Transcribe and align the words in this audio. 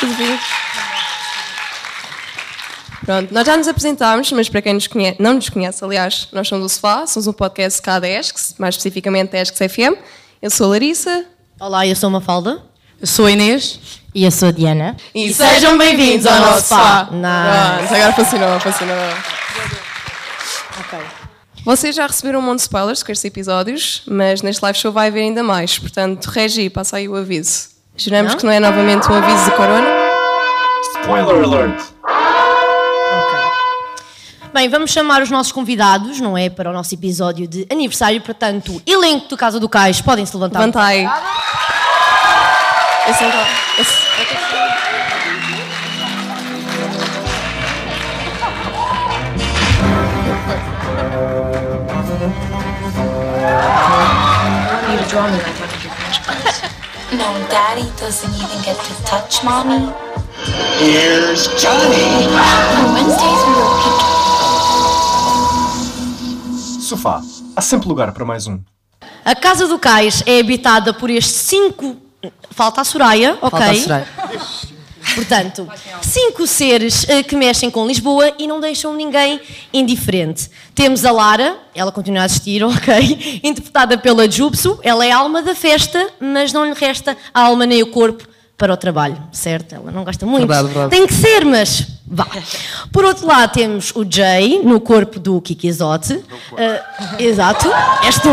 Tudo 0.00 0.14
bem? 0.14 0.38
Pronto, 3.04 3.32
nós 3.32 3.46
já 3.46 3.56
nos 3.56 3.66
apresentámos, 3.66 4.30
mas 4.32 4.48
para 4.48 4.60
quem 4.60 4.74
nos 4.74 4.86
conhece, 4.86 5.16
não 5.20 5.34
nos 5.34 5.48
conhece, 5.48 5.82
aliás, 5.82 6.28
nós 6.30 6.46
somos 6.46 6.66
o 6.66 6.68
Sofá, 6.68 7.06
somos 7.06 7.26
um 7.26 7.32
podcast 7.32 7.80
cá 7.80 7.98
da 7.98 8.08
ESCS, 8.08 8.54
mais 8.58 8.74
especificamente 8.74 9.32
da 9.32 9.40
ESCS 9.40 9.72
FM. 9.72 9.96
Eu 10.42 10.50
sou 10.50 10.66
a 10.66 10.70
Larissa. 10.70 11.24
Olá, 11.58 11.86
eu 11.86 11.96
sou 11.96 12.10
Mafalda. 12.10 12.62
Eu 13.00 13.06
sou 13.06 13.26
a 13.26 13.30
Inês. 13.30 13.80
E 14.14 14.24
eu 14.24 14.30
sou 14.30 14.48
a 14.48 14.52
Diana. 14.52 14.96
E, 15.14 15.32
sejam 15.32 15.78
bem-vindos 15.78 16.26
ao 16.26 16.38
nosso 16.38 16.68
Sofá. 16.68 17.08
Nice. 17.10 17.88
Pronto, 17.88 17.94
agora 17.94 18.12
funcionou, 18.12 18.60
funcionou. 18.60 18.96
Ok. 20.80 20.98
Vocês 21.64 21.96
já 21.96 22.06
receberam 22.06 22.40
um 22.40 22.42
monte 22.42 22.56
de 22.56 22.62
spoilers 22.62 23.02
com 23.02 23.10
estes 23.10 23.24
episódios, 23.24 24.02
mas 24.06 24.42
neste 24.42 24.62
live 24.62 24.78
show 24.78 24.92
vai 24.92 25.08
haver 25.08 25.22
ainda 25.22 25.42
mais. 25.42 25.78
Portanto, 25.78 26.26
Regi, 26.26 26.68
passa 26.68 26.98
aí 26.98 27.08
o 27.08 27.16
aviso. 27.16 27.77
Juramos 27.98 28.32
Não? 28.32 28.38
que 28.38 28.46
não 28.46 28.52
é 28.52 28.60
novamente 28.60 29.10
um 29.10 29.14
aviso 29.14 29.44
de 29.44 29.50
corona. 29.52 29.86
Spoiler 31.00 31.44
alert! 31.44 31.82
Bem, 34.54 34.68
vamos 34.68 34.90
chamar 34.90 35.20
os 35.22 35.30
nossos 35.30 35.52
convidados, 35.52 36.20
não 36.20 36.36
é? 36.36 36.48
Para 36.48 36.70
o 36.70 36.72
nosso 36.72 36.94
episódio 36.94 37.46
de 37.46 37.66
aniversário. 37.70 38.20
Portanto, 38.20 38.80
elenco 38.86 39.28
do 39.28 39.36
Casa 39.36 39.60
do 39.60 39.68
Cais, 39.68 40.00
podem 40.00 40.24
se 40.24 40.34
levantar. 40.36 40.60
Levanta 40.60 40.80
aí. 40.82 41.08
Esse 43.08 43.22
não 43.24 43.30
tá- 43.30 43.46
esse- 43.78 44.08
You 54.88 55.67
No, 57.12 57.32
Daddy 57.48 57.88
doesn't 57.98 58.34
even 58.34 58.62
get 58.62 58.76
to 58.76 59.02
touch 59.04 59.42
Mommy. 59.42 59.92
Here's 60.78 61.48
Johnny! 61.60 62.26
On 62.28 62.92
Wednesdays 62.92 63.42
we 63.46 63.52
were 63.54 63.68
Sofá. 66.82 67.22
Há 67.56 67.60
sempre 67.62 67.88
lugar 67.88 68.12
para 68.12 68.24
mais 68.24 68.46
um. 68.46 68.60
A 69.24 69.34
Casa 69.34 69.66
do 69.66 69.78
Cais 69.78 70.22
é 70.26 70.40
habitada 70.40 70.92
por 70.92 71.08
estes 71.10 71.34
cinco. 71.36 71.96
Falta 72.50 72.82
a 72.82 72.84
Soraya, 72.84 73.38
ok? 73.40 73.50
Falta 73.50 73.70
a 73.70 73.74
Soraya. 73.74 74.06
Portanto, 75.18 75.68
cinco 76.00 76.46
seres 76.46 77.04
eh, 77.08 77.24
que 77.24 77.34
mexem 77.34 77.68
com 77.70 77.84
Lisboa 77.84 78.32
e 78.38 78.46
não 78.46 78.60
deixam 78.60 78.94
ninguém 78.94 79.40
indiferente. 79.74 80.48
Temos 80.76 81.04
a 81.04 81.10
Lara, 81.10 81.56
ela 81.74 81.90
continua 81.90 82.22
a 82.22 82.26
existir, 82.26 82.62
ok? 82.64 83.40
Interpretada 83.42 83.98
pela 83.98 84.30
Jubso, 84.30 84.78
ela 84.80 85.04
é 85.04 85.10
a 85.10 85.16
alma 85.16 85.42
da 85.42 85.56
festa, 85.56 86.08
mas 86.20 86.52
não 86.52 86.64
lhe 86.64 86.72
resta 86.72 87.16
a 87.34 87.40
alma 87.40 87.66
nem 87.66 87.82
o 87.82 87.88
corpo 87.88 88.22
para 88.56 88.72
o 88.72 88.76
trabalho, 88.76 89.20
certo? 89.32 89.74
Ela 89.74 89.90
não 89.90 90.04
gosta 90.04 90.24
muito. 90.24 90.46
Verdade, 90.46 90.68
verdade. 90.68 90.90
Tem 90.90 91.04
que 91.04 91.14
ser, 91.14 91.44
mas 91.44 91.84
vá. 92.06 92.26
Por 92.92 93.04
outro 93.04 93.26
lado, 93.26 93.52
temos 93.52 93.92
o 93.96 94.06
Jay, 94.08 94.60
no 94.62 94.80
corpo 94.80 95.18
do 95.18 95.40
Kiki 95.40 95.66
Isote. 95.66 96.22
Eh, 96.56 96.82
exato, 97.18 97.68
és 98.04 98.16
tu, 98.18 98.30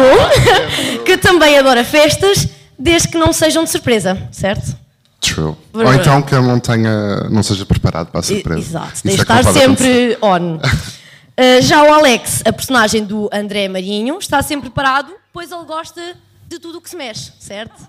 que 1.04 1.18
também 1.18 1.58
adora 1.58 1.84
festas, 1.84 2.48
desde 2.78 3.08
que 3.08 3.18
não 3.18 3.34
sejam 3.34 3.64
de 3.64 3.72
surpresa, 3.72 4.30
certo? 4.32 4.85
True. 5.34 5.56
Ou 5.74 5.94
então 5.94 6.22
que 6.22 6.34
eu 6.34 6.42
não 6.42 6.60
tenha, 6.60 7.30
não 7.30 7.42
seja 7.44 7.66
preparado 7.66 8.08
para 8.08 8.20
a 8.20 8.24
surpresa. 8.24 8.60
Exato, 8.60 8.94
Isso 8.94 9.04
tem 9.04 9.14
é 9.14 9.16
de 9.16 9.22
estar 9.22 9.44
sempre 9.44 10.18
on. 10.22 10.56
Uh, 10.58 11.62
já 11.64 11.84
o 11.84 11.94
Alex, 11.94 12.44
a 12.46 12.54
personagem 12.54 13.04
do 13.04 13.30
André 13.34 13.68
Marinho, 13.68 14.18
está 14.18 14.42
sempre 14.42 14.70
preparado, 14.70 15.14
pois 15.34 15.52
ele 15.52 15.66
gosta 15.66 16.16
de 16.48 16.60
tudo 16.60 16.78
o 16.78 16.82
que 16.82 16.90
se 16.90 16.96
mexe, 16.96 17.32
certo? 17.40 17.88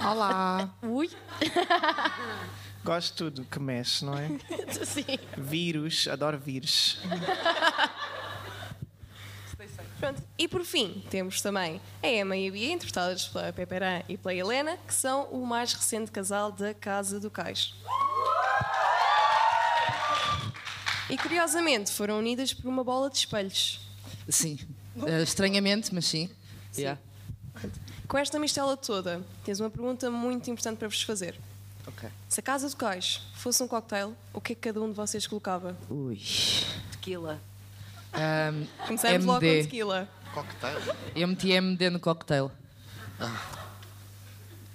Olá. 0.00 0.68
Ui. 0.82 1.10
Gosto 2.84 3.10
de 3.10 3.12
tudo 3.16 3.46
que 3.50 3.58
mexe, 3.58 4.04
não 4.04 4.16
é? 4.16 4.28
Sim. 4.84 5.18
Vírus, 5.36 6.08
adoro 6.10 6.38
vírus. 6.38 6.98
Pronto. 9.98 10.22
E 10.38 10.46
por 10.46 10.64
fim, 10.64 11.02
temos 11.10 11.40
também 11.40 11.80
a 12.02 12.08
Emma 12.08 12.36
e 12.36 12.48
a 12.48 12.52
Bia, 12.52 12.72
interpretadas 12.72 13.26
pela 13.26 13.52
Peperan 13.52 14.02
e 14.08 14.16
pela 14.16 14.34
Helena, 14.34 14.76
que 14.86 14.94
são 14.94 15.24
o 15.24 15.44
mais 15.44 15.72
recente 15.72 16.10
casal 16.10 16.52
da 16.52 16.72
Casa 16.72 17.18
do 17.18 17.30
Cais. 17.30 17.74
E 21.10 21.16
curiosamente 21.16 21.90
foram 21.90 22.18
unidas 22.18 22.52
por 22.52 22.68
uma 22.68 22.84
bola 22.84 23.10
de 23.10 23.18
espelhos. 23.18 23.80
Sim. 24.28 24.58
Eh, 25.06 25.22
estranhamente, 25.22 25.92
mas 25.94 26.06
sim. 26.06 26.30
Yeah. 26.76 27.00
Com 28.06 28.18
esta 28.18 28.38
mistela 28.38 28.76
toda, 28.76 29.22
tens 29.44 29.58
uma 29.58 29.70
pergunta 29.70 30.10
muito 30.10 30.50
importante 30.50 30.78
para 30.78 30.88
vos 30.88 31.02
fazer. 31.02 31.34
Ok. 31.86 32.08
Se 32.28 32.40
a 32.40 32.42
Casa 32.42 32.68
do 32.68 32.76
Cais 32.76 33.22
fosse 33.34 33.62
um 33.62 33.68
cocktail, 33.68 34.14
o 34.32 34.40
que 34.40 34.52
é 34.52 34.54
que 34.54 34.60
cada 34.60 34.80
um 34.80 34.88
de 34.88 34.94
vocês 34.94 35.26
colocava? 35.26 35.76
Ui. 35.90 36.20
Tequila. 36.92 37.40
Ahm, 38.12 38.64
Começamos 38.86 39.24
logo 39.24 39.40
com 39.40 39.46
MD. 39.46 39.62
tequila. 39.64 40.08
Eu 41.14 41.28
meti 41.28 41.50
MD 41.50 41.90
no 41.90 41.98
cocktail. 42.00 42.50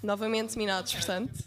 Novamente 0.02 0.58
minados, 0.58 0.94
portanto. 0.94 1.44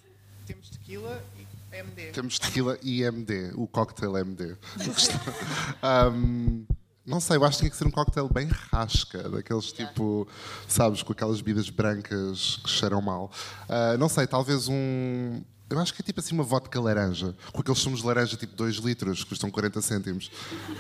Temos 0.46 0.70
tequila 0.70 1.22
e 1.38 1.76
MD. 1.76 2.06
Temos 2.12 2.38
tequila 2.38 2.78
e 2.82 3.02
MD, 3.02 3.52
o 3.54 3.66
cocktail 3.66 4.16
MD. 4.16 4.56
Ahm, 5.82 6.64
não 7.04 7.20
sei, 7.20 7.36
eu 7.36 7.44
acho 7.44 7.58
que 7.58 7.60
tinha 7.60 7.70
que 7.70 7.76
ser 7.76 7.86
um 7.86 7.90
cocktail 7.90 8.28
bem 8.28 8.48
rasca, 8.72 9.28
daqueles 9.28 9.70
tipo, 9.72 10.26
sabes, 10.66 11.02
com 11.02 11.12
aquelas 11.12 11.40
bebidas 11.40 11.68
brancas 11.68 12.56
que 12.64 12.70
cheiram 12.70 13.02
mal. 13.02 13.30
Ah, 13.68 13.96
não 13.98 14.08
sei, 14.08 14.26
talvez 14.26 14.68
um. 14.68 15.42
Eu 15.68 15.78
acho 15.80 15.92
que 15.92 16.00
é 16.00 16.04
tipo 16.04 16.20
assim 16.20 16.34
uma 16.34 16.44
vodka 16.44 16.80
laranja, 16.80 17.34
com 17.52 17.60
aqueles 17.60 17.80
sumos 17.80 18.00
de 18.00 18.06
laranja 18.06 18.36
tipo 18.36 18.54
2 18.54 18.76
litros, 18.76 19.24
que 19.24 19.30
custam 19.30 19.50
40 19.50 19.82
cêntimos. 19.82 20.30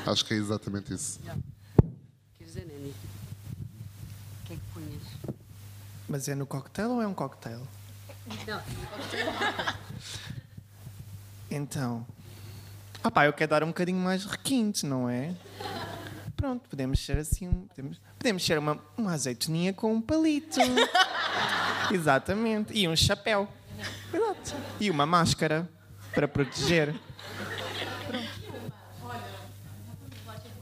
Acho 0.06 0.24
que 0.24 0.32
é 0.34 0.36
exatamente 0.36 0.94
isso. 0.94 1.18
Quer 2.38 2.44
dizer, 2.44 2.66
Nani? 2.66 2.90
O 2.90 4.46
que 4.46 4.52
é 4.52 4.56
que 4.56 4.62
punhas? 4.72 5.02
Mas 6.08 6.28
é 6.28 6.34
no 6.36 6.46
cocktail 6.46 6.90
ou 6.90 7.02
é 7.02 7.06
um 7.06 7.14
cocktail? 7.14 7.66
Não, 8.46 8.62
Então. 11.50 12.06
Ah 13.02 13.10
pá, 13.10 13.26
eu 13.26 13.32
quero 13.32 13.50
dar 13.50 13.62
um 13.64 13.68
bocadinho 13.68 13.98
mais 13.98 14.24
requinte, 14.24 14.84
não 14.86 15.08
é? 15.08 15.34
Pronto, 16.36 16.68
podemos 16.68 17.04
ser 17.04 17.18
assim. 17.18 17.48
um- 17.48 17.66
Podemos, 17.68 18.00
podemos 18.18 18.44
ser 18.44 18.58
uma, 18.58 18.78
uma 18.96 19.12
azeitoninha 19.12 19.72
com 19.72 19.92
um 19.94 20.00
palito. 20.00 20.58
Exatamente. 21.92 22.72
E 22.72 22.86
um 22.88 22.94
chapéu. 22.96 23.48
E 24.80 24.90
uma 24.90 25.06
máscara 25.06 25.68
para 26.14 26.26
proteger. 26.26 26.94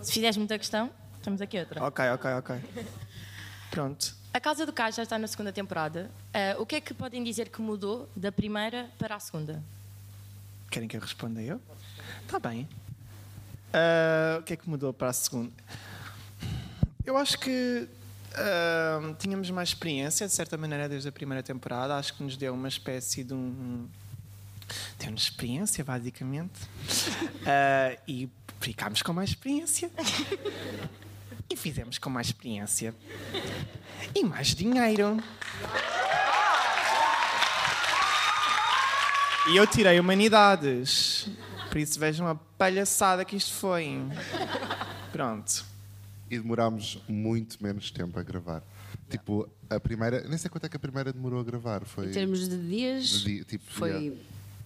Se 0.03 0.13
fizeres 0.13 0.37
muita 0.37 0.59
questão, 0.59 0.91
temos 1.23 1.41
aqui 1.41 1.59
outra. 1.59 1.83
Ok, 1.85 2.05
ok, 2.11 2.31
ok. 2.33 2.57
Pronto. 3.71 4.15
A 4.33 4.41
Casa 4.41 4.67
do 4.67 4.73
Cais 4.73 4.97
já 4.97 5.03
está 5.05 5.19
na 5.19 5.27
segunda 5.27 5.53
temporada. 5.53 6.11
Ah, 6.33 6.57
o 6.59 6.67
que 6.67 6.77
é 6.77 6.81
que 6.81 6.93
podem 6.93 7.23
dizer 7.23 7.49
que 7.49 7.61
mudou 7.61 8.09
da 8.17 8.33
primeira 8.33 8.91
para 8.99 9.15
a 9.15 9.21
segunda? 9.21 9.63
Querem 10.71 10.89
que 10.89 10.97
eu 10.97 11.01
responda 11.01 11.41
eu? 11.41 11.61
Está 12.23 12.39
bem. 12.39 12.69
Ah, 13.73 14.39
o 14.41 14.43
que 14.43 14.53
é 14.53 14.57
que 14.57 14.69
mudou 14.69 14.93
para 14.93 15.09
a 15.09 15.13
segunda? 15.13 15.53
Eu 17.07 17.17
acho 17.17 17.39
que 17.39 17.89
tínhamos 19.19 19.51
mais 19.51 19.71
experiência, 19.71 20.27
de 20.27 20.33
certa 20.33 20.57
maneira, 20.57 20.89
desde 20.89 21.09
a 21.09 21.13
primeira 21.13 21.43
temporada. 21.43 21.97
Acho 21.97 22.15
que 22.15 22.23
nos 22.23 22.37
deu 22.37 22.55
uma 22.55 22.69
espécie 22.69 23.25
de 23.25 23.35
um. 23.35 23.87
Deu-nos 24.99 25.23
experiência, 25.23 25.85
basicamente. 25.85 26.61
Ah, 27.47 27.95
e 28.09 28.27
ficámos 28.59 29.03
com 29.03 29.13
mais 29.13 29.29
experiência. 29.29 29.91
E 31.51 31.57
fizemos 31.57 31.99
com 31.99 32.09
mais 32.09 32.29
experiência. 32.29 32.95
E 34.15 34.25
mais 34.25 34.55
dinheiro. 34.55 35.23
E 39.51 39.57
eu 39.57 39.67
tirei 39.67 40.01
humanidades. 40.01 41.29
Por 41.69 41.77
isso 41.77 42.01
vejam 42.01 42.27
a 42.27 42.35
palhaçada 42.35 43.27
que 43.27 43.37
isto 43.37 43.53
foi. 43.53 44.01
Pronto. 45.13 45.74
E 46.35 46.39
demorámos 46.39 47.03
muito 47.09 47.63
menos 47.63 47.91
tempo 47.91 48.19
a 48.19 48.23
gravar. 48.23 48.63
Tipo, 49.09 49.49
a 49.71 49.79
primeira. 49.79 50.23
Nem 50.23 50.39
sei 50.39 50.51
quanto 50.51 50.67
é 50.67 50.69
que 50.69 50.77
a 50.77 50.81
primeira 50.81 51.13
demorou 51.13 51.41
a 51.41 51.45
gravar. 51.45 51.85
Foi. 51.85 52.09
Em 52.09 52.13
termos 52.13 52.49
de 52.49 52.57
dias, 52.57 53.09
de 53.09 53.25
dia, 53.25 53.45
tipo, 53.45 53.65
foi, 53.71 53.91
yeah. 53.91 54.17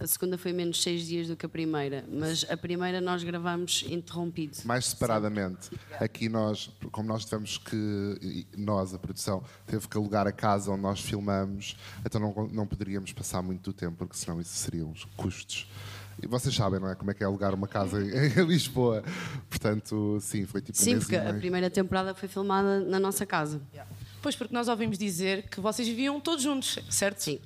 a 0.00 0.06
segunda 0.06 0.38
foi 0.38 0.53
menos 0.53 0.82
seis 0.82 1.06
dias 1.06 1.29
do 1.29 1.37
que 1.37 1.44
a 1.44 1.49
primeira, 1.49 2.05
mas 2.11 2.47
a 2.49 2.56
primeira 2.56 3.00
nós 3.00 3.23
gravámos 3.23 3.85
interrompido. 3.88 4.56
mais 4.65 4.87
separadamente. 4.87 5.70
Aqui 5.99 6.29
nós, 6.29 6.70
como 6.91 7.09
nós 7.09 7.25
tivemos 7.25 7.59
que, 7.59 8.47
nós, 8.56 8.94
a 8.94 8.99
produção, 8.99 9.43
teve 9.67 9.87
que 9.88 9.97
alugar 9.97 10.26
a 10.26 10.32
casa 10.32 10.71
onde 10.71 10.82
nós 10.82 11.00
filmamos, 11.00 11.76
então 12.05 12.21
não, 12.21 12.49
não 12.49 12.67
poderíamos 12.67 13.12
passar 13.12 13.43
muito 13.43 13.71
do 13.71 13.73
tempo, 13.73 13.97
porque 13.97 14.17
senão 14.17 14.41
isso 14.41 14.55
seriam 14.55 14.91
os 14.91 15.05
custos. 15.17 15.69
E 16.23 16.26
vocês 16.26 16.55
sabem, 16.55 16.81
não 16.81 16.91
é? 16.91 16.94
Como 16.94 17.11
é 17.11 17.15
que 17.15 17.23
é 17.23 17.26
alugar 17.26 17.55
uma 17.55 17.69
casa 17.69 17.99
em, 18.03 18.44
Lisboa. 18.44 19.03
Portanto, 19.49 20.19
sim, 20.20 20.47
foi 20.47 20.61
tipo 20.61 20.79
um 20.79 20.82
Sim, 20.82 20.93
mês 20.94 21.05
porque 21.05 21.17
a 21.17 21.32
primeira 21.35 21.70
temporada 21.70 22.15
foi 22.15 22.29
filmada 22.29 22.81
na 22.81 22.99
nossa 22.99 23.25
casa. 23.25 23.61
Pois, 24.20 24.35
porque 24.35 24.53
nós 24.53 24.67
ouvimos 24.67 24.99
dizer 24.99 25.44
que 25.49 25.61
vocês 25.61 25.87
viviam 25.87 26.20
todos 26.20 26.43
juntos, 26.43 26.76
certo? 26.91 27.20
Sim. 27.20 27.38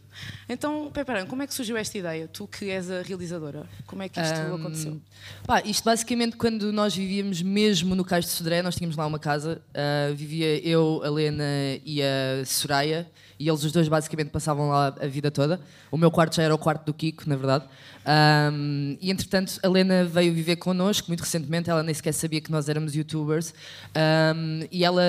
Então, 0.49 0.91
Peperan, 0.91 1.27
como 1.27 1.43
é 1.43 1.47
que 1.47 1.53
surgiu 1.53 1.77
esta 1.77 1.99
ideia? 1.99 2.27
Tu 2.27 2.47
que 2.49 2.71
és 2.71 2.91
a 2.91 3.03
realizadora, 3.03 3.67
como 3.87 4.03
é 4.03 4.09
que 4.09 4.19
isto 4.19 4.41
Hum, 4.41 4.55
aconteceu? 4.55 5.01
Pá, 5.47 5.61
isto 5.67 5.85
basicamente 5.85 6.35
quando 6.37 6.73
nós 6.73 6.97
vivíamos 6.97 7.43
mesmo 7.43 7.95
no 7.95 8.03
Cais 8.05 8.25
de 8.25 8.31
Sodré, 8.31 8.63
nós 8.63 8.75
tínhamos 8.75 8.97
lá 8.97 9.07
uma 9.07 9.19
casa, 9.19 9.61
ah, 9.75 10.13
vivia 10.15 10.67
eu, 10.67 11.03
a 11.05 11.11
Lena 11.11 11.45
e 11.85 12.01
a 12.03 12.43
Soraya, 12.47 13.07
e 13.39 13.49
eles 13.49 13.65
os 13.65 13.73
dois 13.73 13.89
basicamente 13.89 14.31
passavam 14.31 14.69
lá 14.69 14.95
a 15.01 15.07
vida 15.07 15.31
toda. 15.31 15.61
O 15.91 15.97
meu 15.97 16.11
quarto 16.11 16.37
já 16.37 16.43
era 16.43 16.55
o 16.55 16.59
quarto 16.59 16.87
do 16.87 16.95
Kiko, 16.95 17.29
na 17.29 17.37
verdade. 17.37 17.65
Ahm, 18.05 18.97
e 19.01 19.11
entretanto, 19.11 19.59
a 19.63 19.69
Lena 19.69 20.05
veio 20.05 20.33
viver 20.33 20.57
connosco 20.57 21.09
muito 21.09 21.21
recentemente, 21.21 21.71
ela 21.71 21.83
nem 21.83 21.95
sequer 21.95 22.13
sabia 22.13 22.41
que 22.41 22.51
nós 22.51 22.69
éramos 22.69 22.95
youtubers, 22.95 23.55
Ahm, 23.95 24.67
e 24.71 24.85
ela 24.85 25.03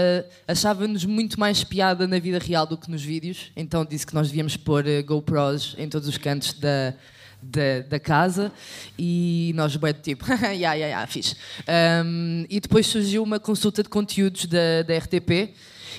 achava-nos 0.47 1.05
muito 1.05 1.39
mais 1.39 1.63
piada 1.63 2.07
na 2.07 2.19
vida 2.19 2.39
real 2.39 2.65
do 2.65 2.77
que 2.77 2.89
nos 2.89 3.03
vídeos, 3.03 3.51
então 3.55 3.85
disse 3.85 4.05
que 4.05 4.13
nós 4.13 4.27
devíamos 4.27 4.57
pôr 4.57 4.85
eh, 4.87 5.01
GoPros 5.01 5.75
em 5.77 5.87
todos 5.87 6.07
os 6.07 6.17
cantos 6.17 6.53
da, 6.53 6.93
da, 7.41 7.79
da 7.89 7.99
casa 7.99 8.51
e 8.97 9.51
nós 9.55 9.75
bem 9.75 9.93
tipo, 9.93 10.25
ya, 10.57 10.73
ya, 10.73 10.87
ya, 10.87 11.07
fixe. 11.07 11.35
Um, 12.05 12.45
e 12.49 12.59
depois 12.59 12.87
surgiu 12.87 13.23
uma 13.23 13.39
consulta 13.39 13.83
de 13.83 13.89
conteúdos 13.89 14.45
da, 14.45 14.83
da 14.85 14.97
RTP 14.97 15.53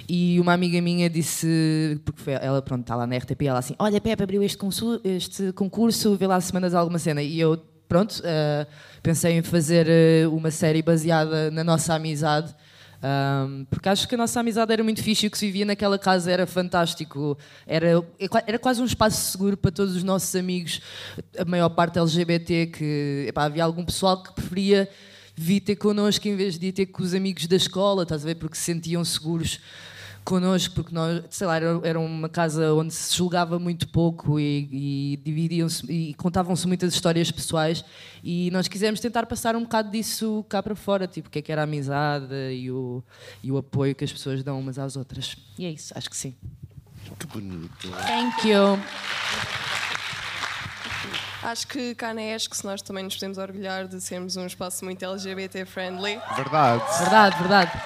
e 0.09 0.39
uma 0.41 0.53
amiga 0.53 0.81
minha 0.81 1.09
disse, 1.09 2.01
porque 2.05 2.21
foi- 2.21 2.35
ela 2.35 2.61
pronto, 2.63 2.83
está 2.83 2.97
lá 2.97 3.07
na 3.07 3.17
RTP, 3.17 3.47
ela 3.47 3.59
assim, 3.59 3.75
olha 3.79 4.01
Pepe, 4.01 4.23
abriu 4.23 4.43
este, 4.43 4.59
consu- 4.59 5.01
este 5.05 5.53
concurso, 5.53 6.17
vê 6.17 6.27
lá 6.27 6.41
se 6.41 6.53
mandas 6.53 6.75
alguma 6.75 6.99
cena. 6.99 7.23
E 7.23 7.39
eu, 7.41 7.57
pronto, 7.89 8.21
uh, 8.21 8.67
pensei 9.03 9.33
em 9.39 9.43
fazer 9.43 9.87
uh, 10.27 10.35
uma 10.35 10.51
série 10.51 10.83
baseada 10.83 11.51
na 11.51 11.63
nossa 11.65 11.95
amizade. 11.95 12.55
Um, 13.07 13.67
porque 13.69 13.87
acho 13.91 14.09
que 14.09 14.15
a 14.15 14.19
nossa 14.19 14.41
amizade 14.41 14.73
era 14.73 14.83
muito 14.83 15.03
fixe 15.03 15.27
e 15.27 15.29
o 15.29 15.31
que 15.31 15.37
se 15.37 15.45
vivia 15.45 15.67
naquela 15.67 15.99
casa 15.99 16.31
era 16.33 16.47
fantástico. 16.47 17.37
Era, 17.67 18.03
era 18.47 18.59
quase 18.59 18.81
um 18.81 18.87
espaço 18.87 19.31
seguro 19.31 19.59
para 19.59 19.71
todos 19.71 19.95
os 19.95 20.03
nossos 20.03 20.35
amigos, 20.35 20.81
a 21.39 21.45
maior 21.45 21.69
parte 21.69 21.99
LGBT, 21.99 22.67
que 22.69 23.27
epá, 23.29 23.45
havia 23.45 23.63
algum 23.63 23.85
pessoal 23.85 24.23
que 24.23 24.33
preferia 24.33 24.89
vir 25.37 25.61
ter 25.61 25.77
connosco 25.77 26.27
em 26.29 26.37
vez 26.37 26.59
de 26.59 26.69
ir 26.69 26.73
ter 26.73 26.87
com 26.87 27.03
os 27.03 27.15
amigos 27.15 27.47
da 27.47 27.57
escola, 27.57 28.03
estás 28.05 28.23
a 28.23 28.27
ver? 28.27 28.37
Porque 28.37 28.57
se 28.57 28.63
sentiam 28.63 29.05
seguros 29.05 29.61
connosco, 30.25 30.75
porque 30.75 30.95
nós, 30.95 31.23
sei 31.29 31.47
lá, 31.47 31.57
era, 31.57 31.81
era 31.85 32.01
uma 32.01 32.29
casa 32.29 32.73
onde 32.73 32.95
se 32.95 33.15
julgava 33.15 33.59
muito 33.59 33.87
pouco 33.89 34.41
e, 34.41 34.69
e 34.73 35.21
dividiam-se 35.23 35.85
e 35.93 36.15
contavam-se 36.15 36.67
muitas 36.67 36.95
histórias 36.95 37.31
pessoais 37.31 37.85
e 38.23 38.51
nós 38.51 38.67
quisemos 38.67 39.01
tentar 39.01 39.27
passar 39.27 39.55
um 39.55 39.63
bocado 39.63 39.91
disso 39.91 40.45
cá 40.49 40.63
para 40.63 40.75
fora, 40.75 41.07
tipo, 41.07 41.29
o 41.29 41.31
que 41.31 41.41
é 41.41 41.43
que 41.43 41.53
era 41.53 41.61
a 41.61 41.65
amizade 41.65 42.35
e 42.53 42.71
o, 42.71 43.05
e 43.43 43.53
o 43.53 43.59
apoio 43.59 43.95
que 43.95 44.05
as 44.05 44.13
pessoas 44.13 44.43
dão 44.43 44.59
umas 44.59 44.79
às 44.79 44.97
outras. 44.97 45.37
E 45.59 45.67
é 45.67 45.71
isso, 45.71 45.93
acho 45.95 46.09
que 46.09 46.17
sim. 46.17 46.35
Que 47.19 47.27
bonito. 47.27 47.91
Thank 48.07 48.49
you. 48.49 49.64
Acho 51.45 51.67
que 51.67 51.95
cá 51.95 52.15
na 52.15 52.23
ESC 52.23 52.65
nós 52.65 52.81
também 52.81 53.05
nos 53.05 53.15
podemos 53.17 53.37
orgulhar 53.37 53.87
de 53.87 54.01
sermos 54.01 54.35
um 54.35 54.47
espaço 54.47 54.83
muito 54.83 55.05
LGBT 55.05 55.67
friendly. 55.67 56.19
Verdade. 56.35 56.83
Verdade, 57.01 57.39
verdade. 57.39 57.83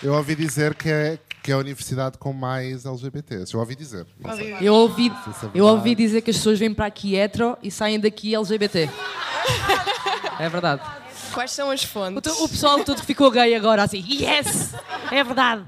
Eu 0.00 0.14
ouvi 0.14 0.36
dizer 0.36 0.76
que 0.76 0.88
é, 0.88 1.18
que 1.42 1.50
é 1.50 1.54
a 1.54 1.58
universidade 1.58 2.18
com 2.18 2.32
mais 2.32 2.86
LGBTs. 2.86 3.52
Eu 3.52 3.58
ouvi 3.58 3.74
dizer. 3.74 4.06
Eu 4.60 4.74
ouvi, 4.74 5.08
é 5.08 5.50
eu 5.52 5.66
ouvi 5.66 5.96
dizer 5.96 6.20
que 6.22 6.30
as 6.30 6.36
pessoas 6.36 6.60
vêm 6.60 6.72
para 6.72 6.86
aqui 6.86 7.16
hetero 7.16 7.58
e 7.60 7.68
saem 7.68 7.98
daqui 7.98 8.32
LGBT. 8.32 8.88
É 10.38 10.48
verdade. 10.48 10.80
Quais 11.34 11.50
são 11.50 11.68
as 11.68 11.82
fontes? 11.82 12.32
O, 12.38 12.44
o 12.44 12.48
pessoal 12.48 12.84
todo 12.84 13.02
ficou 13.02 13.28
gay 13.32 13.56
agora, 13.56 13.82
assim, 13.82 14.04
yes! 14.08 14.72
É 15.10 15.24
verdade. 15.24 15.64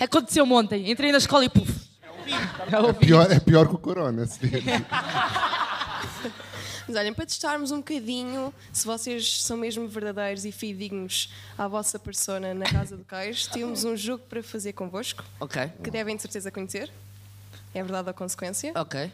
Aconteceu 0.00 0.50
ontem. 0.50 0.90
Entrei 0.90 1.12
na 1.12 1.18
escola 1.18 1.44
e 1.44 1.50
puf. 1.50 1.72
É 2.26 2.92
pior, 2.94 3.30
é 3.30 3.38
pior 3.38 3.68
que 3.68 3.74
o 3.74 3.78
corona. 3.78 4.26
se. 4.26 4.40
Mas 6.86 6.96
olhem, 6.96 7.14
para 7.14 7.24
testarmos 7.26 7.70
um 7.70 7.78
bocadinho 7.78 8.52
se 8.72 8.86
vocês 8.86 9.42
são 9.42 9.56
mesmo 9.56 9.88
verdadeiros 9.88 10.44
e 10.44 10.52
fidedignos 10.52 11.32
à 11.56 11.66
vossa 11.66 11.98
persona 11.98 12.52
na 12.54 12.66
Casa 12.66 12.96
do 12.96 13.04
Cais, 13.04 13.46
temos 13.52 13.84
um 13.84 13.96
jogo 13.96 14.24
para 14.28 14.42
fazer 14.42 14.72
convosco, 14.74 15.24
Ok. 15.40 15.70
que 15.82 15.90
devem 15.90 16.14
de 16.16 16.22
certeza 16.22 16.50
conhecer. 16.50 16.90
É 17.72 17.82
verdade 17.82 18.08
ou 18.08 18.14
consequência. 18.14 18.72
Ok. 18.76 19.10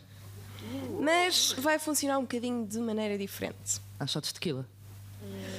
Mas 1.00 1.52
vai 1.58 1.78
funcionar 1.78 2.18
um 2.18 2.22
bocadinho 2.22 2.66
de 2.66 2.78
maneira 2.78 3.16
diferente. 3.16 3.80
Há 3.98 4.06
shots 4.06 4.28
de 4.28 4.34
tequila. 4.34 4.66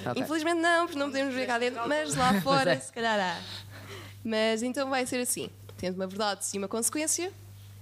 Ok. 0.06 0.22
Infelizmente 0.22 0.60
não, 0.60 0.86
porque 0.86 1.00
não 1.00 1.08
podemos 1.08 1.34
ver 1.34 1.48
cá 1.48 1.58
dentro, 1.58 1.88
mas 1.88 2.16
lá 2.16 2.32
Pois 2.42 2.44
fora 2.44 2.74
é. 2.74 2.80
se 2.80 2.92
calhar 2.92 3.20
há. 3.20 3.42
Mas 4.24 4.62
então 4.62 4.90
vai 4.90 5.06
ser 5.06 5.20
assim: 5.20 5.50
tendo 5.78 5.96
uma 5.96 6.08
verdade 6.08 6.42
e 6.54 6.58
uma 6.58 6.68
consequência, 6.68 7.32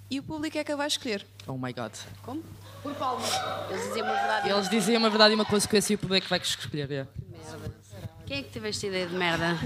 e 0.10 0.20
o 0.20 0.24
público 0.24 0.58
é 0.58 0.64
que 0.64 0.72
a 0.72 0.75
vai 0.75 0.88
escolher. 0.88 1.25
Oh 1.48 1.58
my 1.58 1.74
god. 1.74 1.92
Como? 2.24 2.44
Por 2.81 2.94
palmas. 2.96 3.30
Eles 3.70 3.84
diziam 3.88 4.06
uma 4.06 4.14
verdade. 4.16 4.48
e 4.48 4.52
Eles 4.52 4.70
diziam 4.70 5.00
uma 5.00 5.10
verdade 5.10 5.31
e 5.34 5.36
uma 5.36 5.46
consequência 5.46 5.94
e 5.94 5.96
o 5.96 6.00
público 6.00 6.28
vai 6.28 6.40
escolher. 6.40 6.92
é. 6.92 7.08
Merda. 7.30 7.72
Quem 8.26 8.38
é 8.40 8.44
que 8.44 8.50
teve 8.52 8.70
esta 8.70 8.86
ideia 8.88 9.08
de 9.08 9.16
merda? 9.16 9.58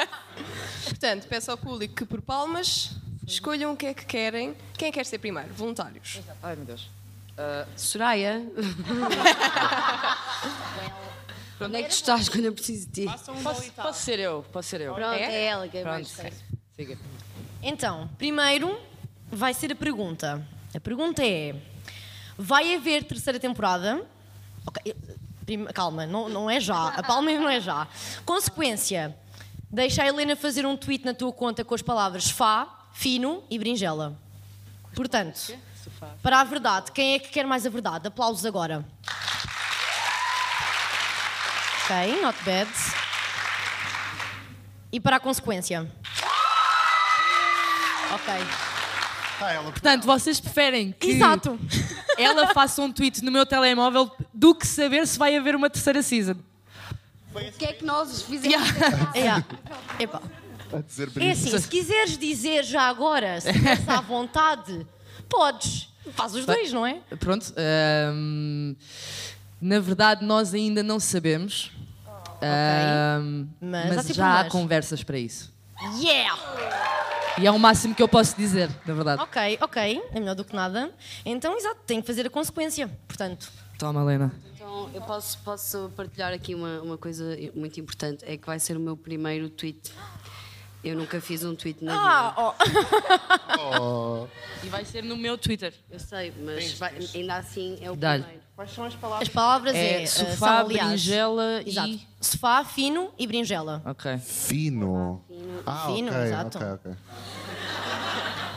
Portanto, 0.84 1.26
peço 1.28 1.50
ao 1.50 1.58
público 1.58 1.94
que 1.94 2.04
por 2.06 2.20
palmas 2.22 2.96
escolham 3.26 3.72
o 3.72 3.76
que 3.76 3.86
é 3.86 3.94
que 3.94 4.04
querem. 4.06 4.56
Quem 4.74 4.90
quer 4.90 5.04
ser 5.06 5.18
primeiro? 5.18 5.52
Voluntários. 5.52 6.20
Ai 6.42 6.56
meu 6.56 6.64
Deus. 6.64 6.88
Soraya. 7.76 8.42
Onde 11.60 11.76
é 11.76 11.82
que 11.82 11.88
tu 11.90 11.92
estás 11.92 12.28
quando 12.28 12.46
eu 12.46 12.52
preciso 12.52 12.88
de 12.88 13.06
ti? 13.06 13.12
Posso, 13.42 13.72
posso 13.72 14.00
ser 14.02 14.18
eu? 14.18 14.44
Posso 14.52 14.68
ser 14.68 14.80
eu? 14.80 14.94
Pronto, 14.94 15.14
é 15.14 15.44
ela 15.44 15.68
que 15.68 15.78
é 15.78 15.82
Pronto. 15.82 15.94
mais 16.18 16.32
Siga. 16.74 16.98
Então, 17.62 18.08
primeiro 18.18 18.80
vai 19.30 19.54
ser 19.54 19.70
a 19.70 19.76
pergunta. 19.76 20.44
A 20.74 20.80
pergunta 20.80 21.22
é: 21.24 21.54
vai 22.42 22.74
haver 22.74 23.04
terceira 23.04 23.38
temporada? 23.38 24.04
Ok, 24.66 24.82
eu- 24.84 25.16
prim- 25.46 25.64
calma, 25.66 26.06
não, 26.06 26.28
não 26.28 26.50
é 26.50 26.58
já. 26.60 26.88
A 26.88 27.02
palma 27.02 27.30
não 27.32 27.48
é 27.48 27.60
já. 27.60 27.86
Consequência: 28.24 29.16
deixa 29.70 30.02
a 30.02 30.06
Helena 30.06 30.34
fazer 30.36 30.66
um 30.66 30.76
tweet 30.76 31.04
na 31.04 31.14
tua 31.14 31.32
conta 31.32 31.64
com 31.64 31.74
as 31.74 31.82
palavras 31.82 32.30
Fá, 32.30 32.86
Fino 32.92 33.42
e 33.50 33.58
Brinjela. 33.58 34.18
Portanto, 34.94 35.56
para 36.22 36.40
a 36.40 36.44
verdade, 36.44 36.92
quem 36.92 37.14
é 37.14 37.18
que 37.18 37.28
quer 37.28 37.46
mais 37.46 37.64
a 37.64 37.70
verdade? 37.70 38.06
Aplausos 38.08 38.44
agora. 38.44 38.84
Ok, 41.84 42.20
not 42.22 42.38
bad. 42.44 42.70
E 44.92 45.00
para 45.00 45.16
a 45.16 45.20
consequência? 45.20 45.90
Ok. 48.12 48.71
Portanto, 49.70 50.04
vocês 50.04 50.38
preferem 50.40 50.92
que 50.98 51.10
Exato. 51.12 51.58
ela 52.18 52.52
faça 52.54 52.80
um 52.82 52.92
tweet 52.92 53.22
no 53.24 53.30
meu 53.32 53.44
telemóvel 53.46 54.10
do 54.32 54.54
que 54.54 54.66
saber 54.66 55.06
se 55.06 55.18
vai 55.18 55.36
haver 55.36 55.54
uma 55.54 55.68
terceira 55.70 56.02
season. 56.02 56.36
O 57.34 57.38
que 57.58 57.64
é 57.64 57.72
que 57.72 57.84
nós 57.84 58.22
fizemos? 58.22 58.68
Yeah. 59.16 59.44
Epá. 59.98 60.20
A 60.72 60.80
dizer 60.80 61.10
É 61.20 61.30
assim, 61.32 61.58
se 61.58 61.68
quiseres 61.68 62.16
dizer 62.18 62.62
já 62.64 62.82
agora, 62.82 63.40
se 63.40 63.48
estiveres 63.52 63.88
à 63.88 64.00
vontade, 64.00 64.86
podes. 65.28 65.88
Faz 66.14 66.34
os 66.34 66.44
dois, 66.44 66.72
não 66.72 66.86
é? 66.86 67.00
Pronto. 67.20 67.52
ahm, 67.56 68.74
na 69.60 69.78
verdade, 69.80 70.24
nós 70.24 70.52
ainda 70.52 70.82
não 70.82 70.98
sabemos. 70.98 71.70
Ahm, 72.42 73.46
Mas 73.60 73.88
mas 73.88 73.98
há 73.98 74.02
tipo 74.02 74.14
já 74.14 74.40
há 74.40 74.42
mas. 74.44 74.52
conversas 74.52 75.02
para 75.04 75.18
isso. 75.18 75.52
Yeah! 76.00 76.36
E 77.38 77.46
é 77.46 77.50
o 77.50 77.58
máximo 77.58 77.94
que 77.94 78.02
eu 78.02 78.08
posso 78.08 78.36
dizer, 78.36 78.68
na 78.86 78.94
verdade. 78.94 79.22
Ok, 79.22 79.58
ok. 79.60 80.02
É 80.12 80.20
melhor 80.20 80.34
do 80.34 80.44
que 80.44 80.54
nada. 80.54 80.92
Então, 81.24 81.56
exato, 81.56 81.80
tem 81.86 82.00
que 82.00 82.06
fazer 82.06 82.26
a 82.26 82.30
consequência. 82.30 82.88
Portanto, 83.08 83.50
Toma, 83.82 84.00
Helena. 84.02 84.32
Então, 84.54 84.88
eu 84.94 85.02
posso, 85.02 85.38
posso 85.38 85.90
partilhar 85.96 86.32
aqui 86.32 86.54
uma, 86.54 86.80
uma 86.82 86.96
coisa 86.96 87.36
muito 87.52 87.80
importante. 87.80 88.24
É 88.24 88.36
que 88.36 88.46
vai 88.46 88.60
ser 88.60 88.76
o 88.76 88.80
meu 88.80 88.96
primeiro 88.96 89.50
tweet. 89.50 89.92
Eu 90.84 90.96
nunca 90.96 91.20
fiz 91.20 91.44
um 91.44 91.54
tweet 91.54 91.84
na 91.84 91.92
Ah, 91.94 92.54
vida. 92.64 93.60
Oh, 93.80 94.26
E 94.64 94.68
vai 94.68 94.84
ser 94.84 95.02
no 95.04 95.16
meu 95.16 95.38
Twitter. 95.38 95.72
Eu 95.90 95.98
sei, 96.00 96.32
mas 96.44 96.72
vai- 96.78 96.94
ainda 97.14 97.36
assim 97.36 97.78
é 97.80 97.90
o 97.90 97.96
primeiro. 97.96 98.24
Quais 98.56 98.70
são 98.72 98.84
as 98.84 98.94
palavras? 98.94 99.28
as 99.28 99.34
palavras 99.34 99.74
É 99.74 100.02
é, 100.02 100.06
sofá, 100.06 100.36
são, 100.36 100.58
aliás, 100.58 100.88
brinjela 100.90 101.62
e- 101.64 101.68
Exato. 101.70 101.98
Sofá, 102.20 102.64
fino 102.64 103.10
e 103.18 103.26
brinjela. 103.26 103.82
Ok. 103.84 104.18
fino. 104.18 105.24
Ah, 105.66 105.86
Fino, 105.86 106.10
ok, 106.10 106.22
exato. 106.22 106.58
ok, 106.58 106.68
ok. 106.72 106.92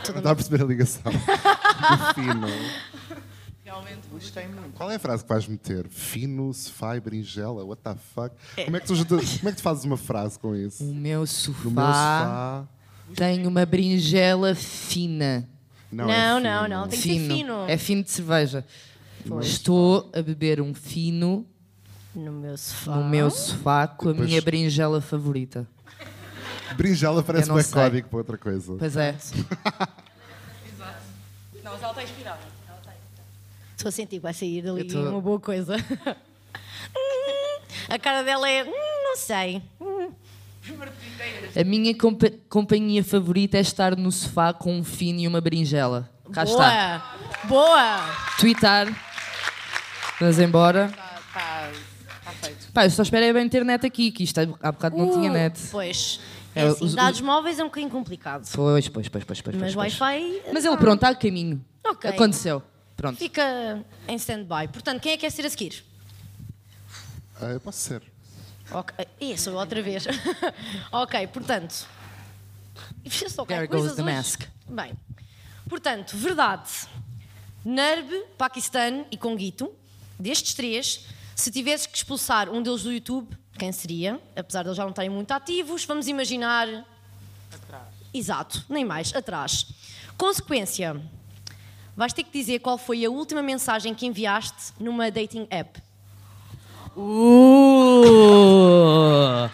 Não 0.08 0.16
estava 0.18 0.30
a 0.32 0.34
perceber 0.36 0.62
a 0.62 0.66
ligação. 0.66 1.02
Fino. 2.14 2.46
Realmente 3.66 4.06
gostei 4.12 4.46
muito. 4.46 4.74
Qual 4.74 4.88
é 4.92 4.94
a 4.94 4.98
frase 4.98 5.24
que 5.24 5.28
vais 5.28 5.44
meter? 5.48 5.88
Fino, 5.88 6.54
sofá 6.54 6.96
e 6.96 7.00
berinjela? 7.00 7.64
What 7.64 7.82
the 7.82 7.96
fuck? 8.14 8.32
Como, 8.64 8.76
é 8.76 8.80
que 8.80 8.86
tu, 8.86 8.94
como 9.04 9.48
é 9.48 9.50
que 9.50 9.56
tu 9.56 9.62
fazes 9.62 9.84
uma 9.84 9.96
frase 9.96 10.38
com 10.38 10.54
isso? 10.54 10.84
O 10.84 10.94
meu 10.94 11.26
sofá, 11.26 11.58
meu 11.64 11.72
sofá. 11.74 12.64
tem 13.16 13.44
uma 13.44 13.66
berinjela 13.66 14.54
fina. 14.54 15.48
Não, 15.90 16.06
Não, 16.06 16.12
é 16.12 16.40
não, 16.40 16.62
fino. 16.62 16.68
não, 16.76 16.88
tem 16.88 17.00
que 17.00 17.08
ser 17.08 17.26
fino. 17.28 17.64
É 17.68 17.76
fino 17.76 18.04
de 18.04 18.10
cerveja. 18.12 18.64
Estou 19.40 20.12
a 20.14 20.22
beber 20.22 20.60
um 20.60 20.72
fino 20.72 21.44
No 22.14 22.30
meu 22.30 22.56
sofá. 22.56 22.94
no 22.94 23.04
meu 23.08 23.28
sofá 23.32 23.88
com 23.88 24.10
a 24.10 24.12
Depois- 24.12 24.28
minha 24.30 24.40
berinjela 24.42 25.00
favorita. 25.00 25.66
Berinjela 26.76 27.20
parece 27.20 27.46
sei. 27.64 27.72
código 27.82 28.08
para 28.08 28.18
outra 28.18 28.38
coisa. 28.38 28.76
Pois 28.78 28.96
é. 28.96 29.16
Não, 31.64 31.72
mas 31.72 31.82
ela 31.82 31.90
está 31.90 32.02
inspirada. 32.04 32.38
Estou 33.86 33.90
a 33.90 33.92
sentir 33.92 34.16
que 34.16 34.22
vai 34.22 34.34
sair 34.34 34.62
dali 34.62 34.82
tô- 34.82 35.00
uma 35.00 35.20
boa 35.20 35.38
coisa. 35.38 35.76
A 37.88 37.96
cara 38.00 38.22
dela 38.22 38.48
é. 38.50 38.64
hum, 38.64 38.72
não 39.04 39.16
sei. 39.16 39.62
A 41.54 41.62
minha 41.62 41.96
compa- 41.96 42.32
companhia 42.48 43.04
favorita 43.04 43.56
é 43.58 43.60
estar 43.60 43.94
no 43.96 44.10
sofá 44.10 44.52
com 44.52 44.76
um 44.76 44.82
fino 44.82 45.20
e 45.20 45.28
uma 45.28 45.40
berinjela. 45.40 46.10
Cá 46.32 46.42
está. 46.42 47.16
Boa! 47.44 47.64
Boa! 47.66 48.00
Tweetar. 48.40 48.88
Vamos 50.18 50.40
embora. 50.40 50.86
Está 50.86 51.70
tá 52.24 52.32
feito. 52.42 52.72
Pá, 52.72 52.86
eu 52.86 52.90
só 52.90 53.02
espero 53.02 53.24
é 53.24 53.32
bem 53.32 53.48
ter 53.48 53.64
net 53.64 53.86
aqui, 53.86 54.10
que 54.10 54.24
isto 54.24 54.40
há 54.60 54.72
bocado 54.72 54.96
não 54.96 55.12
tinha 55.12 55.30
Uh, 55.30 55.34
net. 55.34 55.60
Pois. 55.70 56.18
É, 56.56 56.62
É, 56.62 56.66
assim, 56.66 56.84
os- 56.86 56.94
dados 56.96 57.20
móveis 57.20 57.60
é 57.60 57.62
um 57.62 57.66
bocadinho 57.68 57.92
complicado. 57.92 58.48
Pois, 58.52 58.88
pois, 58.88 59.08
pois, 59.08 59.24
pois, 59.24 59.40
pois. 59.40 59.56
Mas 59.56 59.74
pois, 59.76 59.96
pois. 59.96 60.00
Wi-Fi. 60.00 60.42
Mas 60.52 60.64
ele 60.64 60.74
ah, 60.74 60.76
pronto, 60.76 60.96
está 60.96 61.10
a 61.10 61.14
caminho. 61.14 61.64
Ok. 61.86 62.10
Aconteceu. 62.10 62.60
Pronto. 62.96 63.18
Fica 63.18 63.84
em 64.08 64.16
stand-by. 64.16 64.68
Portanto, 64.72 65.00
quem 65.02 65.12
é 65.12 65.16
que 65.16 65.20
quer 65.22 65.30
ser 65.30 65.44
a 65.44 65.50
seguir? 65.50 65.84
Ah, 67.40 67.46
eu 67.46 67.60
posso 67.60 67.78
ser. 67.78 68.02
Ok. 68.70 69.06
Ih, 69.20 69.36
sou 69.36 69.52
eu 69.52 69.58
outra 69.58 69.82
vez. 69.82 70.04
ok, 70.90 71.26
portanto. 71.28 71.86
There 73.46 73.66
goes 73.68 73.94
the 73.94 74.02
hoje. 74.02 74.14
mask. 74.14 74.42
Bem. 74.68 74.92
Portanto, 75.68 76.16
verdade. 76.16 76.70
Nerb, 77.64 78.10
Paquistão 78.38 79.04
e 79.10 79.16
Conguito, 79.16 79.72
destes 80.18 80.54
três, 80.54 81.04
se 81.34 81.50
tivesses 81.50 81.86
que 81.86 81.96
expulsar 81.96 82.48
um 82.48 82.62
deles 82.62 82.82
do 82.82 82.92
YouTube, 82.92 83.36
quem 83.58 83.72
seria? 83.72 84.20
Apesar 84.36 84.62
de 84.62 84.68
eles 84.68 84.76
já 84.76 84.84
não 84.84 84.90
estarem 84.90 85.10
muito 85.10 85.32
ativos, 85.32 85.84
vamos 85.84 86.06
imaginar. 86.06 86.68
Atrás. 87.52 87.86
Exato, 88.14 88.64
nem 88.68 88.84
mais, 88.84 89.14
atrás. 89.14 89.66
Consequência. 90.16 91.00
Vais 91.96 92.12
ter 92.12 92.24
que 92.24 92.30
dizer 92.38 92.58
qual 92.60 92.76
foi 92.76 93.04
a 93.04 93.10
última 93.10 93.42
mensagem 93.42 93.94
que 93.94 94.04
enviaste 94.06 94.72
numa 94.78 95.10
dating 95.10 95.46
app. 95.50 95.80
Uh! 98.16 99.48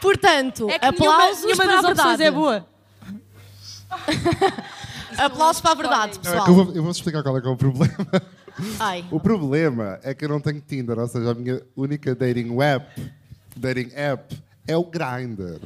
Portanto, 0.00 0.68
É 0.70 0.78
que 0.78 0.84
aplausos 0.86 1.44
nenhuma, 1.44 1.56
para 1.56 1.66
nenhuma 1.66 1.88
a 1.88 1.92
das 1.92 1.98
opções 1.98 2.18
verdade. 2.18 2.22
é 2.24 2.30
boa. 2.30 2.68
Aplausos 5.18 5.60
para 5.60 5.72
a 5.72 5.74
verdade, 5.74 6.12
Não, 6.16 6.20
pessoal. 6.22 6.42
é 6.42 6.44
que 6.44 6.50
eu 6.50 6.54
vou, 6.54 6.74
eu 6.74 6.82
vou 6.82 6.92
explicar 6.92 7.22
qual 7.24 7.36
é, 7.36 7.40
que 7.40 7.48
é 7.48 7.50
o 7.50 7.56
problema. 7.56 7.96
Ai. 8.78 9.04
O 9.10 9.18
problema 9.18 9.98
é 10.04 10.14
que 10.14 10.24
eu 10.24 10.28
não 10.28 10.40
tenho 10.40 10.60
Tinder, 10.60 10.96
ou 10.98 11.08
seja, 11.08 11.30
a 11.32 11.34
minha 11.34 11.60
única 11.76 12.14
dating 12.14 12.50
web, 12.50 12.84
dating 13.56 13.90
app, 13.94 14.36
é 14.66 14.76
o 14.76 14.84
Grindr. 14.84 15.60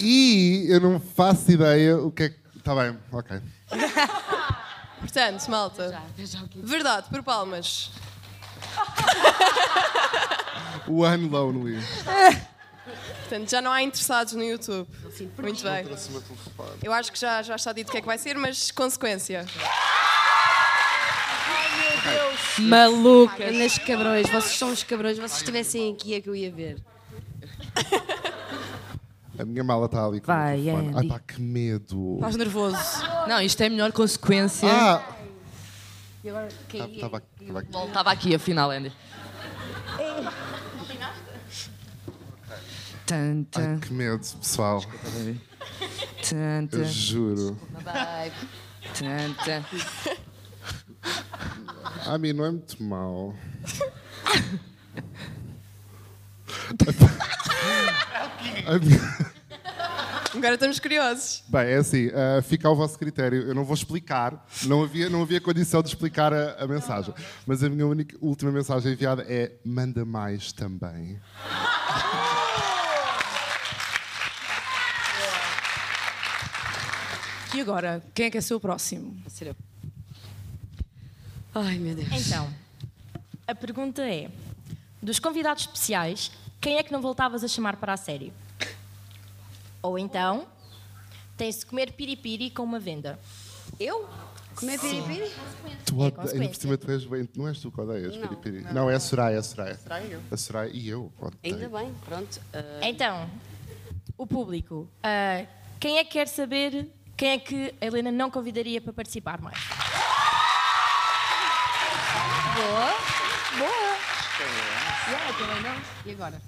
E 0.00 0.66
eu 0.68 0.80
não 0.80 1.00
faço 1.00 1.50
ideia 1.50 1.98
o 1.98 2.10
que 2.10 2.24
é 2.24 2.28
que. 2.30 2.38
Está 2.56 2.74
bem, 2.74 2.98
ok. 3.12 3.40
Portanto, 5.00 5.48
malta. 5.48 6.02
Verdade, 6.56 7.08
por 7.08 7.22
palmas. 7.22 7.90
One 10.88 11.28
Lonely. 11.28 11.78
Portanto, 13.20 13.50
já 13.50 13.60
não 13.60 13.70
há 13.70 13.82
interessados 13.82 14.32
no 14.32 14.42
YouTube. 14.42 14.88
Muito 15.38 15.62
bem. 15.62 15.86
Eu 16.82 16.92
acho 16.92 17.12
que 17.12 17.18
já, 17.18 17.42
já 17.42 17.56
está 17.56 17.72
dito 17.72 17.88
o 17.88 17.92
que 17.92 17.98
é 17.98 18.00
que 18.00 18.06
vai 18.06 18.18
ser, 18.18 18.36
mas 18.36 18.70
consequência. 18.70 19.46
Maluca. 22.58 23.48
Andas 23.48 23.78
cabrões, 23.78 24.28
vocês 24.28 24.56
são 24.56 24.72
os 24.72 24.82
cabrões, 24.82 25.16
vocês 25.16 25.36
estivessem 25.36 25.92
aqui 25.92 26.14
é 26.14 26.20
que 26.20 26.28
eu 26.28 26.34
ia 26.34 26.50
ver. 26.50 26.78
A 29.38 29.44
minha 29.44 29.62
mala 29.62 29.86
está 29.86 30.04
ali 30.04 30.20
com 30.20 30.26
Vai, 30.26 30.60
o 30.60 30.64
telefone. 30.64 30.88
Ai 30.88 30.98
Andy. 30.98 31.08
pá, 31.08 31.18
que 31.20 31.40
medo. 31.40 32.14
Estás 32.16 32.36
nervoso. 32.36 32.76
Não, 33.28 33.40
isto 33.40 33.60
é 33.62 33.66
a 33.66 33.70
melhor 33.70 33.92
consequência. 33.92 34.68
Ah! 34.70 35.02
E 36.24 36.28
agora, 36.28 36.48
quem 36.68 36.80
é? 36.82 36.90
Estava 36.90 37.18
aqui. 37.18 37.46
tava 37.46 37.58
aqui. 37.60 37.76
Estava 37.86 38.10
aqui, 38.10 38.34
afinal, 38.34 38.70
Andy. 38.70 38.92
Tan, 43.06 43.44
tan, 43.44 43.74
Ai, 43.74 43.78
que 43.80 43.92
medo, 43.92 44.18
pessoal. 44.18 44.82
tan, 46.28 46.62
Eu 46.64 46.68
tan, 46.68 46.84
juro. 46.84 47.56
Tan, 48.98 49.32
tan. 49.44 49.64
A 52.06 52.18
mim 52.18 52.32
não 52.32 52.44
é 52.44 52.50
muito 52.50 52.82
mau. 52.82 53.34
Agora 60.34 60.54
estamos 60.54 60.78
curiosos. 60.78 61.42
Bem, 61.48 61.62
é 61.62 61.76
assim, 61.76 62.10
ah, 62.14 62.42
fica 62.42 62.68
ao 62.68 62.76
vosso 62.76 62.98
critério. 62.98 63.48
Eu 63.48 63.54
não 63.54 63.64
vou 63.64 63.74
explicar, 63.74 64.46
não 64.64 64.82
havia, 64.82 65.08
não 65.08 65.22
havia 65.22 65.40
condição 65.40 65.82
de 65.82 65.88
explicar 65.88 66.32
a, 66.32 66.62
a 66.62 66.66
mensagem. 66.66 67.14
Mas 67.46 67.64
a 67.64 67.68
minha 67.68 67.86
única, 67.86 68.16
última 68.20 68.52
mensagem 68.52 68.92
enviada 68.92 69.24
é: 69.26 69.52
manda 69.64 70.04
mais 70.04 70.52
também. 70.52 71.18
E 77.54 77.60
agora, 77.60 78.02
quem 78.14 78.26
é 78.26 78.30
que 78.30 78.38
é 78.38 78.40
ser 78.40 78.54
o 78.54 78.60
próximo? 78.60 79.16
Vou 79.22 79.30
ser 79.30 79.48
eu. 79.48 79.56
Ai, 81.54 81.78
meu 81.78 81.96
Deus. 81.96 82.26
Então, 82.26 82.48
a 83.46 83.54
pergunta 83.54 84.02
é: 84.02 84.30
dos 85.02 85.18
convidados 85.18 85.64
especiais, 85.64 86.30
quem 86.60 86.76
é 86.78 86.82
que 86.82 86.92
não 86.92 87.00
voltavas 87.00 87.42
a 87.44 87.48
chamar 87.48 87.76
para 87.76 87.92
a 87.92 87.96
série? 87.96 88.32
Ou 89.82 89.98
então, 89.98 90.46
tens 91.36 91.60
de 91.60 91.66
comer 91.66 91.92
piripiri 91.92 92.50
com 92.50 92.62
uma 92.64 92.80
venda. 92.80 93.18
Eu? 93.78 94.08
Comer 94.56 94.78
piripiri? 94.80 95.30
Tu 95.86 95.94
É 96.02 96.06
ode- 96.06 96.16
consequência. 96.16 96.34
ainda 96.34 96.48
por 96.48 96.56
cima 96.60 96.76
tu 96.78 96.90
és 96.90 97.04
bem. 97.04 97.28
Não 97.36 97.46
és 97.48 97.60
tu 97.60 97.70
que 97.70 97.80
odeias 97.80 98.16
Não, 98.16 98.22
piripiri? 98.28 98.60
não. 98.64 98.72
Não, 98.72 98.90
é 98.90 98.96
a 98.96 99.00
Soraya, 99.00 99.36
é 99.36 99.38
a 99.38 99.42
Soraya. 99.42 99.78
Soraya 99.78 100.04
e 100.06 100.10
eu. 100.12 100.22
A 100.32 100.36
Soraya 100.36 100.70
e 100.74 100.88
eu. 100.88 101.12
odeio. 101.20 101.38
Ainda 101.54 101.68
bem, 101.78 101.94
pronto. 102.04 102.40
ah, 102.52 102.80
Então, 102.88 103.30
o 104.16 104.26
público, 104.26 104.88
ah, 105.02 105.46
quem 105.78 105.98
é 105.98 106.04
que 106.04 106.10
quer 106.10 106.26
saber 106.26 106.88
quem 107.16 107.30
é 107.30 107.38
que 107.38 107.72
a 107.80 107.86
Helena 107.86 108.10
não 108.10 108.30
convidaria 108.32 108.80
para 108.80 108.92
participar 108.92 109.40
mais? 109.40 109.58
Boa, 112.56 112.94
boa. 113.58 114.77
Yeah, 115.10 115.60
não. 115.62 115.82
E 116.06 116.10
agora? 116.14 116.40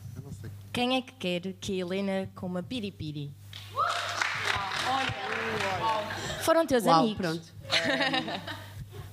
Quem 0.72 0.96
é 0.96 1.02
que 1.02 1.12
quer 1.12 1.52
que 1.54 1.72
a 1.72 1.76
Helena 1.84 2.30
coma 2.34 2.62
piripiri? 2.62 3.32
Foram 6.42 6.66
teus 6.66 6.84
Uau, 6.84 7.00
amigos. 7.00 7.16
pronto. 7.16 7.52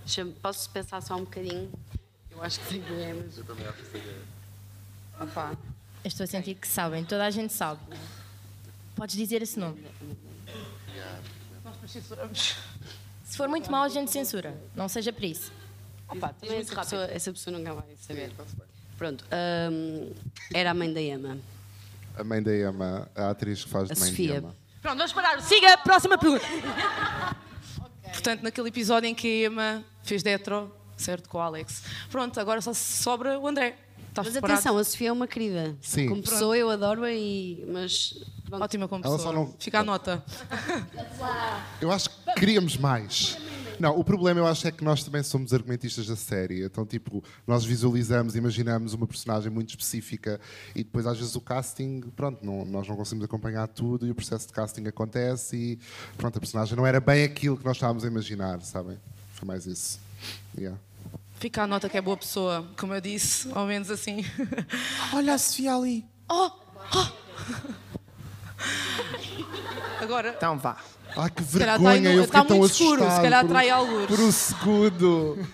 Deixa-me- 0.06 0.34
posso 0.34 0.70
pensar 0.70 1.02
só 1.02 1.16
um 1.16 1.22
bocadinho? 1.22 1.72
Eu 2.32 2.44
acho 2.44 2.60
que 2.60 2.68
sei 2.68 2.82
quem 2.82 3.02
é, 3.04 3.14
mas... 3.14 3.38
Eu 3.38 3.44
também 3.46 3.66
acho 3.68 3.78
que 3.78 3.86
sei 3.92 4.02
é. 4.02 5.24
Opa. 5.24 5.52
Eu 6.04 6.08
estou 6.08 6.24
a 6.24 6.28
sentir 6.28 6.56
que 6.56 6.68
sabem, 6.68 7.04
toda 7.04 7.26
a 7.26 7.30
gente 7.32 7.52
sabe. 7.52 7.82
Podes 8.96 9.16
dizer 9.16 9.42
esse 9.42 9.60
nome. 9.60 9.84
Se 13.24 13.36
for 13.38 13.48
muito 13.48 13.72
mau, 13.72 13.84
a 13.84 13.90
gente 13.90 14.12
censura. 14.12 14.56
Não 14.76 14.88
seja 14.88 15.12
por 15.12 15.24
isso. 15.24 15.52
Opa, 16.08 16.34
essa 16.42 16.76
pessoa, 16.76 17.06
essa 17.06 17.32
pessoa 17.32 17.58
nunca 17.58 17.74
vai 17.74 17.96
saber. 17.98 18.32
Pronto. 18.98 19.24
era 20.54 20.72
a 20.72 20.74
mãe 20.74 20.92
da 20.92 21.02
Emma. 21.02 21.38
A 22.18 22.24
mãe 22.24 22.42
da 22.42 22.56
Emma, 22.56 23.08
a 23.16 23.30
atriz 23.30 23.64
que 23.64 23.70
faz 23.70 23.92
A 23.92 23.94
de 23.94 24.00
mãe 24.00 24.10
Sofia. 24.10 24.32
de 24.34 24.38
Emma. 24.40 24.56
Pronto, 24.82 24.98
vamos 24.98 25.14
parar. 25.14 25.42
Siga, 25.42 25.78
próxima 25.78 26.18
pergunta. 26.18 26.46
Portanto, 28.12 28.42
naquele 28.42 28.70
episódio 28.70 29.08
em 29.08 29.14
que 29.16 29.46
a 29.46 29.48
Emma 29.48 29.84
fez 30.04 30.24
de 30.24 30.30
hetero, 30.32 30.74
certo, 30.96 31.30
com 31.30 31.38
o 31.38 31.42
Alex. 31.42 31.84
Pronto, 32.10 32.40
agora 32.40 32.62
só 32.62 32.74
sobra 32.74 33.38
o 33.40 33.48
André. 33.48 33.76
Estás 34.10 34.26
Mas 34.28 34.34
preparado? 34.34 34.58
atenção, 34.58 34.78
a 34.80 34.84
Sofia 34.84 35.10
é 35.10 35.12
uma 35.12 35.28
querida. 35.28 35.76
Sim. 35.82 36.08
Como 36.10 36.24
pessoa, 36.24 36.58
eu 36.58 36.70
adoro-a 36.72 37.12
e... 37.12 37.64
Mas... 37.72 38.16
pronto. 38.50 38.64
Ótima 38.64 38.88
como 38.88 39.06
Ela 39.06 39.16
pessoa. 39.16 39.34
só 39.34 39.40
não- 39.40 39.54
Fica 39.60 39.80
a 39.80 39.84
nota. 39.84 40.24
Eu 41.80 41.92
acho 41.92 42.10
que 42.10 42.34
queríamos 42.40 42.78
mais. 42.78 43.38
Não, 43.80 43.98
o 43.98 44.04
problema 44.04 44.40
eu 44.40 44.48
acho 44.48 44.68
é 44.68 44.72
que 44.72 44.84
nós 44.84 45.04
também 45.04 45.22
somos 45.24 45.54
argumentistas 45.54 46.08
da 46.08 46.16
série. 46.16 46.64
Então, 46.64 46.86
tipo, 46.86 47.24
nós 47.46 47.64
visualizamos, 47.64 48.36
imaginamos 48.36 48.94
uma 48.94 49.06
personagem 49.08 49.52
muito 49.52 49.70
específica 49.70 50.40
e 50.76 50.84
depois, 50.84 51.06
às 51.06 51.18
vezes, 51.18 51.36
o 51.36 51.42
casting, 51.42 52.02
pronto, 52.16 52.44
não- 52.46 52.66
nós 52.66 52.88
não 52.88 52.96
conseguimos 52.96 53.26
acompanhar 53.26 53.68
tudo 53.68 54.08
e 54.08 54.12
o 54.12 54.16
processo 54.16 54.48
de 54.48 54.54
casting 54.54 54.88
acontece 54.88 55.56
e, 55.56 55.80
pronto, 56.18 56.38
a 56.38 56.40
personagem 56.40 56.76
não 56.76 56.86
era 56.86 57.00
bem 57.00 57.24
aquilo 57.24 57.56
que 57.58 57.66
nós 57.66 57.78
estávamos 57.78 58.04
a 58.04 58.08
imaginar, 58.08 58.62
sabem? 58.62 58.98
Foi 59.34 59.48
mais 59.48 59.66
isso. 59.66 60.00
Yeah. 60.58 60.78
Fica 61.40 61.62
a 61.64 61.68
nota 61.68 61.88
que 61.88 61.96
é 61.98 62.02
boa 62.02 62.18
pessoa, 62.18 62.68
como 62.80 62.94
eu 62.96 63.02
disse, 63.02 63.48
ao 63.54 63.68
menos 63.68 63.92
assim. 63.92 64.26
Olha 65.14 65.36
a 65.36 65.38
Sofia 65.38 65.76
ali. 65.76 66.04
Oh! 66.28 66.50
oh. 66.96 67.08
Agora, 70.02 70.34
Então 70.36 70.58
vá. 70.58 70.78
Ai, 71.18 71.30
que 71.32 71.44
calhar 71.44 71.76
está 71.78 71.78
vergonha, 71.78 72.00
no- 72.02 72.08
eu 72.20 72.24
fiquei 72.26 72.40
está 72.40 72.46
tão 72.46 72.58
muito 72.58 72.72
escuro, 72.72 73.02
se 73.10 73.22
calhar 73.22 73.42
por- 73.42 73.50
atrai 73.50 73.70
algures. 73.70 74.06
Por 74.08 74.20
um 74.20 74.32
segundo. 74.32 75.48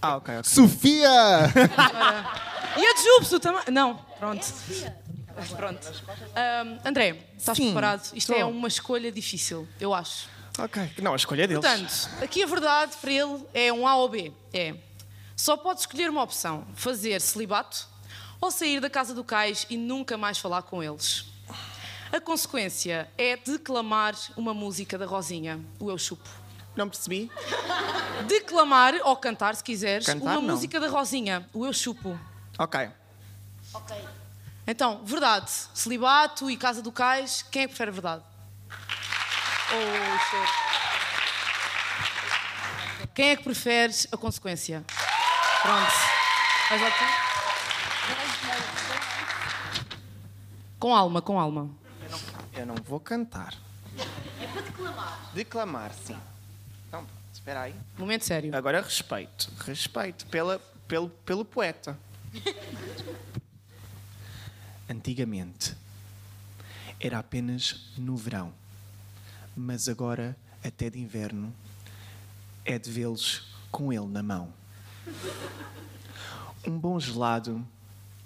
Ah, 0.00 0.16
ok, 0.16 0.34
ok. 0.38 0.44
Sofia! 0.48 1.08
E 2.74 2.86
a 2.86 2.94
de 2.94 3.02
Júpiter 3.02 3.38
também. 3.38 3.62
Não, 3.70 3.96
pronto. 4.18 4.46
Pronto. 5.54 5.92
Ahm, 6.34 6.78
André, 6.86 7.18
estás 7.36 7.58
Sim, 7.58 7.64
preparado? 7.66 8.00
Isto 8.14 8.32
é 8.32 8.36
estou. 8.36 8.50
uma 8.50 8.66
escolha 8.66 9.12
difícil, 9.12 9.68
eu 9.78 9.92
acho. 9.92 10.26
Ok. 10.58 10.90
Não, 11.02 11.12
a 11.12 11.16
escolha 11.16 11.42
é 11.44 11.46
deles. 11.46 11.62
Portanto, 11.62 12.08
aqui 12.24 12.42
a 12.42 12.46
verdade 12.46 12.92
para 12.98 13.12
ele 13.12 13.44
é 13.52 13.70
um 13.70 13.86
A 13.86 13.96
ou 13.96 14.08
B. 14.08 14.32
É. 14.54 14.74
Só 15.42 15.56
pode 15.56 15.80
escolher 15.80 16.08
uma 16.08 16.22
opção: 16.22 16.64
fazer 16.72 17.20
celibato 17.20 17.88
ou 18.40 18.48
sair 18.52 18.78
da 18.78 18.88
casa 18.88 19.12
do 19.12 19.24
cais 19.24 19.66
e 19.68 19.76
nunca 19.76 20.16
mais 20.16 20.38
falar 20.38 20.62
com 20.62 20.80
eles. 20.80 21.24
A 22.12 22.20
consequência 22.20 23.10
é 23.18 23.36
declamar 23.36 24.14
uma 24.36 24.54
música 24.54 24.96
da 24.96 25.04
Rosinha, 25.04 25.58
o 25.80 25.90
Eu 25.90 25.98
Chupo. 25.98 26.30
Não 26.76 26.88
percebi. 26.88 27.28
Declamar 28.28 28.94
ou 29.02 29.16
cantar, 29.16 29.56
se 29.56 29.64
quiseres, 29.64 30.06
Cantar, 30.06 30.22
uma 30.22 30.34
não. 30.34 30.42
música 30.42 30.78
da 30.78 30.88
Rosinha, 30.88 31.44
o 31.52 31.66
Eu 31.66 31.72
Chupo. 31.72 32.16
Ok. 32.56 32.88
Então, 34.64 35.04
verdade, 35.04 35.50
celibato 35.74 36.48
e 36.48 36.56
casa 36.56 36.80
do 36.80 36.92
cais, 36.92 37.44
quem 37.50 37.62
é 37.62 37.66
que 37.66 37.70
prefere 37.70 37.90
a 37.90 37.94
verdade? 37.94 38.22
Oh. 39.72 40.62
Quem 43.12 43.30
é 43.30 43.36
que 43.36 43.42
prefere 43.42 43.92
a 44.12 44.16
consequência? 44.16 44.84
Pronto. 45.62 45.92
Lá 46.70 46.90
tu? 46.90 47.04
Com 50.78 50.94
alma, 50.94 51.22
com 51.22 51.38
alma. 51.38 51.70
Eu 52.52 52.66
não 52.66 52.74
vou 52.74 52.98
cantar. 52.98 53.54
É 54.40 54.46
para 54.48 54.62
declamar. 54.62 55.30
Declamar, 55.32 55.94
sim. 55.94 56.18
Então, 56.88 57.04
pronto, 57.04 57.12
espera 57.32 57.60
aí. 57.62 57.74
Momento 57.96 58.24
sério. 58.24 58.52
Agora 58.54 58.82
respeito. 58.82 59.52
Respeito 59.64 60.26
pela, 60.26 60.58
pelo, 60.88 61.08
pelo 61.08 61.44
poeta. 61.44 61.96
Antigamente 64.90 65.76
era 66.98 67.18
apenas 67.18 67.92
no 67.96 68.16
verão, 68.16 68.52
mas 69.56 69.88
agora, 69.88 70.36
até 70.64 70.88
de 70.88 71.00
inverno, 71.00 71.52
é 72.64 72.78
de 72.78 72.88
vê-los 72.90 73.52
com 73.72 73.92
ele 73.92 74.06
na 74.06 74.22
mão. 74.22 74.52
Um 76.66 76.78
bom 76.78 76.98
gelado 77.00 77.66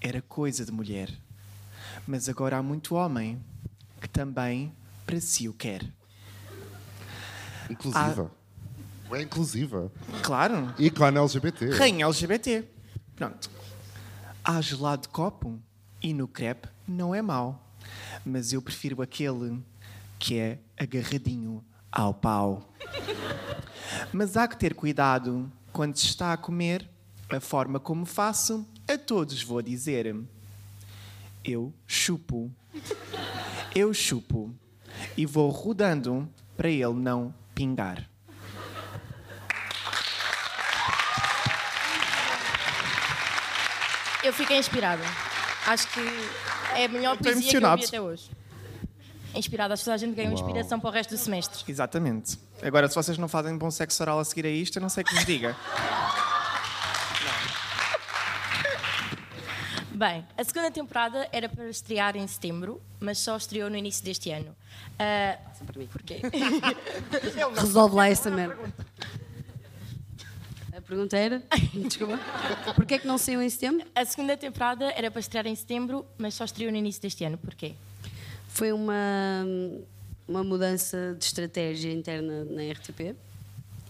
era 0.00 0.20
coisa 0.20 0.64
de 0.64 0.72
mulher, 0.72 1.10
mas 2.06 2.28
agora 2.28 2.58
há 2.58 2.62
muito 2.62 2.94
homem 2.94 3.42
que 4.00 4.08
também 4.08 4.72
para 5.06 5.20
si 5.20 5.48
o 5.48 5.52
quer. 5.52 5.82
Inclusiva. 7.70 8.30
É 9.12 9.22
inclusiva. 9.22 9.90
Claro. 10.22 10.74
Ícone 10.78 11.18
LGBT. 11.18 11.70
Rainha 11.70 12.06
LGBT. 12.06 12.68
Pronto. 13.14 13.50
Há 14.44 14.60
gelado 14.60 15.02
de 15.02 15.08
copo 15.08 15.58
e 16.02 16.12
no 16.12 16.28
crepe 16.28 16.68
não 16.86 17.14
é 17.14 17.22
mau. 17.22 17.62
Mas 18.24 18.52
eu 18.52 18.60
prefiro 18.60 19.00
aquele 19.00 19.62
que 20.18 20.38
é 20.38 20.58
agarradinho 20.76 21.64
ao 21.90 22.12
pau. 22.12 22.72
Mas 24.12 24.36
há 24.36 24.46
que 24.46 24.56
ter 24.56 24.74
cuidado 24.74 25.50
quando 25.76 25.94
se 25.98 26.06
está 26.06 26.32
a 26.32 26.38
comer. 26.38 26.88
A 27.28 27.38
forma 27.38 27.78
como 27.78 28.06
faço, 28.06 28.66
a 28.88 28.96
todos 28.96 29.42
vou 29.42 29.60
dizer. 29.60 30.16
Eu 31.44 31.70
chupo. 31.86 32.50
Eu 33.74 33.92
chupo. 33.92 34.54
E 35.18 35.26
vou 35.26 35.50
rodando 35.50 36.26
para 36.56 36.70
ele 36.70 36.94
não 36.94 37.34
pingar. 37.54 38.08
Eu 44.24 44.32
fiquei 44.32 44.58
inspirada. 44.58 45.02
Acho 45.66 45.88
que 45.88 46.00
é 46.74 46.86
a 46.86 46.88
melhor 46.88 47.18
poesia 47.18 47.50
que 47.50 47.56
eu 47.56 47.76
vi 47.76 47.84
até 47.84 48.00
hoje. 48.00 48.30
Inspirada, 49.36 49.74
acho 49.74 49.82
que 49.82 49.84
toda 49.84 49.94
a 49.94 49.98
gente 49.98 50.14
ganhou 50.14 50.32
Uau. 50.32 50.42
inspiração 50.42 50.80
para 50.80 50.88
o 50.90 50.92
resto 50.92 51.10
do 51.10 51.18
semestre. 51.18 51.62
Exatamente. 51.70 52.38
Agora, 52.62 52.88
se 52.88 52.94
vocês 52.94 53.18
não 53.18 53.28
fazem 53.28 53.56
bom 53.56 53.70
sexo 53.70 54.02
oral 54.02 54.18
a 54.18 54.24
seguir 54.24 54.46
a 54.46 54.50
isto, 54.50 54.76
eu 54.78 54.82
não 54.82 54.88
sei 54.88 55.02
o 55.02 55.06
que 55.06 55.14
vos 55.14 55.24
diga. 55.24 55.56
Bem, 59.96 60.26
a 60.36 60.44
segunda 60.44 60.70
temporada 60.70 61.26
era 61.32 61.48
para 61.48 61.70
estrear 61.70 62.16
em 62.16 62.26
setembro, 62.26 62.82
mas 63.00 63.16
só 63.18 63.34
estreou 63.34 63.70
no 63.70 63.76
início 63.76 64.04
deste 64.04 64.30
ano. 64.30 64.54
Ah, 64.98 65.38
Porquê? 65.90 66.20
Resolve 67.56 67.96
lá 67.96 68.06
essa 68.06 68.30
merda. 68.30 68.58
A 70.76 70.80
pergunta 70.82 71.16
era? 71.16 71.42
Desculpa. 71.72 72.18
Porquê 72.74 72.94
é 72.94 72.98
que 72.98 73.06
não 73.06 73.16
saiu 73.16 73.40
em 73.40 73.48
setembro? 73.48 73.86
A 73.94 74.04
segunda 74.04 74.36
temporada 74.36 74.92
era 74.94 75.10
para 75.10 75.20
estrear 75.20 75.46
em 75.46 75.54
setembro, 75.54 76.04
mas 76.18 76.34
só 76.34 76.44
estreou 76.44 76.70
no 76.70 76.76
início 76.76 77.00
deste 77.00 77.24
ano. 77.24 77.38
Porquê? 77.38 77.74
Foi 78.56 78.72
uma, 78.72 79.44
uma 80.26 80.42
mudança 80.42 81.14
de 81.18 81.26
estratégia 81.26 81.92
interna 81.92 82.42
na 82.46 82.62
RTP 82.72 83.14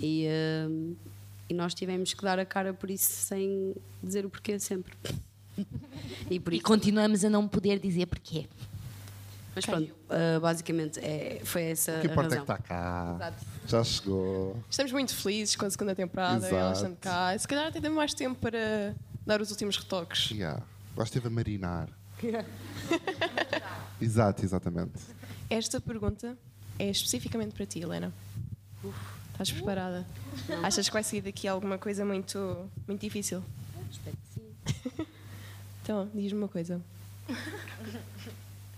e, 0.01 0.27
hum, 0.69 0.97
e 1.49 1.55
nós 1.55 1.73
tivemos 1.73 2.13
que 2.13 2.21
dar 2.21 2.37
a 2.41 2.45
cara 2.45 2.75
por 2.75 2.91
isso 2.91 3.09
sem 3.09 3.77
dizer 4.03 4.27
o 4.27 4.31
porquê 4.31 4.59
sempre. 4.59 4.93
E, 6.29 6.41
por 6.41 6.53
E 6.53 6.61
continuamos 6.61 7.25
a 7.25 7.31
não 7.31 7.47
poder 7.49 7.79
dizer 7.79 8.07
porquê. 8.07 8.47
Mas 9.55 9.65
pronto, 9.65 9.91
uh, 9.91 10.41
basicamente 10.41 10.99
é, 11.01 11.41
foi 11.45 11.63
essa 11.63 11.97
O 11.97 12.01
que 12.01 12.09
a 12.09 12.11
importa 12.11 12.35
é 12.35 12.39
razão. 12.41 12.45
que 12.45 12.53
está 12.53 12.59
cá. 12.59 13.15
Exato. 13.17 13.47
Já 13.67 13.85
chegou. 13.85 14.57
Estamos 14.69 14.93
muito 14.93 15.15
felizes 15.15 15.55
com 15.57 15.65
a 15.65 15.71
segunda 15.71 15.95
temporada, 15.95 16.39
Exato. 16.39 16.55
elas 16.57 16.79
estão 16.79 16.95
cá. 16.97 17.35
E 17.35 17.39
Se 17.39 17.49
calhar 17.49 17.69
até 17.69 17.81
temos 17.81 17.97
mais 17.97 18.13
tempo 18.13 18.39
para 18.39 18.95
dar 19.25 19.41
os 19.41 19.51
últimos 19.51 19.79
retoques. 19.79 20.31
Yeah. 20.33 20.61
Esteve 20.99 21.29
a 21.29 21.31
marinar. 21.31 21.89
Exato, 24.01 24.45
exatamente. 24.45 24.99
Esta 25.49 25.81
pergunta 25.81 26.37
é 26.79 26.91
especificamente 26.91 27.55
para 27.55 27.67
ti, 27.67 27.81
Helena. 27.81 28.13
Estás 29.33 29.53
preparada? 29.53 30.07
Achas 30.63 30.89
que 30.89 30.93
vai 30.93 31.03
sair 31.03 31.21
daqui 31.21 31.49
alguma 31.49 31.79
coisa 31.79 32.05
muito, 32.05 32.71
muito 32.87 33.01
difícil? 33.01 33.43
Espero 33.91 34.17
que 34.17 34.35
sim. 34.35 35.07
Então, 35.83 36.11
diz-me 36.13 36.41
uma 36.41 36.49
coisa. 36.49 36.83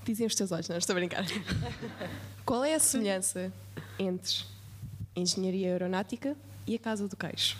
Dizem 0.05 0.27
os 0.27 0.35
teus 0.35 0.53
olhos, 0.53 0.69
não 0.69 0.77
estou 0.77 0.93
a 0.93 0.99
brincar. 0.99 1.25
Qual 2.45 2.63
é 2.63 2.75
a 2.75 2.79
semelhança 2.79 3.51
entre 3.99 4.45
engenharia 5.17 5.69
aeronáutica 5.69 6.37
e 6.67 6.75
a 6.75 6.79
Casa 6.79 7.09
do 7.09 7.17
Queixo? 7.17 7.57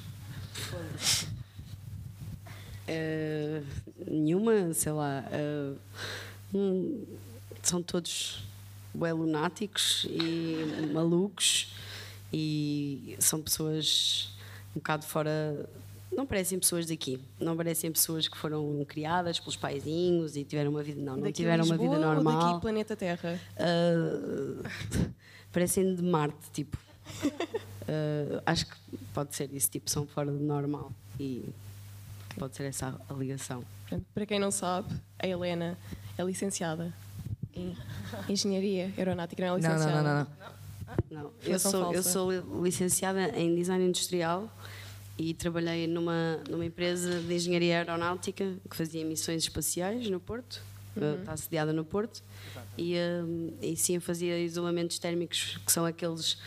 Uh, 2.89 3.65
nenhuma, 4.07 4.73
sei 4.75 4.93
lá. 4.93 5.25
uh, 5.33 5.79
hum, 6.55 7.05
são 7.63 7.83
todos 7.83 8.45
bué 8.95 9.13
lunáticos 9.13 10.07
e 10.09 10.91
malucos 10.93 11.73
e 12.33 13.17
são 13.19 13.41
pessoas 13.41 14.31
um 14.75 14.79
bocado 14.79 15.05
fora. 15.05 15.69
Não 16.11 16.27
parecem 16.27 16.59
pessoas 16.59 16.87
daqui. 16.87 17.21
Não 17.39 17.57
parecem 17.57 17.93
pessoas 17.93 18.27
que 18.27 18.37
foram 18.37 18.85
criadas 18.89 19.39
pelos 19.39 19.57
paizinhos 19.57 20.37
e 20.37 20.45
tiveram 20.45 20.71
uma 20.71 20.83
vida. 20.83 21.01
Não, 21.01 21.15
não 21.17 21.23
Daqui 21.23 21.35
tiveram 21.35 21.65
uma 21.65 21.77
Lisboa 21.77 21.97
vida 21.97 22.09
Ou 22.09 22.15
normal. 22.15 22.49
daqui 22.49 22.61
planeta 22.61 22.97
Terra? 22.97 23.39
Uh, 23.55 24.65
parecem 25.53 25.95
de 25.95 26.03
Marte, 26.03 26.51
tipo. 26.53 26.79
Uh, 27.25 28.43
acho 28.45 28.67
que 28.67 28.77
pode 29.15 29.35
ser 29.35 29.53
isso, 29.53 29.71
tipo, 29.71 29.91
são 29.91 30.07
fora 30.07 30.31
do 30.31 30.41
normal. 30.41 30.93
E 31.21 31.45
pode 32.39 32.57
ser 32.57 32.65
essa 32.65 32.99
a 33.09 33.13
ligação. 33.15 33.65
Para 34.15 34.27
quem 34.27 34.39
não 34.39 34.51
sabe, 34.51 34.95
a 35.19 35.27
Helena 35.27 35.77
é 36.17 36.23
licenciada 36.23 36.93
em 37.55 37.77
engenharia 38.29 38.93
aeronáutica, 38.97 39.43
não 39.47 39.57
é 39.57 39.61
Não, 39.61 39.69
não, 39.69 39.77
licenciada? 39.77 40.03
não, 40.03 40.27
não, 41.11 41.23
Não, 41.23 41.31
eu 41.43 41.59
sou, 41.59 41.93
eu 41.93 42.03
sou 42.03 42.31
licenciada 42.63 43.29
em 43.39 43.55
design 43.55 43.85
industrial 43.87 44.49
e 45.19 45.35
trabalhei 45.35 45.87
numa, 45.87 46.39
numa 46.49 46.65
empresa 46.65 47.21
de 47.21 47.35
engenharia 47.35 47.79
aeronáutica 47.79 48.55
que 48.71 48.77
fazia 48.77 49.05
missões 49.05 49.43
espaciais 49.43 50.09
no 50.09 50.21
Porto, 50.21 50.63
Uhum. 50.97 51.21
está 51.21 51.33
assediada 51.33 51.73
no 51.73 51.85
Porto, 51.85 52.25
e, 52.77 52.97
hum, 52.97 53.53
e 53.63 53.77
sim 53.77 54.01
fazia 54.01 54.37
isolamentos 54.41 54.99
térmicos, 54.99 55.57
que 55.65 55.71
são 55.71 55.85
aqueles 55.87 56.39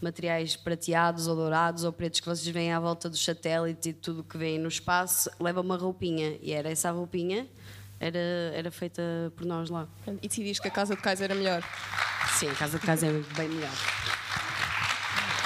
materiais 0.00 0.56
prateados 0.56 1.26
ou 1.26 1.36
dourados 1.36 1.84
ou 1.84 1.92
pretos 1.92 2.20
que 2.20 2.26
vocês 2.26 2.46
veem 2.46 2.72
à 2.72 2.80
volta 2.80 3.08
dos 3.08 3.24
satélites 3.24 3.86
e 3.86 3.92
tudo 3.92 4.22
que 4.22 4.36
vem 4.36 4.58
no 4.58 4.68
espaço, 4.68 5.30
leva 5.40 5.60
uma 5.60 5.76
roupinha, 5.76 6.38
e 6.42 6.52
era 6.52 6.70
essa 6.70 6.90
roupinha, 6.90 7.46
era, 7.98 8.18
era 8.54 8.70
feita 8.70 9.02
por 9.36 9.46
nós 9.46 9.70
lá. 9.70 9.88
E 10.22 10.28
decidiste 10.28 10.60
que 10.60 10.68
a 10.68 10.70
Casa 10.70 10.94
de 10.94 11.02
Cais 11.02 11.20
era 11.20 11.34
melhor? 11.34 11.62
Sim, 12.38 12.48
a 12.48 12.54
casa 12.54 12.78
de 12.78 12.84
casa 12.84 13.06
é 13.06 13.12
bem 13.36 13.48
melhor. 13.48 13.70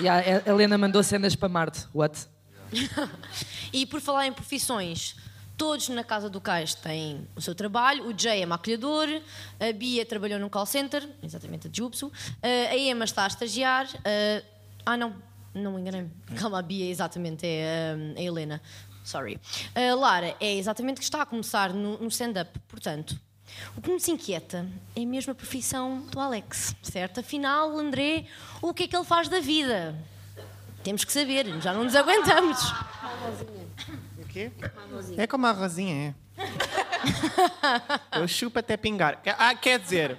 E 0.02 0.08
a 0.08 0.16
a 0.16 0.48
Helena 0.50 0.78
mandou 0.78 1.02
cenas 1.02 1.36
para 1.36 1.48
Marte. 1.48 1.86
What? 1.94 2.26
E 3.70 3.84
por 3.84 4.00
falar 4.00 4.26
em 4.26 4.32
profissões, 4.32 5.14
todos 5.58 5.88
na 5.88 6.04
Casa 6.04 6.30
do 6.30 6.40
Cais 6.40 6.74
têm 6.74 7.26
o 7.34 7.40
seu 7.42 7.54
trabalho. 7.54 8.06
O 8.06 8.16
Jay 8.16 8.42
é 8.42 8.46
maquilhador, 8.46 9.08
a 9.58 9.72
Bia 9.72 10.06
trabalhou 10.06 10.38
num 10.38 10.48
call 10.48 10.64
center, 10.64 11.06
exatamente 11.20 11.66
a 11.66 11.70
de 11.70 11.76
Jupso, 11.76 12.10
a 12.40 12.76
Emma 12.76 13.04
está 13.04 13.24
a 13.24 13.26
estagiar. 13.26 13.88
ah, 14.04 14.42
ah, 14.86 14.96
não, 14.96 15.14
não 15.52 15.72
me 15.72 15.80
enganei. 15.80 16.06
Calma, 16.36 16.60
a 16.60 16.62
Bia, 16.62 16.88
exatamente, 16.88 17.44
é 17.44 17.94
ah, 18.16 18.18
a 18.18 18.22
Helena. 18.22 18.62
Sorry. 19.04 19.40
A 19.74 19.94
Lara 19.94 20.36
é 20.38 20.54
exatamente 20.54 20.98
que 20.98 21.04
está 21.04 21.22
a 21.22 21.26
começar 21.26 21.72
no, 21.72 21.98
no 21.98 22.08
stand-up. 22.08 22.58
Portanto, 22.68 23.18
o 23.76 23.80
que 23.80 23.90
nos 23.90 24.06
inquieta 24.06 24.66
é 24.94 25.30
a 25.30 25.34
profissão 25.34 26.02
do 26.10 26.20
Alex, 26.20 26.76
certo? 26.82 27.20
Afinal, 27.20 27.76
André, 27.76 28.26
o 28.62 28.72
que 28.72 28.84
é 28.84 28.88
que 28.88 28.94
ele 28.94 29.04
faz 29.04 29.28
da 29.28 29.40
vida? 29.40 29.94
Temos 30.84 31.04
que 31.04 31.12
saber, 31.12 31.46
já 31.60 31.72
não 31.72 31.84
nos 31.84 31.96
aguentamos. 31.96 32.58
O 34.28 34.30
quê? 34.30 34.50
É 35.16 35.26
como 35.26 35.46
a 35.46 35.52
Rosinha, 35.52 36.14
é. 36.36 36.48
Eu 38.20 38.28
chupo 38.28 38.58
até 38.58 38.76
pingar. 38.76 39.20
Ah, 39.38 39.54
quer 39.54 39.78
dizer. 39.78 40.18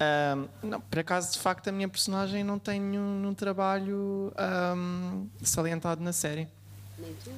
ahm, 0.00 0.46
não, 0.62 0.80
por 0.80 0.98
acaso, 0.98 1.32
de 1.32 1.38
facto, 1.38 1.68
a 1.68 1.72
minha 1.72 1.88
personagem 1.88 2.42
não 2.42 2.58
tem 2.58 2.80
nenhum, 2.80 3.20
nenhum 3.20 3.34
trabalho 3.34 4.32
ahm, 4.36 5.26
salientado 5.42 6.02
na 6.02 6.12
série. 6.12 6.48
Nem 6.98 7.14
tu? 7.22 7.30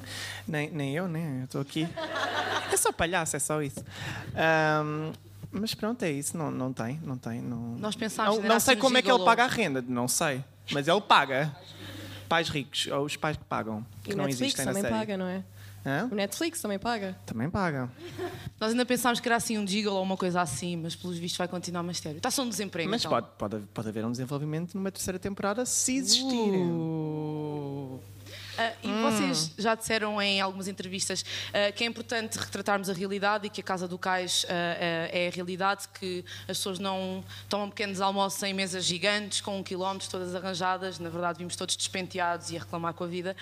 Nem, 0.47 0.71
nem 0.71 0.95
eu, 0.95 1.07
né? 1.07 1.39
Eu 1.41 1.45
estou 1.45 1.61
aqui. 1.61 1.87
É 2.71 2.77
só 2.77 2.91
palhaço, 2.91 3.35
é 3.35 3.39
só 3.39 3.61
isso. 3.61 3.83
Ahm, 4.35 5.11
mas 5.51 5.73
pronto, 5.75 6.01
é 6.03 6.11
isso. 6.11 6.35
Não, 6.37 6.49
não 6.49 6.71
tem, 6.73 6.99
não 7.03 7.17
tem. 7.17 7.41
Não, 7.41 7.75
Nós 7.77 7.95
pensámos 7.95 8.35
não, 8.35 8.41
que 8.41 8.47
não 8.47 8.59
sei 8.59 8.75
um 8.75 8.79
como 8.79 8.97
é 8.97 9.01
que 9.01 9.11
ele 9.11 9.23
paga 9.23 9.43
a 9.43 9.47
renda, 9.47 9.83
não 9.87 10.07
sei. 10.07 10.43
Mas 10.71 10.87
ele 10.87 11.01
paga. 11.01 11.55
Pais 12.27 12.47
ricos, 12.47 12.85
ou 12.87 13.05
os 13.05 13.15
pais 13.15 13.35
que 13.37 13.43
pagam, 13.45 13.83
que 14.03 14.11
E 14.11 14.15
não 14.15 14.25
Netflix 14.25 14.53
existem 14.53 14.65
na 14.65 14.71
também 14.71 14.83
série. 14.83 14.93
paga, 14.95 15.17
não 15.17 15.25
é? 15.25 15.43
Hã? 15.85 16.09
O 16.11 16.15
Netflix 16.15 16.61
também 16.61 16.77
paga. 16.77 17.17
Também 17.25 17.49
paga. 17.49 17.89
Nós 18.59 18.71
ainda 18.71 18.85
pensámos 18.85 19.19
que 19.19 19.27
era 19.27 19.35
assim 19.37 19.57
um 19.57 19.65
jiggle 19.65 19.95
ou 19.95 20.03
uma 20.03 20.17
coisa 20.17 20.41
assim, 20.41 20.75
mas 20.75 20.95
pelos 20.95 21.17
vistos 21.17 21.37
vai 21.37 21.47
continuar 21.47 21.83
mais 21.83 21.97
sério. 21.97 22.17
Está 22.17 22.29
só 22.29 22.43
um 22.43 22.49
desemprego. 22.49 22.89
Mas 22.89 23.01
então. 23.01 23.11
pode, 23.11 23.27
pode, 23.37 23.65
pode 23.73 23.87
haver 23.87 24.05
um 24.05 24.11
desenvolvimento 24.11 24.75
numa 24.75 24.91
terceira 24.91 25.17
temporada 25.17 25.65
se 25.65 25.95
existir. 25.95 26.51
Ah, 28.59 28.73
e 28.83 28.89
Hum. 28.89 29.01
vocês 29.03 29.51
já 29.57 29.73
disseram 29.73 30.21
em 30.21 30.41
algumas 30.41 30.67
entrevistas 30.67 31.23
ah, 31.53 31.71
que 31.71 31.81
é 31.85 31.87
importante 31.87 32.37
retratarmos 32.37 32.89
a 32.89 32.93
realidade 32.93 33.47
e 33.47 33.49
que 33.49 33.61
a 33.61 33.63
Casa 33.63 33.87
do 33.87 33.97
Cais 33.97 34.45
ah, 34.49 34.53
é 34.53 35.29
a 35.31 35.35
realidade, 35.35 35.87
que 35.97 36.25
as 36.41 36.57
pessoas 36.57 36.77
não 36.77 37.23
tomam 37.47 37.69
pequenos 37.69 38.01
almoços 38.01 38.43
em 38.43 38.53
mesas 38.53 38.83
gigantes, 38.83 39.39
com 39.39 39.57
um 39.57 39.63
quilómetro, 39.63 40.09
todas 40.09 40.35
arranjadas. 40.35 40.99
Na 40.99 41.09
verdade, 41.09 41.37
vimos 41.39 41.55
todos 41.55 41.77
despenteados 41.77 42.51
e 42.51 42.57
a 42.57 42.59
reclamar 42.59 42.93
com 42.93 43.05
a 43.05 43.07
vida. 43.07 43.33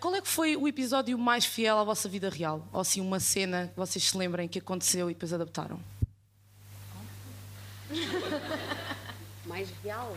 Qual 0.00 0.14
é 0.14 0.20
que 0.20 0.28
foi 0.28 0.56
o 0.56 0.68
episódio 0.68 1.18
mais 1.18 1.44
fiel 1.44 1.78
à 1.78 1.84
vossa 1.84 2.08
vida 2.08 2.30
real? 2.30 2.64
Ou 2.72 2.80
assim, 2.80 3.00
uma 3.00 3.18
cena 3.18 3.68
que 3.72 3.76
vocês 3.76 4.04
se 4.04 4.16
lembrem 4.16 4.46
que 4.46 4.58
aconteceu 4.60 5.10
e 5.10 5.14
depois 5.14 5.32
adaptaram? 5.32 5.80
Mais 9.44 9.68
real? 9.82 10.16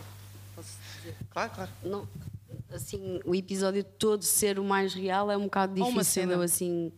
Posso 0.56 0.76
dizer? 0.96 1.16
Claro, 1.30 1.50
claro. 1.54 1.70
Não, 1.84 2.08
assim, 2.72 3.20
o 3.24 3.34
episódio 3.34 3.82
todo 3.84 4.22
ser 4.22 4.58
o 4.58 4.64
mais 4.64 4.94
real 4.94 5.30
é 5.30 5.36
um 5.36 5.44
bocado 5.44 5.72
Ou 5.80 5.88
uma 5.88 6.02
difícil. 6.02 6.22
cena. 6.22 6.32
Eu, 6.34 6.42
assim, 6.42 6.92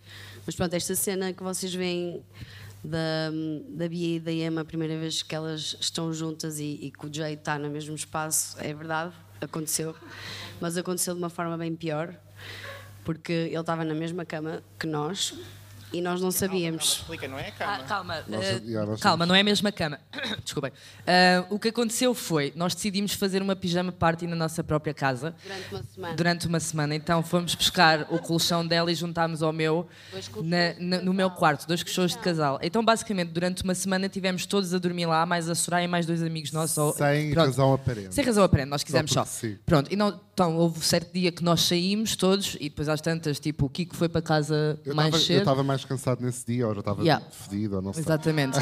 mas 0.47 0.55
pronto, 0.55 0.75
esta 0.75 0.95
cena 0.95 1.33
que 1.33 1.43
vocês 1.43 1.75
veem 1.75 2.23
da, 2.85 3.31
da 3.69 3.89
Bia 3.89 4.17
e 4.17 4.21
da 4.21 4.33
Emma, 4.33 4.63
a 4.63 4.65
primeira 4.65 4.99
vez 4.99 5.23
que 5.23 5.35
elas 5.35 5.77
estão 5.81 6.13
juntas 6.13 6.59
e, 6.59 6.79
e 6.83 6.91
que 6.91 7.07
o 7.07 7.13
Jay 7.13 7.35
está 7.35 7.59
no 7.59 7.71
mesmo 7.71 7.95
espaço, 7.95 8.57
é 8.61 8.75
verdade, 8.75 9.13
aconteceu. 9.41 9.95
Mas 10.61 10.77
aconteceu 10.77 11.15
de 11.15 11.19
uma 11.21 11.31
forma 11.31 11.57
bem 11.57 11.75
pior, 11.75 12.15
porque 13.05 13.33
ele 13.33 13.57
estava 13.59 13.85
na 13.85 13.95
mesma 13.95 14.25
cama 14.25 14.63
que 14.79 14.87
nós 14.87 15.35
e 15.93 16.01
nós 16.01 16.21
não 16.21 16.31
sabíamos. 16.31 16.99
Explica, 16.99 17.29
não 17.29 17.39
é? 17.39 17.49
Ah, 17.49 17.53
Calma. 17.59 17.85
calma, 17.87 18.25
Nós- 18.29 18.45
eh, 18.45 18.61
yeah, 18.65 18.91
nós 18.91 19.01
calma, 19.01 19.27
não 19.27 19.35
é 19.35 19.41
a 19.41 19.45
mesma 19.45 19.71
cama. 19.73 19.99
Desculpem. 20.45 20.73
Ah, 21.07 21.45
o 21.51 21.59
que 21.59 21.69
aconteceu 21.69 22.15
foi, 22.15 22.53
nós 22.57 22.75
decidimos 22.75 23.13
fazer 23.15 23.43
uma 23.43 23.55
pijama 23.57 23.93
party 23.93 24.27
na 24.27 24.37
nossa 24.37 24.63
própria 24.65 24.95
casa 24.95 25.35
Durante 25.45 25.71
uma 25.73 25.83
semana. 25.83 26.15
durante 26.17 26.47
uma 26.47 26.61
semana. 26.61 26.95
Então 26.95 27.23
fomos 27.23 27.55
buscar 27.55 28.07
o 28.11 28.19
colchão 28.19 28.67
dela 28.67 28.91
e 28.91 28.95
juntámos 28.95 29.43
ao 29.43 29.53
meu 29.53 29.89
Dois 30.11 30.29
colchões 30.29 30.51
na- 30.51 30.75
na- 30.99 31.03
no 31.03 31.13
meu 31.13 31.31
quarto, 31.31 31.67
dois 31.67 31.83
colchões 31.83 32.13
de 32.13 32.19
casal. 32.19 32.59
Então 32.63 32.85
basicamente 32.85 33.29
durante 33.31 33.63
uma 33.63 33.75
semana 33.75 34.09
tivemos 34.09 34.47
todos 34.47 34.73
a 34.75 34.79
dormir 34.79 35.07
lá, 35.07 35.25
mais 35.27 35.49
a 35.49 35.55
Soraya 35.55 35.85
e 35.85 35.89
mais 35.89 36.07
dois 36.07 36.23
amigos 36.23 36.53
nossos. 36.53 36.97
Sem 36.97 37.33
pronto. 37.33 37.47
razão 37.47 37.73
aparente. 37.75 38.15
Sem 38.15 38.25
razão 38.25 38.45
aparente, 38.45 38.69
nós 38.69 38.83
quisemos 38.85 39.11
só. 39.11 39.25
porque 39.25 39.37
sim. 39.37 39.59
Pronto, 39.67 39.93
e 39.93 39.97
não, 39.97 40.19
então 40.35 40.57
houve 40.57 40.79
um 40.79 40.83
certo 40.83 41.13
dia 41.13 41.31
que 41.31 41.45
nós 41.45 41.61
saímos 41.63 42.17
todos 42.17 42.57
e 42.59 42.71
depois 42.71 42.89
às 42.89 43.01
tantas, 43.03 43.39
tipo, 43.39 43.67
o 43.67 43.69
Kiko 43.69 43.95
foi 43.95 44.09
para 44.09 44.23
casa 44.23 44.81
Eu 44.85 44.95
mais 44.95 45.13
eu 45.13 45.21
cedo. 45.21 45.39
estava 45.41 45.63
mais 45.63 45.85
cansado 45.85 46.23
nesse 46.23 46.47
dia, 46.47 46.67
ou 46.67 46.73
já 46.75 46.81
estava 46.81 47.03
Yeah. 47.03 47.25
fedido, 47.31 47.77
ou 47.77 47.83
não 47.83 47.93
sei. 47.93 48.03
Exatamente. 48.03 48.59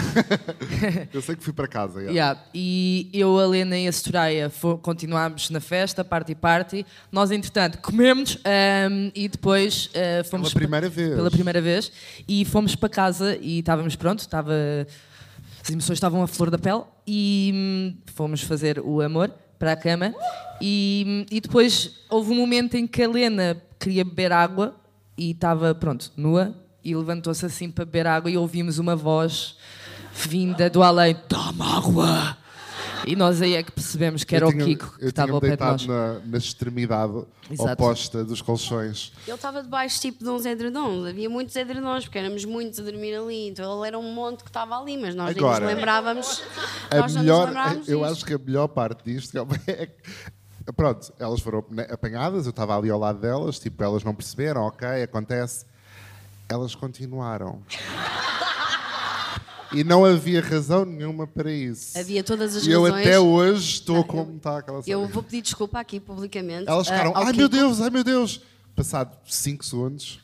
eu 1.14 1.22
sei 1.22 1.37
que 1.37 1.44
fui 1.44 1.52
para 1.52 1.68
casa. 1.68 2.00
yeah. 2.00 2.12
Yeah, 2.12 2.40
E 2.52 3.09
eu, 3.12 3.38
a 3.38 3.46
Lena 3.46 3.78
e 3.78 3.87
a 3.87 3.92
Soraya 3.92 4.50
continuámos 4.83 5.48
na 5.50 5.61
festa, 5.61 6.04
party 6.04 6.35
party. 6.35 6.85
Nós, 7.12 7.30
entretanto, 7.30 7.78
comemos 7.78 8.37
ahm, 8.44 9.11
e 9.14 9.28
depois 9.28 9.90
ah, 9.94 10.24
fomos. 10.24 10.48
Pela 10.48 10.61
primeira 10.61 10.88
vez. 10.88 11.14
Pela 11.14 11.30
primeira 11.30 11.61
vez. 11.61 11.92
E 12.26 12.44
fomos 12.44 12.74
para 12.74 12.88
casa 12.88 13.37
e 13.40 13.61
estávamos 13.61 13.94
pronto, 13.94 14.18
estava. 14.18 14.52
As 15.62 15.70
emoções 15.70 15.96
estavam 15.98 16.22
à 16.22 16.26
flor 16.26 16.50
da 16.50 16.59
pele 16.59 16.83
e 17.06 17.52
hum, 17.54 17.96
fomos 18.14 18.42
fazer 18.42 18.80
o 18.80 19.00
amor 19.00 19.30
para 19.61 19.73
a 19.73 19.77
cama. 19.77 20.14
E, 20.61 21.27
e 21.31 21.40
depois 21.40 22.01
houve 22.09 22.33
um 22.33 22.37
momento 22.37 22.77
em 22.77 22.87
que 22.87 23.03
a 23.03 23.09
Lena 23.09 23.62
queria 23.79 24.05
beber 24.05 24.33
água 24.33 24.75
e 25.16 25.31
estava, 25.31 25.75
pronto, 25.75 26.11
nua 26.16 26.55
e 26.83 26.96
levantou-se 26.96 27.44
assim 27.44 27.70
para 27.70 27.85
beber 27.85 28.07
água 28.07 28.31
e 28.31 28.37
ouvimos 28.38 28.79
uma 28.79 28.96
voz 28.96 29.57
vinda 30.14 30.68
do 30.68 30.83
além: 30.83 31.14
Toma 31.29 31.77
água! 31.77 32.38
E 33.06 33.16
nós 33.16 33.40
aí 33.40 33.54
é 33.54 33.62
que 33.62 33.72
percebemos 33.72 34.24
que 34.24 34.36
era 34.36 34.44
Eu 34.44 34.48
o 34.48 34.52
tinha- 34.52 34.64
Kiko 34.64 34.98
que 34.98 35.04
estava 35.06 35.32
ao 35.32 35.40
pé 35.40 35.56
de 35.56 35.62
nós. 35.64 35.86
na, 35.86 36.18
na 36.24 36.38
extremidade 36.38 37.24
Exato. 37.50 37.72
oposta 37.72 38.24
dos 38.24 38.42
colchões. 38.42 39.12
Ele 39.26 39.34
estava 39.34 39.62
debaixo 39.62 40.00
tipo 40.00 40.22
de 40.22 40.28
uns 40.30 40.44
edredons. 40.44 41.06
Havia 41.06 41.28
muitos 41.30 41.56
edredons, 41.56 42.04
porque 42.04 42.18
éramos 42.18 42.44
muitos 42.44 42.78
a 42.78 42.82
dormir 42.82 43.14
ali. 43.16 43.48
Então 43.48 43.78
ele 43.78 43.88
era 43.88 43.98
um 43.98 44.12
monte 44.14 44.42
que 44.44 44.50
estava 44.50 44.78
ali, 44.78 44.96
mas 44.98 45.14
nós 45.14 45.36
Agora, 45.36 45.60
nem 45.60 45.68
nos 45.68 45.76
lembrávamos. 45.76 46.42
A 46.90 46.96
nós 46.98 47.14
não 47.14 47.22
melhor, 47.22 47.38
nos 47.38 47.46
lembrávamos 47.48 47.88
eu 47.88 47.98
disto. 48.00 48.12
acho 48.12 48.24
que 48.26 48.34
a 48.34 48.38
melhor 48.38 48.68
parte 48.68 49.02
disto 49.04 49.36
é 49.66 49.86
que, 49.86 50.72
pronto, 50.76 51.12
elas 51.18 51.40
foram 51.40 51.64
né, 51.70 51.86
apanhadas, 51.90 52.44
eu 52.46 52.50
estava 52.50 52.76
ali 52.76 52.90
ao 52.90 52.98
lado 52.98 53.18
delas, 53.18 53.58
tipo, 53.58 53.82
elas 53.82 54.04
não 54.04 54.14
perceberam, 54.14 54.62
ok, 54.62 54.86
acontece. 55.02 55.64
Elas 56.48 56.74
continuaram. 56.74 57.62
E 59.72 59.85
não 59.85 60.04
havia 60.04 60.40
razão 60.40 60.85
nenhuma 60.85 61.26
para 61.26 61.50
isso. 61.50 61.96
Havia 61.98 62.24
todas 62.24 62.56
as 62.56 62.66
E 62.66 62.70
eu 62.70 62.83
razões. 62.83 63.06
até 63.06 63.18
hoje 63.20 63.74
estou 63.74 64.04
como 64.04 64.37
está 64.37 64.59
aquela 64.59 64.83
Eu 64.87 65.06
vou 65.06 65.22
pedir 65.22 65.42
desculpa 65.42 65.78
aqui 65.78 66.00
publicamente. 66.00 66.68
Elas 66.68 66.88
ah, 66.88 66.92
ficaram, 66.92 67.12
ai 67.14 67.33
meu 67.33 67.48
Kiko. 67.48 67.62
Deus, 67.62 67.80
ai 67.80 67.90
meu 67.90 68.02
Deus. 68.02 68.40
Passado 68.74 69.16
5 69.26 69.64
segundos, 69.64 70.20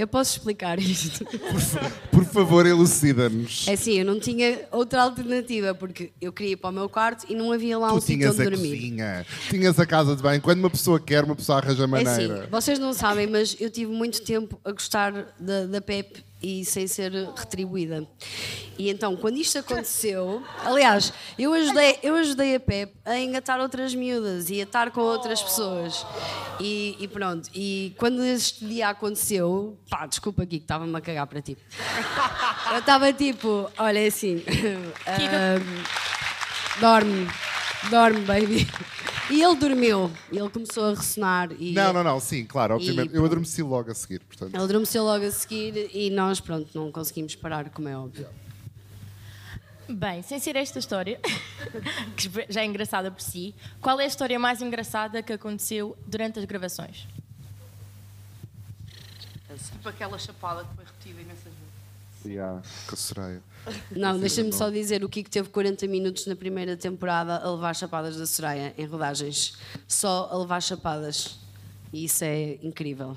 Eu 0.00 0.06
posso 0.06 0.38
explicar 0.38 0.78
isto. 0.78 1.26
por 2.10 2.24
favor, 2.24 2.64
elucida-nos. 2.64 3.68
É 3.68 3.74
assim, 3.74 3.98
eu 3.98 4.04
não 4.06 4.18
tinha 4.18 4.60
outra 4.72 5.02
alternativa, 5.02 5.74
porque 5.74 6.10
eu 6.20 6.32
queria 6.32 6.52
ir 6.52 6.56
para 6.56 6.70
o 6.70 6.72
meu 6.72 6.88
quarto 6.88 7.26
e 7.28 7.34
não 7.34 7.52
havia 7.52 7.76
lá 7.78 7.92
um 7.92 7.96
Tu 7.98 8.00
sítio 8.06 8.16
tinhas 8.18 8.34
onde 8.34 8.42
a 8.42 8.50
dormir. 8.50 8.70
cozinha, 8.76 9.26
tinhas 9.50 9.78
a 9.78 9.84
casa 9.84 10.16
de 10.16 10.22
banho. 10.22 10.40
Quando 10.40 10.60
uma 10.60 10.70
pessoa 10.70 10.98
quer, 10.98 11.22
uma 11.24 11.36
pessoa 11.36 11.58
arranja 11.58 11.84
É 11.84 11.86
maneira. 11.86 12.10
assim, 12.40 12.50
vocês 12.50 12.78
não 12.78 12.94
sabem, 12.94 13.26
mas 13.26 13.54
eu 13.60 13.68
tive 13.68 13.92
muito 13.92 14.22
tempo 14.22 14.58
a 14.64 14.72
gostar 14.72 15.34
da, 15.38 15.66
da 15.66 15.80
Pep 15.82 16.24
e 16.42 16.64
sem 16.64 16.86
ser 16.86 17.12
retribuída. 17.36 18.06
E 18.78 18.88
então, 18.88 19.14
quando 19.16 19.36
isto 19.36 19.58
aconteceu, 19.58 20.42
aliás, 20.64 21.12
eu 21.38 21.52
ajudei, 21.52 21.98
eu 22.02 22.14
ajudei 22.14 22.54
a 22.54 22.60
Pep 22.60 22.94
a 23.04 23.18
engatar 23.18 23.60
outras 23.60 23.94
miúdas 23.94 24.48
e 24.48 24.60
a 24.60 24.64
estar 24.64 24.90
com 24.90 25.02
outras 25.02 25.42
pessoas. 25.42 26.06
E, 26.58 26.96
e 26.98 27.08
pronto, 27.08 27.50
e 27.54 27.94
quando 27.98 28.24
este 28.24 28.64
dia 28.64 28.88
aconteceu, 28.88 29.78
pá, 29.88 30.06
desculpa 30.06 30.42
aqui 30.42 30.58
que 30.58 30.64
estava-me 30.64 30.96
a 30.96 31.00
cagar 31.00 31.26
para 31.26 31.42
ti. 31.42 31.58
Eu 32.72 32.78
estava 32.78 33.12
tipo, 33.12 33.70
olha 33.78 33.98
é 33.98 34.06
assim, 34.06 34.42
ahm, 35.06 35.84
dorme, 36.80 37.28
dorme, 37.90 38.20
baby. 38.20 38.66
E 39.30 39.42
ele 39.42 39.56
dormiu, 39.56 40.10
e 40.32 40.38
ele 40.38 40.50
começou 40.50 40.86
a 40.86 40.90
ressonar. 40.90 41.50
E 41.58 41.72
Não, 41.72 41.92
não, 41.92 42.02
não, 42.02 42.18
sim, 42.20 42.44
claro, 42.44 42.74
obviamente. 42.74 43.12
E 43.12 43.16
Eu 43.16 43.24
adormeci 43.24 43.62
logo 43.62 43.90
a 43.90 43.94
seguir, 43.94 44.20
portanto. 44.20 44.54
Ele 44.54 44.62
adormeceu 44.62 45.04
logo 45.04 45.24
a 45.24 45.30
seguir 45.30 45.90
e 45.94 46.10
nós, 46.10 46.40
pronto, 46.40 46.68
não 46.74 46.90
conseguimos 46.90 47.34
parar, 47.36 47.70
como 47.70 47.88
é 47.88 47.96
óbvio. 47.96 48.26
Bem, 49.88 50.22
sem 50.22 50.38
ser 50.38 50.56
esta 50.56 50.78
história, 50.78 51.20
que 52.16 52.30
já 52.48 52.62
é 52.62 52.64
engraçada 52.64 53.10
por 53.10 53.20
si, 53.20 53.54
qual 53.80 53.98
é 54.00 54.04
a 54.04 54.06
história 54.06 54.38
mais 54.38 54.62
engraçada 54.62 55.22
que 55.22 55.32
aconteceu 55.32 55.96
durante 56.06 56.38
as 56.38 56.44
gravações? 56.44 57.06
Tipo 59.72 59.88
aquela 59.88 60.18
chapada 60.18 60.64
que 60.64 60.74
foi 60.76 60.84
repetida 60.84 61.20
imensas 61.20 61.44
vezes. 61.44 61.59
Yeah, 62.24 62.60
com 62.86 62.94
a 62.94 62.96
Soraya. 62.98 63.42
Não, 63.94 64.18
deixa-me 64.18 64.52
só 64.52 64.68
dizer, 64.70 65.02
o 65.04 65.08
Kiko 65.08 65.30
teve 65.30 65.48
40 65.48 65.86
minutos 65.86 66.26
na 66.26 66.36
primeira 66.36 66.76
temporada 66.76 67.36
a 67.38 67.50
levar 67.50 67.74
chapadas 67.74 68.16
da 68.16 68.26
Soraya 68.26 68.74
em 68.76 68.84
rodagens. 68.86 69.54
Só 69.88 70.28
a 70.30 70.36
levar 70.38 70.60
chapadas. 70.62 71.38
E 71.92 72.04
isso 72.04 72.22
é 72.22 72.56
incrível. 72.62 73.16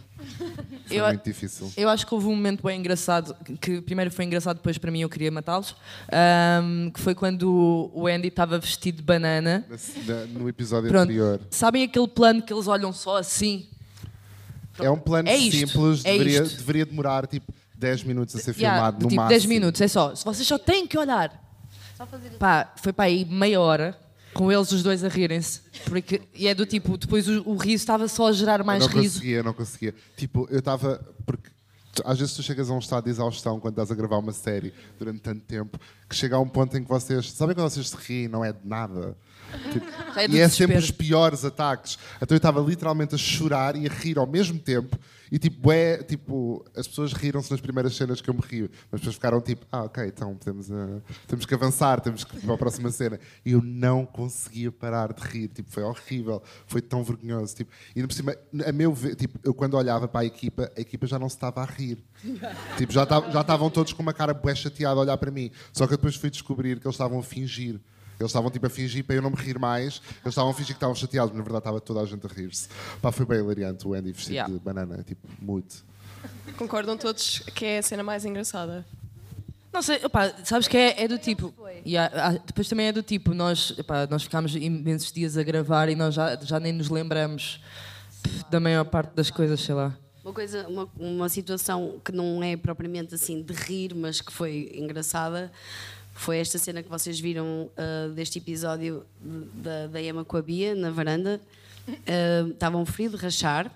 Foi 0.87 0.97
Eu- 0.97 1.05
muito 1.05 1.23
difícil. 1.23 1.71
Eu 1.77 1.89
acho 1.89 2.07
que 2.07 2.13
houve 2.13 2.25
um 2.27 2.35
momento 2.35 2.63
bem 2.63 2.79
engraçado, 2.79 3.35
que- 3.45 3.55
que 3.57 3.81
primeiro 3.81 4.09
foi 4.09 4.25
engraçado, 4.25 4.55
depois 4.57 4.77
para 4.79 4.89
mim 4.89 5.01
eu 5.01 5.09
queria 5.09 5.29
matá-los, 5.29 5.75
ahm, 6.11 6.89
que 6.89 6.99
foi 6.99 7.13
quando 7.13 7.91
o 7.93 8.07
Andy 8.07 8.29
estava 8.29 8.57
vestido 8.57 8.95
de 8.97 9.03
banana. 9.03 9.63
Na- 10.07 10.25
No 10.39 10.49
episódio 10.49 10.89
Pronto. 10.89 11.03
anterior. 11.03 11.39
Sabem 11.51 11.83
aquele 11.83 12.07
plano 12.07 12.41
que 12.41 12.51
eles 12.51 12.67
olham 12.67 12.91
só 12.91 13.17
assim? 13.17 13.67
É 14.79 14.89
um 14.89 14.97
plano 14.97 15.29
É 15.29 15.37
simples, 15.37 16.03
é 16.03 16.13
deveria, 16.13 16.41
deveria 16.41 16.85
demorar 16.85 17.27
tipo 17.27 17.53
10 17.83 18.03
minutos 18.03 18.35
a 18.35 18.39
ser 18.39 18.55
Yeah, 18.55 18.77
filmado 18.77 19.03
no 19.03 19.09
tipo, 19.09 19.15
máximo. 19.21 19.29
10 19.29 19.45
minutos, 19.45 19.81
é 19.81 19.87
só. 19.87 20.15
Se 20.15 20.23
vocês 20.25 20.47
só 20.47 20.57
têm 20.57 20.87
que 20.87 20.97
olhar. 20.97 21.41
Pá, 22.39 22.73
foi 22.81 22.91
para 22.91 23.05
aí 23.05 23.23
meia 23.25 23.59
hora 23.61 23.97
com 24.33 24.51
eles 24.51 24.71
os 24.71 24.81
dois 24.83 25.03
a 25.03 25.07
rirem-se. 25.07 25.61
Porque, 25.85 26.21
e 26.33 26.47
é 26.47 26.55
do 26.55 26.65
tipo, 26.65 26.97
depois 26.97 27.27
o, 27.27 27.43
o 27.47 27.55
riso 27.55 27.83
estava 27.83 28.07
só 28.07 28.27
a 28.27 28.31
gerar 28.31 28.63
mais 28.63 28.83
eu 28.83 28.89
não 28.89 28.95
riso. 29.01 29.15
conseguia, 29.15 29.37
eu 29.37 29.43
não 29.43 29.53
conseguia. 29.53 29.95
Tipo, 30.17 30.47
eu 30.49 30.59
estava. 30.59 30.99
Porque 31.25 31.49
tu- 31.93 32.01
às 32.05 32.17
vezes 32.19 32.33
tu 32.33 32.41
chegas 32.43 32.69
a 32.69 32.73
um 32.73 32.79
estado 32.79 33.03
de 33.05 33.11
exaustão 33.11 33.59
quando 33.59 33.73
estás 33.73 33.91
a 33.91 33.95
gravar 33.95 34.17
uma 34.17 34.31
série 34.33 34.73
durante 34.97 35.19
tanto 35.19 35.41
tempo 35.41 35.79
que 36.09 36.15
chega 36.15 36.35
a 36.35 36.39
um 36.39 36.47
ponto 36.49 36.75
em 36.77 36.83
que 36.83 36.89
vocês. 36.89 37.31
Sabem 37.31 37.55
quando 37.55 37.69
vocês 37.69 37.89
se 37.89 37.95
riem, 37.95 38.27
não 38.27 38.43
é 38.43 38.51
de 38.51 38.59
nada? 38.65 39.15
Tipo, 39.71 39.85
é 40.19 40.27
e 40.27 40.39
é 40.39 40.49
sempre 40.49 40.75
desespero. 40.75 40.79
os 40.79 40.91
piores 40.91 41.45
ataques. 41.45 41.97
Então 42.19 42.35
eu 42.35 42.37
estava 42.37 42.59
literalmente 42.59 43.13
a 43.13 43.17
chorar 43.19 43.75
e 43.75 43.85
a 43.87 43.89
rir 43.91 44.17
ao 44.17 44.25
mesmo 44.25 44.57
tempo. 44.57 44.97
E 45.33 45.39
tipo, 45.39 45.71
é, 45.71 45.97
tipo 45.97 46.63
as 46.77 46.87
pessoas 46.87 47.11
riram-se 47.11 47.49
nas 47.49 47.59
primeiras 47.59 47.95
cenas 47.95 48.21
que 48.21 48.29
eu 48.29 48.35
me 48.35 48.41
rio. 48.41 48.69
Mas 48.91 49.01
depois 49.01 49.15
ficaram 49.15 49.41
tipo, 49.41 49.65
ah, 49.71 49.85
ok, 49.85 50.05
então 50.05 50.35
temos, 50.35 50.69
eh, 50.69 51.01
temos 51.25 51.43
que 51.47 51.55
avançar, 51.55 51.99
temos 52.01 52.23
que 52.23 52.37
ir 52.37 52.41
para 52.41 52.53
a 52.53 52.57
próxima 52.57 52.91
cena. 52.91 53.19
E 53.43 53.53
eu 53.53 53.61
não 53.63 54.05
conseguia 54.05 54.71
parar 54.71 55.11
de 55.11 55.23
rir. 55.23 55.47
Tipo, 55.47 55.71
foi 55.71 55.81
horrível, 55.81 56.43
foi 56.67 56.83
tão 56.83 57.03
vergonhoso. 57.03 57.55
Tipo, 57.55 57.71
e 57.95 57.99
ainda 57.99 58.07
por 58.07 58.13
cima, 58.13 58.35
a 58.63 58.71
meu 58.71 58.93
ver, 58.93 59.15
tipo, 59.15 59.39
eu 59.43 59.55
quando 59.55 59.73
olhava 59.73 60.07
para 60.07 60.21
a 60.21 60.25
equipa, 60.25 60.71
a 60.77 60.79
equipa 60.79 61.07
já 61.07 61.17
não 61.17 61.27
se 61.27 61.35
estava 61.35 61.63
a 61.63 61.65
rir. 61.65 61.97
Tipo, 62.77 62.93
já 62.93 63.03
estavam 63.03 63.31
já 63.31 63.41
estavam 63.41 63.69
todos 63.71 63.91
com 63.91 64.03
uma 64.03 64.13
cara 64.13 64.33
bué 64.35 64.53
chateada 64.53 64.99
a 64.99 65.01
olhar 65.01 65.17
para 65.17 65.31
mim. 65.31 65.49
Só 65.71 65.87
que 65.87 65.93
eu 65.93 65.97
depois 65.97 66.15
fui 66.15 66.29
descobrir 66.29 66.79
que 66.79 66.85
eles 66.85 66.93
estavam 66.93 67.17
a 67.17 67.23
fingir. 67.23 67.79
Eles 68.23 68.31
estavam 68.31 68.49
tipo 68.49 68.65
a 68.65 68.69
fingir 68.69 69.03
para 69.03 69.15
eu 69.15 69.21
não 69.21 69.29
me 69.29 69.35
rir 69.35 69.59
mais. 69.59 70.01
Eles 70.23 70.27
estavam 70.33 70.51
a 70.51 70.53
fingir 70.53 70.67
que 70.67 70.77
estavam 70.77 70.95
chateados, 70.95 71.31
mas 71.31 71.37
na 71.37 71.43
verdade 71.43 71.61
estava 71.61 71.79
toda 71.81 72.01
a 72.01 72.05
gente 72.05 72.25
a 72.25 72.29
rir-se. 72.29 72.67
Pá, 73.01 73.11
foi 73.11 73.25
bem 73.25 73.39
hilariante 73.39 73.87
o 73.87 73.93
Andy 73.93 74.11
vestido 74.11 74.33
Yeah. 74.33 74.53
de 74.53 74.59
banana, 74.59 75.03
tipo, 75.03 75.27
muito. 75.41 75.83
Concordam 76.57 76.97
todos 76.97 77.39
que 77.53 77.65
é 77.65 77.77
a 77.79 77.81
cena 77.83 78.01
mais 78.03 78.25
engraçada? 78.25 78.85
Não 79.71 79.81
sei, 79.81 79.99
opá, 80.05 80.31
sabes 80.43 80.67
que 80.67 80.77
é, 80.77 81.03
é 81.03 81.07
do 81.07 81.17
tipo. 81.17 81.53
Yeah, 81.85 82.11
ah, 82.15 82.31
depois 82.45 82.69
também 82.69 82.87
é 82.87 82.91
do 82.91 83.01
tipo, 83.03 83.33
nós, 83.33 83.71
opá, 83.77 84.07
nós 84.09 84.23
ficámos 84.23 84.55
imensos 84.55 85.11
dias 85.11 85.35
a 85.37 85.43
gravar 85.43 85.89
e 85.89 85.95
nós 85.95 86.13
já, 86.13 86.35
já 86.37 86.59
nem 86.59 86.71
nos 86.71 86.89
lembramos 86.89 87.59
pff, 88.21 88.45
da 88.51 88.59
maior 88.59 88.85
parte 88.85 89.13
das 89.15 89.29
coisas, 89.31 89.59
sei 89.59 89.73
lá. 89.75 89.97
Uma 90.23 90.31
coisa, 90.31 90.65
uma, 90.67 90.87
uma 90.97 91.27
situação 91.27 91.99
que 92.05 92.11
não 92.11 92.41
é 92.41 92.55
propriamente 92.55 93.15
assim 93.15 93.41
de 93.41 93.51
rir, 93.51 93.93
mas 93.93 94.21
que 94.21 94.31
foi 94.31 94.71
engraçada, 94.75 95.51
foi 96.13 96.37
esta 96.37 96.57
cena 96.57 96.83
que 96.83 96.89
vocês 96.89 97.19
viram 97.19 97.69
ah, 97.77 98.09
deste 98.13 98.39
episódio 98.39 99.05
da, 99.21 99.87
da 99.87 100.01
Emma 100.01 100.23
com 100.23 100.37
a 100.37 100.41
Bia 100.41 100.75
na 100.75 100.91
varanda. 100.91 101.41
Ah, 102.07 102.47
Estava 102.49 102.77
um 102.77 102.85
frio 102.85 103.09
de 103.09 103.17
rachar 103.17 103.71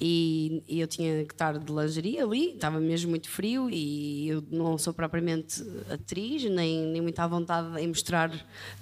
e, 0.00 0.62
e 0.68 0.80
eu 0.80 0.86
tinha 0.86 1.24
que 1.24 1.32
estar 1.32 1.58
de 1.58 1.72
lingerie 1.72 2.20
ali, 2.20 2.50
estava 2.50 2.80
mesmo 2.80 3.10
muito 3.10 3.28
frio 3.28 3.70
e 3.70 4.28
eu 4.28 4.44
não 4.50 4.76
sou 4.76 4.92
propriamente 4.92 5.64
atriz, 5.90 6.44
nem, 6.44 6.86
nem 6.86 7.00
muito 7.00 7.18
à 7.20 7.26
vontade 7.26 7.80
em 7.80 7.88
mostrar 7.88 8.30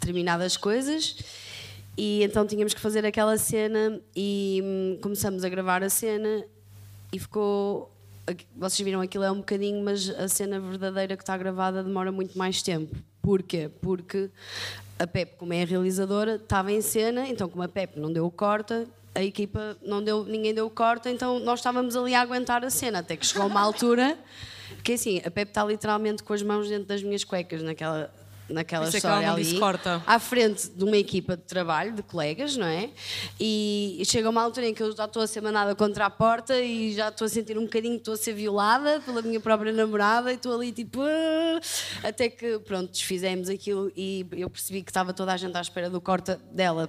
determinadas 0.01 0.57
coisas. 0.57 1.17
E 1.97 2.23
então 2.23 2.47
tínhamos 2.47 2.73
que 2.73 2.81
fazer 2.81 3.05
aquela 3.05 3.37
cena 3.37 4.01
e 4.17 4.63
hum, 4.65 4.99
começamos 5.03 5.45
a 5.45 5.49
gravar 5.49 5.83
a 5.83 5.91
cena 5.91 6.45
e 7.13 7.19
ficou. 7.19 7.92
Vocês 8.57 8.81
viram 8.85 9.01
aquilo 9.01 9.25
é 9.25 9.31
um 9.31 9.39
bocadinho, 9.39 9.83
mas 9.85 10.09
a 10.11 10.29
cena 10.29 10.61
verdadeira 10.61 11.17
que 11.17 11.23
está 11.23 11.37
gravada 11.37 11.83
demora 11.83 12.13
muito 12.13 12.39
mais 12.39 12.63
tempo. 12.63 12.95
Porquê? 13.21 13.71
Porque 13.81 14.31
a 14.99 15.07
Pep, 15.07 15.37
como 15.37 15.53
é 15.53 15.63
a 15.63 15.67
realizadora, 15.67 16.37
estava 16.37 16.71
em 16.73 16.81
cena, 16.81 17.29
então 17.29 17.49
como 17.49 17.63
a 17.63 17.69
Pep 17.69 17.99
não 17.99 18.13
deu 18.13 18.25
o 18.25 18.31
corta, 18.31 18.87
a 19.15 19.23
equipa 19.23 19.77
não 19.83 20.03
deu, 20.03 20.25
ninguém 20.25 20.55
deu 20.55 20.67
o 20.67 20.71
corta, 20.71 21.11
então 21.11 21.39
nós 21.41 21.59
estávamos 21.59 21.97
ali 21.97 22.15
a 22.15 22.21
aguentar 22.21 22.65
a 22.65 22.71
cena, 22.71 23.01
até 23.01 23.17
que 23.17 23.27
chegou 23.27 23.47
uma 23.47 23.61
altura 23.61 24.17
que 24.83 24.93
assim, 24.93 25.21
a 25.25 25.31
Pep 25.31 25.51
está 25.51 25.65
literalmente 25.65 26.23
com 26.23 26.33
as 26.33 26.43
mãos 26.43 26.69
dentro 26.69 26.87
das 26.87 27.03
minhas 27.03 27.25
cuecas 27.25 27.63
naquela 27.63 28.13
naquela 28.53 28.87
isso 28.87 28.97
é 28.97 28.99
história 28.99 29.27
não 29.27 29.35
ali, 29.35 29.59
à 30.07 30.19
frente 30.19 30.69
de 30.69 30.85
uma 30.85 30.97
equipa 30.97 31.37
de 31.37 31.43
trabalho, 31.45 31.93
de 31.93 32.03
colegas, 32.03 32.57
não 32.57 32.67
é? 32.67 32.91
E 33.41 34.03
chega 34.07 34.29
uma 34.29 34.43
altura 34.43 34.67
em 34.69 34.75
que 34.75 34.83
eu 34.83 34.95
já 34.97 35.05
estou 35.07 35.23
a 35.23 35.27
ser 35.27 35.41
mandada 35.41 35.75
contra 35.75 36.07
a 36.07 36.11
porta 36.11 36.61
e 36.61 36.95
já 36.95 37.09
estou 37.09 37.25
a 37.27 37.29
sentir 37.29 37.57
um 37.59 37.65
bocadinho 37.65 37.95
que 37.95 38.01
estou 38.01 38.15
a 38.15 38.17
ser 38.17 38.33
violada 38.35 39.01
pela 39.01 39.23
minha 39.23 39.41
própria 39.41 39.73
namorada 39.73 40.33
e 40.33 40.37
estou 40.37 40.55
ali 40.55 40.73
tipo. 40.73 41.01
"Ah", 41.03 41.61
Até 42.09 42.29
que, 42.29 42.59
pronto, 42.61 42.91
desfizemos 42.91 43.49
aquilo 43.49 43.91
e 43.97 44.27
eu 44.33 44.49
percebi 44.51 44.83
que 44.83 44.91
estava 44.91 45.13
toda 45.13 45.33
a 45.33 45.37
gente 45.37 45.57
à 45.57 45.61
espera 45.61 45.89
do 45.91 46.01
corta 46.01 46.41
dela. 46.53 46.89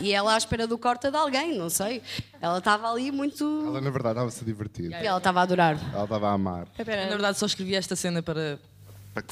E 0.00 0.12
ela 0.12 0.34
à 0.34 0.38
espera 0.38 0.66
do 0.66 0.78
corta 0.78 1.10
de 1.10 1.16
alguém, 1.16 1.58
não 1.58 1.68
sei. 1.68 2.00
Ela 2.40 2.56
estava 2.58 2.90
ali 2.90 3.10
muito. 3.12 3.44
Ela, 3.66 3.80
na 3.82 3.90
verdade, 3.90 4.14
estava-se 4.14 4.42
a 4.42 4.46
divertir. 4.46 4.90
E 4.90 4.94
ela 4.94 5.18
estava 5.18 5.40
a 5.40 5.42
adorar. 5.42 5.78
Ela 5.92 6.04
estava 6.04 6.28
a 6.28 6.32
amar. 6.32 6.66
Na 6.78 6.84
verdade, 6.84 7.38
só 7.38 7.44
escrevi 7.44 7.74
esta 7.74 7.94
cena 7.94 8.22
para 8.22 8.58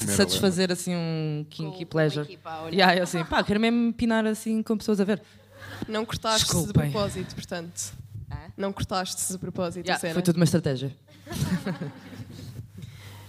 satisfazer 0.07 0.71
assim 0.71 0.95
um 0.95 1.45
kinky 1.49 1.85
pleasure. 1.85 2.25
equipa 2.25 2.49
a 2.49 2.61
olhar. 2.63 2.73
Yeah, 2.73 2.97
eu 2.97 3.03
assim, 3.03 3.23
pá, 3.25 3.43
quero 3.43 3.59
mesmo 3.59 3.93
pinar 3.93 4.25
assim 4.25 4.61
com 4.63 4.77
pessoas 4.77 4.99
a 4.99 5.03
ver. 5.03 5.21
Não 5.87 6.05
cortaste 6.05 6.47
de 6.47 6.53
Desculpem. 6.53 6.91
propósito, 6.91 7.35
portanto. 7.35 7.93
Não 8.57 8.71
cortaste 8.73 9.31
de 9.31 9.37
propósito 9.37 9.85
Yeah, 9.85 9.95
a 9.97 9.99
cena. 9.99 10.13
foi 10.13 10.21
tudo 10.23 10.35
uma 10.37 10.45
estratégia. 10.45 10.95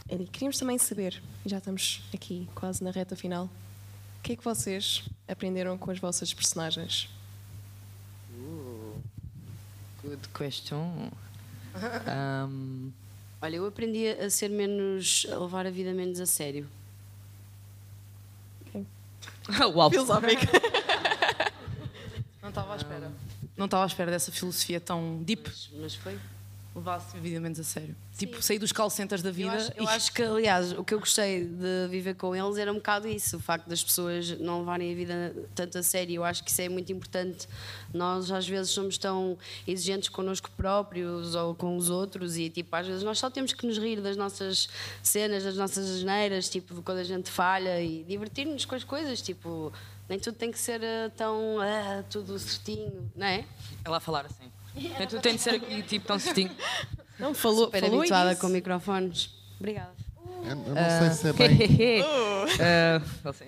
Eli, 0.09 0.27
queríamos 0.27 0.59
também 0.59 0.77
saber, 0.79 1.21
e 1.45 1.49
já 1.49 1.59
estamos 1.59 2.03
aqui 2.15 2.49
quase 2.55 2.85
na 2.85 2.91
reta 2.91 3.17
final, 3.17 3.47
o 3.47 4.23
que 4.23 4.33
é 4.33 4.37
que 4.37 4.45
vocês 4.45 5.03
aprenderam 5.27 5.77
com 5.79 5.91
as 5.91 5.99
vossas 5.99 6.33
personagens? 6.35 7.09
Good 10.03 10.29
question. 10.37 11.11
Um, 12.07 12.93
Olha, 13.45 13.57
eu 13.57 13.67
aprendi 13.67 14.09
a 14.09 14.31
ser 14.31 14.49
menos. 14.49 15.27
a 15.31 15.37
levar 15.37 15.67
a 15.67 15.71
vida 15.71 15.93
menos 15.93 16.19
a 16.19 16.25
sério. 16.25 16.67
Uau. 19.75 19.91
Filosófico. 19.91 20.47
Não 22.41 22.49
estava 22.49 22.73
à 22.73 22.77
espera. 22.77 23.13
Não 23.55 23.67
estava 23.67 23.85
à 23.85 23.87
espera 23.87 24.11
dessa 24.11 24.33
filosofia 24.33 24.81
tão 24.81 25.23
deep. 25.23 25.53
Mas 25.75 25.95
foi. 25.95 26.19
Levasse 26.75 27.17
vida 27.19 27.39
menos 27.39 27.61
a 27.61 27.63
sério. 27.63 27.95
Tipo, 28.19 28.43
sair 28.43 28.59
dos 28.59 28.73
call 28.73 28.91
centers 28.91 29.23
da 29.23 29.29
Eu 29.31 29.35
vida. 29.35 29.53
acho, 29.53 29.73
eu 29.77 29.89
acho 29.89 30.13
que, 30.13 30.23
aliás, 30.23 30.73
o 30.73 30.83
que 30.83 30.93
eu 30.93 30.99
gostei 30.99 31.45
de 31.45 31.89
viver 31.89 32.15
com 32.15 32.35
eles 32.35 32.59
era 32.59 32.73
um 32.73 32.77
bocado 32.77 33.07
isso, 33.07 33.37
o 33.37 33.41
facto 33.41 33.69
das 33.69 33.83
pessoas 33.83 34.39
não 34.41 34.59
levarem 34.59 34.93
a 34.93 34.95
vida 34.97 35.37
tanto 35.55 35.79
a 35.79 35.83
sério. 35.85 36.17
Eu 36.17 36.25
acho 36.25 36.43
que 36.43 36.51
isso 36.51 36.61
é 36.63 36.69
muito 36.69 36.91
importante. 36.93 37.47
Nós, 37.93 38.29
às 38.33 38.49
vezes, 38.49 38.73
somos 38.73 38.99
tão 38.99 39.39
exigentes 39.69 40.09
connosco 40.09 40.51
próprios 40.57 41.37
ou 41.37 41.55
com 41.55 41.77
os 41.77 41.91
outros 41.91 42.37
e, 42.37 42.51
tipo, 42.51 42.75
às 42.75 42.87
vezes 42.89 43.05
nós 43.05 43.21
só 43.21 43.31
temos 43.31 43.53
que 43.53 43.65
nos 43.67 43.79
rir 43.79 44.01
das 44.01 44.17
nossas 44.17 44.69
cenas, 45.01 45.45
das 45.45 45.57
nossas 45.57 45.89
asneiras, 45.89 46.49
tipo, 46.49 46.75
de 46.75 46.83
quando 46.83 46.99
a 46.99 47.05
gente 47.05 47.31
falha 47.31 47.81
e 47.81 48.03
divertir-nos 48.03 48.65
com 48.65 48.75
as 48.75 48.83
coisas, 48.83 49.23
tipo, 49.23 49.73
nem 50.09 50.19
tudo 50.19 50.37
tem 50.37 50.51
que 50.51 50.59
ser 50.59 50.83
eh, 50.83 51.09
tão, 51.17 51.61
ah, 51.61 52.03
tudo 52.11 52.37
certinho, 52.39 53.11
não 53.15 53.27
é? 53.27 53.45
Ela 53.85 53.99
a 53.99 54.01
falar 54.01 54.27
assim. 54.27 54.51
Nem 54.75 55.07
tudo 55.07 55.21
tem 55.21 55.37
de 55.37 55.41
ser 55.41 55.55
aqui, 55.55 55.83
tipo, 55.83 56.07
tão 56.07 56.19
certinho. 56.19 56.51
Não, 57.19 57.33
falou, 57.35 57.67
Super 57.67 57.81
falou 57.81 58.01
habituada 58.01 58.31
disse. 58.31 58.41
com 58.41 58.49
microfones. 58.49 59.31
Obrigada. 59.59 59.93
Eu, 60.45 60.51
eu 60.51 60.75
não 60.75 60.99
sei 60.99 61.11
se 61.11 61.29
é 61.29 61.33
bem. 61.33 62.05
Ah, 62.61 63.29
assim. 63.31 63.47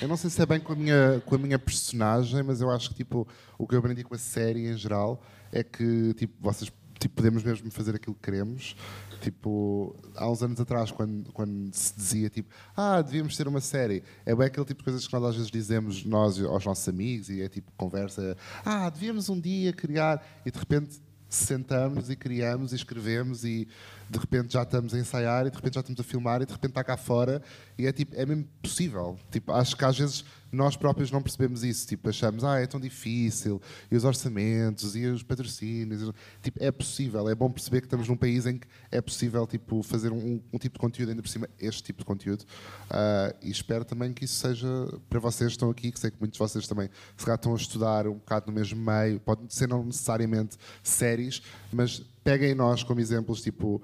Eu 0.00 0.08
não 0.08 0.16
sei 0.16 0.30
se 0.30 0.40
é 0.40 0.46
bem 0.46 0.60
com 0.60 0.72
a, 0.72 0.76
minha, 0.76 1.22
com 1.24 1.34
a 1.34 1.38
minha 1.38 1.58
personagem, 1.58 2.42
mas 2.42 2.60
eu 2.60 2.70
acho 2.70 2.90
que 2.90 2.96
tipo, 2.96 3.26
o 3.58 3.66
que 3.66 3.74
eu 3.74 3.78
aprendi 3.78 4.04
com 4.04 4.14
a 4.14 4.18
série 4.18 4.68
em 4.68 4.76
geral 4.76 5.22
é 5.52 5.62
que 5.62 6.14
tipo, 6.14 6.34
vocês 6.40 6.70
tipo, 6.98 7.14
podemos 7.14 7.42
mesmo 7.42 7.70
fazer 7.70 7.94
aquilo 7.94 8.14
que 8.14 8.22
queremos. 8.22 8.76
Tipo, 9.20 9.96
há 10.14 10.30
uns 10.30 10.42
anos 10.42 10.60
atrás, 10.60 10.90
quando, 10.90 11.32
quando 11.32 11.72
se 11.74 11.94
dizia 11.96 12.30
tipo, 12.30 12.48
ah, 12.76 13.02
devíamos 13.02 13.36
ter 13.36 13.48
uma 13.48 13.60
série, 13.60 14.02
é 14.24 14.34
bem 14.34 14.46
aquele 14.46 14.64
tipo 14.64 14.78
de 14.78 14.84
coisas 14.84 15.06
que 15.06 15.12
nós 15.12 15.24
às 15.24 15.36
vezes 15.36 15.50
dizemos 15.50 16.04
nós 16.04 16.40
aos 16.40 16.64
nossos 16.64 16.88
amigos 16.88 17.28
e 17.28 17.42
é 17.42 17.48
tipo 17.48 17.72
conversa, 17.76 18.36
ah, 18.64 18.88
devíamos 18.88 19.28
um 19.28 19.40
dia 19.40 19.72
criar, 19.72 20.24
e 20.46 20.50
de 20.50 20.58
repente 20.58 21.00
sentamos 21.28 22.08
e 22.08 22.16
criamos 22.16 22.72
e 22.72 22.76
escrevemos 22.76 23.44
e 23.44 23.68
de 24.10 24.18
repente 24.18 24.52
já 24.52 24.62
estamos 24.62 24.94
a 24.94 24.98
ensaiar 24.98 25.46
e 25.46 25.50
de 25.50 25.56
repente 25.56 25.74
já 25.74 25.80
estamos 25.80 26.00
a 26.00 26.04
filmar 26.04 26.42
e 26.42 26.46
de 26.46 26.52
repente 26.52 26.70
está 26.70 26.84
cá 26.84 26.96
fora 26.96 27.42
e 27.78 27.86
é 27.86 27.92
tipo 27.92 28.14
é 28.14 28.24
mesmo 28.24 28.46
possível 28.62 29.18
tipo 29.30 29.52
acho 29.52 29.76
que 29.76 29.84
às 29.84 29.98
vezes 29.98 30.24
nós 30.50 30.76
próprios 30.76 31.10
não 31.10 31.22
percebemos 31.22 31.62
isso. 31.62 31.86
Tipo, 31.86 32.08
achamos, 32.08 32.44
ah, 32.44 32.58
é 32.58 32.66
tão 32.66 32.80
difícil, 32.80 33.60
e 33.90 33.96
os 33.96 34.04
orçamentos, 34.04 34.96
e 34.96 35.06
os 35.06 35.22
patrocínios. 35.22 36.12
Tipo, 36.42 36.62
é 36.62 36.70
possível, 36.70 37.28
é 37.28 37.34
bom 37.34 37.50
perceber 37.50 37.80
que 37.80 37.86
estamos 37.86 38.08
num 38.08 38.16
país 38.16 38.46
em 38.46 38.58
que 38.58 38.66
é 38.90 39.00
possível 39.00 39.46
tipo, 39.46 39.82
fazer 39.82 40.12
um, 40.12 40.40
um 40.52 40.58
tipo 40.58 40.74
de 40.74 40.80
conteúdo, 40.80 41.10
ainda 41.10 41.22
por 41.22 41.28
cima, 41.28 41.48
este 41.58 41.82
tipo 41.82 42.00
de 42.00 42.04
conteúdo. 42.04 42.44
Ah, 42.90 43.34
e 43.42 43.50
espero 43.50 43.84
também 43.84 44.12
que 44.12 44.24
isso 44.24 44.34
seja 44.34 44.68
para 45.08 45.20
vocês 45.20 45.48
que 45.48 45.56
estão 45.56 45.70
aqui, 45.70 45.92
que 45.92 45.98
sei 45.98 46.10
que 46.10 46.16
muitos 46.18 46.36
de 46.36 46.38
vocês 46.38 46.66
também 46.66 46.88
se 47.16 47.24
calhar 47.24 47.36
estão 47.36 47.52
a 47.52 47.56
estudar 47.56 48.06
um 48.06 48.14
bocado 48.14 48.46
no 48.46 48.52
mesmo 48.52 48.80
meio, 48.80 49.20
pode 49.20 49.52
ser 49.52 49.68
não 49.68 49.84
necessariamente 49.84 50.56
séries, 50.82 51.42
mas 51.72 52.02
peguem 52.24 52.54
nós 52.54 52.82
como 52.82 53.00
exemplos, 53.00 53.42
tipo, 53.42 53.82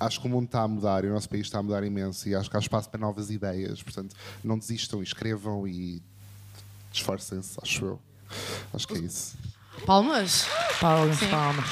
acho 0.00 0.20
que 0.20 0.26
o 0.26 0.30
mundo 0.30 0.46
está 0.46 0.62
a 0.62 0.68
mudar 0.68 1.04
e 1.04 1.08
o 1.08 1.12
nosso 1.12 1.28
país 1.28 1.46
está 1.46 1.58
a 1.58 1.62
mudar 1.62 1.84
imenso 1.84 2.28
e 2.28 2.34
acho 2.34 2.50
que 2.50 2.56
há 2.56 2.60
espaço 2.60 2.88
para 2.88 2.98
novas 2.98 3.30
ideias. 3.30 3.82
Portanto, 3.82 4.16
não 4.42 4.58
desistam, 4.58 5.02
escrevam 5.02 5.68
e 5.68 6.02
esforcem-se, 6.92 7.58
acho 7.62 7.84
eu. 7.84 8.00
Acho 8.72 8.88
que 8.88 8.94
é 8.94 8.98
isso. 8.98 9.36
Palmas? 9.86 10.46
Palmas, 10.80 11.18
Sim. 11.18 11.28
palmas. 11.28 11.66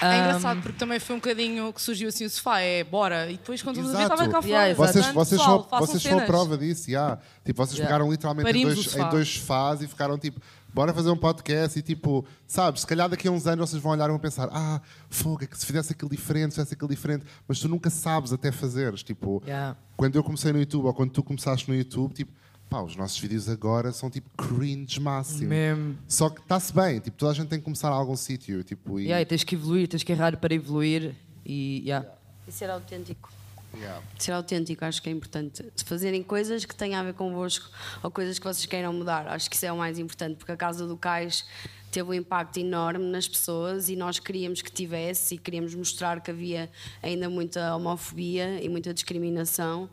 É 0.00 0.18
engraçado 0.18 0.62
porque 0.62 0.78
também 0.78 1.00
foi 1.00 1.16
um 1.16 1.18
bocadinho 1.18 1.72
que 1.72 1.82
surgiu 1.82 2.08
assim 2.08 2.24
o 2.24 2.30
sofá, 2.30 2.60
é 2.60 2.84
bora, 2.84 3.28
e 3.30 3.32
depois 3.36 3.60
quando 3.62 3.76
vamos 3.76 3.90
a 3.90 3.98
ver 3.98 4.04
Exato. 4.04 4.14
estava 4.22 4.30
cá 4.30 4.42
fora. 4.42 4.54
Yeah, 4.54 4.74
Vocês, 4.74 5.06
vocês, 5.06 5.40
pessoal, 5.40 5.68
vocês 5.80 6.02
são 6.02 6.18
a 6.20 6.22
prova 6.22 6.56
disso, 6.56 6.88
yeah. 6.88 7.18
tipo, 7.44 7.56
vocês 7.56 7.78
Yeah. 7.78 7.88
pegaram 7.92 8.10
literalmente 8.10 8.48
em 8.56 8.62
dois, 8.62 8.96
em 8.96 9.08
dois 9.08 9.28
sofás 9.28 9.82
e 9.82 9.88
ficaram 9.88 10.16
tipo, 10.16 10.40
bora 10.72 10.92
fazer 10.92 11.10
um 11.10 11.16
podcast 11.16 11.78
e 11.78 11.82
tipo, 11.82 12.24
sabes, 12.46 12.82
se 12.82 12.86
calhar 12.86 13.08
daqui 13.08 13.26
a 13.28 13.30
uns 13.30 13.46
anos 13.46 13.70
vocês 13.70 13.82
vão 13.82 13.92
olhar 13.92 14.06
e 14.06 14.08
vão 14.08 14.18
pensar, 14.18 14.48
ah, 14.52 14.80
fogo, 15.08 15.44
é 15.44 15.46
que 15.46 15.58
se 15.58 15.66
fizesse 15.66 15.92
aquilo 15.92 16.10
diferente, 16.10 16.50
se 16.52 16.56
fizesse 16.56 16.74
aquilo 16.74 16.88
diferente, 16.90 17.24
mas 17.46 17.58
tu 17.58 17.68
nunca 17.68 17.90
sabes 17.90 18.32
até 18.32 18.52
fazeres, 18.52 19.02
tipo, 19.02 19.42
Yeah. 19.46 19.76
quando 19.96 20.16
eu 20.16 20.22
comecei 20.24 20.52
no 20.52 20.58
YouTube 20.58 20.84
ou 20.86 20.94
quando 20.94 21.10
tu 21.10 21.22
começaste 21.22 21.68
no 21.68 21.76
YouTube, 21.76 22.12
tipo, 22.12 22.32
pá, 22.68 22.82
os 22.82 22.94
nossos 22.96 23.18
vídeos 23.18 23.48
agora 23.48 23.92
são 23.92 24.10
tipo 24.10 24.28
cringe 24.36 25.00
máximo. 25.00 25.48
Mesmo. 25.48 25.96
Só 26.06 26.28
que 26.28 26.40
está-se 26.40 26.72
bem, 26.74 27.00
tipo, 27.00 27.16
toda 27.16 27.32
a 27.32 27.34
gente 27.34 27.48
tem 27.48 27.58
que 27.58 27.64
começar 27.64 27.88
a 27.88 27.94
algum 27.94 28.14
sítio, 28.16 28.62
tipo, 28.62 29.00
e... 29.00 29.04
Yeah, 29.04 29.22
e 29.22 29.24
tens 29.26 29.42
que 29.42 29.54
evoluir, 29.54 29.88
tens 29.88 30.02
que 30.02 30.12
errar 30.12 30.36
para 30.36 30.54
evoluir 30.54 31.14
e 31.44 31.82
yeah. 31.86 32.06
E 32.46 32.52
ser 32.52 32.68
autêntico. 32.70 33.30
Yeah. 33.78 34.02
Ser 34.18 34.32
autêntico, 34.32 34.84
acho 34.84 35.00
que 35.00 35.08
é 35.08 35.12
importante. 35.12 35.64
Fazerem 35.84 36.22
coisas 36.22 36.64
que 36.64 36.74
tenham 36.74 37.00
a 37.00 37.04
ver 37.04 37.14
convosco 37.14 37.70
ou 38.02 38.10
coisas 38.10 38.38
que 38.38 38.44
vocês 38.44 38.66
queiram 38.66 38.92
mudar, 38.92 39.28
acho 39.28 39.48
que 39.48 39.54
isso 39.54 39.66
é 39.66 39.72
o 39.72 39.76
mais 39.76 39.98
importante, 39.98 40.36
porque 40.36 40.50
a 40.50 40.56
Casa 40.56 40.86
do 40.86 40.96
Cais 40.96 41.44
teve 41.90 42.10
um 42.10 42.14
impacto 42.14 42.58
enorme 42.58 43.04
nas 43.06 43.26
pessoas 43.26 43.88
e 43.88 43.96
nós 43.96 44.18
queríamos 44.18 44.60
que 44.60 44.70
tivesse 44.70 45.36
e 45.36 45.38
queríamos 45.38 45.74
mostrar 45.74 46.20
que 46.20 46.30
havia 46.30 46.70
ainda 47.02 47.30
muita 47.30 47.74
homofobia 47.74 48.62
e 48.62 48.68
muita 48.68 48.92
discriminação. 48.92 49.88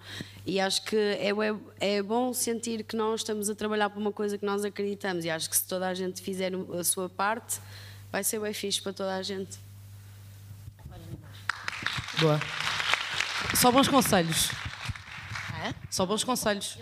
E 0.45 0.59
acho 0.59 0.83
que 0.83 0.95
é, 0.95 1.29
é, 1.29 1.97
é 1.97 2.03
bom 2.03 2.33
sentir 2.33 2.83
que 2.83 2.95
nós 2.95 3.21
estamos 3.21 3.49
a 3.49 3.55
trabalhar 3.55 3.89
por 3.89 3.99
uma 3.99 4.11
coisa 4.11 4.37
que 4.37 4.45
nós 4.45 4.65
acreditamos 4.65 5.25
e 5.25 5.29
acho 5.29 5.49
que 5.49 5.55
se 5.55 5.65
toda 5.65 5.87
a 5.87 5.93
gente 5.93 6.21
fizer 6.21 6.51
a 6.77 6.83
sua 6.83 7.07
parte, 7.07 7.59
vai 8.11 8.23
ser 8.23 8.39
bem 8.39 8.53
fixe 8.53 8.81
para 8.81 8.93
toda 8.93 9.15
a 9.15 9.21
gente. 9.21 9.57
Boa. 12.19 12.39
Só 13.65 13.71
bons 13.71 13.87
conselhos. 13.87 14.51
É? 15.65 15.73
Só 15.89 16.05
bons 16.05 16.23
conselhos. 16.23 16.77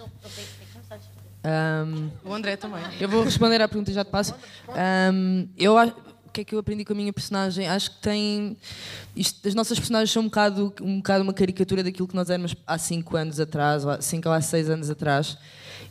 Ahm, 1.42 2.10
O 2.26 2.34
André 2.34 2.58
também. 2.58 2.84
eu 3.00 3.08
vou 3.08 3.24
responder 3.24 3.62
à 3.62 3.70
pergunta 3.70 3.90
e 3.90 3.94
já 3.94 4.04
te 4.04 4.12
passo. 4.12 4.36
Ahm, 4.68 5.48
eu 5.58 5.78
o 5.78 6.30
que 6.34 6.42
é 6.42 6.44
que 6.44 6.54
eu 6.54 6.60
aprendi 6.60 6.84
com 6.84 6.92
a 6.92 6.96
minha 6.98 7.14
personagem? 7.14 7.70
Acho 7.70 7.90
que 7.90 8.02
tem. 8.02 8.58
Isto, 9.16 9.48
as 9.48 9.56
nossas 9.56 9.80
personagens 9.80 10.12
são 10.12 10.24
um 10.24 10.26
bocado, 10.26 10.74
um 10.82 10.98
bocado 10.98 11.24
uma 11.24 11.34
caricatura 11.34 11.86
daquilo 11.86 12.06
que 12.06 12.16
nós 12.16 12.30
éramos 12.30 12.54
há 12.68 12.78
5 12.78 13.16
anos 13.16 13.40
atrás, 13.40 13.86
ou 13.86 13.92
há 13.92 14.02
5 14.02 14.28
ou 14.28 14.36
há 14.36 14.42
6 14.42 14.70
anos 14.70 14.90
atrás. 14.90 15.38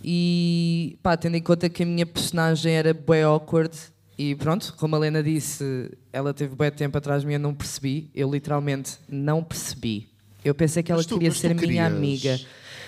E 0.04 0.98
pá, 1.02 1.16
tendo 1.16 1.38
em 1.38 1.42
conta 1.42 1.70
que 1.70 1.84
a 1.84 1.86
minha 1.86 2.04
personagem 2.04 2.70
era 2.74 2.92
bem 2.92 3.22
awkward, 3.22 3.74
e 4.18 4.34
pronto, 4.34 4.74
como 4.76 4.94
a 4.94 4.98
Lena 4.98 5.22
disse, 5.22 5.90
ela 6.12 6.34
teve 6.34 6.54
bem 6.54 6.70
tempo 6.70 6.98
atrás 6.98 7.22
de 7.22 7.28
mim, 7.28 7.32
eu 7.32 7.40
não 7.40 7.54
percebi. 7.54 8.10
Eu 8.14 8.30
literalmente 8.30 8.98
não 9.08 9.42
percebi. 9.42 10.11
Eu 10.44 10.54
pensei 10.54 10.82
que 10.82 10.90
ela 10.92 11.02
tu- 11.04 11.14
queria 11.18 11.32
ser 11.32 11.48
minha 11.54 11.60
querias. 11.60 11.86
amiga. 11.92 12.40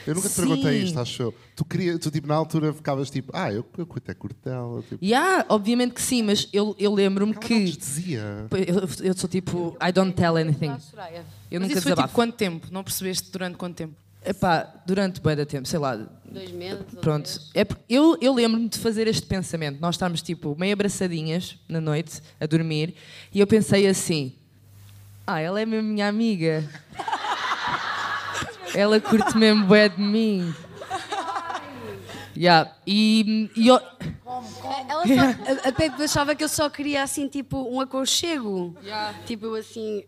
Eu 0.07 0.15
nunca 0.15 0.29
te 0.29 0.35
perguntei 0.35 0.81
Sim. 0.81 0.85
isto, 0.85 1.01
acho 1.01 1.23
eu. 1.23 1.35
Tu, 1.57 1.65
queria, 1.65 1.99
tu 1.99 2.11
tipo, 2.11 2.27
na 2.29 2.35
altura 2.35 2.75
ficavas 2.75 3.09
tipo, 3.09 3.33
ah, 3.35 3.51
eu, 3.51 3.65
eu 3.79 3.89
até 3.97 4.13
curto 4.13 4.37
dela. 4.45 4.83
Tipo, 4.83 4.99
E 5.03 5.15
há, 5.15 5.47
obviamente 5.49 5.95
que 5.95 6.03
sim, 6.03 6.23
mas 6.23 6.47
eu, 6.53 6.77
eu 6.79 6.93
lembro-me 6.93 7.33
que. 7.35 7.65
dizia. 7.71 8.47
Eu, 8.51 9.07
eu 9.07 9.15
sou 9.17 9.29
tipo, 9.31 9.75
I 9.83 9.91
don't 9.91 10.13
tell 10.13 10.37
anything. 10.37 10.67
Eu 10.69 10.75
Mas 10.75 10.91
nunca 11.61 11.73
isso 11.73 11.73
foi 11.73 11.73
tipo 11.73 11.83
desabafo. 11.83 12.15
quanto 12.15 12.35
tempo? 12.35 12.67
Não 12.71 12.85
percebeste 12.85 13.31
durante 13.33 13.57
quanto 13.57 13.77
tempo? 13.77 13.95
Epá, 14.27 14.75
durante 14.87 15.21
bem 15.23 15.37
da 15.37 15.47
tempo, 15.47 15.67
sei 15.69 15.79
lá. 15.79 15.97
Dois 16.31 16.51
meses? 16.51 16.83
Pronto. 17.01 17.41
É 17.55 17.65
porque 17.65 17.83
eu, 17.89 18.19
eu 18.21 18.35
lembro-me 18.35 18.69
de 18.69 18.79
fazer 18.79 19.07
este 19.07 19.27
pensamento. 19.27 19.81
Nós 19.81 19.95
estávamos 19.95 20.21
tipo 20.21 20.55
meio 20.59 20.73
abraçadinhas 20.75 21.57
na 21.67 21.81
noite, 21.81 22.21
a 22.39 22.45
dormir, 22.47 22.95
e 23.33 23.41
eu 23.41 23.47
pensei 23.47 23.87
assim: 23.87 24.33
ah, 25.27 25.41
ela 25.41 25.61
é 25.61 25.65
minha 25.65 26.09
amiga. 26.09 26.63
ela 28.75 29.01
curte 29.01 29.37
mesmo 29.37 29.67
bué 29.67 29.89
de 29.89 30.01
mim. 30.01 30.55
Yeah. 32.37 32.71
E, 32.87 33.49
e 33.57 33.69
eu- 33.69 33.81
Ela 34.89 35.07
só, 35.07 35.67
a, 35.67 35.69
a 35.69 35.73
Pepe 35.73 36.03
achava 36.03 36.35
que 36.35 36.43
eu 36.43 36.49
só 36.49 36.69
queria 36.69 37.03
assim, 37.03 37.29
tipo, 37.29 37.57
um 37.73 37.81
aconchego. 37.81 38.77
Tipo, 39.25 39.47
eu 39.47 39.55
assim. 39.55 40.05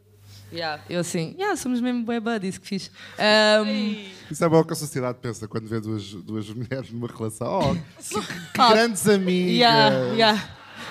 eu 0.91 1.01
assim, 1.01 1.35
yeah, 1.39 1.57
somos 1.57 1.81
mesmo 1.81 2.03
bué 2.05 2.19
buddies, 2.19 2.59
que 2.59 2.67
fixe. 2.67 2.91
Ahm, 3.19 4.09
Isso 4.31 4.45
é 4.45 4.49
bom 4.49 4.65
que 4.65 4.73
a 4.73 4.77
sociedade 4.77 5.19
pensa 5.23 5.47
quando 5.47 5.69
vê 5.69 5.81
duas, 5.81 6.13
duas 6.15 6.49
mulheres 6.51 6.91
numa 6.91 7.07
relação. 7.07 7.61
Oh, 7.61 7.75
que, 8.03 8.21
que 8.21 8.61
Ah, 8.61 8.73
grandes 8.73 9.09
amigas. 9.09 9.53
Yeah, 9.57 9.97
yeah. 10.15 10.49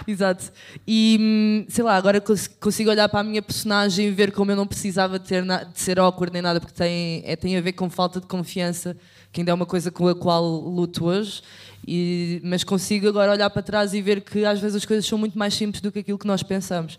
Exato. 0.08 0.52
E 0.88 1.18
hum, 1.20 1.66
sei 1.70 1.84
lá, 1.84 1.96
agora 1.96 2.20
cons- 2.22 2.48
consigo 2.48 2.90
olhar 2.90 3.08
para 3.10 3.20
a 3.20 3.24
minha 3.24 3.42
personagem 3.42 4.08
e 4.08 4.12
ver 4.12 4.32
como 4.32 4.52
eu 4.52 4.56
não 4.56 4.68
precisava 4.68 5.18
de, 5.20 5.26
ter 5.28 5.44
de 5.44 5.80
ser 5.80 6.00
awkward 6.00 6.34
nem 6.34 6.42
nada, 6.42 6.60
porque 6.60 6.74
tem, 6.76 7.22
é, 7.26 7.36
tem 7.36 7.58
a 7.58 7.62
ver 7.62 7.74
com 7.74 7.90
falta 7.90 8.20
de 8.20 8.28
confiança, 8.28 8.96
que 9.32 9.42
ainda 9.42 9.52
é 9.52 9.54
uma 9.54 9.66
coisa 9.66 9.92
com 9.92 10.08
a 10.08 10.16
qual 10.16 10.44
luto 10.44 11.06
hoje. 11.06 11.42
E, 11.88 12.42
mas 12.44 12.64
consigo 12.64 13.08
agora 13.08 13.32
olhar 13.32 13.50
para 13.50 13.62
trás 13.62 13.94
e 13.94 14.02
ver 14.02 14.22
que 14.22 14.44
às 14.44 14.60
vezes 14.60 14.76
as 14.78 14.86
coisas 14.86 15.06
são 15.06 15.18
muito 15.18 15.38
mais 15.38 15.54
simples 15.54 15.82
do 15.82 15.92
que 15.92 16.00
aquilo 16.00 16.18
que 16.18 16.26
nós 16.28 16.42
pensamos. 16.42 16.98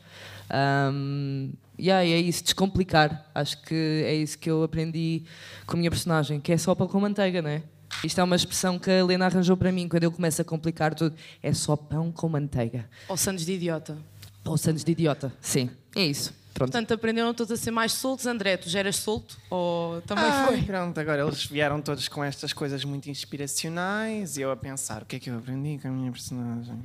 Um, 0.93 1.51
yeah, 1.79 2.05
é 2.05 2.19
isso, 2.21 2.45
descomplicar. 2.45 3.27
Acho 3.35 3.61
que 3.63 3.75
é 4.05 4.15
isso 4.15 4.39
que 4.39 4.49
eu 4.49 4.63
aprendi 4.63 5.25
com 5.67 5.77
a 5.77 5.79
minha 5.79 5.91
personagem, 5.91 6.41
que 6.41 6.53
é 6.53 6.57
só 6.57 6.75
pão 6.75 6.87
com 6.87 7.01
manteiga, 7.01 7.43
não 7.43 7.51
é? 7.51 7.63
Isto 8.05 8.21
é 8.21 8.25
uma 8.25 8.37
expressão 8.37 8.79
que 8.79 8.91
a 8.91 8.99
Helena 8.99 9.27
arranjou 9.27 9.57
para 9.57 9.73
mim 9.73 9.89
quando 9.89 10.05
eu 10.05 10.13
começo 10.13 10.41
a 10.41 10.45
complicar 10.45 10.95
tudo. 10.95 11.17
É 11.43 11.53
só 11.53 11.77
pão 11.77 12.13
com 12.13 12.29
manteiga. 12.29 12.89
Ou 13.09 13.17
Santos 13.17 13.45
de 13.45 13.53
idiota? 13.53 13.97
Ou 14.45 14.57
Santos 14.57 14.85
de 14.85 14.93
idiota. 14.93 15.33
Sim, 15.41 15.71
é 15.95 16.05
isso. 16.05 16.33
Pronto. 16.57 16.73
Portanto, 16.73 16.95
aprenderam 16.95 17.35
todos 17.35 17.53
a 17.53 17.57
ser 17.57 17.71
mais 17.71 17.93
soltos. 17.93 18.27
André, 18.27 18.57
tu 18.57 18.71
já 18.71 18.79
eras 18.79 18.97
solto? 18.97 19.37
Ou 19.51 20.01
também 20.03 20.25
Ai, 20.25 20.47
foi? 20.47 20.63
Pronto, 20.63 20.99
agora 20.99 21.23
eles 21.23 21.45
vieram 21.45 21.83
todos 21.83 22.09
com 22.09 22.25
estas 22.25 22.55
coisas 22.55 22.83
muito 22.83 23.11
inspiracionais 23.11 24.39
e 24.39 24.41
eu 24.41 24.51
a 24.51 24.57
pensar 24.57 25.03
o 25.03 25.05
que 25.05 25.17
é 25.17 25.19
que 25.19 25.29
eu 25.29 25.37
aprendi 25.37 25.79
com 25.79 25.89
a 25.89 25.91
minha 25.91 26.11
personagem. 26.11 26.79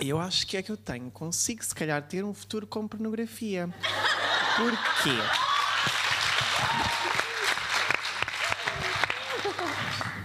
Eu 0.00 0.18
acho 0.18 0.44
que 0.44 0.56
é 0.56 0.62
que 0.62 0.72
eu 0.72 0.76
tenho, 0.76 1.08
consigo 1.12 1.64
se 1.64 1.72
calhar 1.72 2.02
ter 2.02 2.24
um 2.24 2.34
futuro 2.34 2.66
com 2.66 2.88
pornografia. 2.88 3.68
Porquê? 4.56 5.16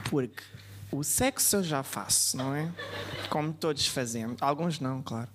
Porque 0.09 0.43
o 0.91 1.03
sexo 1.03 1.57
eu 1.57 1.63
já 1.63 1.83
faço, 1.83 2.37
não 2.37 2.55
é? 2.55 2.69
Como 3.29 3.51
todos 3.53 3.87
fazemos. 3.87 4.37
Alguns 4.41 4.79
não, 4.79 5.01
claro. 5.01 5.27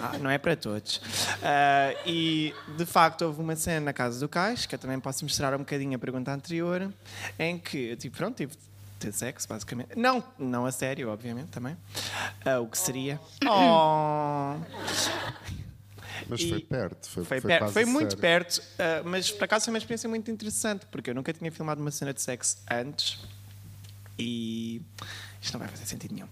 Ah, 0.00 0.18
não 0.18 0.30
é 0.30 0.38
para 0.38 0.56
todos. 0.56 1.00
Ah, 1.42 1.94
e 2.06 2.54
de 2.76 2.86
facto 2.86 3.22
houve 3.22 3.40
uma 3.40 3.54
cena 3.56 3.80
na 3.86 3.92
casa 3.92 4.18
do 4.20 4.28
Cais, 4.28 4.64
que 4.66 4.74
eu 4.74 4.78
também 4.78 4.98
posso 4.98 5.24
mostrar 5.24 5.54
um 5.54 5.58
bocadinho 5.58 5.94
a 5.94 5.98
pergunta 5.98 6.32
anterior, 6.32 6.92
em 7.38 7.58
que 7.58 7.90
eu 7.90 7.96
tipo, 7.96 8.16
pronto, 8.16 8.36
tive 8.36 8.52
de 8.54 8.58
ter 8.98 9.12
sexo, 9.12 9.46
basicamente. 9.46 9.96
Não, 9.96 10.24
não 10.38 10.64
a 10.64 10.72
sério, 10.72 11.10
obviamente, 11.10 11.48
também. 11.48 11.76
Ah, 12.44 12.60
o 12.60 12.66
que 12.66 12.78
seria. 12.78 13.20
Oh. 13.46 14.54
Mas 16.28 16.40
E 16.40 16.48
foi 16.48 16.60
perto. 16.60 17.08
Foi, 17.10 17.24
Foi, 17.24 17.40
foi 17.40 17.50
per- 17.50 17.58
quase 17.58 17.72
foi 17.74 17.84
muito 17.84 18.10
sério. 18.10 18.18
perto, 18.18 18.62
ah, 18.78 19.02
mas 19.04 19.30
por 19.30 19.44
acaso 19.44 19.66
foi 19.66 19.72
uma 19.74 19.78
experiência 19.78 20.08
muito 20.08 20.30
interessante, 20.30 20.86
porque 20.86 21.10
eu 21.10 21.14
nunca 21.14 21.32
tinha 21.32 21.50
filmado 21.52 21.80
uma 21.82 21.90
cena 21.90 22.14
de 22.14 22.22
sexo 22.22 22.56
antes 22.70 23.18
e 24.18 24.80
isto 25.40 25.52
não 25.52 25.60
vai 25.60 25.68
fazer 25.68 25.84
sentido 25.84 26.14
nenhum. 26.14 26.28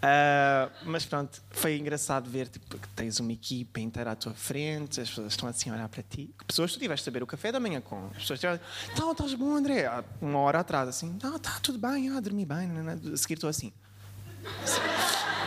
Ah, 0.00 0.70
mas 0.84 1.04
pronto, 1.04 1.42
foi 1.50 1.76
engraçado 1.76 2.28
ver 2.30 2.48
tipo, 2.48 2.78
que 2.78 2.88
tens 2.88 3.18
uma 3.18 3.32
equipa 3.32 3.80
inteira 3.80 4.12
à 4.12 4.16
tua 4.16 4.34
frente, 4.34 5.00
as 5.00 5.08
pessoas 5.08 5.32
estão 5.32 5.48
assim 5.48 5.70
a 5.70 5.74
olhar 5.74 5.88
para 5.88 6.02
ti. 6.02 6.34
Que 6.38 6.44
pessoas 6.44 6.72
tu 6.72 6.78
tiveste 6.78 7.08
a 7.08 7.12
beber 7.12 7.24
o 7.24 7.26
café 7.26 7.50
da 7.50 7.58
manhã 7.58 7.80
com. 7.80 8.06
As 8.08 8.18
pessoas 8.18 8.38
estiveram, 8.38 8.60
não, 8.98 9.12
estás 9.12 9.34
bom, 9.34 9.54
André. 9.54 9.86
Há 9.86 10.04
Uma 10.20 10.38
hora 10.38 10.60
atrás, 10.60 10.88
assim, 10.88 11.18
não, 11.22 11.36
está 11.36 11.58
tudo 11.60 11.78
bem, 11.78 12.10
ah, 12.10 12.20
dormi 12.20 12.44
bem. 12.44 12.68
não, 12.68 12.82
não, 12.82 12.96
não." 12.96 13.14
A 13.14 13.16
seguir 13.16 13.34
estou 13.34 13.50
assim. 13.50 13.72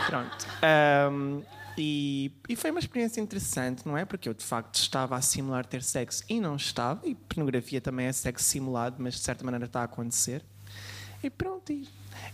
Pronto. 0.06 0.46
Ahm, 0.62 1.42
e, 1.78 2.32
e 2.48 2.56
foi 2.56 2.70
uma 2.72 2.80
experiência 2.80 3.20
interessante, 3.20 3.86
não 3.86 3.96
é? 3.96 4.04
Porque 4.04 4.28
eu 4.28 4.34
de 4.34 4.44
facto 4.44 4.74
estava 4.74 5.16
a 5.16 5.22
simular 5.22 5.64
ter 5.64 5.82
sexo 5.82 6.24
e 6.28 6.40
não 6.40 6.56
estava, 6.56 7.06
e 7.06 7.14
pornografia 7.14 7.80
também 7.80 8.06
é 8.06 8.12
sexo 8.12 8.44
simulado, 8.44 8.96
mas 8.98 9.14
de 9.14 9.20
certa 9.20 9.44
maneira 9.44 9.66
está 9.66 9.82
a 9.82 9.84
acontecer. 9.84 10.44
E 11.22 11.28
pronto, 11.30 11.72
e, 11.72 11.86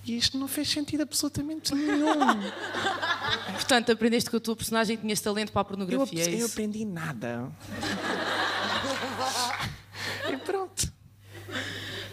e 0.05 0.16
isto 0.16 0.39
não 0.39 0.47
fez 0.47 0.68
sentido 0.68 1.03
absolutamente 1.03 1.74
nenhum. 1.74 2.14
Portanto, 3.55 3.93
aprendeste 3.93 4.30
que 4.30 4.37
a 4.37 4.41
tua 4.41 4.55
personagem 4.57 4.97
tinha 4.97 5.16
talento 5.16 5.53
para 5.53 5.61
a 5.61 5.62
eu, 5.62 5.66
pornografia. 5.66 6.24
é 6.24 6.28
eu 6.35 6.39
isso? 6.39 6.47
aprendi 6.53 6.85
nada. 6.85 7.51
e 10.30 10.37
pronto. 10.39 10.93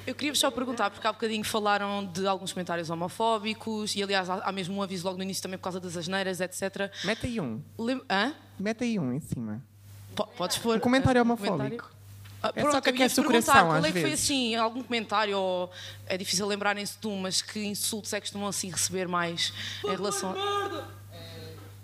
Eu 0.05 0.15
queria-vos 0.15 0.39
só 0.39 0.49
perguntar, 0.49 0.89
porque 0.89 1.05
há 1.05 1.13
bocadinho 1.13 1.43
falaram 1.43 2.05
de 2.05 2.25
alguns 2.25 2.51
comentários 2.51 2.89
homofóbicos 2.89 3.95
e, 3.95 4.01
aliás, 4.01 4.29
há, 4.29 4.51
mesmo 4.51 4.75
um 4.75 4.81
aviso 4.81 5.05
logo 5.05 5.17
no 5.17 5.23
início 5.23 5.43
também 5.43 5.57
por 5.57 5.63
causa 5.63 5.79
das 5.79 5.95
asneiras, 5.95 6.41
etc. 6.41 6.91
Mete 7.03 7.27
aí 7.27 7.39
um. 7.39 7.61
Lem- 7.77 8.01
Hã? 8.09 8.33
Mete 8.59 8.83
aí 8.83 8.99
um 8.99 9.13
em 9.13 9.19
cima. 9.19 9.61
Po- 10.15 10.27
Podes 10.27 10.57
pôr. 10.57 10.77
Um 10.77 10.79
comentário 10.79 11.21
homofóbico. 11.21 11.57
comentário? 11.57 12.00
Ah, 12.43 12.51
É 12.55 12.61
pronto, 12.61 12.71
só 12.73 12.81
que 12.81 12.89
aquece 12.89 13.19
o 13.19 13.23
coração, 13.23 13.53
qual 13.53 13.71
às 13.73 13.83
é 13.85 13.87
que 13.91 13.99
foi 13.99 14.09
vezes. 14.09 14.25
assim, 14.25 14.55
algum 14.55 14.81
comentário, 14.81 15.37
ou 15.37 15.71
é 16.07 16.17
difícil 16.17 16.47
lembrarem-se 16.47 16.97
de 16.99 17.07
um, 17.07 17.17
mas 17.19 17.41
que 17.41 17.63
insultos 17.63 18.11
é 18.13 18.19
que 18.19 18.25
costumam 18.25 18.47
assim 18.47 18.69
receber 18.71 19.07
mais 19.07 19.53
em 19.85 19.89
relação 19.95 20.31
a. 20.31 21.00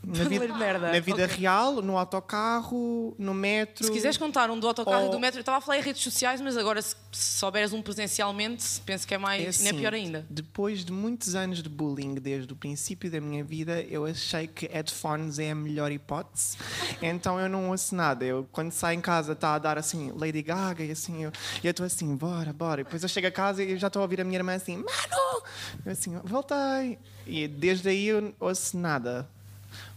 Na 0.07 0.23
vida, 0.23 0.47
merda. 0.57 0.91
na 0.91 0.99
vida 1.01 1.25
Ok. 1.25 1.35
real, 1.37 1.81
no 1.81 1.97
autocarro, 1.97 3.13
no 3.19 3.33
metro. 3.33 3.85
Se 3.85 3.91
quiseres 3.91 4.15
contar 4.15 4.49
um 4.49 4.57
do 4.57 4.65
autocarro 4.67 5.01
e 5.01 5.05
Ou- 5.05 5.11
do 5.11 5.19
metro, 5.19 5.39
eu 5.39 5.41
estava 5.41 5.57
a 5.57 5.61
falar 5.61 5.79
em 5.79 5.81
redes 5.81 6.01
sociais, 6.01 6.39
mas 6.39 6.55
agora 6.55 6.81
se, 6.81 6.95
souberes 7.11 7.73
um 7.73 7.81
presencialmente, 7.81 8.79
penso 8.85 9.05
que 9.05 9.13
é 9.13 9.17
mais. 9.17 9.41
É 9.41 9.63
nem 9.63 9.67
é 9.67 9.69
assim, 9.71 9.79
pior 9.79 9.93
ainda. 9.93 10.25
Depois 10.29 10.85
de 10.85 10.93
muitos 10.93 11.35
anos 11.35 11.61
de 11.61 11.67
bullying 11.67 12.15
desde 12.15 12.51
o 12.53 12.55
princípio 12.55 13.11
da 13.11 13.19
minha 13.19 13.43
vida, 13.43 13.81
eu 13.81 14.05
achei 14.05 14.47
que 14.47 14.65
headphones 14.67 15.39
é 15.39 15.51
a 15.51 15.55
melhor 15.55 15.91
hipótese. 15.91 16.57
Então 17.01 17.39
eu 17.39 17.49
não 17.49 17.69
ouço 17.69 17.93
nada. 17.95 18.23
Eu, 18.25 18.47
quando 18.51 18.71
saio 18.71 18.97
em 18.97 19.01
casa, 19.01 19.33
está 19.33 19.55
a 19.55 19.59
dar 19.59 19.77
assim 19.77 20.11
Lady 20.15 20.41
Gaga 20.41 20.83
e 20.83 20.91
assim, 20.91 21.23
eu 21.23 21.31
e 21.63 21.67
eu 21.67 21.71
estou 21.71 21.85
assim, 21.85 22.15
bora, 22.15 22.51
bora. 22.53 22.81
E 22.81 22.83
depois 22.83 23.03
eu 23.03 23.09
chego 23.09 23.27
a 23.27 23.31
casa 23.31 23.63
e 23.63 23.77
já 23.77 23.87
estou 23.87 23.99
a 24.01 24.03
ouvir 24.03 24.21
a 24.21 24.23
minha 24.23 24.39
irmã 24.39 24.53
assim, 24.55 24.77
Mano! 24.77 25.43
Eu 25.85 25.91
assim, 25.91 26.17
voltei. 26.23 26.97
E 27.25 27.47
desde 27.47 27.89
aí 27.89 28.07
eu 28.07 28.33
ouço 28.39 28.77
nada. 28.77 29.27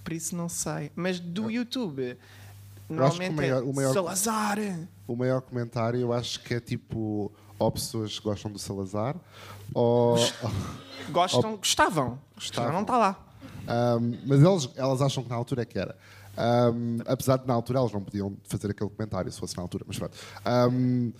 Por 0.05 0.12
isso 0.12 0.34
não 0.36 0.48
sei. 0.48 0.90
Mas 0.96 1.20
do 1.20 1.51
YouTube, 1.51 2.03
Eu 2.03 2.12
acho 2.12 2.16
que 2.18 2.92
o 2.92 2.94
normalmente 2.94 3.34
maior, 3.36 3.59
é 3.59 3.64
o, 3.64 3.74
maior, 3.74 3.92
Salazar. 3.94 4.59
o 5.07 5.16
maior 5.16 5.40
comentário 5.42 6.01
eu 6.01 6.12
acho 6.12 6.40
que 6.42 6.55
é 6.55 6.61
tipo 6.61 7.30
ou 7.59 7.70
pessoas 7.70 8.18
que 8.18 8.24
gostam 8.24 8.51
do 8.51 8.59
Salazar 8.59 9.14
ou. 9.74 10.16
Gostam, 11.11 11.53
ou- 11.53 11.59
gostavam. 11.59 12.18
Gostavam. 12.34 12.72
Não 12.72 12.82
está 12.82 12.96
lá. 12.96 13.26
Um, 13.68 14.18
mas 14.26 14.42
eles, 14.42 14.68
elas 14.76 15.03
acham 15.03 15.22
que 15.22 15.28
na 15.28 15.36
altura 15.36 15.62
é 15.62 15.64
que 15.64 15.78
era. 15.78 15.96
Um, 16.38 16.98
apesar 17.07 17.36
de 17.36 17.46
na 17.46 17.53
altura 17.53 17.80
elas 17.80 17.92
não 17.92 18.03
podiam 18.03 18.34
fazer 18.44 18.70
aquele 18.70 18.88
comentário 18.88 19.30
se 19.30 19.38
fosse 19.38 19.57
na 19.57 19.62
altura, 19.62 19.84
mas 19.86 19.98
pronto. 19.98 20.16
Um, 20.72 21.12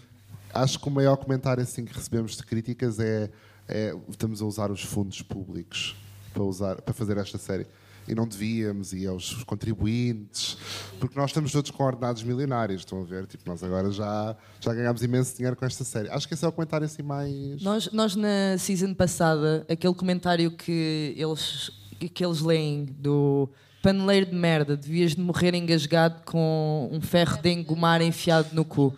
acho 0.55 0.78
que 0.78 0.89
o 0.89 0.91
maior 0.91 1.16
comentário 1.16 1.62
assim 1.62 1.85
que 1.85 1.93
recebemos 1.93 2.37
de 2.37 2.43
críticas 2.45 2.99
é, 2.99 3.31
é 3.68 3.95
estamos 4.09 4.41
a 4.41 4.45
usar 4.47 4.70
os 4.70 4.83
fundos 4.83 5.20
públicos 5.20 5.95
para, 6.33 6.43
usar, 6.43 6.81
para 6.81 6.95
fazer 6.95 7.18
esta 7.18 7.37
série. 7.39 7.66
E 8.11 8.14
não 8.14 8.26
devíamos, 8.26 8.92
e 8.92 9.06
aos 9.06 9.44
contribuintes, 9.44 10.58
porque 10.98 11.16
nós 11.16 11.30
estamos 11.30 11.52
todos 11.52 11.70
com 11.70 11.84
ordenados 11.84 12.24
milionários, 12.24 12.80
estão 12.80 13.02
a 13.02 13.04
ver? 13.04 13.24
Tipo, 13.26 13.48
nós 13.48 13.62
agora 13.62 13.90
já, 13.92 14.36
já 14.61 14.74
ganhámos 14.74 15.02
imenso 15.02 15.36
dinheiro 15.36 15.54
com 15.54 15.64
esta 15.64 15.84
série. 15.84 16.08
Acho 16.08 16.26
que 16.26 16.34
esse 16.34 16.44
é 16.44 16.48
o 16.48 16.52
comentário 16.52 16.84
assim 16.84 17.02
mais. 17.02 17.62
Nós, 17.62 17.92
nós 17.92 18.16
na 18.16 18.58
season 18.58 18.94
passada, 18.94 19.64
aquele 19.70 19.94
comentário 19.94 20.50
que 20.50 21.14
eles, 21.16 21.70
que 22.12 22.24
eles 22.24 22.40
leem 22.40 22.84
do 22.98 23.48
paneleiro 23.82 24.26
de 24.26 24.34
merda, 24.34 24.76
devias 24.76 25.14
de 25.14 25.20
morrer 25.20 25.54
engasgado 25.54 26.22
com 26.24 26.88
um 26.92 27.00
ferro 27.00 27.40
de 27.40 27.50
engomar 27.50 28.02
enfiado 28.02 28.48
no 28.52 28.64
cu. 28.64 28.92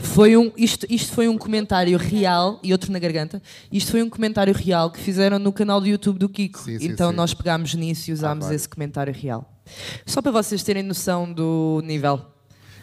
Foi 0.00 0.36
um, 0.36 0.52
isto, 0.56 0.86
isto 0.88 1.12
foi 1.12 1.28
um 1.28 1.36
comentário 1.38 1.96
real, 1.98 2.60
e 2.62 2.72
outro 2.72 2.92
na 2.92 2.98
garganta, 2.98 3.42
isto 3.70 3.90
foi 3.90 4.02
um 4.02 4.10
comentário 4.10 4.54
real 4.54 4.90
que 4.90 5.00
fizeram 5.00 5.38
no 5.38 5.52
canal 5.52 5.80
do 5.80 5.86
YouTube 5.86 6.18
do 6.18 6.28
Kiko. 6.28 6.58
Sim, 6.58 6.78
sim, 6.78 6.86
então 6.86 7.10
sim. 7.10 7.16
nós 7.16 7.34
pegámos 7.34 7.74
nisso 7.74 8.10
e 8.10 8.12
usámos 8.12 8.44
vários. 8.44 8.62
esse 8.62 8.68
comentário 8.68 9.12
real. 9.12 9.50
Só 10.04 10.22
para 10.22 10.30
vocês 10.32 10.62
terem 10.62 10.82
noção 10.82 11.32
do 11.32 11.82
nível. 11.84 12.24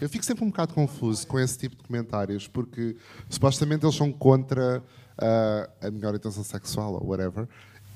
Eu 0.01 0.09
fico 0.09 0.25
sempre 0.25 0.43
um 0.43 0.47
bocado 0.47 0.73
confuso 0.73 1.25
com 1.27 1.39
esse 1.39 1.57
tipo 1.57 1.77
de 1.77 1.84
comentários, 1.84 2.47
porque 2.47 2.97
supostamente 3.29 3.86
eles 3.86 3.95
são 3.95 4.11
contra 4.11 4.84
ah, 5.17 5.69
a 5.81 5.91
melhor 5.91 6.09
orientação 6.09 6.43
sexual 6.43 6.95
ou 6.95 7.07
whatever, 7.07 7.47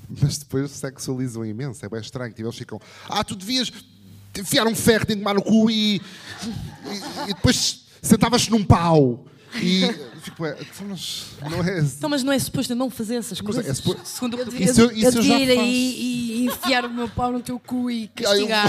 mas 0.08 0.38
depois 0.38 0.70
sexualizam 0.70 1.44
imenso. 1.44 1.84
É 1.84 1.88
bem 1.88 2.00
estranho. 2.00 2.32
Tipo, 2.32 2.48
eles 2.48 2.56
ficam, 2.56 2.80
ah, 3.08 3.22
tu 3.22 3.36
devias 3.36 3.70
enfiar 4.38 4.66
um 4.66 4.74
ferro 4.74 5.04
dentro 5.04 5.16
de 5.16 5.22
mar 5.22 5.34
no 5.34 5.42
cu 5.42 5.70
e, 5.70 5.96
e, 5.96 7.30
e 7.30 7.34
depois 7.34 7.87
sentavas-te 8.02 8.50
num 8.50 8.64
pau. 8.64 9.24
E 9.62 9.82
eu 9.82 10.20
fico, 10.20 10.42
"Ué, 10.42 10.56
mas 10.86 11.26
não 11.50 11.64
é. 11.64 11.80
Então, 11.80 12.10
mas 12.10 12.22
não 12.22 12.32
é 12.32 12.38
suposto 12.38 12.72
eu 12.72 12.76
não 12.76 12.90
fazer 12.90 13.16
essas 13.16 13.40
Mas 13.40 13.54
coisas? 13.56 13.66
é 13.70 13.74
supo- 13.82 13.98
Segundo 14.04 14.34
o 14.34 14.38
que 14.38 14.44
tu 14.44 14.56
Eu-. 14.56 14.60
Isso 14.62 14.80
eu- 14.82 14.90
isso 14.92 15.06
eu 15.06 15.12
devia 15.22 15.38
ir 15.40 15.46
faço. 15.48 15.60
aí 15.60 15.94
e 16.00 16.46
enfiar 16.46 16.84
o 16.84 16.90
meu 16.90 17.08
pau 17.08 17.32
no 17.32 17.40
teu 17.40 17.58
cu 17.58 17.90
e 17.90 18.10
eu- 18.20 18.22
castigar. 18.24 18.66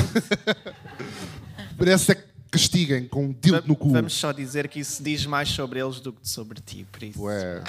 Parece 1.78 2.12
é 2.14 2.16
que 2.16 2.24
castiguem 2.50 3.08
com 3.10 3.26
um 3.26 3.36
dildo 3.42 3.68
no 3.68 3.76
cu. 3.76 3.92
Vamos 3.92 4.14
só 4.14 4.32
dizer 4.32 4.70
que 4.70 4.80
isso 4.80 5.04
diz 5.04 5.26
mais 5.26 5.50
sobre 5.50 5.80
eles 5.82 6.00
do 6.00 6.14
que 6.14 6.28
sobre 6.28 6.62
ti, 6.62 6.88
por 6.90 7.04
isso. 7.04 7.22
Ué. 7.24 7.62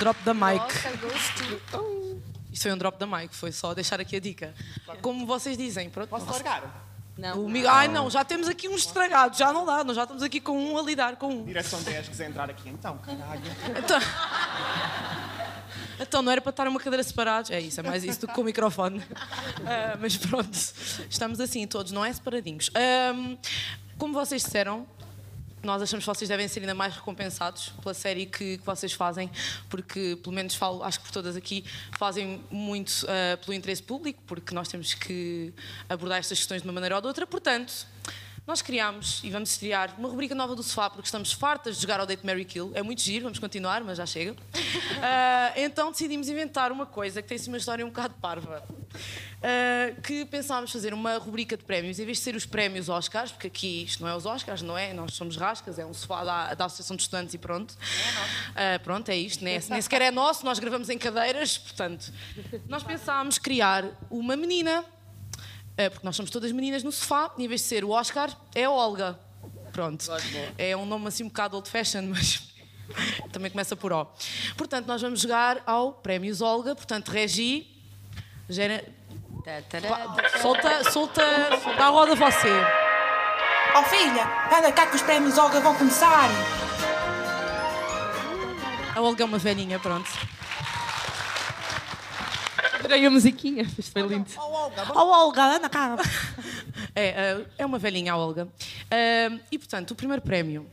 Drop 0.00 0.22
da 0.24 0.34
mic. 0.34 0.62
Isto 2.52 2.62
foi 2.62 2.72
um 2.72 2.78
drop 2.78 2.98
da 2.98 3.06
mic, 3.06 3.34
foi 3.34 3.52
só 3.52 3.72
deixar 3.74 4.00
aqui 4.00 4.16
a 4.16 4.20
dica. 4.20 4.54
Como 5.00 5.24
vocês 5.26 5.56
dizem, 5.56 5.88
pronto. 5.88 6.08
Posso 6.10 6.30
largar? 6.30 6.83
Não. 7.16 7.44
O 7.44 7.48
Miguel, 7.48 7.70
ai 7.70 7.86
não, 7.86 8.10
já 8.10 8.24
temos 8.24 8.48
aqui 8.48 8.68
uns 8.68 8.80
estragados, 8.86 9.38
já 9.38 9.52
não 9.52 9.64
dá, 9.64 9.84
nós 9.84 9.94
já 9.94 10.02
estamos 10.02 10.22
aqui 10.22 10.40
com 10.40 10.58
um 10.58 10.76
a 10.76 10.82
lidar 10.82 11.14
com 11.16 11.28
um. 11.28 11.44
Direção 11.44 11.80
10, 11.82 12.08
quiser 12.08 12.28
entrar 12.28 12.50
aqui 12.50 12.68
então, 12.68 12.98
caralho. 12.98 13.42
Então, 13.78 13.98
então 16.00 16.22
não 16.22 16.32
era 16.32 16.40
para 16.40 16.50
estar 16.50 16.66
uma 16.66 16.80
cadeira 16.80 17.04
separados, 17.04 17.52
é 17.52 17.60
isso, 17.60 17.78
é 17.78 17.82
mais 17.84 18.02
isso 18.02 18.20
do 18.22 18.26
que 18.26 18.34
com 18.34 18.40
o 18.40 18.44
microfone. 18.44 19.00
Ah, 19.64 19.96
mas 20.00 20.16
pronto, 20.16 20.50
estamos 21.08 21.38
assim 21.40 21.66
todos, 21.68 21.92
não 21.92 22.04
é 22.04 22.12
separadinhos. 22.12 22.68
Ahm, 22.74 23.36
como 23.96 24.12
vocês 24.12 24.42
disseram, 24.42 24.84
nós 25.64 25.82
achamos 25.82 26.04
que 26.04 26.08
vocês 26.08 26.28
devem 26.28 26.46
ser 26.48 26.60
ainda 26.60 26.74
mais 26.74 26.94
recompensados 26.94 27.72
pela 27.82 27.94
série 27.94 28.26
que, 28.26 28.58
que 28.58 28.66
vocês 28.66 28.92
fazem, 28.92 29.30
porque, 29.68 30.18
pelo 30.22 30.34
menos 30.34 30.54
falo, 30.54 30.82
acho 30.82 30.98
que 31.00 31.06
por 31.06 31.12
todas 31.12 31.36
aqui, 31.36 31.64
fazem 31.98 32.42
muito 32.50 33.06
ah, 33.08 33.36
pelo 33.38 33.54
interesse 33.54 33.82
público, 33.82 34.22
porque 34.26 34.54
nós 34.54 34.68
temos 34.68 34.94
que 34.94 35.52
abordar 35.88 36.18
estas 36.18 36.38
questões 36.38 36.62
de 36.62 36.68
uma 36.68 36.74
maneira 36.74 36.94
ou 36.96 37.00
de 37.00 37.06
outra. 37.06 37.26
Portanto, 37.26 37.86
nós 38.46 38.60
criámos 38.60 39.22
e 39.24 39.30
vamos 39.30 39.50
estrear 39.50 39.94
uma 39.98 40.08
rubrica 40.08 40.34
nova 40.34 40.54
do 40.54 40.62
Sofá, 40.62 40.90
porque 40.90 41.06
estamos 41.06 41.32
fartas 41.32 41.76
de 41.76 41.82
jogar 41.82 41.98
ao 41.98 42.06
Date 42.06 42.26
Mary 42.26 42.44
Kill. 42.44 42.72
É 42.74 42.82
muito 42.82 43.00
giro, 43.00 43.24
vamos 43.24 43.38
continuar, 43.38 43.82
mas 43.82 43.98
já 43.98 44.06
chega. 44.06 44.34
Ah, 45.06 45.52
então 45.56 45.90
decidimos 45.90 46.28
inventar 46.28 46.72
uma 46.72 46.86
coisa 46.86 47.20
que 47.20 47.28
tem 47.28 47.36
assim 47.36 47.50
uma 47.50 47.58
história 47.58 47.84
um 47.84 47.90
bocado 47.90 48.14
parva. 48.22 48.66
Ah, 49.42 50.00
que 50.02 50.24
pensámos 50.24 50.72
fazer 50.72 50.94
uma 50.94 51.18
rubrica 51.18 51.56
de 51.56 51.64
prémios, 51.64 51.98
em 51.98 52.06
vez 52.06 52.18
de 52.18 52.24
ser 52.24 52.34
os 52.34 52.46
prémios 52.46 52.88
Oscars, 52.88 53.30
porque 53.30 53.48
aqui 53.48 53.84
isto 53.84 54.02
não 54.02 54.08
é 54.08 54.16
os 54.16 54.24
Oscars, 54.24 54.62
não 54.62 54.78
é? 54.78 54.94
Nós 54.94 55.14
somos 55.14 55.36
rascas, 55.36 55.78
é 55.78 55.84
um 55.84 55.92
sofá 55.92 56.24
da, 56.24 56.54
da 56.54 56.64
Associação 56.64 56.96
de 56.96 57.02
Estudantes 57.02 57.34
e 57.34 57.38
pronto. 57.38 57.76
Ah, 58.54 58.78
pronto, 58.82 59.10
é 59.10 59.16
isto, 59.16 59.44
né? 59.44 59.60
nem 59.68 59.82
sequer 59.82 60.00
é 60.00 60.10
nosso, 60.10 60.44
nós 60.44 60.58
gravamos 60.58 60.88
em 60.88 60.96
cadeiras, 60.96 61.58
portanto. 61.58 62.12
Nós 62.66 62.82
pensámos 62.82 63.36
criar 63.36 63.84
uma 64.10 64.36
menina 64.36 64.84
é, 65.76 65.88
porque 65.88 66.06
nós 66.06 66.14
somos 66.14 66.30
todas 66.30 66.52
meninas 66.52 66.82
no 66.82 66.92
sofá, 66.92 67.32
e 67.36 67.44
em 67.44 67.48
vez 67.48 67.60
de 67.60 67.66
ser 67.66 67.84
o 67.84 67.90
Oscar, 67.90 68.30
é 68.54 68.64
a 68.64 68.70
Olga. 68.70 69.18
Pronto. 69.72 70.06
É 70.56 70.76
um 70.76 70.86
nome 70.86 71.08
assim 71.08 71.24
um 71.24 71.28
bocado 71.28 71.56
old 71.56 71.68
fashion, 71.68 72.02
mas 72.02 72.54
também 73.32 73.50
começa 73.50 73.74
por 73.74 73.92
O. 73.92 74.06
Portanto, 74.56 74.86
nós 74.86 75.02
vamos 75.02 75.20
jogar 75.20 75.62
ao 75.66 75.92
Prémios 75.92 76.40
Olga, 76.40 76.74
portanto, 76.74 77.08
Regi. 77.08 77.66
Gera... 78.48 78.84
Solta, 80.40 80.90
solta, 80.90 81.60
solta 81.60 81.84
a 81.84 81.88
roda 81.88 82.14
você. 82.14 82.48
Oh 83.76 83.82
filha, 83.82 84.24
anda 84.56 84.70
cá 84.72 84.86
que 84.86 84.96
os 84.96 85.02
prémios 85.02 85.36
Olga 85.36 85.60
vão 85.60 85.74
começar. 85.74 86.30
A 88.94 89.00
Olga 89.00 89.22
é 89.22 89.26
uma 89.26 89.38
velhinha, 89.38 89.78
pronto. 89.80 90.08
Adorei 92.84 93.06
a 93.06 93.10
musiquinha, 93.10 93.62
isto 93.78 93.92
foi 93.92 94.02
lindo. 94.02 94.26
Oh 94.94 95.00
Olga, 95.24 95.56
anda 95.56 95.68
cá. 95.68 95.96
É, 96.96 97.06
eh, 97.08 97.46
é 97.58 97.66
uma 97.66 97.76
velhinha 97.78 98.12
a 98.12 98.16
Olga. 98.16 98.46
Ah, 98.88 99.36
e, 99.50 99.58
portanto, 99.58 99.90
o 99.92 99.94
primeiro 99.96 100.22
prémio 100.22 100.64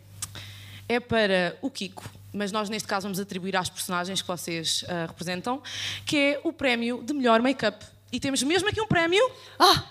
é 0.87 0.99
para 0.99 1.57
o 1.63 1.69
Kiko, 1.69 2.03
mas 2.31 2.51
nós 2.51 2.69
neste 2.69 2.87
caso 2.87 3.03
vamos 3.05 3.19
atribuir 3.19 3.55
às 3.55 3.69
personagens 3.69 4.21
que 4.21 4.27
vocês 4.27 4.85
ah, 4.87 5.05
representam, 5.07 5.63
que 6.05 6.17
é 6.17 6.41
o 6.43 6.53
prémio 6.53 7.01
de 7.03 7.13
melhor 7.13 7.41
make-up. 7.41 7.83
E 8.11 8.19
temos 8.19 8.43
mesmo 8.43 8.69
aqui 8.69 8.79
um 8.79 8.87
prémio. 8.87 9.23
Ah! 9.57 9.83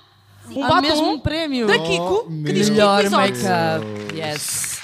Um 0.48 0.62
Há 0.62 0.68
batom 0.68 0.80
mesmo 0.82 1.10
um 1.10 1.18
prémio. 1.18 1.66
da 1.66 1.78
Kiko, 1.78 2.26
Oh, 2.28 2.44
que 2.44 2.52
diz 2.52 2.68
Melhor 2.70 3.02
Kiko 3.02 3.16
Exotic. 3.16 3.42
make-up. 3.42 4.16
Yes. 4.16 4.80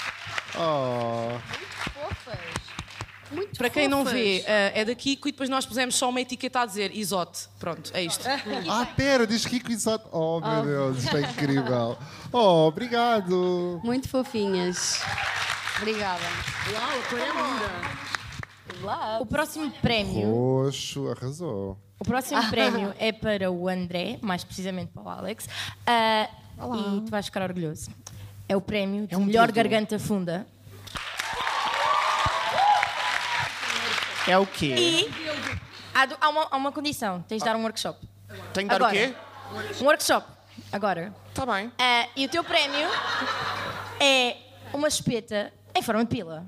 Oh. 0.57 1.39
Muito 3.37 3.57
Para 3.57 3.69
quem 3.69 3.87
não 3.87 3.99
fofas. 3.99 4.13
vê, 4.13 4.43
ah, 4.47 4.71
é 4.73 4.83
da 4.83 4.95
Kiko 4.95 5.27
e 5.27 5.31
depois 5.31 5.47
nós 5.49 5.65
pusemos 5.65 5.95
só 5.95 6.09
uma 6.09 6.19
etiqueta 6.19 6.61
a 6.61 6.65
dizer 6.65 6.91
Isote. 6.95 7.47
Pronto, 7.59 7.91
é 7.93 8.03
isto. 8.03 8.25
Ah, 8.27 8.85
pera, 8.95 9.27
diz 9.27 9.45
Kiko 9.45 9.71
Exoto. 9.71 10.09
Oh, 10.11 10.39
meu 10.41 10.63
Deus, 10.65 11.03
isto 11.03 11.15
é 11.15 11.21
incrível. 11.21 11.97
Oh, 12.33 12.67
obrigado. 12.67 13.79
Muito 13.83 14.09
fofinhas. 14.09 15.01
Obrigada. 15.77 16.23
Uau, 16.73 16.99
a 16.99 17.09
cor 17.09 17.19
é 17.19 17.25
linda. 17.25 19.19
O 19.21 19.25
próximo 19.25 19.71
prémio. 19.81 20.29
Roxo, 20.31 21.07
arrasou. 21.09 21.77
O 21.99 22.03
próximo 22.03 22.41
prémio 22.49 22.93
é 22.99 23.11
para 23.11 23.51
o 23.51 23.67
André, 23.67 24.17
mais 24.21 24.43
precisamente 24.43 24.91
para 24.91 25.03
o 25.03 25.09
Alex. 25.09 25.47
Ah, 25.85 26.27
e 26.59 27.01
tu 27.01 27.11
vais 27.11 27.25
ficar 27.25 27.43
orgulhoso. 27.43 27.89
É 28.49 28.55
o 28.55 28.61
prémio 28.61 29.07
de 29.07 29.15
melhor 29.15 29.47
título. 29.47 29.53
garganta 29.69 29.99
funda. 29.99 30.47
É 34.27 34.37
o 34.37 34.45
quê? 34.45 34.75
E 34.77 35.13
há, 35.93 36.05
do- 36.05 36.17
há 36.19 36.29
uma, 36.29 36.47
há 36.51 36.57
uma 36.57 36.71
condição: 36.71 37.21
tens 37.27 37.39
de 37.39 37.45
dar 37.45 37.55
um 37.55 37.63
workshop. 37.63 37.99
Tenho 38.53 38.67
que 38.67 38.75
dar 38.77 38.85
Agora. 38.85 38.91
o 38.91 38.93
quê? 38.93 39.15
Um 39.81 39.85
workshop. 39.85 40.27
Agora. 40.71 41.13
Tá 41.33 41.45
bem. 41.45 41.71
Ah, 41.79 42.07
e 42.15 42.25
o 42.25 42.29
teu 42.29 42.43
prémio 42.43 42.87
é 43.99 44.35
uma 44.73 44.87
espeta 44.87 45.53
em 45.73 45.81
forma 45.81 46.03
de 46.03 46.09
pila. 46.09 46.45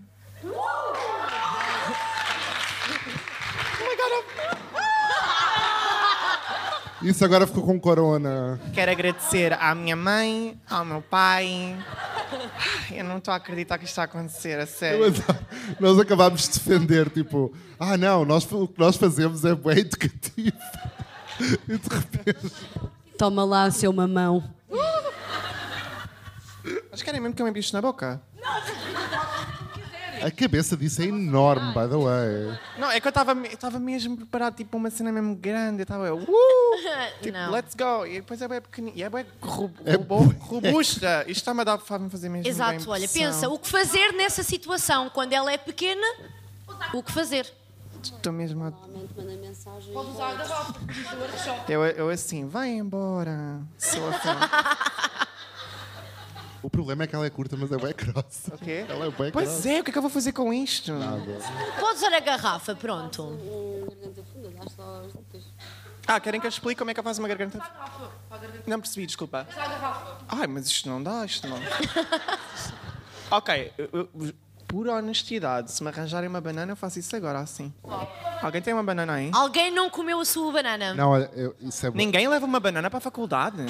Isso 7.01 7.23
agora 7.23 7.47
ficou 7.47 7.63
com 7.63 7.79
corona. 7.79 8.59
Quero 8.73 8.91
agradecer 8.91 9.53
à 9.53 9.73
minha 9.73 9.95
mãe, 9.95 10.59
ao 10.69 10.83
meu 10.83 11.01
pai. 11.01 11.77
Ai, 12.89 12.99
Eu 12.99 13.05
não 13.05 13.19
estou 13.19 13.33
a 13.33 13.37
acreditar 13.37 13.77
que 13.77 13.85
isto 13.85 13.91
está 13.93 14.01
a 14.01 14.05
acontecer, 14.05 14.59
a 14.59 14.65
sério. 14.65 14.99
Mas, 14.99 15.79
nós 15.79 15.97
acabámos 15.97 16.43
de 16.43 16.59
defender, 16.59 17.09
tipo, 17.09 17.53
ah 17.79 17.95
não, 17.95 18.25
nós, 18.25 18.49
o 18.51 18.67
que 18.67 18.79
nós 18.79 18.97
fazemos 18.97 19.45
é 19.45 19.55
bem 19.55 19.79
educativo. 19.79 20.57
E 21.39 21.77
de 21.77 21.89
repente. 21.89 22.51
Toma 23.17 23.45
lá, 23.45 23.71
seu 23.71 23.93
mamão. 23.93 24.43
Mas 26.91 27.01
querem 27.01 27.21
mesmo 27.21 27.33
que 27.33 27.41
eu 27.41 27.45
me 27.45 27.51
bicho 27.51 27.73
na 27.73 27.81
boca? 27.81 28.21
A 30.23 30.31
cabeça 30.31 30.75
disso 30.75 31.01
é 31.01 31.05
enorme, 31.05 31.67
by 31.73 31.87
the 31.89 31.97
way. 31.97 32.59
Não, 32.77 32.91
é 32.91 32.99
que 32.99 33.07
eu 33.07 33.09
estava 33.09 33.31
eu 33.33 33.43
estava 33.45 33.79
mesmo 33.79 34.17
preparado, 34.17 34.55
tipo, 34.55 34.77
uma 34.77 34.89
cena 34.89 35.11
mesmo 35.11 35.35
grande. 35.35 35.79
Eu 35.79 35.83
estava, 35.83 36.13
uh, 36.13 36.19
tipo, 37.21 37.37
Não. 37.37 37.51
let's 37.51 37.75
go. 37.75 38.05
E 38.05 38.15
depois 38.15 38.41
é 38.41 38.47
bem 38.47 38.61
pequenino. 38.61 38.97
E 38.97 39.03
é 39.03 39.09
bem 39.09 39.25
ro- 39.41 39.71
É 39.85 39.95
robusta. 40.39 41.21
Isto 41.27 41.39
está-me 41.39 41.61
a 41.61 41.63
dar 41.63 41.77
para 41.77 42.09
fazer 42.09 42.29
mesmo 42.29 42.43
bem 42.43 42.51
Exato, 42.51 42.89
olha, 42.89 43.07
pensa, 43.07 43.49
o 43.49 43.57
que 43.57 43.67
fazer 43.67 44.11
nessa 44.13 44.43
situação? 44.43 45.09
Quando 45.09 45.33
ela 45.33 45.51
é 45.51 45.57
pequena, 45.57 46.05
o 46.93 47.03
que 47.03 47.11
fazer? 47.11 47.51
Estou 48.01 48.31
mesmo 48.31 48.63
a... 48.63 48.71
Manda 48.71 49.35
mensagem. 49.35 49.93
Pode 49.93 50.11
usar 50.11 50.29
a 50.29 50.33
garrafa. 50.35 50.73
do 50.79 51.21
workshop. 51.21 51.71
Eu, 51.71 51.83
eu 51.83 52.09
assim, 52.09 52.47
vai 52.47 52.69
embora. 52.69 53.59
Sou 53.77 54.07
assim. 54.09 54.29
O 56.61 56.69
problema 56.69 57.03
é 57.03 57.07
que 57.07 57.15
ela 57.15 57.25
é 57.25 57.29
curta, 57.29 57.55
mas 57.57 57.71
é 57.71 57.77
bem 57.77 57.93
grossa. 57.95 58.53
O 58.55 58.57
quê? 58.57 58.85
Ela 58.89 59.05
é 59.05 59.09
bem 59.11 59.31
Pois 59.31 59.47
grossa. 59.49 59.69
é, 59.69 59.79
o 59.79 59.83
que 59.83 59.89
é 59.89 59.93
que 59.93 59.97
eu 59.97 60.01
vou 60.01 60.11
fazer 60.11 60.31
com 60.33 60.53
isto? 60.53 60.91
Pode 61.79 61.97
usar 61.97 62.13
a 62.13 62.19
garrafa, 62.19 62.75
pronto. 62.75 63.37
Ah, 66.07 66.19
querem 66.19 66.41
que 66.41 66.47
eu 66.47 66.49
explique 66.49 66.77
como 66.79 66.89
é 66.89 66.93
que 66.93 66.99
eu 66.99 67.03
faço 67.03 67.21
uma 67.21 67.27
garganta? 67.27 67.61
Não 68.65 68.79
percebi, 68.81 69.05
desculpa. 69.05 69.47
Usar 69.49 69.63
a 69.63 69.67
garrafa. 69.67 70.17
Ai, 70.27 70.47
mas 70.47 70.67
isto 70.67 70.89
não 70.89 71.01
dá, 71.01 71.23
isto 71.25 71.47
não. 71.47 71.57
ok, 73.31 73.71
eu- 73.77 73.89
eu- 73.93 74.33
por 74.67 74.87
honestidade, 74.87 75.71
se 75.71 75.81
me 75.83 75.89
arranjarem 75.89 76.29
uma 76.29 76.39
banana, 76.41 76.71
eu 76.71 76.75
faço 76.75 76.99
isso 76.99 77.15
agora 77.15 77.39
assim. 77.39 77.73
Alguém 78.41 78.61
tem 78.61 78.71
uma 78.73 78.83
banana 78.83 79.13
aí? 79.13 79.31
Alguém 79.33 79.71
não 79.71 79.89
comeu 79.89 80.19
a 80.19 80.25
sua 80.25 80.51
banana? 80.51 80.93
Não, 80.93 81.09
olha, 81.09 81.29
eu- 81.35 81.55
isso 81.61 81.85
é 81.87 81.89
bom. 81.89 81.97
Ninguém 81.97 82.27
leva 82.27 82.45
uma 82.45 82.59
banana 82.59 82.87
para 82.89 82.97
a 82.97 83.01
faculdade. 83.01 83.57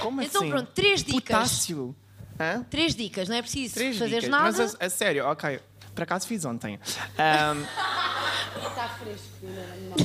Como 0.00 0.22
Então 0.22 0.42
assim? 0.42 0.50
pronto, 0.50 0.70
três 0.74 1.02
dicas. 1.02 1.22
Potássio. 1.36 1.96
Hã? 2.38 2.64
Três 2.70 2.94
dicas, 2.94 3.28
não 3.28 3.36
é 3.36 3.42
preciso 3.42 3.74
Três 3.74 3.98
fazer 3.98 4.16
dicas. 4.16 4.28
nada. 4.30 4.44
Mas 4.44 4.76
a, 4.80 4.86
a 4.86 4.90
sério, 4.90 5.26
ok. 5.26 5.60
Por 5.94 6.02
acaso 6.04 6.26
fiz 6.26 6.44
ontem. 6.44 6.78
Ahm, 7.18 7.62
Está 8.66 8.88
fresco. 8.88 9.28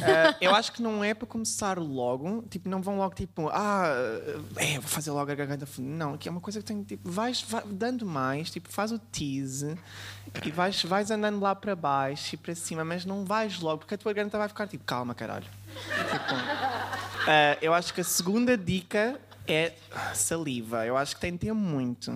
ah, 0.03 0.35
eu 0.41 0.53
acho 0.53 0.71
que 0.73 0.81
não 0.81 1.03
é 1.03 1.13
para 1.13 1.25
começar 1.27 1.79
logo. 1.79 2.43
Tipo, 2.49 2.67
não 2.69 2.81
vão 2.81 2.97
logo 2.97 3.15
tipo, 3.15 3.49
ah, 3.49 3.85
é, 4.57 4.73
vou 4.73 4.83
fazer 4.89 5.11
logo 5.11 5.31
a 5.31 5.35
garganta 5.35 5.65
funda. 5.65 5.89
Não, 5.89 6.17
que 6.17 6.27
é 6.27 6.31
uma 6.31 6.41
coisa 6.41 6.59
que 6.59 6.65
tem 6.65 6.83
tipo, 6.83 7.09
vais, 7.09 7.41
vai 7.47 7.63
dando 7.65 8.05
mais, 8.05 8.49
tipo, 8.51 8.69
faz 8.69 8.91
o 8.91 8.99
tease 8.99 9.77
e 10.43 10.51
vais, 10.51 10.83
vais 10.83 11.09
andando 11.11 11.39
lá 11.39 11.55
para 11.55 11.75
baixo 11.75 12.35
e 12.35 12.37
para 12.37 12.53
cima, 12.55 12.83
mas 12.83 13.05
não 13.05 13.23
vais 13.23 13.59
logo, 13.59 13.79
porque 13.79 13.95
a 13.95 13.97
tua 13.97 14.11
garganta 14.13 14.37
vai 14.37 14.47
ficar 14.49 14.67
tipo, 14.67 14.83
calma, 14.83 15.15
caralho. 15.15 15.45
Tipo, 15.75 16.35
ah, 17.27 17.57
eu 17.61 17.73
acho 17.73 17.93
que 17.93 18.01
a 18.01 18.03
segunda 18.03 18.57
dica 18.57 19.19
é 19.47 19.73
saliva. 20.13 20.85
Eu 20.85 20.97
acho 20.97 21.15
que 21.15 21.21
tem 21.21 21.33
de 21.33 21.39
ter 21.39 21.53
muito. 21.53 22.11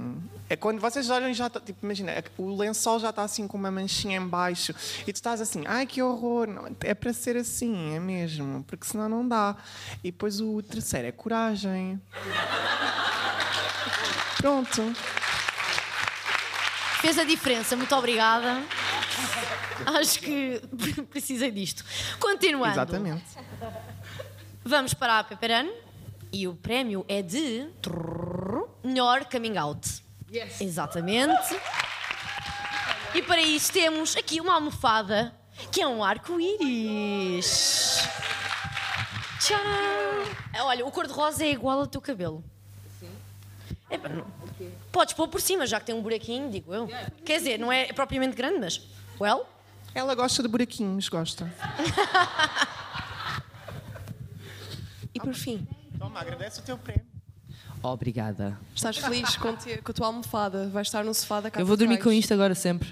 É 0.49 0.55
quando 0.55 0.79
vocês 0.79 1.09
olham 1.09 1.29
e 1.29 1.33
já 1.33 1.49
tá, 1.49 1.59
tipo, 1.59 1.79
imagina, 1.83 2.11
é 2.11 2.23
o 2.37 2.55
lençol 2.55 2.99
já 2.99 3.09
está 3.09 3.23
assim 3.23 3.47
com 3.47 3.57
uma 3.57 3.71
manchinha 3.71 4.17
em 4.17 4.27
baixo 4.27 4.73
e 5.05 5.13
tu 5.13 5.15
estás 5.15 5.39
assim, 5.41 5.63
ai 5.67 5.85
que 5.85 6.01
horror. 6.01 6.47
Não, 6.47 6.75
é 6.81 6.93
para 6.93 7.13
ser 7.13 7.37
assim, 7.37 7.95
é 7.95 7.99
mesmo, 7.99 8.63
porque 8.63 8.85
senão 8.85 9.07
não 9.07 9.27
dá. 9.27 9.55
E 10.03 10.11
depois 10.11 10.39
o 10.39 10.61
terceiro 10.61 11.07
é 11.07 11.11
coragem. 11.11 12.01
Pronto. 14.37 14.93
Fez 17.01 17.17
a 17.17 17.23
diferença, 17.23 17.75
muito 17.75 17.95
obrigada. 17.95 18.61
Acho 19.85 20.19
que 20.19 20.61
precisei 21.09 21.51
disto. 21.51 21.83
Continuando. 22.19 22.73
Exatamente. 22.73 23.23
Vamos 24.63 24.93
para 24.93 25.19
a 25.19 25.23
Peperano 25.23 25.71
e 26.31 26.47
o 26.47 26.55
prémio 26.55 27.05
é 27.07 27.21
de 27.21 27.67
melhor 28.83 29.25
coming 29.25 29.57
out. 29.57 30.03
Exatamente. 30.59 31.55
E 33.13 33.21
para 33.23 33.41
isso 33.41 33.71
temos 33.73 34.15
aqui 34.15 34.39
uma 34.39 34.53
almofada 34.53 35.33
que 35.71 35.81
é 35.81 35.87
um 35.87 36.03
arco-íris. 36.03 37.47
Tchau! 39.39 39.57
Olha, 40.61 40.85
o 40.85 40.91
cor-de-rosa 40.91 41.43
é 41.45 41.51
igual 41.51 41.79
ao 41.79 41.87
teu 41.87 41.99
cabelo. 42.01 42.43
É, 43.89 43.97
pá, 43.97 44.09
não- 44.09 44.25
Podes 44.91 45.13
pôr 45.13 45.27
por 45.27 45.41
cima, 45.41 45.65
já 45.65 45.79
que 45.79 45.85
tem 45.87 45.95
um 45.95 46.01
buraquinho, 46.01 46.49
digo 46.51 46.73
eu. 46.73 46.87
Quer 47.25 47.37
dizer, 47.39 47.57
não 47.57 47.71
é 47.71 47.91
propriamente 47.93 48.35
grande, 48.35 48.59
mas. 48.59 48.81
Well. 49.19 49.45
Ela 49.95 50.13
gosta 50.13 50.43
de 50.43 50.47
buraquinhos, 50.49 51.09
gosta. 51.09 51.51
E 55.13 55.19
por 55.19 55.33
fim, 55.33 55.67
Toma, 55.99 56.19
agradece 56.19 56.59
o 56.59 56.63
teu 56.63 56.77
prémio. 56.77 57.05
Obrigada. 57.83 58.57
estás 58.75 58.97
feliz 58.97 59.35
com, 59.37 59.55
te- 59.55 59.77
com 59.81 59.91
a 59.91 59.93
tua 59.93 60.07
almofada? 60.07 60.67
Vais 60.69 60.87
estar 60.87 61.03
no 61.03 61.13
sofá 61.13 61.39
da 61.41 61.49
casa 61.51 61.61
Eu 61.61 61.65
vou 61.67 61.77
dormir 61.77 61.97
com 61.99 62.11
isto 62.11 62.33
agora 62.33 62.53
sempre. 62.55 62.89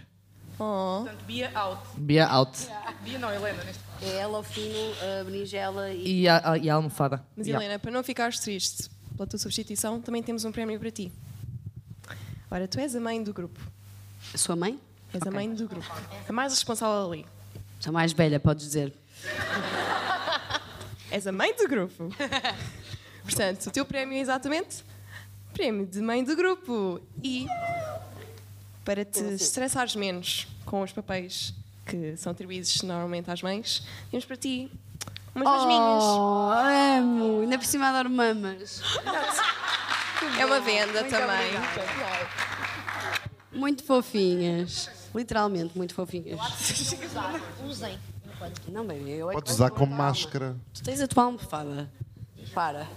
Oh. 0.59 1.01
Portanto, 1.03 1.23
Bia 1.25 1.51
out. 1.53 1.81
Bia 1.97 2.25
out. 2.27 2.57
Bia 3.03 3.19
não, 3.19 3.31
Helena, 3.31 3.63
neste 3.63 3.83
caso. 3.83 4.05
É 4.05 4.17
ela, 4.19 4.39
o 4.39 4.43
fino, 4.43 4.75
a 5.19 5.23
berinjela 5.23 5.89
e. 5.91 6.21
E 6.21 6.27
a, 6.29 6.51
a- 6.51 6.57
e 6.57 6.69
a 6.69 6.75
almofada. 6.75 7.23
Mas 7.35 7.47
Yeah. 7.47 7.63
Helena, 7.65 7.79
para 7.79 7.91
não 7.91 8.03
ficares 8.03 8.39
triste 8.39 8.89
pela 9.15 9.27
tua 9.27 9.39
substituição, 9.39 9.99
também 10.01 10.23
temos 10.23 10.45
um 10.45 10.51
prémio 10.51 10.79
para 10.79 10.91
ti. 10.91 11.11
Ora, 12.49 12.67
tu 12.67 12.79
és 12.79 12.95
a 12.95 12.99
mãe 12.99 13.21
do 13.23 13.33
grupo. 13.33 13.59
A 14.33 14.37
sua 14.37 14.55
mãe? 14.55 14.79
És 15.13 15.21
a 15.21 15.25
Ok. 15.25 15.31
mãe 15.33 15.53
do 15.53 15.67
grupo. 15.67 15.87
A 16.27 16.31
mais 16.33 16.53
responsável 16.53 17.11
ali. 17.11 17.25
Sou 17.79 17.91
mais 17.93 18.13
velha, 18.13 18.39
podes 18.39 18.65
dizer. 18.65 18.93
És 21.11 21.25
a 21.27 21.31
mãe 21.31 21.53
do 21.55 21.67
grupo. 21.67 22.09
Portanto, 23.27 23.65
o 23.67 23.71
teu 23.71 23.83
prémio 23.85 24.17
é 24.17 24.21
exatamente 24.21 24.85
prémio 25.53 25.85
de 25.85 25.99
mãe 26.01 26.23
do 26.23 26.33
grupo. 26.33 27.01
E 27.21 27.45
para 28.85 29.03
te 29.03 29.19
estressares 29.33 29.95
menos 29.97 30.47
com 30.65 30.81
os 30.81 30.93
papéis 30.93 31.53
que 31.85 32.15
são 32.15 32.31
atribuídos 32.31 32.81
normalmente 32.83 33.29
às 33.29 33.41
mães, 33.41 33.85
temos 34.09 34.25
para 34.25 34.37
ti 34.37 34.71
umas 35.35 35.45
masminhas. 35.45 36.03
Oh, 36.03 36.49
amo! 36.99 37.41
Ainda 37.41 37.57
por 37.57 37.65
cima 37.65 37.89
adoro 37.89 38.09
mamas. 38.09 38.81
É 40.39 40.45
uma 40.45 40.61
venda 40.61 41.01
Muito 41.01 41.09
também. 41.11 41.47
obrigada. 41.47 42.29
Muito 43.51 43.83
fofinhas. 43.83 44.89
Literalmente, 45.13 45.77
muito 45.77 45.93
fofinhas. 45.93 46.39
Usem. 47.67 47.99
Não, 48.69 48.85
bem, 48.85 49.09
eu 49.09 49.31
é 49.31 49.33
Podes 49.33 49.53
usar 49.53 49.71
como 49.71 49.93
máscara. 49.93 50.55
Tu 50.73 50.83
tens 50.83 51.01
a 51.01 51.07
tua 51.07 51.23
almofada. 51.23 51.91
Para. 52.53 52.87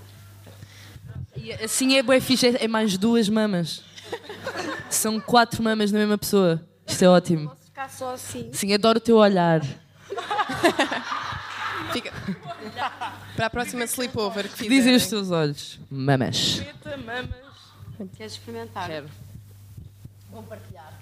E 1.43 1.53
assim 1.65 1.97
é 1.97 2.03
bué 2.03 2.21
fixe, 2.21 2.49
é 2.49 2.65
é 2.65 2.69
mais 2.69 2.97
duas 2.99 3.29
mamas. 3.29 3.83
São 4.91 5.21
quatro 5.21 5.63
mamas 5.63 5.91
na 5.93 5.99
mesma 6.01 6.19
pessoa. 6.19 6.61
Isto 6.87 7.05
é 7.05 7.09
ótimo. 7.09 7.53
Ficar 7.65 7.89
só 7.89 8.15
assim. 8.15 8.51
Sim, 8.53 8.75
adoro 8.75 8.99
o 8.99 9.01
teu 9.01 9.17
olhar. 9.17 9.63
Fica. 11.93 12.13
Para 13.37 13.47
a 13.47 13.51
próxima 13.51 13.85
sleepover 13.85 14.49
que 14.49 14.65
Que 14.65 14.69
dizem 14.69 14.77
fizerem. 14.79 14.97
os 14.97 15.07
teus 15.07 15.31
olhos? 15.31 15.79
Mamas. 15.91 16.63
Queres 18.17 18.33
experimentar? 18.33 18.89
Quero. 18.89 19.09
Vão 20.31 20.43
partilhar. 20.45 20.93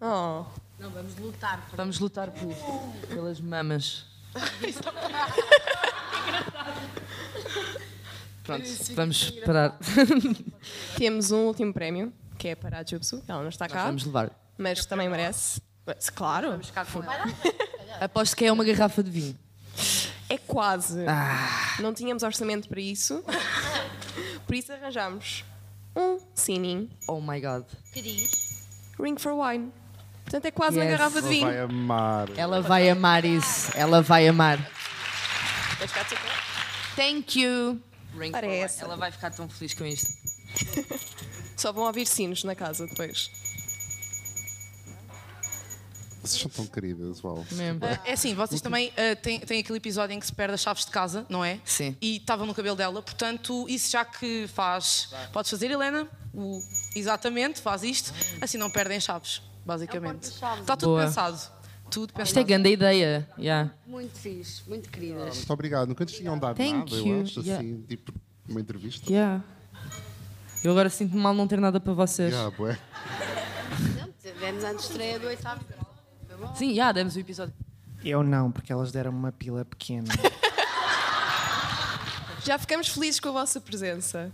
Oh. 0.00 0.44
Não, 0.78 0.90
vamos 0.90 1.16
lutar. 1.18 1.60
por- 1.68 1.76
Vamos 1.76 1.98
lutar 1.98 2.30
por, 2.30 2.54
pelas 3.08 3.40
mamas. 3.40 4.04
Pronto, 8.48 8.94
vamos 8.94 9.30
parar. 9.44 9.78
Temos 10.96 11.30
um 11.30 11.40
último 11.46 11.70
prémio, 11.72 12.10
que 12.38 12.48
é 12.48 12.54
para 12.54 12.78
a 12.78 12.84
Jubsu, 12.84 13.22
ela 13.28 13.42
não 13.42 13.50
está 13.50 13.66
Nós 13.66 13.72
cá. 13.72 13.84
vamos 13.84 14.04
levar. 14.04 14.30
Mas 14.56 14.86
também 14.86 15.06
merece. 15.08 15.60
Claro. 16.14 16.52
Vamos 16.52 16.70
cá 16.70 16.84
com 16.86 17.02
ela. 17.02 17.24
Aposto 18.00 18.34
que 18.36 18.46
é 18.46 18.52
uma 18.52 18.64
garrafa 18.64 19.02
de 19.02 19.10
vinho. 19.10 19.38
É 20.30 20.38
quase. 20.38 21.04
Ah. 21.06 21.76
Não 21.80 21.92
tínhamos 21.92 22.22
orçamento 22.22 22.68
para 22.68 22.80
isso. 22.80 23.22
Por 24.46 24.54
isso 24.54 24.72
arranjámos 24.72 25.44
um 25.94 26.18
sininho. 26.34 26.88
Oh 27.06 27.20
my 27.20 27.40
god. 27.40 27.64
Que 27.92 28.00
diz? 28.00 28.64
Ring 28.98 29.16
for 29.18 29.32
wine. 29.34 29.70
Portanto, 30.24 30.44
é 30.46 30.50
quase 30.50 30.76
uma 30.78 30.84
Yes. 30.84 30.98
garrafa 30.98 31.20
de 31.22 31.26
Ela 31.26 31.30
vinho. 31.34 31.46
vai 31.46 31.58
amar. 31.60 32.28
Ela 32.36 32.60
vai 32.62 32.90
amar 32.90 33.24
isso. 33.26 33.70
Ela 33.74 34.00
vai 34.02 34.26
amar. 34.26 34.58
Thank 36.96 37.40
you. 37.40 37.80
Ring 38.18 38.32
for 38.32 38.44
é 38.44 38.58
essa. 38.58 38.84
Ela 38.84 38.96
vai 38.96 39.10
ficar 39.10 39.30
tão 39.30 39.48
feliz 39.48 39.74
com 39.74 39.84
isto. 39.84 40.08
Só 41.56 41.72
vão 41.72 41.84
ouvir 41.84 42.06
sinos 42.06 42.44
na 42.44 42.54
casa 42.54 42.86
depois. 42.86 43.30
Vocês 46.22 46.42
são 46.42 46.50
tão 46.50 46.66
queridas, 46.66 47.22
uau. 47.24 47.44
Ah, 47.80 48.00
é 48.04 48.12
assim, 48.12 48.34
vocês 48.34 48.60
também 48.60 48.92
ah, 48.96 49.16
têm, 49.16 49.40
têm 49.40 49.60
aquele 49.60 49.78
episódio 49.78 50.14
em 50.14 50.20
que 50.20 50.26
se 50.26 50.32
perde 50.34 50.54
as 50.54 50.60
chaves 50.60 50.84
de 50.84 50.90
casa, 50.90 51.24
não 51.28 51.44
é? 51.44 51.60
Sim. 51.64 51.96
E 52.00 52.16
estavam 52.16 52.46
no 52.46 52.54
cabelo 52.54 52.76
dela, 52.76 53.00
portanto, 53.00 53.66
isso 53.68 53.90
já 53.90 54.04
que 54.04 54.46
faz. 54.48 55.08
Podes 55.32 55.50
fazer, 55.50 55.70
Helena? 55.70 56.06
O- 56.34 56.60
exatamente, 56.94 57.60
faz 57.60 57.82
isto. 57.82 58.12
Assim 58.40 58.58
não 58.58 58.68
perdem 58.70 59.00
chaves, 59.00 59.40
basicamente. 59.64 60.24
Está 60.24 60.76
tudo 60.76 60.90
Boa. 60.90 61.06
pensado. 61.06 61.57
Tudo 61.90 62.12
pensado. 62.12 62.26
Isto 62.28 62.38
é 62.38 62.44
grande 62.44 62.70
ideia. 62.70 63.28
Yeah. 63.38 63.70
Muito 63.86 64.16
fixe, 64.18 64.62
muito 64.68 64.88
queridas. 64.90 65.36
Muito 65.36 65.52
obrigado. 65.52 65.88
Nunca 65.88 66.04
nos 66.04 66.12
tinham 66.12 66.38
dado 66.38 66.56
Thank 66.56 66.92
nada, 66.92 66.96
you. 66.96 67.16
eu 67.16 67.22
acho, 67.22 67.40
Yeah. 67.40 67.58
assim, 67.64 67.82
tipo, 67.88 68.12
uma 68.48 68.60
entrevista. 68.60 69.10
Yeah. 69.10 69.42
Eu 70.64 70.72
agora 70.72 70.90
sinto-me 70.90 71.20
mal 71.20 71.34
não 71.34 71.46
ter 71.46 71.58
nada 71.60 71.78
para 71.80 71.92
vocês. 71.92 72.32
Yeah, 72.32 72.54
bué. 72.56 72.78
Demos 74.40 74.64
a 74.64 74.72
estreia 74.72 75.18
do 75.18 75.26
oitavo. 75.26 75.64
Sim, 76.54 76.74
já 76.74 76.92
demos 76.92 77.16
o 77.16 77.18
episódio. 77.20 77.54
Eu 78.04 78.22
não, 78.22 78.52
porque 78.52 78.72
elas 78.72 78.92
deram 78.92 79.10
uma 79.10 79.32
pila 79.32 79.64
pequena. 79.64 80.08
Já 82.44 82.56
ficamos 82.58 82.88
felizes 82.88 83.20
com 83.20 83.28
a 83.28 83.32
vossa 83.32 83.60
presença. 83.60 84.32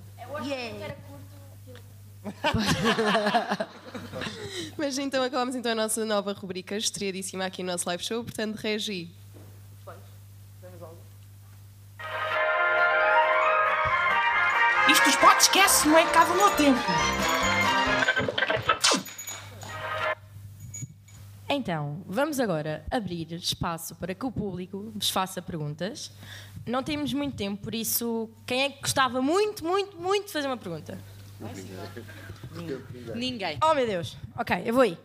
Mas 4.77 4.99
então 4.99 5.23
acabamos 5.23 5.55
então 5.55 5.73
a 5.73 5.75
nossa 5.75 6.05
nova 6.05 6.33
rubrica 6.33 6.77
estreadíssima 6.77 7.45
aqui 7.45 7.63
no 7.63 7.73
nosso 7.73 7.87
live 7.89 8.03
show, 8.03 8.25
portanto, 8.25 8.57
Regi. 8.57 9.11
Isto 14.91 15.09
os 15.09 15.17
potes 15.17 15.47
esquece, 15.47 15.89
não 15.89 15.97
é 15.97 16.07
cá 16.13 16.25
do 16.25 16.35
meu 16.35 16.51
tempo. 16.51 16.79
Então, 21.49 22.03
vamos 22.07 22.41
agora 22.41 22.85
abrir 22.91 23.33
espaço 23.33 23.95
para 23.95 24.15
que 24.15 24.27
o 24.27 24.33
público 24.33 24.93
vos 24.95 25.09
faça 25.09 25.41
perguntas. 25.41 26.11
Não 26.67 26.83
temos 26.83 27.13
muito 27.13 27.37
tempo, 27.37 27.63
por 27.63 27.75
isso, 27.75 28.29
quem 28.47 28.63
é 28.63 28.71
que 28.71 28.81
gostava 28.81 29.23
muito, 29.23 29.65
muito, 29.65 29.97
muito 29.97 30.27
de 30.27 30.33
fazer 30.33 30.49
uma 30.49 30.57
pergunta? 30.57 30.99
Ninguém. 33.15 33.59
Oh, 33.63 33.75
meu 33.75 33.87
Deus. 33.87 34.17
Ok, 34.37 34.63
eu 34.65 34.73
vou 34.73 34.83
aí. 34.83 34.99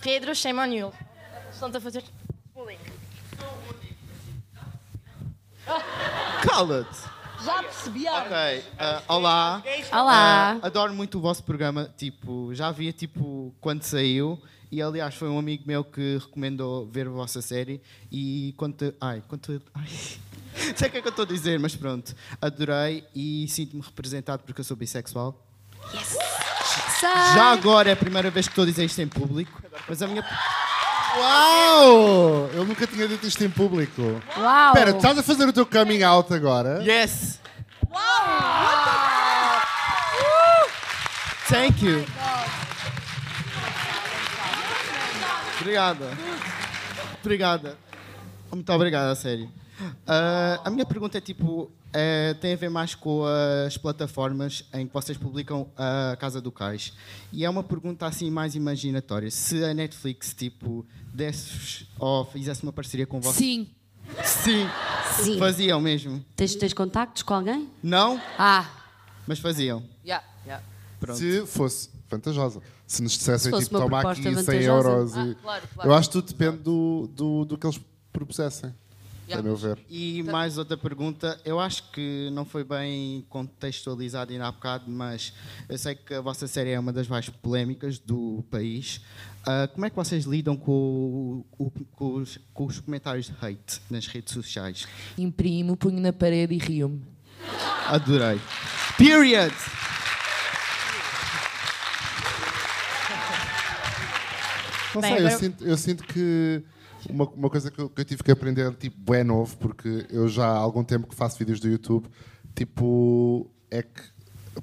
Pedro, 0.00 0.34
shame 0.34 0.58
on 0.58 0.72
you. 0.72 0.92
Estão-te 1.52 1.76
a 1.76 1.80
fazer 1.80 2.04
bullying. 2.54 2.78
Cala-te! 6.42 7.20
Já 7.44 7.62
percebi. 7.62 8.06
Ok, 8.06 8.64
ah, 8.78 9.02
olá. 9.08 9.62
Olá. 9.92 10.58
Ah, 10.62 10.66
adoro 10.66 10.92
muito 10.92 11.18
o 11.18 11.20
vosso 11.20 11.42
programa. 11.42 11.92
Tipo, 11.96 12.54
já 12.54 12.70
via 12.70 12.92
tipo 12.92 13.54
quando 13.60 13.82
saiu. 13.82 14.40
E 14.70 14.80
aliás, 14.80 15.14
foi 15.14 15.28
um 15.28 15.38
amigo 15.38 15.64
meu 15.66 15.82
que 15.82 16.18
recomendou 16.18 16.86
ver 16.86 17.06
a 17.08 17.10
vossa 17.10 17.42
série. 17.42 17.80
E 18.10 18.54
quanto. 18.56 18.94
Ai, 19.00 19.22
quanto. 19.26 19.60
Ai. 19.74 19.88
Sei 20.76 20.88
o 20.88 20.90
que 20.90 20.98
é 20.98 21.02
que 21.02 21.08
eu 21.08 21.10
estou 21.10 21.24
a 21.24 21.28
dizer, 21.28 21.58
mas 21.58 21.74
pronto. 21.74 22.14
Adorei 22.40 23.04
e 23.14 23.46
sinto-me 23.48 23.82
representado 23.82 24.42
porque 24.44 24.60
eu 24.60 24.64
sou 24.64 24.76
bissexual. 24.76 25.46
Já 27.34 27.52
agora 27.52 27.88
é 27.88 27.92
a 27.92 27.96
primeira 27.96 28.30
vez 28.30 28.46
que 28.46 28.52
estou 28.52 28.62
a 28.62 28.66
dizer 28.66 28.84
isto 28.84 29.00
em 29.00 29.08
público. 29.08 29.62
Mas 29.88 30.02
a 30.02 30.06
minha. 30.06 30.24
Uau! 31.18 32.50
Eu 32.52 32.64
nunca 32.64 32.86
tinha 32.86 33.08
dito 33.08 33.26
isto 33.26 33.42
em 33.42 33.50
público. 33.50 34.02
Uau! 34.36 34.68
Espera, 34.68 34.90
estás 34.90 35.18
a 35.18 35.22
fazer 35.22 35.48
o 35.48 35.52
teu 35.52 35.66
coming 35.66 36.02
out 36.02 36.32
agora? 36.32 36.82
Yes! 36.82 37.40
Thank 41.48 41.84
you. 41.84 42.04
Obrigada. 45.60 46.06
Obrigada. 47.20 47.78
Muito 48.50 48.72
obrigado, 48.72 49.10
a 49.10 49.14
sério. 49.14 49.50
Ah, 50.06 50.60
a 50.64 50.70
minha 50.70 50.84
pergunta 50.84 51.18
é 51.18 51.20
tipo, 51.20 51.70
eh, 51.92 52.34
tem 52.40 52.52
a 52.52 52.56
ver 52.56 52.70
mais 52.70 52.94
com 52.94 53.24
as 53.66 53.76
plataformas 53.76 54.64
em 54.72 54.86
que 54.86 54.92
vocês 54.92 55.16
publicam 55.16 55.68
a 55.76 56.16
Casa 56.18 56.40
do 56.40 56.50
Cais. 56.50 56.92
E 57.32 57.44
é 57.44 57.50
uma 57.50 57.62
pergunta 57.62 58.06
assim 58.06 58.30
mais 58.30 58.54
imaginatória. 58.54 59.30
Se 59.30 59.62
a 59.64 59.74
Netflix 59.74 60.34
tipo 60.34 60.84
desse 61.12 61.86
ou 61.98 62.24
fizesse 62.24 62.62
uma 62.62 62.72
parceria 62.72 63.06
com 63.06 63.20
vocês. 63.20 63.36
Sim. 63.36 63.68
Sim. 64.24 64.66
Sim. 65.22 65.38
Faziam 65.38 65.80
mesmo. 65.80 66.24
Tens, 66.34 66.54
tens 66.54 66.72
contactos 66.72 67.22
com 67.22 67.34
alguém? 67.34 67.68
Não? 67.82 68.20
Ah. 68.38 68.68
Mas 69.26 69.38
faziam. 69.38 69.82
Yeah, 70.04 70.24
yeah. 70.44 70.64
Pronto. 70.98 71.18
Se 71.18 71.46
fosse 71.46 71.90
vantajosa. 72.08 72.60
Se 72.90 73.02
nos 73.04 73.12
dissessem, 73.12 73.52
Se 73.56 73.64
tipo, 73.66 73.78
toma 73.78 74.00
aqui 74.00 74.20
100 74.20 74.34
vantajosa. 74.34 74.66
euros. 74.66 75.12
e- 75.14 75.18
Ah, 75.18 75.34
claro, 75.42 75.68
claro. 75.74 75.90
Eu 75.90 75.94
acho 75.94 76.08
que 76.08 76.12
tudo 76.14 76.26
depende 76.26 76.56
do, 76.64 77.08
do, 77.14 77.44
do 77.44 77.56
que 77.56 77.64
eles 77.64 77.80
propusessem, 78.12 78.74
Yeah. 79.28 79.38
a 79.38 79.42
meu 79.44 79.56
ver. 79.56 79.78
E 79.88 80.24
mais 80.24 80.58
outra 80.58 80.76
pergunta, 80.76 81.40
eu 81.44 81.60
acho 81.60 81.88
que 81.92 82.28
não 82.32 82.44
foi 82.44 82.64
bem 82.64 83.24
contextualizado 83.28 84.32
ainda 84.32 84.48
há 84.48 84.50
bocado, 84.50 84.90
mas 84.90 85.32
eu 85.68 85.78
sei 85.78 85.94
que 85.94 86.14
a 86.14 86.20
vossa 86.20 86.48
série 86.48 86.70
é 86.70 86.80
uma 86.80 86.92
das 86.92 87.06
mais 87.06 87.28
polémicas 87.28 87.96
do 88.00 88.44
país. 88.50 89.00
Ah, 89.46 89.68
como 89.72 89.86
é 89.86 89.90
que 89.90 89.94
vocês 89.94 90.24
lidam 90.24 90.56
com, 90.56 91.44
o- 91.56 91.70
com 91.92 92.14
os, 92.16 92.40
com 92.52 92.66
os 92.66 92.80
comentários 92.80 93.26
de 93.26 93.34
hate 93.40 93.80
nas 93.88 94.08
redes 94.08 94.34
sociais? 94.34 94.88
Imprimo, 95.16 95.76
punho 95.76 96.00
na 96.00 96.12
parede 96.12 96.54
e 96.54 96.58
rio-me. 96.58 97.00
Adorei. 97.86 98.40
Period! 98.98 99.54
Não 104.94 105.02
Bem, 105.02 105.16
sei, 105.16 105.26
eu, 105.26 105.38
sinto, 105.38 105.64
eu 105.64 105.76
sinto 105.76 106.04
que 106.04 106.62
uma, 107.08 107.24
uma 107.30 107.50
coisa 107.50 107.70
que 107.70 107.78
eu, 107.78 107.88
que 107.88 108.00
eu 108.00 108.04
tive 108.04 108.22
que 108.22 108.30
aprender, 108.30 108.72
tipo, 108.74 109.14
é 109.14 109.24
novo, 109.24 109.56
porque 109.56 110.06
eu 110.10 110.28
já 110.28 110.46
há 110.46 110.56
algum 110.56 110.84
tempo 110.84 111.06
que 111.06 111.14
faço 111.14 111.38
vídeos 111.38 111.60
do 111.60 111.68
YouTube, 111.68 112.08
tipo, 112.54 113.48
é 113.70 113.82
que 113.82 114.02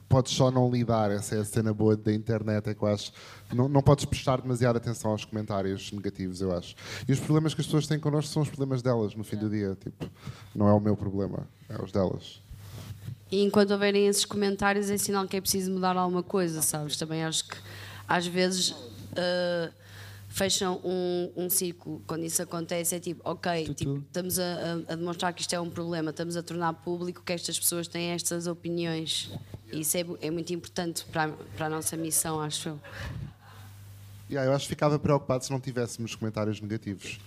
podes 0.10 0.34
só 0.34 0.52
não 0.52 0.70
lidar, 0.70 1.10
essa 1.12 1.36
é 1.36 1.40
a 1.40 1.46
cena 1.46 1.74
boa 1.74 1.96
da 1.96 2.14
internet, 2.14 2.70
é 2.70 2.74
que 2.74 2.82
eu 2.82 2.88
acho, 2.88 3.12
não, 3.54 3.68
não 3.70 3.82
podes 3.82 4.06
prestar 4.06 4.42
demasiada 4.42 4.78
atenção 4.78 5.12
aos 5.12 5.26
comentários 5.26 5.92
negativos, 5.92 6.42
eu 6.42 6.56
acho. 6.56 6.76
E 7.08 7.12
os 7.12 7.20
problemas 7.20 7.54
que 7.54 7.62
as 7.62 7.68
pessoas 7.68 7.88
têm 7.88 8.00
connosco 8.00 8.32
são 8.32 8.42
os 8.42 8.50
problemas 8.50 8.82
delas, 8.82 9.16
no 9.16 9.24
fim 9.24 9.38
do 9.38 9.50
dia, 9.50 9.78
tipo, 9.82 10.10
não 10.54 10.68
é 10.68 10.74
o 10.74 10.80
meu 10.80 10.96
problema, 10.96 11.48
é 11.70 11.82
os 11.82 11.92
delas. 11.92 12.42
E 13.32 13.44
enquanto 13.44 13.72
houverem 13.72 14.08
esses 14.08 14.26
comentários, 14.26 14.90
é 14.90 14.98
sinal 14.98 15.28
que 15.28 15.36
é 15.36 15.42
preciso 15.42 15.72
mudar 15.72 15.98
alguma 15.98 16.24
coisa, 16.24 16.62
sabes? 16.62 16.96
Também 16.98 17.26
acho 17.26 17.46
que 17.46 17.58
às 18.08 18.26
vezes 18.26 18.74
ah, 19.18 19.70
fecham 20.38 20.80
um, 20.84 21.32
um 21.36 21.50
ciclo. 21.50 22.00
Quando 22.06 22.24
isso 22.24 22.42
acontece, 22.44 22.94
é 22.96 23.00
tipo, 23.00 23.22
ok, 23.28 23.74
tipo, 23.74 23.98
estamos 23.98 24.38
a, 24.38 24.44
a- 24.88 24.96
demonstrar 24.96 25.34
que 25.34 25.42
isto 25.42 25.54
é 25.56 25.60
um 25.60 25.70
problema, 25.70 26.12
estamos 26.12 26.38
a 26.38 26.44
tornar 26.44 26.74
público 26.74 27.24
que 27.24 27.34
estas 27.34 27.58
pessoas 27.60 27.88
têm 27.88 28.12
estas 28.12 28.46
opiniões. 28.46 29.32
E 29.72 29.80
isso 29.82 29.98
é, 29.98 30.06
é 30.22 30.30
muito 30.30 30.54
importante 30.54 31.04
para, 31.06 31.26
a- 31.26 31.30
para 31.58 31.66
a 31.66 31.70
nossa 31.70 31.98
missão, 31.98 32.40
acho 32.40 32.70
eu. 32.70 32.80
Yeah, 34.30 34.48
eu 34.52 34.54
acho 34.56 34.66
que 34.66 34.70
ficava 34.70 35.00
preocupado 35.00 35.44
se 35.44 35.50
não 35.50 35.60
tivéssemos 35.60 36.14
comentários 36.14 36.60
negativos. 36.62 37.18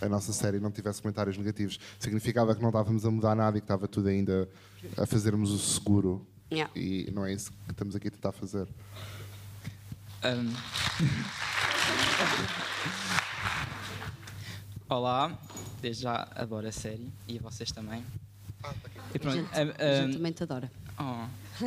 A 0.00 0.08
nossa 0.08 0.32
série 0.32 0.58
não 0.58 0.70
tivesse 0.72 1.00
comentários 1.02 1.36
negativos. 1.38 1.78
Significava 2.00 2.54
que 2.54 2.62
não 2.62 2.70
estávamos 2.70 3.04
a 3.04 3.10
mudar 3.10 3.34
nada 3.36 3.58
e 3.58 3.60
que 3.60 3.64
estava 3.64 3.86
tudo 3.86 4.08
ainda 4.08 4.48
a 4.96 5.06
fazermos 5.06 5.50
o 5.52 5.58
seguro. 5.58 6.26
Yeah. 6.50 6.72
E 6.74 7.10
não 7.12 7.24
é 7.26 7.32
isso 7.34 7.52
que 7.52 7.70
estamos 7.70 7.94
aqui 7.94 8.08
a 8.08 8.10
tentar 8.10 8.32
fazer. 8.32 8.66
Ahm. 10.24 10.50
Olá, 14.88 15.36
desde 15.82 16.02
já 16.04 16.28
adoro 16.34 16.66
a 16.68 16.72
série 16.72 17.10
e 17.26 17.38
a 17.38 17.42
vocês 17.42 17.70
também. 17.72 18.02
E 19.14 19.16
A 19.16 19.20
pronto, 19.20 19.36
gente, 19.36 19.48
ahm, 19.52 19.70
a 19.78 19.94
gente 19.96 20.10
ahm, 20.10 20.12
também 20.12 20.32
te 20.32 20.42
adora. 20.42 20.70
oh. 20.98 21.26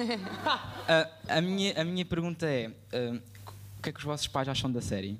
Ah, 0.87 1.07
a, 1.27 1.41
minha, 1.41 1.79
a 1.81 1.83
minha 1.83 2.05
pergunta 2.05 2.45
é: 2.45 2.71
ahm, 2.93 3.17
o 3.77 3.81
que 3.81 3.89
é 3.89 3.91
que 3.91 3.99
os 3.99 4.05
vossos 4.05 4.27
pais 4.27 4.47
acham 4.47 4.71
da 4.71 4.81
série? 4.81 5.19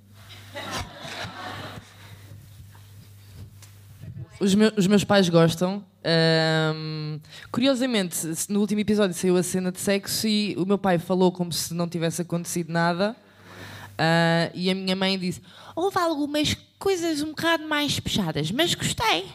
Os, 4.40 4.56
meu- 4.56 4.72
os 4.78 4.88
meus 4.88 5.04
pais 5.04 5.28
gostam. 5.28 5.84
Ahm, 6.04 7.20
curiosamente, 7.52 8.16
no 8.48 8.62
último 8.62 8.80
episódio 8.80 9.14
saiu 9.16 9.36
a 9.38 9.44
cena 9.44 9.72
de 9.72 9.80
sexo 9.80 10.28
e 10.28 10.56
o 10.58 10.66
meu 10.66 10.78
pai 10.78 10.98
falou 10.98 11.32
como 11.32 11.52
se 11.52 11.74
não 11.74 11.88
tivesse 11.90 12.22
acontecido 12.22 12.72
nada. 12.72 13.16
Ah, 14.00 14.50
e 14.54 14.72
a 14.72 14.76
minha 14.76 14.96
mãe 14.96 15.20
disse: 15.20 15.42
Houve 15.76 16.00
algumas 16.00 16.56
coisas 16.80 17.22
um 17.22 17.30
bocado 17.30 17.68
mais 17.68 18.00
puxadas, 18.00 18.50
mas 18.50 18.74
gostei. 18.74 19.26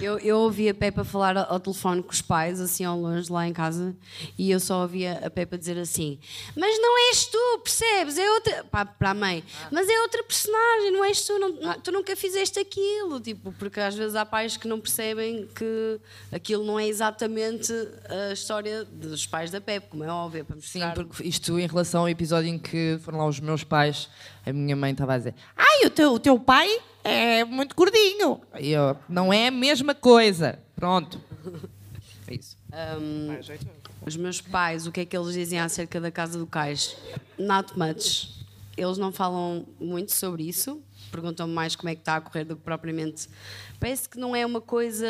Eu, 0.00 0.18
eu 0.18 0.38
ouvi 0.38 0.68
a 0.68 0.74
Peppa 0.74 1.04
falar 1.04 1.36
ao, 1.36 1.52
ao 1.54 1.60
telefone 1.60 2.02
com 2.02 2.10
os 2.10 2.20
pais, 2.22 2.60
assim 2.60 2.84
ao 2.84 2.98
longe, 2.98 3.30
lá 3.32 3.46
em 3.46 3.52
casa, 3.52 3.94
e 4.38 4.50
eu 4.50 4.58
só 4.60 4.82
ouvia 4.82 5.20
a 5.24 5.30
Peppa 5.30 5.56
dizer 5.58 5.78
assim: 5.78 6.18
Mas 6.56 6.78
não 6.80 7.08
és 7.08 7.26
tu, 7.26 7.58
percebes? 7.62 8.18
É 8.18 8.30
outra. 8.30 8.64
Para 8.70 9.10
a 9.10 9.14
mãe, 9.14 9.44
mas 9.70 9.88
é 9.88 10.00
outra 10.02 10.22
personagem, 10.24 10.90
não 10.92 11.04
és 11.04 11.22
tu, 11.24 11.38
não- 11.38 11.48
não- 11.60 11.80
tu 11.80 11.92
nunca 11.92 12.14
fizeste 12.16 12.58
aquilo. 12.58 13.20
Tipo, 13.20 13.52
porque 13.58 13.80
às 13.80 13.94
vezes 13.94 14.14
há 14.16 14.24
pais 14.24 14.56
que 14.56 14.66
não 14.68 14.80
percebem 14.80 15.46
que 15.54 16.00
aquilo 16.32 16.64
não 16.64 16.78
é 16.78 16.86
exatamente 16.86 17.72
a 18.08 18.32
história 18.32 18.84
dos 18.84 19.26
pais 19.26 19.50
da 19.50 19.60
Peppa, 19.60 19.88
como 19.90 20.04
é 20.04 20.08
óbvio, 20.08 20.44
para 20.44 20.56
Sim, 20.60 20.80
porque 20.94 21.24
isto 21.26 21.58
em 21.58 21.66
relação 21.66 22.02
ao 22.02 22.08
episódio 22.08 22.48
em 22.48 22.58
que 22.58 22.98
foram 23.02 23.18
lá 23.18 23.26
os 23.26 23.40
meus 23.40 23.64
pais, 23.64 24.08
a 24.46 24.52
minha 24.52 24.76
mãe 24.76 24.92
estava 24.92 25.14
a 25.14 25.18
dizer: 25.18 25.34
Ai, 25.56 25.86
o 25.86 25.90
teu, 25.90 26.12
o 26.14 26.18
teu 26.18 26.38
pai 26.38 26.68
é 27.04 27.44
muito 27.44 27.74
gordinho. 27.74 28.40
E 28.60 28.70
eu, 28.70 28.96
não 29.08 29.32
é 29.32 29.48
a 29.48 29.50
mesma 29.72 29.94
coisa. 29.94 30.58
Pronto. 30.76 31.20
É 32.28 32.34
isso. 32.34 32.56
Um, 33.00 33.28
os 34.06 34.16
meus 34.16 34.40
pais, 34.40 34.86
o 34.86 34.92
que 34.92 35.00
é 35.00 35.04
que 35.04 35.16
eles 35.16 35.32
dizem 35.32 35.58
acerca 35.58 36.00
da 36.00 36.10
casa 36.10 36.38
do 36.38 36.46
cais? 36.46 36.96
Not 37.38 37.76
much. 37.78 38.44
Eles 38.76 38.98
não 38.98 39.10
falam 39.12 39.66
muito 39.80 40.12
sobre 40.12 40.44
isso. 40.44 40.82
Perguntam-me 41.10 41.52
mais 41.52 41.74
como 41.74 41.88
é 41.88 41.94
que 41.94 42.00
está 42.02 42.16
a 42.16 42.20
correr 42.20 42.44
do 42.44 42.56
que 42.56 42.62
propriamente. 42.62 43.28
Parece 43.80 44.08
que 44.08 44.18
não 44.18 44.36
é 44.36 44.44
uma 44.44 44.60
coisa 44.60 45.06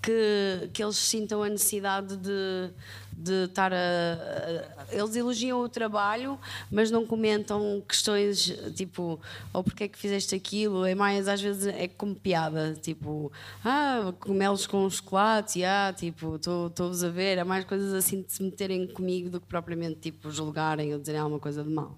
que, 0.00 0.68
que 0.72 0.82
eles 0.82 0.96
sintam 0.96 1.42
a 1.42 1.48
necessidade 1.48 2.16
de, 2.16 2.70
de 3.16 3.44
estar 3.44 3.72
a, 3.72 3.76
a- 3.76 4.94
Eles 4.94 5.14
elogiam 5.16 5.60
o 5.60 5.68
trabalho, 5.68 6.38
mas 6.70 6.90
não 6.90 7.06
comentam 7.06 7.82
questões 7.88 8.52
tipo, 8.74 9.18
ou 9.52 9.62
porque 9.64 9.84
é 9.84 9.88
que 9.88 9.98
fizeste 9.98 10.34
aquilo. 10.34 10.84
É 10.84 10.94
mais, 10.94 11.28
às 11.28 11.40
vezes, 11.40 11.66
é 11.66 11.88
como 11.88 12.14
piada, 12.14 12.74
tipo, 12.82 13.30
ah, 13.64 14.12
comelos 14.20 14.66
com 14.66 14.88
chocolate, 14.90 15.64
ah, 15.64 15.94
tipo, 15.96 16.36
estou-vos 16.36 17.04
a 17.04 17.08
ver. 17.10 17.38
É 17.38 17.44
mais 17.44 17.64
coisas 17.64 17.92
assim 17.94 18.22
de 18.22 18.32
se 18.32 18.42
meterem 18.42 18.86
comigo 18.86 19.30
do 19.30 19.40
que 19.40 19.46
propriamente 19.46 19.96
tipo, 20.00 20.30
julgarem 20.30 20.92
ou 20.92 20.98
dizerem 21.00 21.20
alguma 21.20 21.40
coisa 21.40 21.62
de 21.62 21.70
mal. 21.70 21.96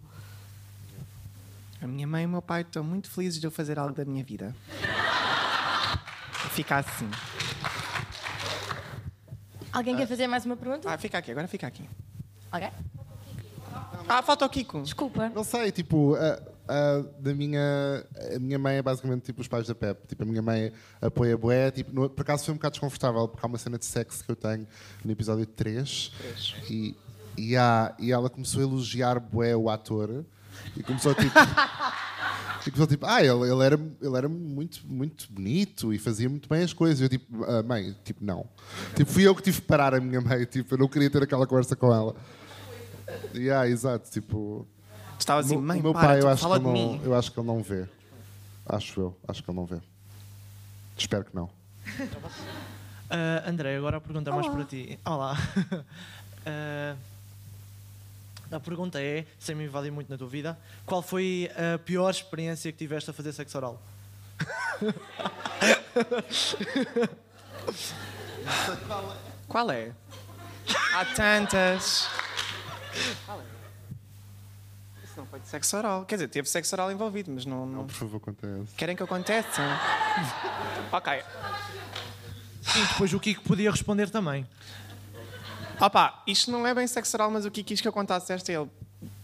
A 1.82 1.86
minha 1.86 2.06
mãe 2.06 2.22
e 2.22 2.26
o 2.26 2.28
meu 2.30 2.40
pai 2.42 2.62
estão 2.62 2.82
muito 2.82 3.10
felizes 3.10 3.38
de 3.40 3.46
eu 3.46 3.50
fazer 3.50 3.78
algo 3.78 3.94
da 3.94 4.04
minha 4.04 4.24
vida. 4.24 4.54
Fica 6.50 6.76
assim. 6.76 7.10
Alguém 9.74 9.96
quer 9.96 10.06
fazer 10.06 10.26
mais 10.26 10.44
uma 10.46 10.56
pergunta? 10.56 10.88
Ah, 10.92 10.96
fica 10.96 11.18
aqui, 11.18 11.30
agora 11.30 11.48
fica 11.48 11.66
aqui. 11.66 11.88
Ok. 12.52 12.68
Ah, 14.08 14.22
falta 14.22 14.44
o 14.46 14.48
Kiko. 14.48 14.82
Desculpa. 14.82 15.28
Não 15.34 15.42
sei, 15.42 15.72
tipo, 15.72 16.14
a, 16.14 16.40
a- 16.68 17.04
da 17.18 17.34
minha, 17.34 17.60
a 18.34 18.38
minha 18.38 18.58
mãe 18.58 18.76
é 18.76 18.82
basicamente 18.82 19.22
tipo 19.24 19.40
os 19.40 19.48
pais 19.48 19.66
da 19.66 19.74
Pep. 19.74 20.06
Tipo, 20.06 20.22
a 20.22 20.26
minha 20.26 20.42
mãe 20.42 20.72
apoia 21.00 21.36
bué. 21.36 21.70
Tipo, 21.70 21.92
no- 21.92 22.08
por 22.10 22.22
acaso 22.22 22.44
foi 22.44 22.52
um 22.52 22.56
bocado 22.56 22.72
desconfortável, 22.74 23.26
porque 23.26 23.44
há 23.44 23.48
uma 23.48 23.58
cena 23.58 23.78
de 23.78 23.84
sexo 23.84 24.22
que 24.24 24.30
eu 24.30 24.36
tenho 24.36 24.66
no 25.04 25.10
episódio 25.10 25.46
3. 25.46 26.12
E, 26.70 26.94
e, 27.36 27.56
há- 27.56 27.94
e 27.98 28.12
ela 28.12 28.30
começou 28.30 28.60
a 28.60 28.64
elogiar 28.64 29.18
bué 29.18 29.56
o 29.56 29.68
ator. 29.68 30.24
E 30.76 30.82
começou 30.82 31.14
tipo... 31.14 31.32
E 32.66 32.70
começou 32.70 32.86
tipo, 32.86 33.04
ah, 33.04 33.22
ele, 33.22 33.50
ele, 33.50 33.62
era, 33.62 33.74
ele 34.00 34.16
era 34.16 34.28
muito, 34.28 34.80
muito 34.86 35.30
bonito 35.30 35.92
e 35.92 35.98
fazia 35.98 36.28
muito 36.28 36.48
bem 36.48 36.62
as 36.62 36.72
coisas. 36.72 37.00
E 37.00 37.04
eu 37.04 37.08
tipo, 37.08 37.44
"Ah, 37.44 37.62
mãe, 37.62 37.94
tipo, 38.04 38.24
não. 38.24 38.46
Tipo, 38.96 39.10
fui 39.10 39.26
eu 39.26 39.34
que 39.34 39.42
tive 39.42 39.60
que 39.60 39.66
parar 39.66 39.94
a 39.94 40.00
minha 40.00 40.20
mãe. 40.20 40.44
Tipo, 40.46 40.74
eu 40.74 40.78
não 40.78 40.88
queria 40.88 41.10
ter 41.10 41.22
aquela 41.22 41.46
conversa 41.46 41.76
com 41.76 41.92
ela. 41.92 42.16
Yeah, 43.34 43.68
exato, 43.68 44.10
tipo. 44.10 44.66
Estava 45.18 45.40
assim, 45.40 45.56
"Mãe, 45.58 45.78
o 45.80 45.82
meu 45.82 45.92
para, 45.92 46.08
pai, 46.08 46.20
eu 46.22 46.28
acho, 46.28 46.36
que 46.36 46.42
fala 46.42 46.56
ele 46.56 46.64
de 46.64 46.70
não, 46.70 46.92
mim." 46.92 47.00
eu 47.04 47.14
acho 47.14 47.30
que 47.32 47.38
ele 47.38 47.46
não 47.46 47.62
vê. 47.62 47.86
Acho 48.66 49.00
eu, 49.00 49.16
acho 49.28 49.42
que 49.44 49.50
ele 49.50 49.58
não 49.58 49.66
vê. 49.66 49.76
Espero 50.96 51.24
que 51.24 51.34
não. 51.34 51.50
Ah, 53.10 53.48
André, 53.48 53.76
agora 53.76 53.98
a 53.98 54.00
pergunta 54.00 54.30
é 54.30 54.32
mais 54.32 54.46
Olá. 54.46 54.54
para 54.56 54.64
ti. 54.64 54.98
Olá. 55.04 55.36
Ah, 56.46 56.96
a 58.50 58.60
pergunta 58.60 59.02
é, 59.02 59.26
sem 59.38 59.54
me 59.54 59.64
invadir 59.64 59.90
muito 59.90 60.08
na 60.08 60.16
tua 60.16 60.28
vida, 60.28 60.58
qual 60.86 61.02
foi 61.02 61.50
a 61.54 61.78
pior 61.78 62.10
experiência 62.10 62.70
que 62.70 62.78
tiveste 62.78 63.10
a 63.10 63.12
fazer 63.12 63.32
sexo 63.32 63.58
oral? 63.58 63.82
Qual 69.48 69.70
é? 69.70 69.92
Há 70.94 71.04
tantas. 71.04 72.08
Isso 75.02 75.14
não 75.16 75.26
foi 75.26 75.40
de 75.40 75.48
sexo 75.48 75.76
oral. 75.76 76.04
Quer 76.04 76.16
dizer, 76.16 76.28
teve 76.28 76.48
sexo 76.48 76.74
oral 76.74 76.90
envolvido, 76.90 77.30
mas 77.30 77.46
não. 77.46 77.66
não... 77.66 77.86
Por 77.86 77.94
favor, 77.94 78.16
acontece. 78.16 78.74
Querem 78.76 78.96
que 78.96 79.02
aconteça? 79.02 79.62
ok. 80.92 81.22
E 82.76 82.86
depois 82.88 83.12
o 83.12 83.20
Kiko 83.20 83.42
podia 83.42 83.70
responder 83.70 84.10
também. 84.10 84.46
Opa, 85.80 86.22
isto 86.26 86.50
não 86.50 86.66
é 86.66 86.74
bem 86.74 86.86
sexo 86.86 87.16
oral, 87.16 87.30
mas 87.30 87.44
o 87.44 87.50
que 87.50 87.62
quis 87.62 87.80
que 87.80 87.88
eu 87.88 87.92
contasse 87.92 88.32
esta 88.32 88.52
ele. 88.52 88.70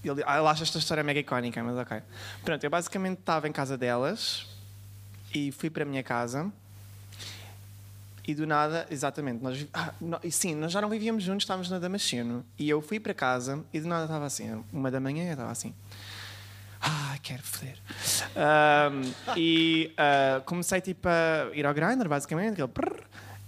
Ele, 0.04 0.20
ele 0.20 0.26
acha 0.26 0.62
esta 0.62 0.78
história 0.78 1.02
mega 1.02 1.20
icónica, 1.20 1.62
mas 1.62 1.76
ok. 1.76 2.02
Pronto, 2.42 2.64
eu 2.64 2.70
basicamente 2.70 3.18
estava 3.18 3.48
em 3.48 3.52
casa 3.52 3.76
delas 3.76 4.46
e 5.34 5.52
fui 5.52 5.70
para 5.70 5.82
a 5.82 5.86
minha 5.86 6.02
casa 6.02 6.50
e 8.26 8.34
do 8.34 8.46
nada, 8.46 8.86
exatamente, 8.90 9.42
nós, 9.42 9.66
ah, 9.72 9.92
sim, 10.30 10.54
nós 10.54 10.70
já 10.70 10.80
não 10.80 10.88
vivíamos 10.88 11.22
juntos, 11.22 11.42
estávamos 11.42 11.70
na 11.70 11.78
Damasceno 11.78 12.44
e 12.58 12.68
eu 12.68 12.80
fui 12.80 13.00
para 13.00 13.12
casa 13.14 13.64
e 13.72 13.80
do 13.80 13.88
nada 13.88 14.04
estava 14.04 14.26
assim, 14.26 14.64
uma 14.72 14.90
da 14.90 15.00
manhã 15.00 15.26
eu 15.26 15.32
estava 15.32 15.50
assim. 15.50 15.74
Ah, 16.80 17.18
quero 17.22 17.42
foder. 17.42 17.76
Ahm, 18.34 19.12
e 19.36 19.92
ah, 19.98 20.40
comecei 20.46 20.80
tipo 20.80 21.08
a 21.08 21.54
ir 21.54 21.66
ao 21.66 21.74
grinder, 21.74 22.08
basicamente. 22.08 22.58
Ele, 22.58 22.68
prrr, 22.68 23.02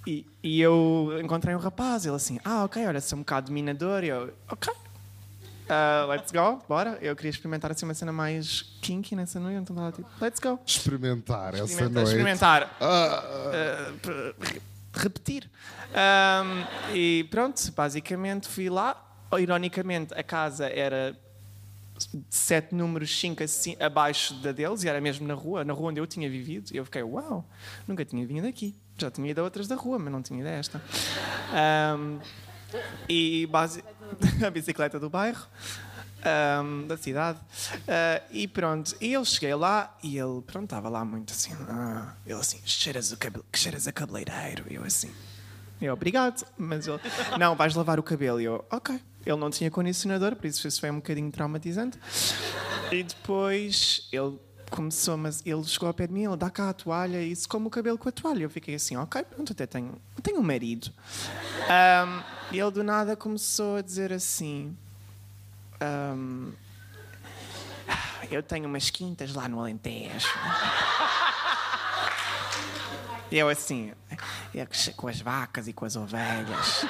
e, 0.07 0.27
e 0.43 0.61
eu 0.61 1.19
encontrei 1.23 1.55
um 1.55 1.59
rapaz, 1.59 2.05
ele 2.07 2.17
assim, 2.17 2.39
ah, 2.45 2.65
ok, 2.65 2.85
olha, 2.87 3.01
sou 3.01 3.17
um 3.19 3.23
bocado 3.23 3.47
dominador. 3.47 4.03
E 4.05 4.09
eu, 4.09 4.33
ok, 4.51 4.73
ah, 5.69 6.07
let's 6.11 6.31
go, 6.33 6.63
bora. 6.69 6.99
Eu 7.01 7.15
queria 7.17 7.31
experimentar 7.31 7.71
assim 7.71 7.85
uma 7.85 7.95
cena 7.95 8.13
mais 8.13 8.63
kinky 8.81 9.15
nessa 9.15 9.39
noite, 9.41 9.59
então 9.63 9.75
estava 9.77 9.93
tipo, 9.93 10.09
let's 10.21 10.41
go. 10.41 10.59
Experimentar 10.67 11.55
essa 11.55 11.65
Experimentar, 11.65 12.03
noite. 12.03 12.09
experimentar. 12.09 12.77
Ah, 12.81 13.25
Ah, 13.55 13.93
p- 14.03 14.61
repetir. 14.95 15.49
Ahm, 15.95 16.65
e 16.95 17.25
pronto, 17.31 17.61
basicamente 17.73 18.49
fui 18.49 18.69
lá. 18.69 18.97
Ironicamente, 19.39 20.13
a 20.15 20.23
casa 20.23 20.67
era 20.67 21.17
sete 22.29 22.75
números, 22.75 23.19
cinco 23.19 23.43
assim, 23.43 23.77
abaixo 23.81 24.35
da 24.43 24.53
deles, 24.53 24.83
e 24.85 24.89
era 24.89 25.01
mesmo 25.01 25.27
na 25.27 25.35
rua, 25.35 25.65
na 25.65 25.73
rua 25.73 25.91
onde 25.91 26.01
eu 26.01 26.07
tinha 26.07 26.29
vivido. 26.29 26.71
E 26.73 26.77
eu 26.77 26.85
fiquei, 26.85 27.03
uau, 27.03 27.45
nunca 27.87 28.05
tinha 28.05 28.27
vindo 28.27 28.47
aqui. 28.47 28.75
Já 29.03 29.11
tinha 29.11 29.31
ido 29.31 29.41
a 29.41 29.45
outras 29.45 29.67
da 29.67 29.75
rua, 29.75 29.99
mas 29.99 30.13
não 30.13 30.23
tinha 30.23 30.39
ido 30.39 30.49
a 30.49 30.53
esta. 30.53 30.81
Ahm, 31.53 32.19
e 33.09 33.47
base... 33.47 33.83
a 34.47 34.51
bicicleta 34.51 35.01
do 35.01 35.11
bairro, 35.11 35.45
ahm, 36.25 36.87
da 36.87 36.97
cidade. 36.97 37.41
Ah, 37.89 38.23
e 38.31 38.47
pronto, 38.47 38.95
e 39.01 39.13
eu 39.13 39.25
cheguei 39.25 39.55
lá 39.55 39.97
e 40.03 40.17
ele, 40.19 40.41
pronto, 40.43 40.65
estava 40.65 40.89
lá 40.89 41.05
muito 41.05 41.33
assim. 41.33 41.53
ah, 41.69 42.15
ele 42.25 42.39
assim, 42.39 42.61
cheiras, 42.65 43.11
o 43.11 43.17
cabelo, 43.17 43.45
cheiras 43.53 43.89
a 43.89 43.93
cabeleireiro. 43.93 44.67
E 44.71 44.77
eu 44.77 44.85
assim, 44.85 45.11
eu, 45.81 45.93
obrigado. 45.93 46.47
Mas 46.57 46.87
ele, 46.87 47.01
não, 47.41 47.57
vais 47.57 47.75
lavar 47.75 47.99
o 47.99 48.03
cabelo. 48.05 48.41
E 48.41 48.45
eu, 48.45 48.65
ok. 48.71 49.01
Ele 49.27 49.37
não 49.37 49.51
tinha 49.51 49.71
condicionador, 49.71 50.37
por 50.37 50.47
isso 50.47 50.67
isso 50.67 50.81
foi 50.81 50.91
um 50.91 50.97
bocadinho 50.97 51.31
traumatizante. 51.31 51.99
E 52.93 53.03
depois 53.03 54.09
ele 54.13 54.39
começou, 54.73 55.17
mas 55.17 55.43
ele 55.47 55.63
chegou 55.65 55.87
ao 55.87 55.95
pé 55.95 56.07
de 56.07 56.13
mim, 56.13 56.25
ele 56.25 56.37
dá 56.37 56.51
cá 56.51 56.71
a 56.71 56.73
toalha 56.73 57.23
e 57.23 57.35
secou-me 57.37 57.67
o 57.67 57.71
cabelo 57.71 57.99
com 57.99 58.09
a 58.09 58.13
toalha. 58.13 58.43
Eu 58.43 58.51
fiquei 58.51 58.75
assim, 58.75 58.97
ok, 58.97 59.23
pronto, 59.23 59.53
até 59.53 59.67
tenho, 59.67 59.95
tenho 60.23 60.39
um 60.41 60.43
marido. 60.43 60.91
Ahm, 61.69 62.23
e 62.51 62.59
ele 62.59 62.71
do 62.71 62.83
nada 62.83 63.15
começou 63.15 63.77
a 63.77 63.83
dizer 63.83 64.13
assim: 64.13 64.77
"Ah, 65.81 66.15
Eu 68.31 68.43
tenho 68.43 68.67
umas 68.67 68.89
quintas 68.91 69.35
lá 69.35 69.47
no 69.49 69.61
Alentejo. 69.61 70.27
E 73.33 73.39
eu 73.39 73.49
assim, 73.49 73.91
eu 74.55 74.67
com 74.95 75.09
as 75.09 75.19
vacas 75.23 75.67
e 75.67 75.73
com 75.73 75.87
as 75.87 75.97
ovelhas. 75.97 76.85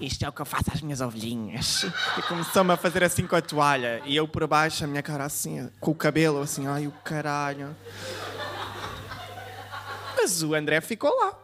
Isto 0.00 0.24
é 0.24 0.28
o 0.28 0.32
que 0.32 0.42
eu 0.42 0.44
faço 0.44 0.72
às 0.74 0.80
minhas 0.80 1.00
ovelhinhas. 1.00 1.84
E 2.18 2.22
começou-me 2.22 2.72
a 2.72 2.76
fazer 2.76 3.04
assim 3.04 3.28
com 3.28 3.36
a 3.36 3.40
toalha. 3.40 4.02
E 4.04 4.16
eu 4.16 4.26
por 4.26 4.44
baixo, 4.48 4.82
a 4.82 4.88
minha 4.88 5.04
cara 5.04 5.24
assim, 5.24 5.70
com 5.78 5.92
o 5.92 5.94
cabelo 5.94 6.40
assim, 6.40 6.66
ai 6.66 6.88
o 6.88 6.90
caralho. 7.04 7.76
Mas 10.16 10.42
o 10.42 10.52
André 10.52 10.80
ficou 10.80 11.16
lá. 11.16 11.38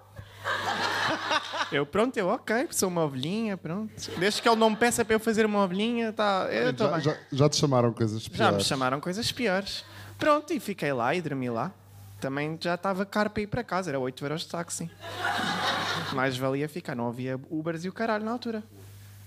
Eu, 1.70 1.86
pronto, 1.86 2.16
eu, 2.16 2.26
ok, 2.26 2.66
sou 2.72 2.88
uma 2.88 3.04
ovelhinha, 3.04 3.56
pronto. 3.56 3.92
Desde 4.18 4.42
que 4.42 4.48
ele 4.48 4.56
não 4.56 4.70
me 4.70 4.76
peça 4.76 5.04
para 5.04 5.14
eu 5.14 5.20
fazer 5.20 5.46
uma 5.46 5.62
ovelhinha, 5.62 6.12
tá, 6.12 6.48
eu 6.50 6.76
já, 6.76 6.98
já, 6.98 7.16
já 7.30 7.48
te 7.48 7.56
chamaram 7.56 7.92
coisas 7.92 8.26
piores. 8.26 8.38
Já 8.38 8.50
me 8.50 8.64
chamaram 8.64 9.00
coisas 9.00 9.30
piores. 9.30 9.84
Pronto, 10.18 10.52
e 10.52 10.58
fiquei 10.58 10.92
lá 10.92 11.14
e 11.14 11.22
dormi 11.22 11.48
lá. 11.48 11.72
Também 12.20 12.58
já 12.60 12.74
estava 12.74 13.04
caro 13.06 13.30
para 13.30 13.42
ir 13.42 13.46
para 13.46 13.64
casa, 13.64 13.90
era 13.90 13.98
8 13.98 14.24
euros 14.24 14.42
de 14.42 14.48
táxi. 14.48 14.90
Mais 16.12 16.36
valia 16.36 16.68
ficar, 16.68 16.94
não 16.94 17.08
havia 17.08 17.40
Ubers 17.50 17.84
e 17.84 17.88
o 17.88 17.92
caralho 17.92 18.24
na 18.24 18.32
altura. 18.32 18.62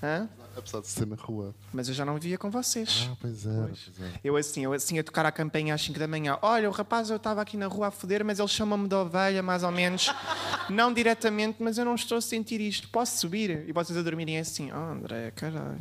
Hã? 0.01 0.27
Apesar 0.55 0.81
de 0.81 0.87
ser 0.87 1.05
na 1.05 1.15
rua. 1.15 1.55
Mas 1.71 1.87
eu 1.87 1.93
já 1.93 2.03
não 2.03 2.15
vivia 2.15 2.37
com 2.37 2.49
vocês. 2.49 3.07
Ah, 3.09 3.15
pois 3.21 3.45
é. 3.45 3.61
Pois 3.67 3.91
é. 4.01 4.19
Eu 4.23 4.35
assim, 4.35 4.63
eu 4.65 4.73
assim 4.73 4.99
a 4.99 5.03
tocar 5.03 5.25
a 5.25 5.31
campainha 5.31 5.73
às 5.73 5.81
5 5.81 5.97
da 5.97 6.07
manhã. 6.07 6.37
Olha, 6.41 6.67
o 6.67 6.73
rapaz, 6.73 7.09
eu 7.09 7.15
estava 7.15 7.41
aqui 7.41 7.55
na 7.55 7.67
rua 7.67 7.87
a 7.87 7.91
foder, 7.91 8.25
mas 8.25 8.39
ele 8.39 8.47
chama-me 8.49 8.87
de 8.87 8.95
ovelha, 8.95 9.41
mais 9.41 9.63
ou 9.63 9.71
menos. 9.71 10.13
não 10.69 10.91
diretamente, 10.93 11.63
mas 11.63 11.77
eu 11.77 11.85
não 11.85 11.95
estou 11.95 12.17
a 12.17 12.21
sentir 12.21 12.59
isto. 12.59 12.89
Posso 12.89 13.19
subir? 13.19 13.63
E 13.67 13.71
vocês 13.71 13.97
a 13.97 14.01
dormirem 14.01 14.39
assim. 14.39 14.71
Oh, 14.73 14.91
André, 14.91 15.31
caralho. 15.31 15.79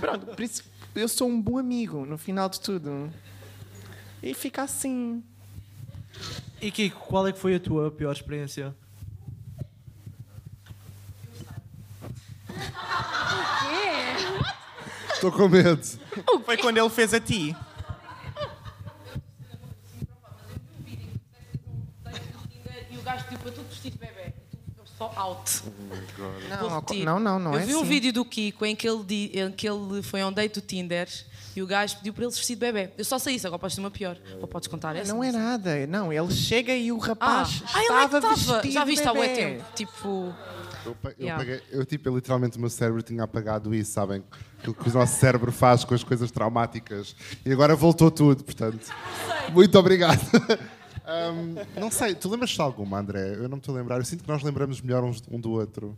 Pronto, 0.00 0.26
por 0.26 0.42
isso 0.42 0.64
eu 0.94 1.08
sou 1.08 1.28
um 1.28 1.40
bom 1.40 1.58
amigo, 1.58 2.04
no 2.04 2.18
final 2.18 2.48
de 2.48 2.60
tudo. 2.60 3.12
E 4.22 4.34
fica 4.34 4.62
assim. 4.62 5.22
E 6.60 6.70
Kiko, 6.70 7.00
qual 7.00 7.26
é 7.26 7.32
que 7.32 7.38
foi 7.38 7.54
a 7.54 7.60
tua 7.60 7.90
pior 7.90 8.12
experiência? 8.12 8.74
Estou 15.12 15.32
com 15.32 15.48
medo. 15.48 15.80
Foi 16.44 16.56
quando 16.58 16.76
ele 16.78 16.90
fez 16.90 17.14
a 17.14 17.20
ti. 17.20 17.54
E 22.90 22.96
o 22.98 23.02
gajo 23.02 23.24
tipo, 23.28 23.38
para 23.42 23.52
tudo 23.52 23.68
vestido 23.68 23.92
de 23.94 23.98
bebê. 23.98 24.32
Eu 24.78 24.84
só 24.86 25.12
out. 25.16 25.62
Não, 26.48 26.58
Vou 26.58 26.68
repetir. 26.80 27.04
não, 27.04 27.18
não, 27.20 27.38
não 27.38 27.52
Eu 27.54 27.60
é 27.60 27.64
vi 27.66 27.74
um 27.74 27.80
assim. 27.80 27.88
vídeo 27.88 28.12
do 28.12 28.24
Kiko 28.24 28.64
em 28.64 28.76
que, 28.76 28.88
ele, 28.88 29.02
di- 29.04 29.30
em 29.38 29.50
que 29.50 29.68
ele 29.68 30.02
foi 30.02 30.20
a 30.20 30.26
um 30.28 30.32
date 30.32 30.54
do 30.54 30.60
Tinder 30.60 31.08
e 31.58 31.62
o 31.62 31.66
gajo 31.66 31.96
pediu 31.98 32.12
para 32.12 32.24
ele 32.24 32.32
se 32.32 32.38
vestir 32.38 32.54
de 32.56 32.60
bebê. 32.60 32.90
Eu 32.96 33.04
só 33.04 33.18
sei 33.18 33.34
isso, 33.36 33.46
agora 33.46 33.58
podes 33.60 33.74
ter 33.76 33.80
uma 33.80 33.90
pior. 33.90 34.16
Ou 34.40 34.46
podes 34.46 34.68
contar 34.68 34.94
essa? 34.96 35.12
Não 35.12 35.22
é 35.24 35.32
nada. 35.32 35.86
Não, 35.86 36.12
ele 36.12 36.30
chega 36.32 36.74
e 36.74 36.90
o 36.92 36.98
Ah, 37.02 37.06
rapaz 37.08 37.62
ah, 37.74 37.78
ele 37.78 37.86
é 37.86 37.86
que 37.86 38.04
estava 38.04 38.16
estava. 38.34 38.34
vestido 38.60 38.72
Já 38.72 38.84
viste 38.84 39.06
há 39.08 39.12
de 39.12 39.18
bué 39.18 39.28
tempo. 39.28 39.64
Tipo. 39.74 40.34
Eu, 40.84 40.96
eu 41.04 41.14
Yeah. 41.18 41.38
paguei- 41.44 41.62
eu, 41.72 41.84
tipo, 41.84 42.08
eu, 42.08 42.14
literalmente 42.14 42.56
o 42.56 42.60
meu 42.60 42.70
cérebro 42.70 43.02
tinha 43.02 43.24
apagado 43.24 43.74
isso, 43.74 43.90
sabem? 43.92 44.22
Aquilo 44.58 44.74
que 44.74 44.88
o 44.88 44.92
nosso 44.92 45.18
cérebro 45.18 45.50
faz 45.50 45.82
com 45.84 45.94
as 45.94 46.04
coisas 46.04 46.30
traumáticas. 46.30 47.16
E 47.44 47.50
agora 47.52 47.74
voltou 47.74 48.10
tudo, 48.10 48.44
portanto. 48.44 48.88
Muito 49.52 49.76
obrigado. 49.78 50.20
Ahm, 51.08 51.54
não 51.78 51.88
sei, 51.90 52.14
tu 52.16 52.28
lembras-te 52.28 52.56
de 52.56 52.62
alguma, 52.62 52.98
André? 52.98 53.34
Eu 53.34 53.42
não 53.48 53.56
me 53.56 53.58
estou 53.58 53.74
a 53.74 53.78
lembrar. 53.78 53.98
Eu 53.98 54.04
sinto 54.04 54.24
que 54.24 54.28
nós 54.28 54.42
lembramos 54.42 54.80
melhor 54.80 55.04
uns- 55.04 55.22
um 55.30 55.38
do 55.40 55.50
outro. 55.52 55.96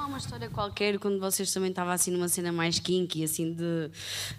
Não 0.00 0.06
há 0.06 0.08
uma 0.08 0.16
história 0.18 0.48
qualquer 0.48 0.98
quando 0.98 1.20
vocês 1.20 1.52
também 1.52 1.68
estavam 1.68 1.92
assim 1.92 2.10
numa 2.10 2.26
cena 2.26 2.50
mais 2.50 2.78
kinky, 2.78 3.22
assim 3.22 3.52
de 3.52 3.90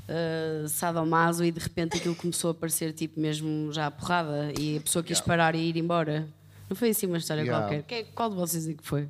uh, 0.09 0.67
sadomaso 0.67 1.45
e 1.45 1.51
de 1.51 1.59
repente 1.59 1.97
aquilo 1.97 2.15
começou 2.15 2.49
a 2.49 2.53
parecer 2.55 2.93
tipo 2.93 3.19
mesmo 3.19 3.71
já 3.71 3.85
a 3.85 3.91
porrada 3.91 4.51
e 4.59 4.77
a 4.77 4.81
pessoa 4.81 5.03
quis 5.03 5.19
Yeah. 5.19 5.27
parar 5.27 5.53
e 5.53 5.59
ir 5.69 5.77
embora. 5.77 6.27
Não 6.67 6.75
foi 6.75 6.89
assim 6.89 7.05
uma 7.05 7.19
história 7.19 7.43
Yeah. 7.43 7.67
qualquer? 7.67 7.83
Que- 7.83 8.11
qual 8.11 8.31
de 8.31 8.35
vocês 8.37 8.67
é 8.67 8.73
que 8.73 8.83
foi? 8.83 9.07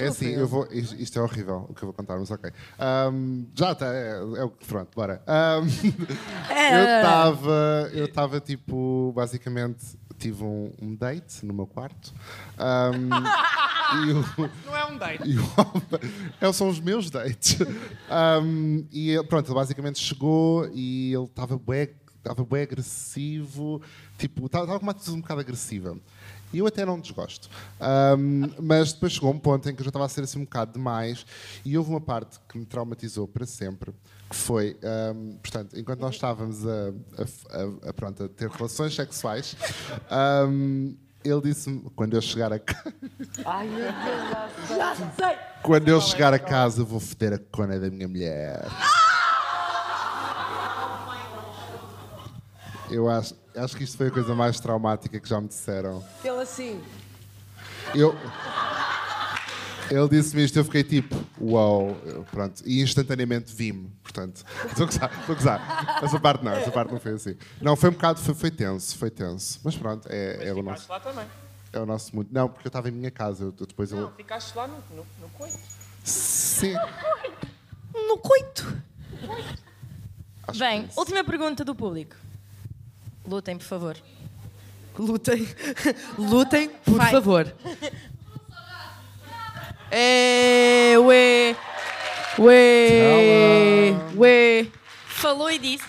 É 0.00 0.06
assim, 0.06 0.30
eu 0.30 0.48
vou, 0.48 0.66
isto 0.70 0.94
isto 0.96 1.18
é 1.18 1.22
horrível 1.22 1.66
o 1.68 1.74
que 1.74 1.82
eu 1.82 1.88
vou 1.88 1.92
contar, 1.92 2.18
mas 2.18 2.30
ok. 2.30 2.50
Ahm, 2.78 3.44
já 3.54 3.72
está, 3.72 3.92
é, 3.94 4.12
é 4.16 4.44
o 4.44 4.48
que 4.50 4.64
pronto, 4.66 4.88
bora. 4.96 5.22
Ahm, 5.26 5.66
eu 6.72 6.84
estava, 6.96 7.90
eu 7.92 8.04
estava 8.06 8.40
tipo, 8.40 9.12
basicamente, 9.14 9.84
tive 10.16 10.42
um, 10.44 10.72
um 10.80 10.94
date 10.94 11.44
no 11.44 11.52
meu 11.54 11.66
quarto. 11.66 12.12
E 14.06 14.10
o- 14.12 14.50
Não 14.66 14.76
é 14.76 14.84
um 14.86 14.98
date. 14.98 15.22
o- 15.38 16.44
é, 16.44 16.52
são 16.52 16.68
os 16.68 16.80
meus 16.80 17.08
dates. 17.10 17.56
Ahm, 18.10 18.84
e 18.90 19.10
ele, 19.10 19.24
pronto, 19.24 19.46
ele 19.48 19.54
basicamente 19.54 19.98
chegou 19.98 20.68
e 20.74 21.12
ele 21.14 21.24
estava 21.24 21.56
bem, 21.58 21.88
estava 22.16 22.44
bem 22.44 22.62
agressivo, 22.62 23.80
tipo, 24.18 24.46
estava 24.46 24.76
com 24.78 24.82
uma 24.84 24.92
atitude 24.92 25.16
um 25.16 25.20
bocado 25.20 25.40
agressiva. 25.40 25.96
E 26.52 26.58
eu 26.58 26.66
até 26.66 26.84
não 26.84 26.98
desgosto. 27.00 27.48
Ahm, 27.80 28.50
mas 28.60 28.92
depois 28.92 29.12
chegou 29.12 29.30
um 29.32 29.38
ponto 29.38 29.68
em 29.68 29.74
que 29.74 29.80
eu 29.80 29.84
já 29.84 29.90
estava 29.90 30.04
a 30.06 30.08
ser 30.08 30.22
assim 30.22 30.38
um 30.40 30.44
bocado 30.44 30.72
demais 30.72 31.24
e 31.64 31.76
houve 31.76 31.90
uma 31.90 32.00
parte 32.00 32.38
que 32.48 32.58
me 32.58 32.64
traumatizou 32.64 33.26
para 33.28 33.44
sempre, 33.46 33.92
que 34.28 34.34
foi, 34.36 34.76
ahm, 34.82 35.36
portanto, 35.38 35.78
enquanto 35.78 36.00
nós 36.00 36.14
estávamos 36.16 36.66
a, 36.66 36.70
a- 36.70 37.62
a- 37.86 37.90
a, 37.90 37.92
pronto, 37.92 38.24
a 38.24 38.28
ter 38.28 38.48
relações 38.50 38.94
sexuais, 38.94 39.56
ahm, 40.10 40.94
ele 41.24 41.40
disse-me, 41.42 41.82
quando 41.94 42.14
eu 42.14 42.20
chegar 42.22 42.52
a 42.52 42.58
casa... 42.58 42.94
Ai 43.44 43.66
meu 43.68 43.78
Deus, 43.84 44.78
já 44.78 44.94
sei! 44.94 45.38
Quando 45.62 45.88
eu 45.88 46.00
chegar 46.00 46.32
a 46.34 46.38
casa, 46.38 46.84
vou 46.84 47.00
foder 47.00 47.32
a 47.34 47.38
cona 47.38 47.78
da 47.78 47.90
minha 47.90 48.06
mulher. 48.08 48.64
Eu 52.90 53.08
acho, 53.08 53.34
acho 53.56 53.76
que 53.76 53.82
isto 53.84 53.96
foi 53.96 54.06
a 54.08 54.10
coisa 54.12 54.34
mais 54.34 54.60
traumática 54.60 55.18
que 55.18 55.28
já 55.28 55.40
me 55.40 55.48
disseram. 55.48 56.04
Ele 56.22 56.40
assim. 56.40 56.80
Eu, 57.94 58.14
ele 59.90 60.08
disse-me 60.08 60.44
isto, 60.44 60.58
eu 60.58 60.64
fiquei 60.64 60.82
tipo, 60.84 61.14
uau, 61.40 61.96
eu- 62.04 62.24
pronto. 62.24 62.62
E 62.66 62.80
instantaneamente 62.82 63.54
vi-me, 63.54 63.90
portanto. 64.02 64.44
Estou 64.66 64.84
a 64.84 64.86
gozar, 64.86 65.10
estou 65.20 65.34
a 65.34 65.38
gozar. 65.38 66.00
Essa 66.02 66.20
parte 66.20 66.44
não, 66.44 66.52
essa 66.52 66.70
parte 66.70 66.92
não 66.92 67.00
foi 67.00 67.12
assim. 67.12 67.36
Não, 67.60 67.76
foi 67.76 67.90
um 67.90 67.92
bocado, 67.92 68.20
foi, 68.20 68.34
foi 68.34 68.50
tenso, 68.50 68.96
foi 68.98 69.10
tenso. 69.10 69.60
Mas 69.64 69.76
pronto, 69.76 70.06
é, 70.10 70.48
é 70.48 70.52
o 70.52 70.62
nosso. 70.62 70.90
lá 70.90 71.00
também. 71.00 71.26
É 71.72 71.78
o 71.80 71.86
nosso 71.86 72.14
mundo. 72.16 72.28
Não, 72.30 72.48
porque 72.48 72.66
eu 72.66 72.70
estava 72.70 72.88
em 72.88 72.92
minha 72.92 73.10
casa, 73.10 73.44
eu, 73.44 73.54
eu 73.58 73.66
depois 73.66 73.90
eu. 73.92 74.00
Não, 74.00 74.12
ficaste 74.12 74.54
lá 74.56 74.66
no, 74.66 74.76
no, 74.94 75.06
no 75.20 75.28
coito. 75.30 75.58
Sim. 76.04 76.74
No 77.94 78.18
coito. 78.18 78.82
Acho 80.48 80.58
Bem, 80.58 80.80
que 80.82 80.86
é 80.86 80.90
isso. 80.90 81.00
última 81.00 81.24
pergunta 81.24 81.64
do 81.64 81.74
público. 81.74 82.14
Lutem, 83.26 83.58
por 83.58 83.64
favor. 83.64 83.96
Lutem. 84.98 85.46
Lutem, 86.16 86.68
por 86.84 86.94
Vai. 86.96 87.10
favor. 87.10 87.52
É, 89.90 90.94
ué. 90.98 91.56
Ué. 92.38 93.94
Ué. 94.16 94.66
Falou 95.08 95.50
e 95.50 95.58
disse. 95.58 95.84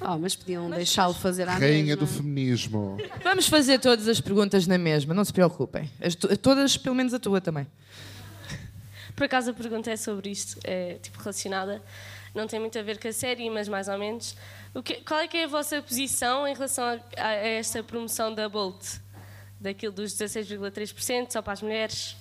Oh, 0.00 0.18
mas 0.18 0.34
podiam 0.36 0.68
deixá-lo 0.68 1.14
fazer 1.14 1.48
à 1.48 1.54
Rainha 1.54 1.82
mesma. 1.84 1.96
do 1.96 2.06
feminismo. 2.06 2.98
Vamos 3.22 3.46
fazer 3.48 3.78
todas 3.78 4.06
as 4.06 4.20
perguntas 4.20 4.66
na 4.66 4.76
mesma, 4.76 5.14
não 5.14 5.24
se 5.24 5.32
preocupem. 5.32 5.90
As 6.00 6.14
tu- 6.14 6.36
todas, 6.36 6.76
pelo 6.76 6.94
menos 6.94 7.14
a 7.14 7.18
tua 7.18 7.40
também. 7.40 7.66
Por 9.16 9.24
acaso 9.24 9.50
a 9.50 9.54
pergunta 9.54 9.90
é 9.90 9.96
sobre 9.96 10.30
isto, 10.30 10.58
é 10.64 10.98
tipo 11.00 11.18
relacionada. 11.18 11.82
Não 12.34 12.46
tem 12.46 12.58
muito 12.60 12.78
a 12.78 12.82
ver 12.82 12.98
com 12.98 13.08
a 13.08 13.12
série, 13.12 13.48
mas 13.48 13.66
mais 13.68 13.88
ou 13.88 13.96
menos. 13.96 14.36
O 14.74 14.82
que, 14.82 14.94
qual 14.96 15.20
é 15.20 15.28
que 15.28 15.36
é 15.38 15.44
a 15.44 15.48
vossa 15.48 15.80
posição 15.80 16.46
em 16.48 16.52
relação 16.52 16.84
a, 17.16 17.22
a 17.26 17.32
esta 17.34 17.82
promoção 17.82 18.34
da 18.34 18.48
Bolt? 18.48 18.84
Daquilo 19.60 19.92
dos 19.92 20.12
16,3% 20.14 21.32
só 21.32 21.40
para 21.40 21.52
as 21.54 21.62
mulheres? 21.62 22.16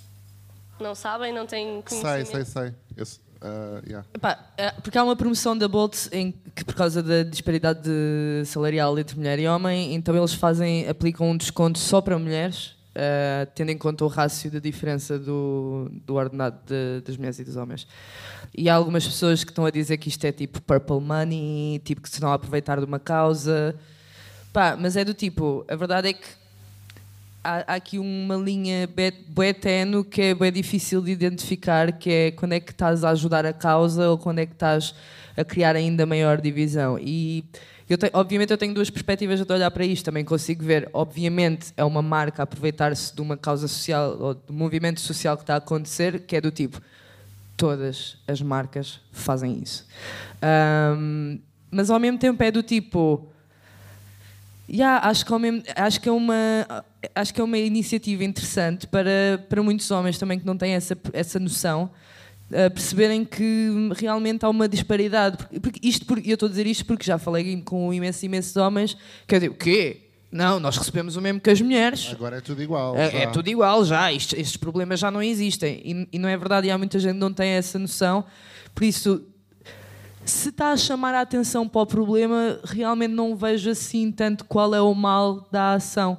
Não 0.80 0.95
sabem? 0.95 1.34
Não 1.34 1.45
têm 1.45 1.82
Sei, 1.88 1.99
conhecimento? 2.01 2.45
sei, 2.45 2.45
sei. 2.45 2.74
Eu, 2.97 3.05
ah, 3.41 3.82
yeah. 3.86 4.07
Epá, 4.13 4.39
é, 4.57 4.71
porque 4.71 4.97
há 4.97 5.03
uma 5.03 5.15
promoção 5.15 5.57
da 5.57 5.67
Bolt 5.67 6.07
em 6.11 6.34
que, 6.55 6.63
por 6.65 6.76
causa 6.76 7.01
da 7.03 7.24
disparidade 7.24 7.82
de- 7.84 8.45
salarial 8.45 8.97
entre 8.97 9.15
mulher 9.17 9.39
e 9.39 9.47
homem, 9.47 9.93
então 9.93 10.15
eles 10.15 10.34
fazem, 10.34 10.88
aplicam 10.88 11.30
um 11.32 11.38
desconto 11.38 11.78
só 11.80 12.01
para 12.01 12.17
mulheres, 12.17 12.76
eh, 12.95 13.47
tendo 13.55 13.69
em 13.71 13.78
conta 13.78 14.03
o 14.05 14.07
rácio 14.07 14.49
da 14.51 14.59
diferença 14.59 15.17
do, 15.19 15.89
do 16.05 16.15
ordenado 16.15 16.57
de- 16.65 17.01
das 17.05 17.17
mulheres 17.17 17.39
e 17.39 17.43
dos 17.43 17.55
homens. 17.55 17.88
E 18.55 18.69
há 18.69 18.76
algumas 18.76 19.05
pessoas 19.05 19.43
que 19.43 19.51
estão 19.51 19.65
a 19.65 19.71
dizer 19.71 19.97
que 19.97 20.09
isto 20.09 20.24
é 20.26 20.32
tipo 20.32 20.61
purple 20.61 20.99
money, 21.01 21.80
tipo 21.84 22.01
que 22.01 22.09
se 22.09 22.24
a 22.24 22.34
aproveitar 22.34 22.80
de 22.80 22.86
uma 22.86 22.99
causa. 22.99 23.76
Pá, 24.51 24.78
mas 24.80 24.95
é 24.95 25.03
do 25.03 25.13
tipo, 25.13 25.65
a 25.67 25.76
verdade 25.76 26.09
é 26.09 26.13
que 26.13 26.28
há, 27.43 27.73
há 27.73 27.75
aqui 27.75 27.99
uma 27.99 28.35
linha 28.35 28.87
bué- 28.87 29.53
tenue 29.53 30.03
que 30.03 30.21
é 30.21 30.35
bem 30.35 30.51
difícil 30.51 31.01
de 31.01 31.11
identificar, 31.11 31.91
que 31.91 32.09
é 32.09 32.31
quando 32.31 32.53
é 32.53 32.59
que 32.59 32.71
estás 32.71 33.03
a 33.03 33.09
ajudar 33.09 33.45
a 33.45 33.53
causa 33.53 34.09
ou 34.09 34.17
quando 34.17 34.39
é 34.39 34.45
que 34.45 34.53
estás 34.53 34.95
a 35.35 35.43
criar 35.43 35.75
ainda 35.75 36.05
maior 36.05 36.39
divisão. 36.39 36.97
E 36.99 37.43
eu 37.89 37.97
tenho, 37.97 38.11
obviamente 38.15 38.51
eu 38.51 38.57
tenho 38.57 38.73
duas 38.73 38.89
perspectivas 38.89 39.43
de 39.43 39.51
olhar 39.53 39.69
para 39.71 39.85
isto, 39.85 40.05
também 40.05 40.23
consigo 40.23 40.63
ver, 40.63 40.89
obviamente 40.93 41.73
é 41.75 41.83
uma 41.83 42.01
marca 42.01 42.43
aproveitar-se 42.43 43.13
de 43.13 43.21
uma 43.21 43.35
causa 43.35 43.67
social 43.67 44.17
ou 44.19 44.33
de 44.33 44.41
um 44.49 44.53
movimento 44.53 45.01
social 45.01 45.35
que 45.35 45.43
está 45.43 45.55
a 45.55 45.57
acontecer, 45.57 46.21
que 46.21 46.35
é 46.35 46.41
do 46.41 46.51
tipo, 46.51 46.81
todas 47.57 48.17
as 48.27 48.41
marcas 48.41 48.99
fazem 49.11 49.59
isso. 49.61 49.85
Ahm, 50.41 51.39
mas 51.69 51.89
ao 51.89 51.99
mesmo 51.99 52.17
tempo 52.17 52.41
é 52.43 52.51
do 52.51 52.63
tipo, 52.63 53.27
Yeah, 54.69 55.05
acho, 55.09 55.25
que 55.25 55.37
mesmo- 55.37 55.61
acho, 55.75 55.99
que 55.99 56.07
é 56.07 56.11
uma, 56.11 56.35
acho 57.15 57.33
que 57.33 57.41
é 57.41 57.43
uma 57.43 57.57
iniciativa 57.57 58.23
interessante 58.23 58.87
para, 58.87 59.45
para 59.49 59.61
muitos 59.61 59.89
homens 59.91 60.17
também 60.17 60.39
que 60.39 60.45
não 60.45 60.57
têm 60.57 60.73
essa, 60.73 60.97
essa 61.11 61.39
noção, 61.39 61.91
uh, 62.49 62.71
perceberem 62.71 63.25
que 63.25 63.69
realmente 63.95 64.45
há 64.45 64.49
uma 64.49 64.67
disparidade. 64.67 65.37
Porque, 65.37 65.59
porque 65.59 65.87
isto, 65.87 66.05
porque, 66.05 66.29
eu 66.29 66.35
estou 66.35 66.47
a 66.47 66.49
dizer 66.49 66.67
isto 66.67 66.85
porque 66.85 67.03
já 67.03 67.17
falei 67.17 67.61
com 67.61 67.93
imensos, 67.93 68.23
imensos 68.23 68.55
homens 68.55 68.97
que 69.27 69.35
eu 69.35 69.39
digo, 69.39 69.53
o 69.53 69.57
quê? 69.57 69.99
Não, 70.31 70.59
nós 70.59 70.77
recebemos 70.77 71.15
o 71.15 71.21
mesmo 71.21 71.39
que 71.39 71.49
as 71.51 71.61
mulheres. 71.61 72.09
Agora 72.11 72.37
é 72.37 72.41
tudo 72.41 72.63
igual. 72.63 72.95
É, 72.95 73.23
é 73.23 73.27
tudo 73.27 73.47
igual 73.49 73.85
já, 73.85 74.11
estes, 74.11 74.39
estes 74.39 74.57
problemas 74.57 74.99
já 74.99 75.11
não 75.11 75.21
existem. 75.21 75.79
E, 75.85 76.07
e 76.13 76.19
não 76.19 76.27
é 76.27 76.35
verdade, 76.35 76.67
e 76.67 76.71
há 76.71 76.77
muita 76.77 76.97
gente 76.97 77.13
que 77.13 77.19
não 77.19 77.31
tem 77.31 77.49
essa 77.49 77.77
noção. 77.77 78.25
Por 78.73 78.83
isso, 78.83 79.23
se 80.25 80.49
está 80.49 80.71
a 80.71 80.77
chamar 80.77 81.13
a 81.13 81.21
atenção 81.21 81.67
para 81.67 81.81
o 81.81 81.85
problema, 81.85 82.59
realmente 82.63 83.11
não 83.11 83.35
vejo 83.35 83.69
assim 83.69 84.11
tanto 84.11 84.45
qual 84.45 84.73
é 84.73 84.81
o 84.81 84.93
mal 84.95 85.47
da 85.51 85.73
ação. 85.73 86.17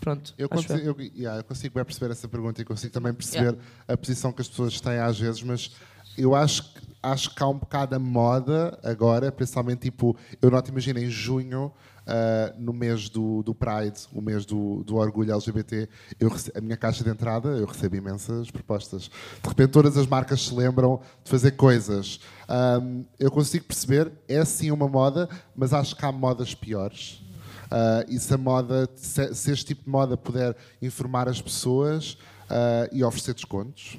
Pronto. 0.00 0.34
Eu 0.38 0.48
consigo, 0.48 0.78
eu, 0.78 0.96
yeah, 1.00 1.38
eu 1.40 1.44
consigo 1.44 1.74
bem 1.74 1.84
perceber 1.84 2.10
essa 2.12 2.26
pergunta 2.26 2.60
e 2.60 2.64
consigo 2.64 2.92
também 2.92 3.12
perceber 3.12 3.40
Yeah. 3.52 3.58
a 3.86 3.96
posição 3.96 4.32
que 4.32 4.40
as 4.40 4.48
pessoas 4.48 4.80
têm 4.80 4.98
às 4.98 5.18
vezes, 5.20 5.42
mas 5.42 5.70
eu 6.16 6.34
acho, 6.34 6.72
que- 6.74 6.80
acho 7.02 7.34
que 7.34 7.42
há 7.42 7.46
um 7.48 7.58
bocado 7.58 7.94
a 7.94 7.98
moda 7.98 8.78
agora, 8.82 9.30
principalmente 9.30 9.80
tipo, 9.82 10.16
eu 10.40 10.50
noto, 10.50 10.70
imagina, 10.70 10.98
em 11.00 11.08
junho, 11.10 11.70
ah, 12.06 12.52
no 12.58 12.72
mês 12.72 13.08
do, 13.10 13.42
do 13.42 13.54
Pride, 13.54 14.00
o 14.12 14.20
mês 14.20 14.44
do, 14.46 14.82
do 14.84 14.96
orgulho 14.96 15.32
LGBT, 15.32 15.88
eu 16.18 16.30
a 16.56 16.60
minha 16.60 16.76
caixa 16.76 17.04
de 17.04 17.10
entrada, 17.10 17.50
eu 17.50 17.66
recebo 17.66 17.94
imensas 17.94 18.50
propostas. 18.50 19.02
De 19.42 19.48
repente 19.48 19.70
todas 19.70 19.96
as 19.96 20.06
marcas 20.06 20.42
se 20.46 20.54
lembram 20.54 21.00
de 21.22 21.30
fazer 21.30 21.52
coisas. 21.52 22.18
Ahm, 22.48 23.04
eu 23.18 23.30
consigo 23.30 23.66
perceber, 23.66 24.10
é 24.26 24.44
sim 24.44 24.70
uma 24.70 24.88
moda, 24.88 25.28
mas 25.54 25.72
acho 25.74 25.94
que 25.94 26.04
há 26.04 26.10
modas 26.10 26.54
piores. 26.54 27.22
Uh, 27.70 28.04
e 28.08 28.18
se 28.18 28.34
a 28.34 28.38
moda, 28.38 28.88
se, 28.96 29.32
se 29.34 29.52
este 29.52 29.64
tipo 29.66 29.84
de 29.84 29.90
moda 29.90 30.16
puder 30.16 30.56
informar 30.82 31.28
as 31.28 31.40
pessoas 31.40 32.14
uh, 32.50 32.88
e 32.92 33.04
oferecer 33.04 33.32
descontos, 33.34 33.96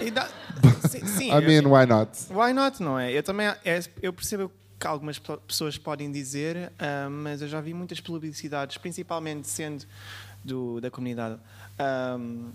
E 0.00 0.10
dá- 0.10 0.28
sim, 0.90 1.06
sim, 1.06 1.28
I 1.30 1.40
mean, 1.40 1.66
why 1.68 1.86
not? 1.86 2.10
Why 2.30 2.52
not, 2.52 2.82
não 2.82 2.98
é? 2.98 3.12
Eu 3.12 3.22
também 3.22 3.46
é, 3.46 3.80
eu 4.02 4.12
percebo 4.12 4.50
que 4.80 4.86
algumas 4.86 5.18
pe- 5.18 5.36
pessoas 5.46 5.78
podem 5.78 6.10
dizer, 6.10 6.72
ah, 6.78 7.08
mas 7.10 7.40
eu 7.42 7.48
já 7.48 7.60
vi 7.60 7.72
muitas 7.74 8.00
publicidades, 8.00 8.76
principalmente 8.78 9.46
sendo 9.48 9.84
do, 10.44 10.80
da 10.80 10.90
comunidade. 10.90 11.38
ahm, 11.78 12.50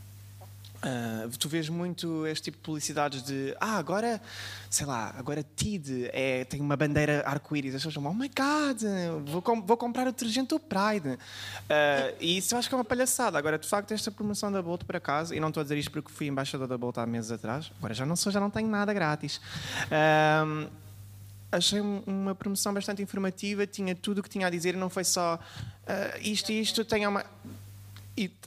ah, 0.83 1.27
tu 1.39 1.47
vês 1.47 1.69
muito 1.69 2.27
este 2.27 2.43
tipo 2.45 2.57
de 2.57 2.63
publicidades 2.63 3.23
de 3.23 3.55
ah, 3.59 3.77
agora, 3.77 4.21
sei 4.69 4.85
lá, 4.85 5.13
agora 5.17 5.43
TID 5.55 6.09
é, 6.11 6.43
tem 6.45 6.59
uma 6.61 6.75
bandeira 6.75 7.23
arco-íris. 7.25 7.73
As 7.73 7.79
pessoas 7.81 7.93
chamam, 7.93 8.11
oh 8.11 8.15
my 8.15 8.27
god, 8.29 8.81
vou, 9.25 9.41
com- 9.41 9.61
vou 9.61 9.77
comprar 9.77 10.03
o 10.07 10.11
detergente 10.11 10.49
do 10.49 10.59
Pride. 10.59 11.17
Ah, 11.69 12.13
e 12.19 12.37
isso 12.37 12.53
eu 12.53 12.59
acho 12.59 12.67
que 12.67 12.75
é 12.75 12.77
uma 12.77 12.83
palhaçada. 12.85 13.37
Agora, 13.37 13.57
de 13.57 13.67
facto, 13.67 13.91
esta 13.93 14.11
promoção 14.11 14.51
da 14.51 14.61
Bolt 14.61 14.83
por 14.83 14.95
acaso, 14.95 15.33
e 15.33 15.39
não 15.39 15.47
estou 15.47 15.61
a 15.61 15.63
dizer 15.63 15.77
isto 15.77 15.89
porque 15.91 16.11
fui 16.11 16.27
embaixador 16.27 16.67
da 16.67 16.77
Bolt 16.77 16.97
há 16.97 17.05
meses 17.05 17.31
atrás, 17.31 17.71
agora 17.77 17.93
já 17.93 18.05
não 18.05 18.15
sou, 18.15 18.31
já 18.31 18.39
não 18.39 18.49
tenho 18.49 18.67
nada 18.67 18.93
grátis. 18.93 19.39
Ahm, 19.89 20.67
achei 21.51 21.79
um- 21.79 22.01
uma 22.07 22.33
promoção 22.35 22.73
bastante 22.73 23.01
informativa, 23.01 23.65
tinha 23.67 23.95
tudo 23.95 24.19
o 24.19 24.23
que 24.23 24.29
tinha 24.29 24.47
a 24.47 24.49
dizer 24.49 24.75
não 24.75 24.89
foi 24.89 25.03
só 25.03 25.39
ah, 25.87 26.17
isto 26.19 26.51
e 26.51 26.59
isto, 26.59 26.83
tenha 26.83 27.07
uma. 27.09 27.23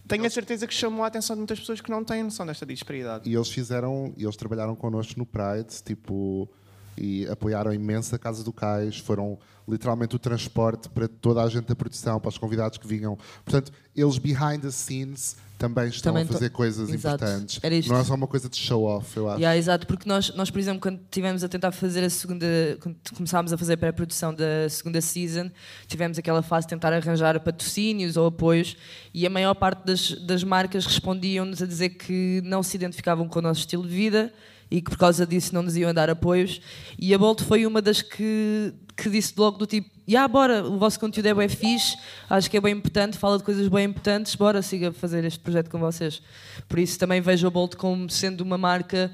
Tenho 0.09 0.25
a 0.25 0.31
certeza 0.31 0.67
que 0.67 0.75
chamou 0.75 1.05
a 1.05 1.09
atenção 1.09 1.35
de 1.35 1.41
muitas 1.41 1.59
pessoas 1.59 1.81
que 1.81 1.91
não 1.91 2.05
têm 2.05 2.23
noção 2.23 2.47
desta 2.47 2.65
disparidade. 2.65 3.29
E 3.29 3.35
eles 3.35 3.51
fizeram, 3.51 4.15
eles 4.17 4.37
trabalharam 4.37 4.77
connosco 4.77 5.19
no 5.19 5.27
Pride, 5.27 5.83
tipo, 5.85 6.49
e 6.97 7.27
apoiaram 7.29 7.73
imenso 7.73 8.15
a 8.15 8.19
Casa 8.19 8.43
do 8.43 8.53
Cais, 8.53 8.99
foram 8.99 9.39
literalmente 9.69 10.15
o 10.15 10.19
transporte 10.19 10.89
para 10.89 11.09
toda 11.09 11.43
a 11.43 11.49
gente 11.49 11.67
da 11.67 11.75
produção, 11.75 12.21
para 12.21 12.29
os 12.29 12.39
convidados 12.39 12.79
que 12.79 12.87
vinham. 12.87 13.19
Portanto, 13.45 13.73
eles 13.95 14.19
behind 14.19 14.61
the 14.63 14.71
scenes 14.71 15.37
também 15.59 15.89
estão 15.89 16.13
Também 16.13 16.25
a 16.25 16.33
fazer 16.33 16.51
coisas 16.51 16.91
Exato. 16.91 17.25
importantes. 17.25 17.89
Não 17.89 17.97
é 17.97 18.05
só 18.05 18.15
uma 18.15 18.27
coisa 18.27 18.49
de 18.49 18.57
show 18.57 18.85
off, 18.85 19.17
eu 19.17 19.29
acho. 19.29 19.39
Yeah, 19.39 19.57
exato, 19.57 19.87
porque 19.87 20.07
nós, 20.07 20.35
nós, 20.35 20.51
por 20.51 20.59
exemplo, 20.59 20.81
quando 20.81 21.01
estivemos 21.01 21.43
a 21.43 21.49
tentar 21.49 21.73
fazer 21.73 22.05
a 22.05 22.11
segunda, 22.11 22.47
quando 22.81 22.97
começámos 23.17 23.53
a 23.53 23.59
fazer 23.59 23.73
a 23.73 23.77
pré-produção 23.77 24.35
da 24.35 24.69
segunda 24.69 25.01
season, 25.01 25.51
tivemos 25.87 26.19
aquela 26.19 26.43
fase 26.43 26.67
de 26.67 26.71
tentar 26.71 26.93
arranjar 26.93 27.41
patrocínios 27.41 28.17
ou 28.19 28.27
apoios 28.27 28.77
e 29.15 29.27
a 29.27 29.31
maior 29.31 29.55
parte 29.55 29.85
das, 29.87 30.11
das 30.27 30.45
marcas 30.45 30.85
respondiam-nos 30.85 31.63
a 31.63 31.67
dizer 31.67 31.91
que 31.91 32.43
não 32.45 32.63
se 32.63 32.77
identificavam 32.77 33.27
com 33.27 33.39
o 33.39 33.43
nosso 33.43 33.61
estilo 33.61 33.83
de 33.83 33.95
vida 33.95 34.33
e 34.71 34.81
que 34.81 34.91
por 34.91 34.99
causa 34.99 35.27
disso 35.27 35.55
não 35.55 35.63
nos 35.63 35.77
iam 35.77 35.93
dar 35.95 36.11
apoios. 36.11 36.61
E 36.99 37.15
a 37.15 37.19
Bolt 37.19 37.43
foi 37.43 37.65
uma 37.67 37.81
das 37.83 38.03
que, 38.03 38.73
que 38.97 39.09
disse 39.11 39.33
logo 39.37 39.59
do 39.59 39.67
tipo: 39.67 39.89
Ya, 40.09 40.27
bora, 40.29 40.65
o 40.65 40.79
vosso 40.79 40.99
conteúdo 41.01 41.27
é 41.27 41.35
bem 41.35 41.49
fixe, 41.49 41.97
acho 42.31 42.51
que 42.51 42.57
é 42.57 42.61
bem 42.61 42.75
importante, 42.75 43.17
fala 43.19 43.39
de 43.39 43.45
coisas 43.45 43.67
bem 43.69 43.85
importantes, 43.87 44.35
bora, 44.35 44.63
siga 44.63 44.93
fazer 44.93 45.25
este 45.25 45.39
projeto 45.41 45.69
com 45.71 45.79
vocês. 45.79 46.23
Por 46.69 46.79
isso 46.79 46.99
também 46.99 47.21
vejo 47.21 47.47
a 47.47 47.51
Bolt 47.51 47.75
como 47.77 48.09
sendo 48.11 48.41
uma 48.43 48.57
marca 48.59 49.13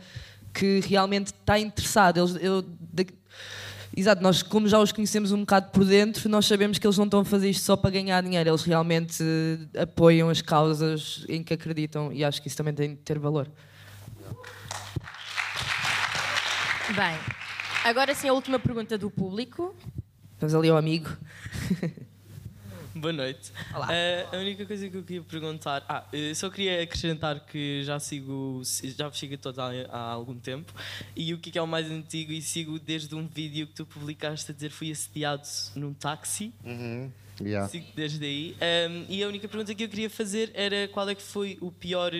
que 0.52 0.80
realmente 0.86 1.28
está 1.28 1.58
interessada. 1.58 2.20
Eles, 2.20 2.36
eu, 2.40 2.62
da- 2.62 3.04
Exato, 3.94 4.22
nós 4.22 4.42
como 4.42 4.66
já 4.66 4.78
os 4.78 4.90
conhecemos 4.90 5.32
um 5.32 5.40
bocado 5.40 5.70
por 5.70 5.84
dentro, 5.84 6.26
nós 6.26 6.46
sabemos 6.46 6.78
que 6.78 6.86
eles 6.86 6.96
não 6.96 7.04
estão 7.04 7.20
a 7.20 7.24
fazer 7.26 7.50
isto 7.50 7.62
só 7.62 7.76
para 7.76 7.90
ganhar 7.90 8.22
dinheiro, 8.22 8.48
eles 8.48 8.62
realmente 8.62 9.22
eh, 9.74 9.82
apoiam 9.82 10.30
as 10.30 10.40
causas 10.40 11.26
em 11.28 11.42
que 11.42 11.52
acreditam 11.52 12.10
e 12.10 12.24
acho 12.24 12.40
que 12.40 12.48
isso 12.48 12.56
também 12.56 12.72
tem 12.72 12.90
de 12.90 12.96
ter 12.96 13.18
valor. 13.18 13.46
Bem, 16.88 17.16
agora 17.84 18.12
sim 18.12 18.28
a 18.28 18.32
última 18.32 18.58
pergunta 18.58 18.98
do 18.98 19.08
público. 19.08 19.74
Vamos 20.38 20.54
ali 20.54 20.68
ao 20.68 20.76
amigo. 20.76 21.08
Boa 22.94 23.12
noite. 23.12 23.52
Eh, 23.88 24.26
a 24.30 24.36
única 24.36 24.66
coisa 24.66 24.90
que 24.90 24.96
eu 24.96 25.02
queria 25.02 25.22
perguntar. 25.22 25.84
Ah, 25.88 26.04
eu 26.12 26.34
só 26.34 26.50
queria 26.50 26.82
acrescentar 26.82 27.40
que 27.46 27.82
já 27.84 27.98
sigo. 27.98 28.60
Já 28.96 29.08
vos 29.08 29.18
sigo 29.18 29.38
todos 29.38 29.58
há, 29.58 29.70
há 29.90 30.10
algum 30.10 30.38
tempo. 30.38 30.74
E 31.16 31.32
o 31.32 31.38
que 31.38 31.48
é, 31.48 31.52
que 31.52 31.58
é 31.58 31.62
o 31.62 31.66
mais 31.66 31.90
antigo? 31.90 32.32
E 32.32 32.42
sigo 32.42 32.78
desde 32.78 33.14
um 33.14 33.26
vídeo 33.26 33.66
que 33.68 33.72
tu 33.74 33.86
publicaste 33.86 34.50
a 34.50 34.54
dizer 34.54 34.70
fui 34.70 34.90
assediado 34.90 35.46
num 35.74 35.94
táxi. 35.94 36.52
Yeah. 37.44 37.68
Sigo 37.68 37.86
desde 37.94 38.24
aí. 38.24 38.56
Um, 38.88 39.04
e 39.08 39.22
a 39.22 39.28
única 39.28 39.48
pergunta 39.48 39.74
que 39.74 39.84
eu 39.84 39.88
queria 39.88 40.08
fazer 40.10 40.50
era 40.54 40.88
qual 40.88 41.08
é 41.08 41.14
que 41.14 41.22
foi 41.22 41.58
o 41.60 41.70
pior, 41.70 42.12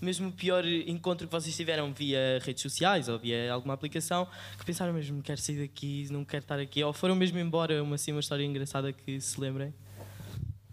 mesmo 0.00 0.28
o 0.28 0.32
pior 0.32 0.64
encontro 0.64 1.26
que 1.26 1.32
vocês 1.32 1.54
tiveram 1.56 1.92
via 1.92 2.40
redes 2.42 2.62
sociais 2.62 3.08
ou 3.08 3.18
via 3.18 3.52
alguma 3.52 3.74
aplicação 3.74 4.26
que 4.58 4.64
pensaram 4.64 4.92
mesmo 4.92 5.22
quero 5.22 5.40
sair 5.40 5.60
daqui, 5.60 6.06
não 6.10 6.24
quero 6.24 6.44
estar 6.44 6.58
aqui, 6.58 6.82
ou 6.84 6.92
foram 6.92 7.14
mesmo 7.14 7.38
embora, 7.38 7.82
uma, 7.82 7.94
assim, 7.96 8.12
uma 8.12 8.20
história 8.20 8.44
engraçada 8.44 8.92
que 8.92 9.20
se 9.20 9.40
lembrem. 9.40 9.72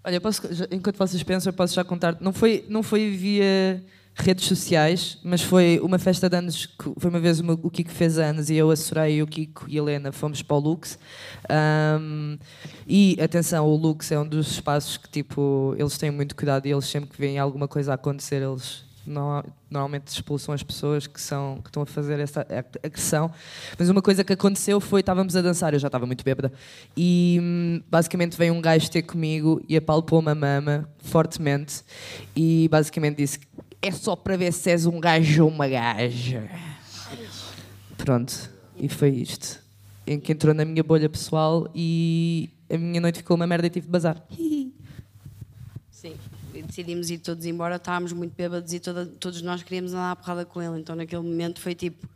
Olha, 0.03 0.15
eu 0.15 0.21
posso- 0.21 0.41
enquanto 0.69 0.97
vocês 0.97 1.23
pensam, 1.23 1.49
eu 1.51 1.55
posso 1.55 1.73
já 1.73 1.83
contar. 1.83 2.17
Não 2.19 2.33
foi, 2.33 2.65
não 2.67 2.83
foi 2.83 3.09
via 3.11 3.81
redes 4.16 4.45
sociais, 4.45 5.18
mas 5.24 5.41
foi 5.41 5.80
uma 5.82 5.97
festa 5.97 6.30
de 6.30 6.38
anos. 6.38 6.70
Foi 6.97 7.09
uma 7.09 7.20
vez 7.20 7.39
o, 7.39 7.70
Kiko 7.70 7.91
fez 7.91 8.18
anos 8.18 8.49
e 8.49 8.55
eu, 8.55 8.70
a 8.70 8.76
Soraya, 8.76 9.24
o 9.24 9.28
Kiko 9.28 9.66
e 9.68 9.74
a 9.78 9.82
Helena 9.82 10.11
fomos 10.11 10.41
para 10.41 10.55
o 10.55 10.59
Lux. 10.59 10.97
Ahm, 11.49 12.38
e 12.88 13.18
atenção, 13.22 13.66
o 13.68 13.76
Lux 13.76 14.11
é 14.11 14.20
um 14.20 14.28
dos 14.28 14.51
espaços 14.51 14.97
que 14.97 15.09
tipo, 15.09 15.76
eles 15.78 15.97
têm 15.97 16.11
muito 16.11 16.36
cuidado 16.36 16.66
e 16.68 16.72
eles 16.72 16.86
sempre 16.86 17.09
que 17.09 17.20
veem 17.20 17.39
alguma 17.39 17.68
coisa 17.68 17.91
a 17.91 17.95
acontecer, 17.95 18.41
eles 18.41 18.84
no- 19.05 19.43
normalmente 19.70 20.07
expulsam 20.07 20.53
as 20.53 20.64
pessoas 20.64 21.07
que, 21.07 21.20
são, 21.20 21.59
que 21.61 21.70
estão 21.70 21.84
a 21.84 21.86
fazer 21.86 22.20
essa 22.20 22.41
ag- 22.41 22.80
agressão. 22.84 23.30
Mas 23.78 23.89
uma 23.89 24.01
coisa 24.01 24.24
que 24.24 24.32
aconteceu 24.32 24.80
foi, 24.80 25.01
estávamos 25.01 25.36
a 25.36 25.41
dançar, 25.41 25.74
eu 25.74 25.80
já 25.80 25.88
estava 25.88 26.05
muito 26.05 26.24
bêbada, 26.24 26.53
e 26.95 27.39
hum, 27.41 27.82
basicamente 27.89 28.38
veio 28.38 28.53
um 28.53 28.61
gajo 28.61 28.89
ter 28.89 29.01
comigo 29.01 29.61
e 29.68 29.76
apalpou-me 29.76 30.30
a 30.30 30.36
mama 30.36 30.89
fortemente 30.99 31.82
e 32.36 32.68
basicamente 32.72 33.18
disse 33.18 33.39
é 33.84 33.91
só 33.91 34.15
para 34.15 34.38
ver 34.38 34.53
se 34.53 34.71
és 34.71 34.86
um 34.86 34.97
gajo 34.99 35.43
ou 35.43 35.49
uma 35.49 35.67
gaja. 35.67 36.49
Pronto, 37.97 38.49
e 38.77 38.88
foi 38.88 39.09
isto. 39.09 39.61
Em 40.07 40.19
que 40.19 40.31
entrou 40.31 40.53
na 40.53 40.63
minha 40.65 40.84
bolha 40.84 41.09
pessoal 41.09 41.69
e 41.75 42.49
a 42.69 42.77
minha 42.77 43.01
noite 43.01 43.17
ficou 43.19 43.36
uma 43.36 43.45
merda 43.45 43.67
e 43.67 43.69
tive 43.69 43.86
de 43.86 43.91
bazar. 43.91 44.25
Sim, 45.91 46.15
decidimos 46.53 47.09
ir 47.09 47.19
todos 47.19 47.45
embora, 47.45 47.75
estávamos 47.75 48.11
muito 48.13 48.34
bêbados 48.36 48.73
e 48.73 48.79
toda- 48.79 49.05
todos 49.05 49.41
nós 49.41 49.63
queríamos 49.63 49.93
andar 49.93 50.11
à 50.11 50.15
porrada 50.15 50.45
com 50.45 50.61
ele, 50.61 50.79
então 50.79 50.95
naquele 50.95 51.21
momento 51.21 51.59
foi 51.61 51.75
tipo. 51.75 52.07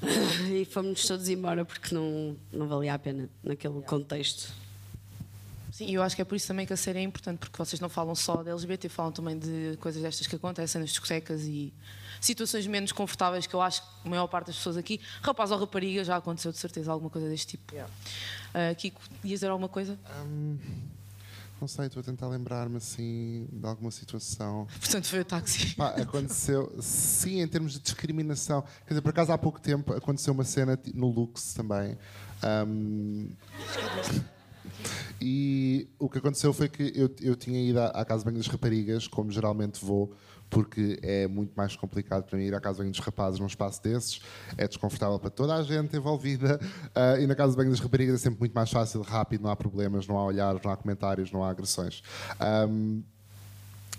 e 0.52 0.64
fomos 0.64 1.04
todos 1.06 1.28
embora 1.28 1.64
porque 1.64 1.94
não, 1.94 2.36
não 2.52 2.66
valia 2.68 2.94
a 2.94 2.98
pena 2.98 3.28
naquele 3.42 3.80
contexto. 3.82 4.52
Sim, 5.80 5.86
e 5.86 5.94
eu 5.94 6.02
acho 6.02 6.14
que 6.14 6.20
é 6.20 6.26
por 6.26 6.34
isso 6.34 6.46
também 6.46 6.66
que 6.66 6.74
a 6.74 6.76
série 6.76 6.98
é 6.98 7.02
importante, 7.02 7.38
porque 7.38 7.56
vocês 7.56 7.80
não 7.80 7.88
falam 7.88 8.14
só 8.14 8.42
de 8.42 8.50
LGBT, 8.50 8.90
falam 8.90 9.10
também 9.10 9.38
de 9.38 9.78
coisas 9.80 10.02
destas 10.02 10.26
que 10.26 10.36
acontecem 10.36 10.78
nas 10.78 10.90
discotecas 10.90 11.44
e 11.44 11.72
situações 12.20 12.66
menos 12.66 12.92
confortáveis 12.92 13.46
que 13.46 13.54
eu 13.54 13.62
acho 13.62 13.80
que 13.80 13.88
a 14.04 14.10
maior 14.10 14.26
parte 14.26 14.48
das 14.48 14.56
pessoas 14.56 14.76
aqui, 14.76 15.00
rapaz 15.22 15.50
ou 15.50 15.58
rapariga, 15.58 16.04
já 16.04 16.16
aconteceu 16.16 16.52
de 16.52 16.58
certeza 16.58 16.92
alguma 16.92 17.08
coisa 17.08 17.30
deste 17.30 17.56
tipo. 17.56 17.72
Ah, 18.52 18.74
Kiko, 18.74 19.00
ias 19.24 19.40
dizer 19.40 19.48
alguma 19.48 19.70
coisa? 19.70 19.98
Hum, 20.22 20.58
não 21.58 21.66
sei, 21.66 21.86
estou 21.86 22.00
a 22.00 22.04
tentar 22.04 22.28
lembrar-me 22.28 22.76
assim 22.76 23.48
de 23.50 23.66
alguma 23.66 23.90
situação. 23.90 24.68
Portanto, 24.78 25.06
foi 25.06 25.20
o 25.20 25.24
táxi. 25.24 25.76
Pá, 25.76 25.94
aconteceu, 25.94 26.76
sim, 26.82 27.40
em 27.40 27.48
termos 27.48 27.72
de 27.72 27.78
discriminação. 27.78 28.60
Quer 28.84 28.90
dizer, 28.90 29.00
por 29.00 29.08
acaso 29.08 29.32
há 29.32 29.38
pouco 29.38 29.58
tempo 29.58 29.94
aconteceu 29.94 30.34
uma 30.34 30.44
cena 30.44 30.78
no 30.92 31.08
Lux 31.08 31.54
também. 31.54 31.96
Ahm, 32.42 33.30
e 35.20 35.88
o 35.98 36.08
que 36.08 36.18
aconteceu 36.18 36.52
foi 36.52 36.68
que 36.68 36.92
eu, 36.94 37.10
eu 37.20 37.36
tinha 37.36 37.60
ido 37.60 37.78
à, 37.78 37.86
à 37.88 38.04
casa 38.04 38.20
de 38.20 38.24
banho 38.24 38.38
das 38.38 38.46
raparigas, 38.46 39.06
como 39.06 39.30
geralmente 39.30 39.84
vou, 39.84 40.14
porque 40.48 40.98
é 41.02 41.28
muito 41.28 41.52
mais 41.54 41.76
complicado 41.76 42.24
para 42.24 42.38
mim 42.38 42.44
ir 42.44 42.54
à 42.54 42.60
casa 42.60 42.76
de 42.76 42.82
banho 42.82 42.90
dos 42.90 43.00
rapazes 43.00 43.38
num 43.38 43.46
espaço 43.46 43.82
desses. 43.82 44.20
É 44.56 44.66
desconfortável 44.66 45.18
para 45.18 45.30
toda 45.30 45.54
a 45.54 45.62
gente 45.62 45.96
envolvida. 45.96 46.58
ah, 46.94 47.18
e 47.18 47.26
na 47.26 47.34
casa 47.34 47.52
de 47.52 47.56
banho 47.58 47.70
das 47.70 47.80
raparigas 47.80 48.16
é 48.16 48.18
sempre 48.18 48.40
muito 48.40 48.54
mais 48.54 48.70
fácil, 48.70 49.00
rápido, 49.02 49.42
não 49.42 49.50
há 49.50 49.56
problemas, 49.56 50.06
não 50.06 50.18
há 50.18 50.24
olhares, 50.24 50.60
não 50.62 50.72
há 50.72 50.76
comentários, 50.76 51.30
não 51.30 51.44
há 51.44 51.50
agressões. 51.50 52.02
Ahm, 52.40 53.02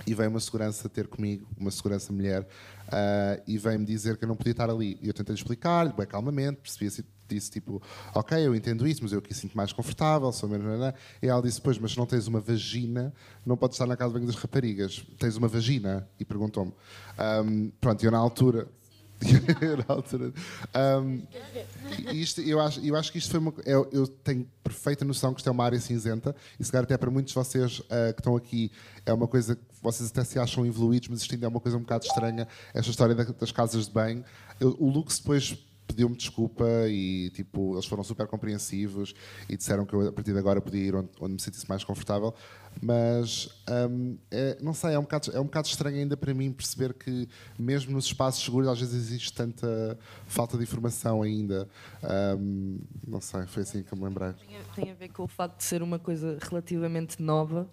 e 0.06 0.16
veio 0.16 0.30
uma 0.30 0.40
segurança 0.40 0.90
ter 0.90 1.08
comigo, 1.08 1.48
uma 1.58 1.70
segurança 1.70 2.12
mulher, 2.12 2.48
ah, 2.90 3.40
e 3.48 3.58
veio-me 3.58 3.86
dizer 3.86 4.18
que 4.18 4.26
eu 4.26 4.28
não 4.28 4.36
podia 4.36 4.52
estar 4.52 4.70
ali. 4.70 4.98
E 5.02 5.08
eu 5.08 5.14
tentei 5.14 5.36
explicar-lhe, 5.36 5.94
bem 5.94 6.06
calmamente, 6.06 6.60
percebi 6.62 6.88
assim, 6.88 7.04
disse 7.36 7.50
tipo, 7.52 7.82
ok, 8.14 8.38
eu 8.46 8.54
entendo 8.56 8.88
isso, 8.88 9.02
mas 9.04 9.12
eu 9.12 9.20
aqui 9.20 9.34
sinto 9.34 9.56
mais 9.56 9.72
confortável, 9.74 10.32
sou 10.32 10.48
menos. 10.50 10.66
nanã." 10.66 10.94
E 11.22 11.28
ela 11.28 11.42
disse, 11.42 11.62
pois, 11.62 11.78
mas 11.78 11.92
se 11.92 11.98
não 11.98 12.06
tens 12.06 12.28
uma 12.28 12.40
vagina, 12.40 13.14
não 13.46 13.56
podes 13.58 13.76
estar 13.76 13.86
na 13.86 13.96
casa 13.98 14.10
de 14.10 14.14
banho 14.20 14.28
das 14.28 14.36
raparigas. 14.36 15.06
Tens 15.18 15.36
uma 15.38 15.48
vagina? 15.48 16.08
E 16.20 16.26
perguntou-me. 16.26 16.74
Ahm, 17.18 17.70
pronto, 17.80 18.04
eu 18.04 18.12
na 18.12 18.18
altura. 18.18 18.68
na 19.88 19.94
altura. 19.96 20.34
e 22.12 22.22
isto, 22.22 22.42
eu, 22.42 22.60
acho, 22.60 22.80
eu 22.84 22.96
acho 22.96 23.12
que 23.12 23.18
isto 23.20 23.30
foi 23.30 23.40
uma. 23.40 23.54
Eu, 23.66 23.88
eu 23.92 24.08
tenho 24.08 24.48
perfeita 24.64 25.06
noção 25.06 25.34
que 25.34 25.40
isto 25.42 25.48
é 25.48 25.52
uma 25.52 25.64
área 25.64 25.80
cinzenta 25.80 26.36
e 26.60 26.64
se 26.64 26.72
calhar 26.72 26.84
até 26.86 26.98
para 26.98 27.12
muitos 27.12 27.32
de 27.32 27.36
vocês 27.36 27.82
ah, 27.90 28.14
que 28.14 28.20
estão 28.20 28.36
aqui 28.36 28.72
é 29.06 29.14
uma 29.14 29.28
coisa 29.28 29.56
que 29.56 29.62
vocês 29.82 30.10
até 30.10 30.24
se 30.24 30.40
acham 30.40 30.66
evoluídos, 30.66 31.08
mas 31.10 31.22
isto 31.22 31.34
ainda 31.36 31.46
é 31.46 31.50
uma 31.50 31.60
coisa 31.60 31.78
um 31.78 31.82
bocado 31.82 32.06
estranha, 32.06 32.48
esta 32.74 32.90
história 32.90 33.14
da- 33.16 33.24
das 33.24 33.52
casas 33.52 33.86
de 33.86 33.92
banho. 33.92 34.24
Eu- 34.60 34.76
o 34.80 34.90
Lux 34.90 35.20
depois 35.20 35.56
pediu-me 35.92 36.16
desculpa 36.16 36.66
e 36.88 37.30
tipo, 37.32 37.74
eles 37.76 37.86
foram 37.86 38.04
super 38.04 38.26
compreensivos 38.28 39.14
e 39.50 39.58
disseram 39.58 39.86
que 39.86 39.94
eu 39.94 40.08
a 40.08 40.12
partir 40.12 40.32
de 40.32 40.40
agora 40.40 40.62
podia 40.62 40.82
ir 40.82 40.96
onde, 40.96 41.10
onde 41.20 41.34
me 41.34 41.40
sentisse 41.42 41.68
mais 41.68 41.84
confortável. 41.84 42.34
Mas 42.82 43.50
hum, 43.90 44.18
é- 44.32 44.58
não 44.62 44.74
sei, 44.74 44.94
é 44.94 45.00
um, 45.00 45.02
bocado, 45.04 45.32
é 45.34 45.40
um 45.40 45.44
bocado 45.44 45.68
estranho 45.68 45.98
ainda 45.98 46.16
para 46.16 46.34
mim 46.34 46.52
perceber 46.52 46.94
que 46.94 47.28
mesmo 47.60 47.92
nos 47.92 48.06
espaços 48.06 48.44
seguros 48.44 48.68
às 48.70 48.80
vezes 48.80 48.96
existe 48.96 49.34
tanta 49.34 49.98
falta 50.26 50.58
de 50.58 50.64
informação 50.64 51.22
ainda. 51.22 51.68
Hum, 52.40 52.80
não 53.06 53.20
sei, 53.20 53.46
foi 53.48 53.64
assim 53.64 53.84
que 53.84 53.94
eu 53.94 53.98
me 53.98 54.06
lembrei. 54.06 54.34
Tem 54.76 54.90
a 54.90 54.94
ver 54.94 55.10
com 55.10 55.24
o 55.24 55.28
facto 55.28 55.58
de 55.58 55.64
ser 55.66 55.84
uma 55.84 56.00
coisa 56.00 56.38
relativamente 56.42 57.22
nova, 57.22 57.70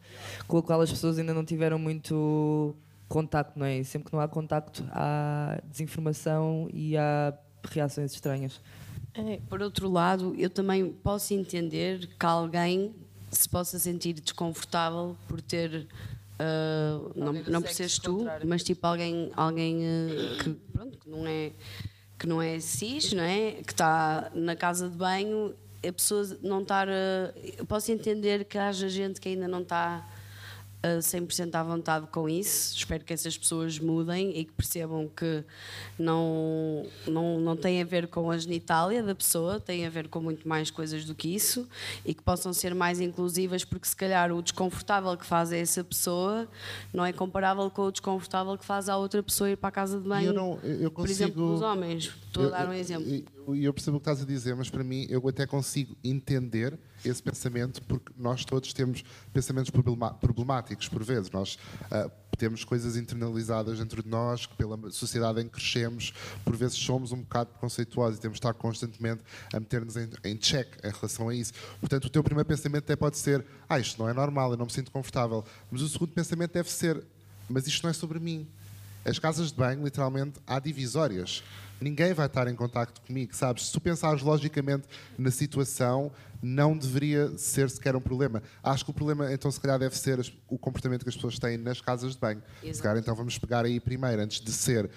com 0.49 0.59
a 0.59 0.63
qual 0.63 0.81
as 0.81 0.91
pessoas 0.91 1.19
ainda 1.19 1.33
não 1.33 1.45
tiveram 1.45 1.79
muito 1.79 2.75
contacto, 3.09 3.59
não 3.59 3.65
é? 3.67 3.83
Sempre 3.85 4.11
que 4.11 4.15
não 4.17 4.21
há 4.21 4.29
contacto, 4.29 4.85
há 4.91 5.61
desinformação 5.71 6.69
e 6.73 6.97
há 6.97 7.33
reações 7.65 8.13
estranhas. 8.13 8.61
É, 9.15 9.41
por 9.49 9.63
outro 9.63 9.91
lado, 9.91 10.35
eu 10.39 10.49
também 10.49 10.91
posso 10.91 11.35
entender 11.35 12.07
que 12.19 12.27
alguém 12.27 12.95
se 13.31 13.49
possa 13.49 13.79
sentir 13.79 14.15
desconfortável 14.15 15.17
por 15.27 15.41
ter. 15.41 15.87
ah, 16.39 17.01
não, 17.17 17.33
não 17.33 17.63
por 17.63 17.71
seres 17.71 17.99
tu, 17.99 18.19
contrário. 18.19 18.49
mas 18.49 18.63
tipo 18.63 18.87
alguém, 18.87 19.31
alguém 19.35 19.83
ah, 19.85 20.43
que, 20.43 20.51
pronto, 20.73 20.99
que 20.99 21.11
não 21.11 21.27
é 21.27 21.53
que 22.19 22.27
não 22.27 22.43
é 22.43 22.59
cis, 22.59 23.13
não 23.13 23.23
é? 23.23 23.53
Que 23.65 23.73
está 23.73 24.31
na 24.35 24.57
casa 24.57 24.89
de 24.89 24.97
banho, 24.97 25.55
a 25.87 25.93
pessoa 25.93 26.25
não 26.43 26.63
estar. 26.63 26.89
eu 27.57 27.65
posso 27.67 27.93
entender 27.93 28.45
que 28.45 28.59
haja 28.59 28.89
gente 28.89 29.21
que 29.21 29.29
ainda 29.29 29.47
não 29.47 29.63
está 29.63 30.05
a 30.83 30.99
100% 31.01 31.55
à 31.55 31.63
vontade 31.63 32.07
com 32.07 32.29
isso. 32.29 32.77
Espero 32.77 33.05
que 33.05 33.13
essas 33.13 33.37
pessoas 33.37 33.79
mudem 33.79 34.39
e 34.39 34.45
que 34.45 34.53
percebam 34.53 35.09
que 35.09 35.45
não, 35.99 36.87
não, 37.07 37.41
não 37.41 37.57
tem 37.57 37.83
a 37.83 37.85
ver 37.85 38.07
com 38.09 38.31
a 38.31 38.39
genitália 38.39 39.03
da 39.03 39.15
pessoa, 39.15 39.59
tem 39.59 39.85
a 39.87 39.91
ver 39.91 40.09
com 40.09 40.21
muito 40.21 40.47
mais 40.49 40.71
coisas 40.71 41.05
do 41.05 41.15
que 41.15 41.35
isso 41.35 41.69
e 42.05 42.15
que 42.15 42.23
possam 42.23 42.53
ser 42.53 42.75
mais 42.75 43.01
inclusivas, 43.01 43.65
porque 43.65 43.89
se 43.89 43.97
calhar 43.97 44.33
o 44.33 44.41
desconfortável 44.43 45.17
que 45.17 45.27
faz 45.27 45.51
a 45.53 45.57
essa 45.57 45.83
pessoa 45.83 46.47
não 46.93 47.05
é 47.05 47.13
comparável 47.13 47.69
com 47.71 47.83
o 47.83 47.91
desconfortável 47.93 48.57
que 48.57 48.65
faz 48.65 48.89
a 48.89 48.97
outra 48.97 49.23
pessoa 49.23 49.51
ir 49.51 49.57
para 49.57 49.69
a 49.69 49.73
casa 49.73 49.99
de 50.01 50.09
banho. 50.09 50.29
eu 50.29 50.33
não- 50.35 50.59
eu- 50.63 50.83
eu 50.83 50.91
Por 50.91 51.09
exemplo, 51.09 51.35
consigo- 51.35 51.55
os 51.55 51.63
homens. 51.63 52.13
Estou 52.27 52.47
a 52.47 52.51
dar 52.51 52.69
um 52.69 52.73
exemplo. 52.73 53.09
E 53.09 53.25
eu, 53.47 53.57
eu 53.57 53.75
percebo 53.75 53.97
o 53.97 54.01
que 54.01 54.09
estás 54.09 54.23
a 54.23 54.25
dizer, 54.27 54.55
mas 54.55 54.71
para 54.71 54.85
mim 54.85 55.07
eu 55.11 55.27
até 55.29 55.47
consigo 55.47 55.97
entender 56.05 56.79
esse 57.05 57.23
pensamento 57.23 57.83
porque 57.83 58.13
nós 58.17 58.45
todos 58.45 58.73
temos 58.73 59.05
pensamentos 59.33 59.71
problemáticos 60.21 60.89
por 60.89 61.03
vezes. 61.03 61.31
Nós 61.31 61.59
ah, 61.91 62.11
temos 62.37 62.65
coisas 62.65 62.97
internalizadas 62.97 63.79
dentro 63.79 64.03
de 64.03 64.09
nós 64.09 64.47
que 64.47 64.55
pela 64.57 64.79
sociedade 64.91 65.41
em 65.41 65.45
que 65.45 65.55
crescemos, 65.55 66.13
por 66.45 66.57
vezes 66.57 66.77
somos 66.79 67.13
um 67.13 67.21
bocado 67.21 67.51
preconceituosos 67.51 68.19
e 68.19 68.21
temos 68.21 68.37
de 68.37 68.39
estar 68.39 68.55
constantemente 68.55 69.23
a 69.53 69.61
meter-nos 69.61 69.97
em, 69.97 70.09
em 70.25 70.37
check 70.37 70.69
em 70.85 70.91
relação 70.91 71.29
a 71.29 71.35
isso. 71.35 71.53
Portanto, 71.81 72.07
o 72.07 72.11
teu 72.11 72.23
primeiro 72.23 72.49
pensamento 72.49 72.85
até 72.85 72.97
pode 72.97 73.19
ser 73.19 73.45
ah, 73.69 73.79
isto 73.79 74.01
não 74.01 74.09
é 74.09 74.13
normal, 74.13 74.53
eu 74.53 74.57
não 74.57 74.67
me 74.67 74.73
sinto 74.73 74.91
confortável. 74.91 75.45
Mas 75.71 75.83
o 75.83 75.89
segundo 75.89 76.13
pensamento 76.13 76.53
deve 76.53 76.71
ser 76.71 77.05
mas 77.49 77.67
isto 77.67 77.83
não 77.83 77.91
é 77.91 77.93
sobre 77.93 78.19
mim. 78.19 78.47
As 79.09 79.19
casas 79.19 79.49
de 79.51 79.55
banho, 79.57 79.83
literalmente, 79.83 80.39
há 80.47 80.59
divisórias. 80.61 81.43
Ninguém 81.81 82.13
vai 82.13 82.27
estar 82.27 82.47
em 82.47 82.55
contacto 82.55 83.01
comigo, 83.01 83.35
sabes? 83.35 83.67
Se 83.67 83.73
tu 83.73 83.81
pensares 83.81 84.21
logicamente 84.21 84.87
na 85.17 85.31
situação, 85.31 86.13
não 86.43 86.77
deveria 86.77 87.37
ser 87.39 87.71
sequer 87.71 87.97
um 87.97 88.01
problema. 88.01 88.43
Acho 88.63 88.85
que 88.85 88.91
o 88.91 88.95
problema, 88.95 89.33
então, 89.33 89.51
se 89.51 89.59
calhar, 89.59 89.79
deve 89.79 89.97
ser 89.97 90.21
o 90.49 90.59
comportamento 90.59 91.05
que 91.05 91.09
as 91.09 91.15
pessoas 91.15 91.39
têm 91.39 91.57
nas 91.57 91.81
casas 91.81 92.13
de 92.13 92.19
banho. 92.19 92.43
Se 92.61 92.69
Exato. 92.69 92.83
calhar, 92.83 92.99
então, 92.99 93.15
vamos 93.15 93.39
pegar 93.39 93.65
aí 93.65 93.81
primeiro, 93.81 94.21
antes 94.21 94.41
de 94.43 94.53
ser 94.53 94.91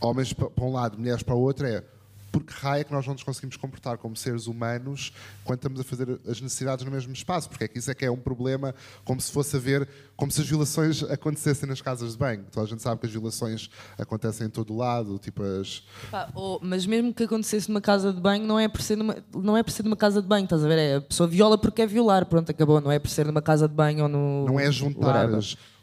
homens 0.00 0.32
pa- 0.32 0.48
para 0.50 0.64
um 0.64 0.72
lado, 0.72 0.96
mulheres 0.96 1.22
para 1.24 1.34
o 1.34 1.40
outro, 1.40 1.66
é 1.66 1.82
porque 2.30 2.52
raio 2.54 2.82
é 2.82 2.84
que 2.84 2.92
nós 2.92 3.06
não 3.06 3.14
nos 3.14 3.22
conseguimos 3.22 3.56
comportar 3.56 3.96
como 3.98 4.14
seres 4.16 4.46
humanos 4.46 5.12
quando 5.44 5.58
estamos 5.58 5.80
a 5.80 5.84
fazer 5.84 6.20
as 6.28 6.40
necessidades 6.40 6.84
no 6.84 6.90
mesmo 6.90 7.12
espaço? 7.12 7.48
Porque 7.48 7.64
é 7.64 7.68
que 7.68 7.78
isso 7.78 7.90
é 7.90 7.94
que 7.94 8.04
é 8.04 8.10
um 8.10 8.16
problema, 8.18 8.74
como 9.04 9.20
se 9.20 9.32
fosse 9.32 9.56
haver, 9.56 9.88
como 10.16 10.30
se 10.30 10.40
as 10.40 10.46
violações 10.48 11.02
acontecessem 11.04 11.68
nas 11.68 11.80
casas 11.80 12.12
de 12.12 12.18
banho. 12.18 12.44
Toda 12.52 12.66
a 12.66 12.68
gente 12.68 12.82
sabe 12.82 13.00
que 13.00 13.06
as 13.06 13.12
violações 13.12 13.70
acontecem 13.98 14.46
em 14.46 14.50
todo 14.50 14.72
o 14.74 14.76
lado, 14.76 15.18
tipo 15.18 15.42
as. 15.42 15.82
Pá, 16.10 16.28
ou- 16.34 16.60
mas 16.62 16.84
mesmo 16.86 17.12
que 17.14 17.24
acontecesse 17.24 17.68
numa 17.68 17.80
casa 17.80 18.12
de 18.12 18.20
banho, 18.20 18.44
não 18.46 18.58
é, 18.58 18.68
por 18.68 18.82
ser 18.82 18.96
numa, 18.96 19.16
não 19.34 19.56
é 19.56 19.62
por 19.62 19.70
ser 19.70 19.82
numa 19.84 19.96
casa 19.96 20.20
de 20.20 20.28
banho, 20.28 20.44
estás 20.44 20.64
a 20.64 20.68
ver? 20.68 20.78
É, 20.78 20.96
a 20.96 21.00
pessoa 21.00 21.26
viola 21.28 21.56
porque 21.58 21.82
é 21.82 21.86
violar, 21.86 22.26
pronto, 22.26 22.50
acabou. 22.50 22.80
Não 22.80 22.90
é 22.92 22.98
por 22.98 23.08
ser 23.10 23.26
numa 23.26 23.42
casa 23.42 23.66
de 23.68 23.74
banho 23.74 24.02
ou 24.04 24.08
no. 24.08 24.44
Não 24.46 24.60
é 24.60 24.70
juntar 24.70 25.28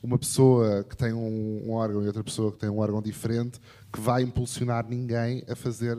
uma 0.04 0.18
pessoa 0.20 0.84
que 0.84 0.96
tem 0.96 1.12
um, 1.14 1.64
um 1.66 1.72
órgão 1.72 2.04
e 2.04 2.08
outra 2.08 2.24
pessoa 2.24 2.52
que 2.52 2.60
tem 2.60 2.70
um 2.70 2.78
órgão 2.78 3.02
diferente 3.02 3.60
que 3.92 4.00
vai 4.00 4.22
impulsionar 4.22 4.86
ninguém 4.88 5.44
a 5.50 5.56
fazer 5.56 5.98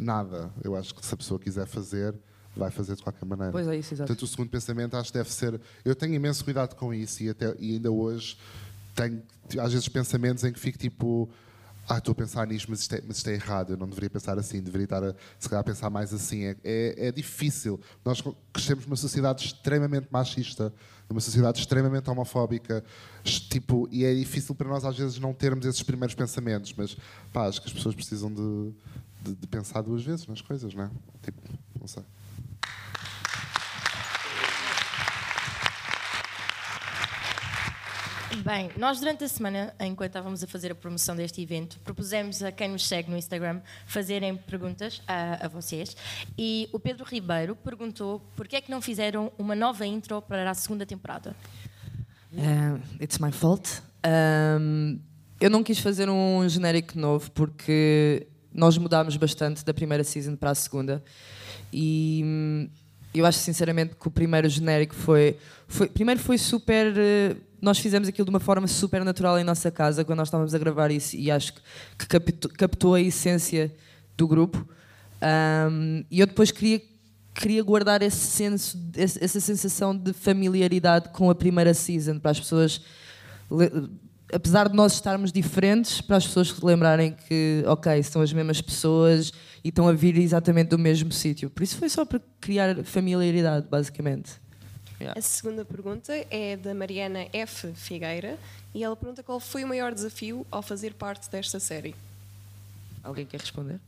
nada. 0.00 0.50
Eu 0.62 0.76
acho 0.76 0.94
que 0.94 1.04
se 1.04 1.14
a 1.14 1.16
pessoa 1.16 1.38
quiser 1.38 1.66
fazer, 1.66 2.14
vai 2.56 2.70
fazer 2.70 2.96
de 2.96 3.02
qualquer 3.02 3.24
maneira. 3.24 3.52
Pois 3.52 3.66
é 3.68 3.76
isso, 3.76 3.94
exato. 3.94 4.08
Portanto, 4.08 4.24
o 4.24 4.26
segundo 4.26 4.50
pensamento 4.50 4.96
acho 4.96 5.12
que 5.12 5.18
deve 5.18 5.32
ser. 5.32 5.60
Eu 5.84 5.94
tenho 5.94 6.14
imenso 6.14 6.44
cuidado 6.44 6.74
com 6.74 6.92
isso 6.92 7.22
e, 7.22 7.30
até, 7.30 7.54
e 7.58 7.74
ainda 7.74 7.90
hoje 7.90 8.36
tenho 8.94 9.22
às 9.60 9.72
vezes 9.72 9.88
pensamentos 9.88 10.44
em 10.44 10.52
que 10.52 10.58
fico 10.58 10.76
tipo. 10.78 11.28
Ah, 11.90 11.96
estou 11.96 12.12
a 12.12 12.14
pensar 12.14 12.46
nisto, 12.46 12.70
mas 12.70 12.80
isto, 12.80 12.94
é, 12.96 13.02
mas 13.06 13.16
isto 13.16 13.30
é 13.30 13.32
errado. 13.32 13.72
Eu 13.72 13.76
não 13.78 13.88
deveria 13.88 14.10
pensar 14.10 14.38
assim, 14.38 14.60
deveria 14.60 14.84
estar 14.84 15.02
a, 15.02 15.14
se 15.38 15.48
calhar, 15.48 15.62
a 15.62 15.64
pensar 15.64 15.88
mais 15.88 16.12
assim. 16.12 16.44
É, 16.44 16.56
é, 16.62 17.06
é 17.06 17.12
difícil. 17.12 17.80
Nós 18.04 18.22
crescemos 18.52 18.84
numa 18.84 18.96
sociedade 18.96 19.46
extremamente 19.46 20.06
machista, 20.10 20.70
numa 21.08 21.20
sociedade 21.20 21.60
extremamente 21.60 22.10
homofóbica, 22.10 22.84
tipo, 23.24 23.88
e 23.90 24.04
é 24.04 24.14
difícil 24.14 24.54
para 24.54 24.68
nós, 24.68 24.84
às 24.84 24.98
vezes, 24.98 25.18
não 25.18 25.32
termos 25.32 25.64
esses 25.64 25.82
primeiros 25.82 26.14
pensamentos. 26.14 26.74
Mas 26.76 26.94
pá, 27.32 27.46
acho 27.46 27.62
que 27.62 27.68
as 27.68 27.72
pessoas 27.72 27.94
precisam 27.94 28.30
de, 28.30 28.70
de, 29.28 29.34
de 29.34 29.46
pensar 29.46 29.82
duas 29.82 30.02
vezes 30.02 30.26
nas 30.26 30.40
coisas, 30.40 30.74
não 30.74 30.84
é? 30.84 30.90
Tipo, 31.22 31.40
não 31.78 31.86
sei. 31.86 32.02
Bem, 38.44 38.70
nós 38.76 39.00
durante 39.00 39.24
a 39.24 39.28
semana, 39.28 39.74
enquanto 39.80 40.10
estávamos 40.10 40.42
a 40.42 40.46
fazer 40.46 40.70
a 40.70 40.74
promoção 40.74 41.16
deste 41.16 41.42
evento, 41.42 41.78
propusemos 41.80 42.42
a 42.42 42.52
quem 42.52 42.68
nos 42.68 42.86
segue 42.86 43.10
no 43.10 43.16
Instagram 43.16 43.60
fazerem 43.86 44.36
perguntas 44.36 45.02
a, 45.06 45.46
a 45.46 45.48
vocês. 45.48 45.96
E 46.36 46.68
o 46.72 46.78
Pedro 46.78 47.04
Ribeiro 47.04 47.56
perguntou 47.56 48.20
porquê 48.36 48.56
é 48.56 48.60
que 48.60 48.70
não 48.70 48.80
fizeram 48.80 49.32
uma 49.38 49.54
nova 49.54 49.86
intro 49.86 50.22
para 50.22 50.50
a 50.50 50.54
segunda 50.54 50.86
temporada. 50.86 51.34
Uh, 52.32 53.02
it's 53.02 53.18
my 53.18 53.32
fault. 53.32 53.82
Um, 54.06 55.00
eu 55.40 55.50
não 55.50 55.62
quis 55.62 55.78
fazer 55.78 56.08
um 56.08 56.48
genérico 56.48 56.98
novo 56.98 57.30
porque 57.32 58.26
nós 58.52 58.76
mudámos 58.78 59.16
bastante 59.16 59.64
da 59.64 59.74
primeira 59.74 60.04
season 60.04 60.36
para 60.36 60.50
a 60.50 60.54
segunda. 60.54 61.02
E 61.72 62.22
hum, 62.24 62.68
eu 63.14 63.26
acho 63.26 63.38
sinceramente 63.38 63.94
que 63.94 64.08
o 64.08 64.10
primeiro 64.10 64.48
genérico 64.48 64.94
foi, 64.94 65.36
foi 65.66 65.88
primeiro 65.88 66.20
foi 66.20 66.38
super 66.38 66.94
eh, 66.96 67.36
nós 67.60 67.78
fizemos 67.78 68.08
aquilo 68.08 68.24
de 68.24 68.30
uma 68.30 68.40
forma 68.40 68.66
super 68.66 69.04
natural 69.04 69.38
em 69.38 69.44
nossa 69.44 69.70
casa 69.70 70.04
quando 70.04 70.18
nós 70.18 70.28
estávamos 70.28 70.54
a 70.54 70.58
gravar 70.58 70.90
isso 70.90 71.16
e 71.16 71.30
acho 71.30 71.54
que, 71.54 72.06
captou, 72.06 72.50
captou 72.52 72.94
a 72.94 73.00
essência 73.00 73.74
do 74.16 74.28
grupo. 74.28 74.66
Um, 75.20 76.04
e 76.10 76.20
eu 76.20 76.26
depois 76.26 76.50
queria 76.52 76.80
queria 77.34 77.62
guardar 77.62 78.02
esse 78.02 78.16
senso, 78.16 78.76
essa 78.96 79.38
sensação 79.38 79.96
de 79.96 80.12
familiaridade 80.12 81.10
com 81.10 81.30
a 81.30 81.34
primeira 81.36 81.72
season 81.72 82.18
para 82.18 82.32
as 82.32 82.40
pessoas, 82.40 82.80
apesar 84.32 84.68
de 84.68 84.76
nós 84.76 84.92
estarmos 84.94 85.32
diferentes, 85.32 86.00
para 86.00 86.16
as 86.16 86.26
pessoas 86.26 86.48
se 86.48 86.64
lembrarem 86.64 87.12
que, 87.12 87.62
ok, 87.66 88.02
são 88.02 88.22
as 88.22 88.32
mesmas 88.32 88.60
pessoas 88.60 89.32
e 89.64 89.68
estão 89.68 89.88
a 89.88 89.92
vir 89.92 90.16
exatamente 90.18 90.68
do 90.68 90.78
mesmo 90.78 91.10
sítio. 91.12 91.48
Por 91.50 91.62
isso 91.62 91.76
foi 91.76 91.88
só 91.88 92.04
para 92.04 92.20
criar 92.40 92.84
familiaridade, 92.84 93.66
basicamente. 93.68 94.32
Yeah. 95.00 95.18
A 95.18 95.22
segunda 95.22 95.64
pergunta 95.64 96.12
é 96.30 96.56
da 96.56 96.74
Mariana 96.74 97.28
F. 97.32 97.72
Figueira 97.74 98.38
e 98.74 98.82
ela 98.82 98.96
pergunta 98.96 99.22
qual 99.22 99.38
foi 99.38 99.64
o 99.64 99.68
maior 99.68 99.94
desafio 99.94 100.46
ao 100.50 100.60
fazer 100.60 100.94
parte 100.94 101.30
desta 101.30 101.60
série. 101.60 101.94
Alguém 103.02 103.24
quer 103.24 103.40
responder? 103.40 103.78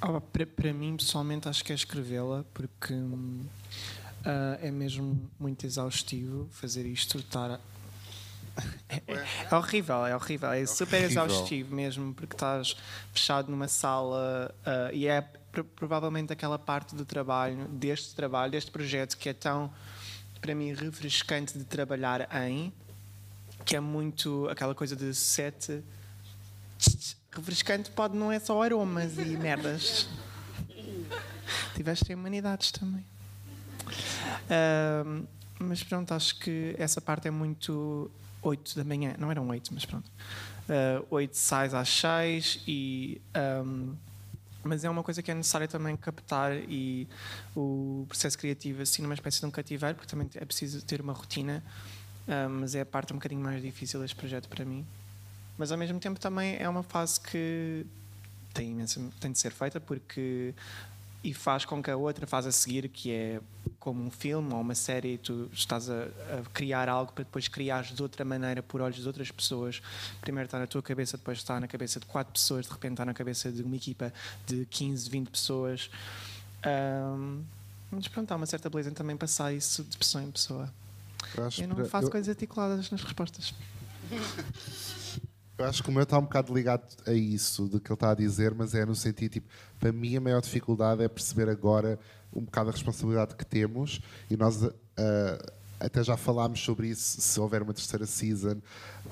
Ah, 0.00 0.20
para, 0.20 0.46
para 0.46 0.72
mim, 0.72 0.96
pessoalmente, 0.96 1.48
acho 1.48 1.64
que 1.64 1.72
é 1.72 1.74
escrevê-la, 1.74 2.44
porque 2.54 2.94
hum, 2.94 3.42
ah, 4.24 4.58
é 4.62 4.70
mesmo 4.70 5.28
muito 5.40 5.66
exaustivo 5.66 6.48
fazer 6.52 6.86
isto, 6.86 7.18
estar 7.18 7.60
É, 8.88 9.02
é 9.50 9.54
horrível, 9.56 10.06
é 10.06 10.14
horrível, 10.14 10.52
é 10.52 10.64
super 10.66 11.02
horrível. 11.02 11.24
exaustivo 11.24 11.74
mesmo, 11.74 12.14
porque 12.14 12.34
estás 12.34 12.76
fechado 13.12 13.50
numa 13.50 13.66
sala 13.68 14.54
ah, 14.64 14.90
e 14.92 15.06
é 15.08 15.20
pr- 15.20 15.62
provavelmente 15.74 16.32
aquela 16.32 16.58
parte 16.58 16.94
do 16.94 17.04
trabalho, 17.04 17.66
deste 17.68 18.14
trabalho, 18.14 18.52
deste 18.52 18.70
projeto, 18.70 19.16
que 19.16 19.28
é 19.28 19.32
tão, 19.32 19.72
para 20.40 20.54
mim, 20.54 20.72
refrescante 20.72 21.58
de 21.58 21.64
trabalhar 21.64 22.28
em, 22.46 22.72
que 23.64 23.74
é 23.74 23.80
muito 23.80 24.48
aquela 24.48 24.74
coisa 24.74 24.94
de 24.94 25.12
set. 25.14 25.82
Refrescante 27.32 27.90
pode 27.90 28.16
não 28.16 28.30
é 28.30 28.38
só 28.38 28.62
aromas 28.62 29.18
e 29.18 29.36
merdas. 29.36 30.08
Tiveste 31.74 32.14
humanidades 32.14 32.70
também. 32.70 33.04
Ahm, 34.48 35.24
mas 35.58 35.82
pronto, 35.82 36.12
acho 36.14 36.38
que 36.38 36.74
essa 36.78 37.00
parte 37.00 37.26
é 37.26 37.30
muito 37.30 38.10
8 38.44 38.76
da 38.76 38.84
manhã, 38.84 39.14
não 39.18 39.30
eram 39.30 39.48
8, 39.48 39.72
mas 39.72 39.84
pronto. 39.84 40.08
Uh, 40.68 41.06
8 41.10 41.36
sais 41.36 41.74
às 41.74 41.88
6 41.88 42.62
e. 42.66 43.20
ahm, 43.34 43.94
mas 44.62 44.82
é 44.82 44.88
uma 44.88 45.02
coisa 45.02 45.22
que 45.22 45.30
é 45.30 45.34
necessária 45.34 45.68
também 45.68 45.94
captar 45.94 46.56
e 46.56 47.06
o 47.54 48.06
processo 48.08 48.38
criativo 48.38 48.80
assim 48.80 49.02
numa 49.02 49.12
espécie 49.12 49.40
de 49.40 49.46
um 49.46 49.50
cativeiro, 49.50 49.94
porque 49.94 50.10
também 50.10 50.28
é 50.34 50.44
preciso 50.44 50.82
ter 50.82 51.02
uma 51.02 51.12
rotina, 51.12 51.62
ah, 52.26 52.48
mas 52.48 52.74
é 52.74 52.80
a 52.80 52.86
parte 52.86 53.12
um 53.12 53.16
bocadinho 53.16 53.42
mais 53.42 53.62
difícil 53.62 54.00
deste 54.00 54.16
projeto 54.16 54.48
para 54.48 54.64
mim. 54.64 54.84
Mas 55.58 55.70
ao 55.70 55.76
mesmo 55.76 56.00
tempo 56.00 56.18
também 56.18 56.56
é 56.58 56.66
uma 56.66 56.82
fase 56.82 57.20
que 57.20 57.84
tem, 58.54 58.76
tem 59.20 59.32
de 59.32 59.38
ser 59.38 59.52
feita 59.52 59.78
porque 59.78 60.54
e 61.24 61.32
faz 61.32 61.64
com 61.64 61.82
que 61.82 61.90
a 61.90 61.96
outra 61.96 62.26
fase 62.26 62.48
a 62.48 62.52
seguir, 62.52 62.88
que 62.88 63.10
é 63.10 63.40
como 63.80 64.04
um 64.04 64.10
filme 64.10 64.52
ou 64.52 64.60
uma 64.60 64.74
série, 64.74 65.16
tu 65.18 65.48
estás 65.52 65.88
a, 65.90 66.02
a 66.04 66.42
criar 66.52 66.88
algo 66.88 67.12
para 67.12 67.24
depois 67.24 67.48
criares 67.48 67.92
de 67.92 68.02
outra 68.02 68.24
maneira 68.24 68.62
por 68.62 68.80
olhos 68.82 68.98
de 69.00 69.06
outras 69.06 69.30
pessoas. 69.30 69.80
Primeiro 70.20 70.46
está 70.46 70.58
na 70.58 70.66
tua 70.66 70.82
cabeça, 70.82 71.16
depois 71.16 71.38
está 71.38 71.58
na 71.58 71.66
cabeça 71.66 71.98
de 71.98 72.04
quatro 72.06 72.32
pessoas, 72.32 72.66
de 72.66 72.72
repente 72.72 72.92
está 72.92 73.04
na 73.06 73.14
cabeça 73.14 73.50
de 73.50 73.62
uma 73.62 73.74
equipa 73.74 74.12
de 74.46 74.66
15, 74.66 75.08
20 75.08 75.28
pessoas. 75.30 75.90
Ahm, 76.62 77.42
mas 77.90 78.06
pronto, 78.08 78.30
há 78.32 78.36
uma 78.36 78.46
certa 78.46 78.68
beleza 78.68 78.90
em 78.90 78.94
também 78.94 79.16
passar 79.16 79.52
isso 79.52 79.82
de 79.82 79.96
pessoa 79.96 80.22
em 80.22 80.30
pessoa. 80.30 80.72
Eu 81.58 81.64
Eu 81.64 81.68
não 81.68 81.84
faço 81.86 82.06
eu- 82.06 82.10
coisas 82.10 82.28
articuladas 82.28 82.90
nas 82.90 83.02
respostas. 83.02 83.54
Eu 85.56 85.66
acho 85.66 85.82
que 85.84 85.88
o 85.88 85.92
meu 85.92 86.02
está 86.02 86.18
um 86.18 86.22
bocado 86.22 86.52
ligado 86.52 86.84
a 87.06 87.12
isso, 87.12 87.68
do 87.68 87.78
que 87.78 87.88
ele 87.88 87.94
está 87.94 88.10
a 88.10 88.14
dizer, 88.14 88.52
mas 88.54 88.74
é 88.74 88.84
no 88.84 88.94
sentido, 88.94 89.34
tipo, 89.34 89.48
para 89.78 89.92
mim 89.92 90.16
a 90.16 90.20
maior 90.20 90.40
dificuldade 90.40 91.02
é 91.02 91.08
perceber 91.08 91.48
agora 91.48 91.98
um 92.34 92.42
bocado 92.42 92.70
a 92.70 92.72
responsabilidade 92.72 93.36
que 93.36 93.46
temos 93.46 94.00
e 94.28 94.36
nós 94.36 94.64
ah, 94.64 95.52
até 95.78 96.02
já 96.02 96.16
falámos 96.16 96.60
sobre 96.60 96.88
isso, 96.88 97.20
se 97.20 97.38
houver 97.38 97.62
uma 97.62 97.72
terceira 97.72 98.06
season. 98.06 98.60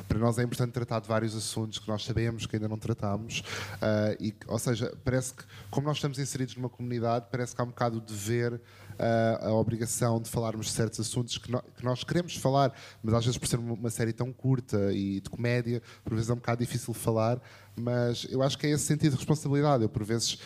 Para 0.08 0.18
nós 0.18 0.38
é 0.38 0.42
importante 0.42 0.72
tratar 0.72 1.00
de 1.00 1.08
vários 1.08 1.36
assuntos 1.36 1.78
que 1.78 1.86
nós 1.86 2.04
sabemos 2.04 2.46
que 2.46 2.56
ainda 2.56 2.68
não 2.68 2.78
tratámos. 2.78 3.42
ah, 3.80 4.16
e, 4.20 4.34
ou 4.46 4.58
seja, 4.58 4.92
parece 5.04 5.34
que, 5.34 5.44
como 5.70 5.86
nós 5.86 5.98
estamos 5.98 6.18
inseridos 6.18 6.56
numa 6.56 6.68
comunidade, 6.68 7.26
parece 7.30 7.54
que 7.54 7.60
há 7.60 7.64
um 7.64 7.68
bocado 7.68 7.98
o 7.98 8.00
dever, 8.00 8.60
ah, 9.02 9.48
a 9.48 9.52
obrigação 9.54 10.20
de 10.20 10.30
falarmos 10.30 10.66
de 10.66 10.72
certos 10.72 11.00
assuntos 11.00 11.36
que, 11.38 11.50
no- 11.50 11.62
que 11.62 11.84
nós 11.84 12.04
queremos 12.04 12.36
falar, 12.36 12.72
mas 13.02 13.14
às 13.14 13.24
vezes 13.24 13.38
por 13.38 13.48
ser 13.48 13.58
uma, 13.58 13.90
série 13.90 14.12
tão 14.12 14.32
curta 14.32 14.92
e 14.92 15.20
de 15.20 15.28
comédia, 15.28 15.82
por 16.04 16.14
vezes 16.14 16.30
é 16.30 16.32
um 16.32 16.36
bocado 16.36 16.60
difícil 16.64 16.94
falar. 16.94 17.40
Mas 17.76 18.26
eu 18.30 18.42
acho 18.42 18.56
que 18.56 18.66
é 18.66 18.70
esse 18.70 18.84
sentido 18.84 19.12
de 19.12 19.16
responsabilidade. 19.16 19.82
Eu, 19.82 19.88
por 19.88 20.04
vezes, 20.04 20.38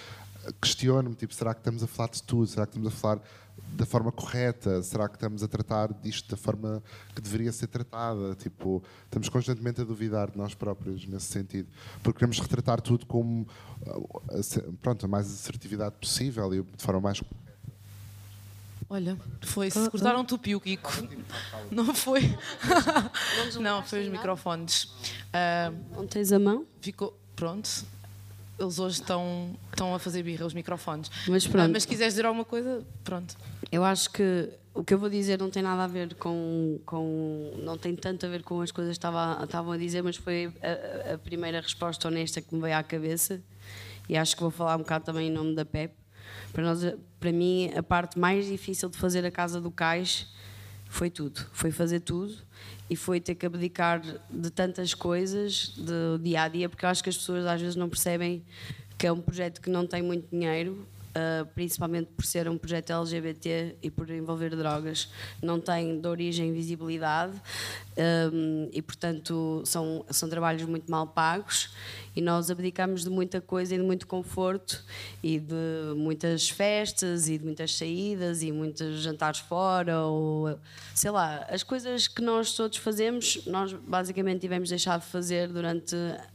questiono-me, 0.60 1.14
tipo, 1.14 1.34
será 1.34 1.52
que 1.52 1.60
estamos 1.60 1.82
a 1.82 1.86
falar 1.86 2.10
de 2.10 2.22
tudo? 2.22 2.46
Será 2.46 2.66
que 2.66 2.70
estamos 2.70 2.88
a 2.88 2.96
falar 2.96 3.20
da 3.72 3.84
forma 3.84 4.12
correta? 4.12 4.82
Será 4.82 5.08
que 5.08 5.16
estamos 5.16 5.42
a 5.42 5.48
tratar 5.48 5.92
disto 5.92 6.30
da 6.30 6.36
forma 6.36 6.82
que 7.14 7.20
deveria 7.20 7.52
ser 7.52 7.66
tratada? 7.66 8.34
Tipo, 8.36 8.82
estamos 9.04 9.28
constantemente 9.28 9.80
a 9.80 9.84
duvidar 9.84 10.30
de 10.30 10.38
nós 10.38 10.54
próprios 10.54 11.06
nesse 11.06 11.26
sentido. 11.26 11.68
Porque 12.02 12.18
queremos 12.20 12.38
retratar 12.38 12.80
tudo 12.80 13.06
como, 13.06 13.46
uh, 13.86 14.22
a 14.30 14.72
pronto, 14.80 15.04
a 15.04 15.08
mais 15.08 15.26
assertividade 15.26 15.96
possível 16.00 16.54
e 16.54 16.62
de 16.62 16.82
forma 16.82 17.00
mais 17.00 17.20
Olha, 18.88 19.18
foi 19.42 19.70
se 19.70 19.90
cortaram-te 19.90 20.34
o 20.34 20.38
pio, 20.38 20.60
Kiko. 20.60 20.90
Não 21.70 21.92
foi? 21.92 22.20
Não, 23.60 23.82
foi 23.82 24.02
os 24.02 24.08
microfones. 24.08 24.88
Ah, 25.32 25.72
Onde 25.96 26.08
tens 26.08 26.30
a 26.32 26.38
mão? 26.38 26.64
Ficou. 26.80 27.18
Pronto. 27.34 27.68
Eles 28.58 28.78
hoje 28.78 29.00
estão, 29.00 29.54
estão 29.70 29.94
a 29.94 29.98
fazer 29.98 30.22
birra, 30.22 30.46
os 30.46 30.54
microfones. 30.54 31.10
Mas 31.28 31.46
pronto. 31.46 31.66
Ah, 31.66 31.68
mas 31.68 31.82
se 31.82 31.88
quiseres 31.88 32.14
dizer 32.14 32.24
alguma 32.24 32.44
coisa, 32.44 32.82
pronto. 33.04 33.36
Eu 33.70 33.84
acho 33.84 34.08
que 34.10 34.48
o 34.72 34.84
que 34.84 34.94
eu 34.94 34.98
vou 34.98 35.10
dizer 35.10 35.38
não 35.38 35.50
tem 35.50 35.62
nada 35.62 35.84
a 35.84 35.86
ver 35.86 36.14
com. 36.14 36.78
com 36.86 37.52
não 37.58 37.76
tem 37.76 37.94
tanto 37.96 38.24
a 38.24 38.28
ver 38.28 38.42
com 38.42 38.60
as 38.60 38.70
coisas 38.70 38.92
que 38.92 38.98
estava, 38.98 39.42
estavam 39.44 39.72
a 39.72 39.76
dizer, 39.76 40.02
mas 40.02 40.16
foi 40.16 40.52
a, 40.62 41.14
a 41.14 41.18
primeira 41.18 41.60
resposta 41.60 42.08
honesta 42.08 42.40
que 42.40 42.54
me 42.54 42.60
veio 42.60 42.76
à 42.76 42.82
cabeça. 42.82 43.42
E 44.08 44.16
acho 44.16 44.36
que 44.36 44.42
vou 44.42 44.50
falar 44.50 44.76
um 44.76 44.80
bocado 44.80 45.04
também 45.04 45.28
em 45.28 45.32
nome 45.32 45.54
da 45.54 45.64
PEP. 45.64 45.92
Para, 46.56 46.64
nós, 46.64 46.80
para 47.20 47.32
mim, 47.32 47.70
a 47.76 47.82
parte 47.82 48.18
mais 48.18 48.46
difícil 48.46 48.88
de 48.88 48.96
fazer 48.96 49.26
a 49.26 49.30
Casa 49.30 49.60
do 49.60 49.70
Cais 49.70 50.26
foi 50.88 51.10
tudo. 51.10 51.46
Foi 51.52 51.70
fazer 51.70 52.00
tudo 52.00 52.34
e 52.88 52.96
foi 52.96 53.20
ter 53.20 53.34
que 53.34 53.44
abdicar 53.44 54.00
de 54.30 54.50
tantas 54.50 54.94
coisas 54.94 55.68
do 55.76 56.18
dia 56.18 56.44
a 56.44 56.48
dia, 56.48 56.66
porque 56.66 56.86
eu 56.86 56.88
acho 56.88 57.02
que 57.02 57.10
as 57.10 57.16
pessoas 57.18 57.44
às 57.44 57.60
vezes 57.60 57.76
não 57.76 57.90
percebem 57.90 58.42
que 58.96 59.06
é 59.06 59.12
um 59.12 59.20
projeto 59.20 59.60
que 59.60 59.68
não 59.68 59.86
tem 59.86 60.00
muito 60.00 60.30
dinheiro, 60.30 60.88
uh, 61.10 61.44
principalmente 61.54 62.08
por 62.16 62.24
ser 62.24 62.48
um 62.48 62.56
projeto 62.56 62.90
LGBT 62.90 63.76
e 63.82 63.90
por 63.90 64.08
envolver 64.08 64.56
drogas, 64.56 65.10
não 65.42 65.60
tem 65.60 66.00
de 66.00 66.08
origem 66.08 66.54
visibilidade 66.54 67.34
um, 68.32 68.70
e, 68.72 68.80
portanto, 68.80 69.62
são, 69.66 70.06
são 70.08 70.26
trabalhos 70.26 70.62
muito 70.62 70.90
mal 70.90 71.06
pagos 71.06 71.68
e 72.16 72.22
nós 72.22 72.50
abdicamos 72.50 73.04
de 73.04 73.10
muita 73.10 73.42
coisa 73.42 73.74
e 73.74 73.78
de 73.78 73.84
muito 73.84 74.06
conforto 74.06 74.82
e 75.22 75.38
de 75.38 75.94
muitas 75.94 76.48
festas 76.48 77.28
e 77.28 77.36
de 77.36 77.44
muitas 77.44 77.76
saídas 77.76 78.42
e 78.42 78.50
muitos 78.50 79.02
jantares 79.02 79.40
fora 79.40 80.00
ou 80.00 80.58
sei 80.94 81.10
lá, 81.10 81.46
as 81.50 81.62
coisas 81.62 82.08
que 82.08 82.22
nós 82.22 82.54
todos 82.54 82.78
fazemos, 82.78 83.44
nós 83.46 83.74
basicamente 83.74 84.40
tivemos 84.40 84.70
deixado 84.70 85.02
de 85.02 85.08
fazer 85.08 85.48
durante 85.48 85.94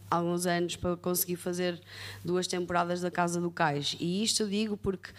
alguns 0.10 0.46
anos 0.46 0.76
para 0.76 0.96
conseguir 0.98 1.38
fazer 1.38 1.82
duas 2.24 2.46
temporadas 2.46 3.02
da 3.02 3.10
Casa 3.10 3.40
do 3.40 3.50
Cais. 3.50 3.96
E 4.00 4.22
isto 4.22 4.44
eu 4.44 4.50
digo 4.50 4.78
porque 4.78 5.10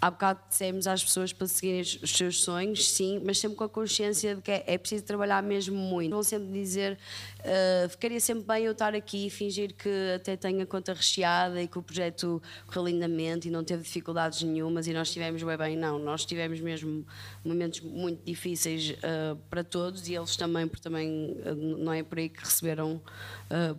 há 0.00 0.10
bocado 0.10 0.40
dissemos 0.48 0.86
às 0.86 1.02
pessoas 1.02 1.32
para 1.32 1.46
seguirem 1.46 1.80
os 1.80 2.10
seus 2.10 2.42
sonhos, 2.42 2.88
sim, 2.88 3.20
mas 3.24 3.38
sempre 3.38 3.56
com 3.56 3.64
a 3.64 3.68
consciência 3.68 4.36
de 4.36 4.42
que 4.42 4.50
é, 4.50 4.64
é 4.66 4.78
preciso 4.78 5.04
trabalhar 5.04 5.42
mesmo 5.42 5.76
muito. 5.76 6.10
Vão 6.10 6.22
sempre 6.22 6.52
dizer, 6.52 6.98
uh, 7.40 7.88
ficaria 7.88 8.20
sempre 8.20 8.44
bem 8.44 8.64
eu 8.64 8.72
estar 8.72 8.94
aqui 8.94 9.26
e 9.26 9.30
fingir 9.30 9.74
que 9.74 9.88
até 10.14 10.36
tenho 10.36 10.62
a 10.62 10.66
conta 10.66 10.92
recheada 10.92 11.60
e 11.60 11.66
que 11.66 11.78
o 11.78 11.82
projeto 11.82 12.40
correu 12.66 12.86
lindamente 12.86 13.48
e 13.48 13.50
não 13.50 13.64
teve 13.64 13.82
dificuldades 13.82 14.42
nenhumas 14.42 14.86
e 14.86 14.92
nós 14.92 15.10
tivemos 15.10 15.42
bem 15.42 15.56
bem. 15.56 15.76
Não, 15.76 15.98
nós 15.98 16.24
tivemos 16.24 16.60
mesmo 16.60 17.04
momentos 17.44 17.80
muito 17.80 18.24
difíceis 18.24 18.90
uh, 18.90 19.36
para 19.50 19.64
todos 19.64 20.08
e 20.08 20.14
eles 20.14 20.36
também, 20.36 20.68
porque 20.68 20.82
também 20.82 21.36
uh, 21.44 21.54
não 21.54 21.92
é 21.92 22.02
por 22.02 22.18
aí 22.18 22.28
que 22.28 22.40
receberam 22.40 23.00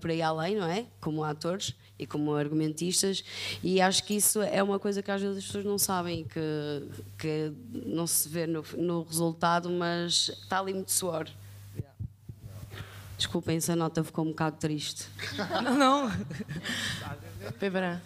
por 0.01 0.09
aí 0.09 0.19
além, 0.19 0.55
não 0.55 0.67
é? 0.67 0.87
Como 0.99 1.23
atores 1.23 1.75
e 1.99 2.07
como 2.07 2.34
argumentistas 2.34 3.23
e 3.61 3.80
acho 3.81 4.03
que 4.05 4.13
isso 4.15 4.41
é 4.41 4.63
uma 4.63 4.80
coisa 4.80 5.03
que 5.03 5.11
às 5.11 5.21
vezes 5.21 5.38
as 5.39 5.45
pessoas 5.45 5.65
não 5.65 5.77
sabem 5.77 6.23
que, 6.23 6.39
que 7.17 7.51
não 7.85 8.07
se 8.07 8.27
vê 8.30 8.47
no, 8.47 8.63
no 8.77 9.03
resultado 9.03 9.69
mas 9.69 10.30
está 10.41 10.59
ali 10.59 10.73
muito 10.73 10.91
suor 10.91 11.27
desculpem 13.17 13.57
essa 13.57 13.76
nota 13.76 14.03
ficou 14.03 14.23
um 14.26 14.30
bocado 14.30 14.55
triste 14.57 15.07
Não, 15.63 15.77
não. 15.77 16.11
Beberá. 17.59 18.01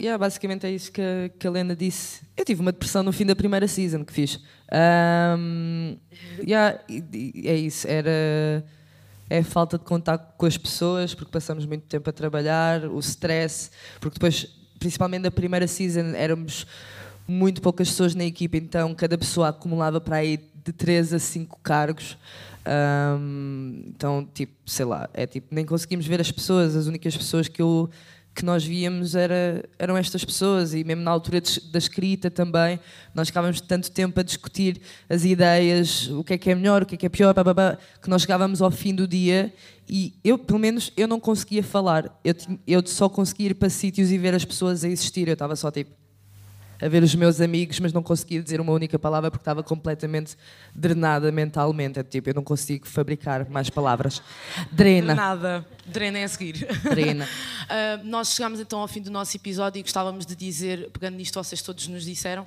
Yeah, 0.00 0.18
basicamente 0.18 0.66
é 0.66 0.70
isso 0.72 0.90
que, 0.90 1.00
a- 1.00 1.28
que 1.38 1.46
a 1.46 1.50
Lena 1.50 1.76
disse. 1.76 2.22
Eu 2.36 2.44
tive 2.44 2.60
uma 2.60 2.72
depressão 2.72 3.02
no 3.04 3.12
fim 3.12 3.24
da 3.24 3.36
primeira 3.36 3.68
season 3.68 4.04
que 4.04 4.12
fiz. 4.12 4.40
Ahm, 4.72 5.96
yeah, 6.40 6.80
é 6.88 7.54
isso. 7.56 7.86
Era 7.86 8.64
é 9.34 9.38
a 9.38 9.44
falta 9.44 9.76
de 9.76 9.84
contato 9.84 10.32
com 10.36 10.46
as 10.46 10.56
pessoas, 10.56 11.12
porque 11.12 11.30
passamos 11.30 11.66
muito 11.66 11.82
tempo 11.82 12.08
a 12.08 12.12
trabalhar, 12.12 12.84
o 12.84 13.00
stress, 13.00 13.70
porque 14.00 14.14
depois, 14.14 14.46
principalmente 14.78 15.22
na 15.22 15.30
primeira 15.30 15.66
season, 15.66 16.14
éramos 16.14 16.66
muito 17.26 17.60
poucas 17.60 17.88
pessoas 17.88 18.14
na 18.14 18.24
equipa, 18.24 18.56
então 18.56 18.94
cada 18.94 19.18
pessoa 19.18 19.48
acumulava 19.48 20.00
para 20.00 20.16
aí 20.16 20.38
de 20.64 20.72
3 20.72 21.14
a 21.14 21.18
5 21.18 21.58
cargos. 21.62 22.16
Ahm, 22.64 23.88
então, 23.88 24.26
tipo, 24.32 24.52
sei 24.64 24.84
lá, 24.84 25.10
é 25.12 25.26
tipo, 25.26 25.48
nem 25.50 25.66
conseguimos 25.66 26.06
ver 26.06 26.20
as 26.20 26.30
pessoas, 26.30 26.76
as 26.76 26.86
únicas 26.86 27.16
pessoas 27.16 27.48
que 27.48 27.60
eu 27.60 27.90
que 28.34 28.44
nós 28.44 28.64
víamos 28.64 29.14
era, 29.14 29.64
eram 29.78 29.96
estas 29.96 30.24
pessoas 30.24 30.74
e 30.74 30.82
mesmo 30.82 31.02
na 31.02 31.10
altura 31.10 31.40
da 31.70 31.78
escrita 31.78 32.30
também 32.30 32.80
nós 33.14 33.28
ficávamos 33.28 33.60
tanto 33.60 33.90
tempo 33.90 34.18
a 34.18 34.22
discutir 34.22 34.80
as 35.08 35.24
ideias, 35.24 36.08
o 36.08 36.24
que 36.24 36.34
é 36.34 36.38
que 36.38 36.50
é 36.50 36.54
melhor, 36.54 36.82
o 36.82 36.86
que 36.86 36.96
é 36.96 36.98
que 36.98 37.06
é 37.06 37.08
pior, 37.08 37.34
que 38.02 38.10
nós 38.10 38.22
chegávamos 38.22 38.60
ao 38.60 38.70
fim 38.70 38.94
do 38.94 39.06
dia 39.06 39.52
e 39.88 40.14
eu, 40.24 40.38
pelo 40.38 40.58
menos, 40.58 40.92
eu 40.96 41.06
não 41.06 41.20
conseguia 41.20 41.62
falar. 41.62 42.18
Eu, 42.24 42.34
eu 42.66 42.86
só 42.86 43.08
conseguia 43.08 43.48
ir 43.48 43.54
para 43.54 43.68
sítios 43.68 44.10
e 44.10 44.18
ver 44.18 44.34
as 44.34 44.44
pessoas 44.44 44.82
a 44.82 44.88
existir. 44.88 45.28
Eu 45.28 45.34
estava 45.34 45.54
só 45.56 45.70
tipo 45.70 45.90
a 46.84 46.88
ver 46.88 47.02
os 47.02 47.14
meus 47.14 47.40
amigos, 47.40 47.80
mas 47.80 47.94
não 47.94 48.02
conseguia 48.02 48.42
dizer 48.42 48.60
uma 48.60 48.72
única 48.72 48.98
palavra 48.98 49.30
porque 49.30 49.40
estava 49.40 49.62
completamente 49.62 50.36
drenada 50.74 51.32
mentalmente. 51.32 51.98
É 51.98 52.02
tipo, 52.02 52.28
eu 52.28 52.34
não 52.34 52.44
consigo 52.44 52.86
fabricar 52.86 53.48
mais 53.48 53.70
palavras. 53.70 54.20
Drena. 54.70 55.14
Nada. 55.14 55.66
Drena 55.86 56.18
é 56.18 56.24
a 56.24 56.28
seguir. 56.28 56.66
Drena. 56.82 57.24
Uh, 57.24 58.04
nós 58.04 58.34
chegámos 58.34 58.60
então 58.60 58.80
ao 58.80 58.88
fim 58.88 59.00
do 59.00 59.10
nosso 59.10 59.34
episódio 59.34 59.80
e 59.80 59.82
gostávamos 59.82 60.26
de 60.26 60.36
dizer, 60.36 60.90
pegando 60.90 61.16
nisto, 61.16 61.42
vocês 61.42 61.62
todos 61.62 61.88
nos 61.88 62.04
disseram, 62.04 62.46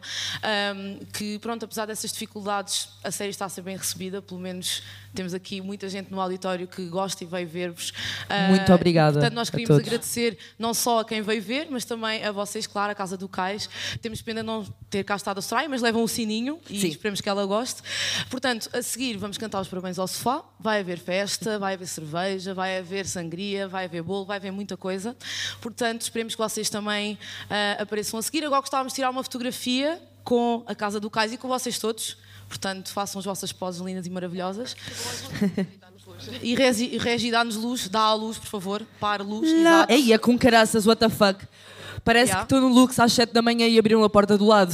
um, 0.75 0.99
que 1.13 1.39
pronto, 1.39 1.65
apesar 1.65 1.87
dessas 1.87 2.11
dificuldades, 2.11 2.89
a 3.03 3.09
série 3.09 3.31
está 3.31 3.45
a 3.45 3.49
ser 3.49 3.61
bem 3.61 3.75
recebida, 3.75 4.21
pelo 4.21 4.39
menos 4.39 4.83
temos 5.13 5.33
aqui 5.33 5.61
muita 5.61 5.89
gente 5.89 6.11
no 6.11 6.21
auditório 6.21 6.67
que 6.67 6.85
gosta 6.87 7.23
e 7.23 7.27
veio 7.27 7.47
ver-vos. 7.47 7.89
Uh, 7.89 8.49
Muito 8.49 8.71
obrigada 8.71 9.13
Portanto, 9.13 9.33
nós 9.33 9.49
queríamos 9.49 9.79
agradecer 9.79 10.37
não 10.59 10.75
só 10.75 10.99
a 10.99 11.05
quem 11.05 11.23
veio 11.23 11.41
ver, 11.41 11.67
mas 11.71 11.85
também 11.85 12.23
a 12.23 12.31
vocês, 12.31 12.67
claro, 12.67 12.91
a 12.91 12.95
Casa 12.95 13.17
do 13.17 13.27
Cais. 13.27 13.67
Temos 13.99 14.21
de 14.35 14.43
não 14.43 14.65
ter 14.89 15.03
cá 15.03 15.15
estado 15.15 15.39
a 15.39 15.41
Soraya, 15.41 15.69
mas 15.69 15.81
levam 15.81 16.03
o 16.03 16.07
sininho 16.07 16.59
e 16.69 16.79
Sim. 16.79 16.87
esperemos 16.87 17.21
que 17.21 17.29
ela 17.29 17.45
goste. 17.45 17.81
Portanto, 18.29 18.69
a 18.73 18.81
seguir 18.81 19.17
vamos 19.17 19.37
cantar 19.37 19.61
os 19.61 19.67
parabéns 19.67 19.99
ao 19.99 20.07
sofá, 20.07 20.43
vai 20.59 20.79
haver 20.79 20.99
festa, 20.99 21.59
vai 21.59 21.73
haver 21.73 21.87
cerveja, 21.87 22.53
vai 22.53 22.77
haver 22.77 23.05
sangria, 23.05 23.67
vai 23.67 23.85
haver 23.85 24.01
bolo, 24.01 24.25
vai 24.25 24.37
haver 24.37 24.51
muita 24.51 24.77
coisa. 24.77 25.15
Portanto, 25.61 26.01
esperemos 26.01 26.35
que 26.35 26.41
vocês 26.41 26.69
também 26.69 27.17
ah, 27.49 27.81
apareçam 27.81 28.19
a 28.19 28.21
seguir. 28.21 28.43
Agora 28.45 28.61
gostávamos 28.61 28.93
de 28.93 28.95
tirar 28.95 29.09
uma 29.09 29.23
fotografia 29.23 30.01
com 30.23 30.63
a 30.67 30.75
Casa 30.75 30.99
do 30.99 31.09
Cais 31.09 31.31
e 31.31 31.37
com 31.37 31.47
vocês 31.47 31.79
todos. 31.79 32.17
Portanto, 32.47 32.91
façam 32.91 33.19
as 33.19 33.25
vossas 33.25 33.51
poses 33.51 33.81
lindas 33.81 34.05
e 34.05 34.09
maravilhosas. 34.09 34.75
E 36.41 36.55
Regi, 36.55 36.97
Regi 36.97 37.31
dá-nos 37.31 37.55
luz, 37.55 37.87
dá 37.87 38.01
a 38.01 38.13
luz, 38.13 38.37
por 38.37 38.47
favor. 38.47 38.85
Para 38.99 39.23
luz. 39.23 39.51
Lá. 39.63 39.85
Ei, 39.89 40.13
é 40.13 40.17
com 40.17 40.37
caraças, 40.37 40.85
what 40.85 40.99
the 40.99 41.09
fuck. 41.09 41.45
Parece 42.07 42.31
Yeah. 42.31 42.45
que 42.47 42.55
estou 42.55 42.61
no 42.69 42.73
Lux 42.73 42.97
às 42.99 43.11
7 43.11 43.33
da 43.33 43.41
manhã 43.41 43.67
e 43.67 43.77
abriram 43.77 44.01
a 44.01 44.09
porta 44.09 44.37
do 44.37 44.45
lado. 44.45 44.73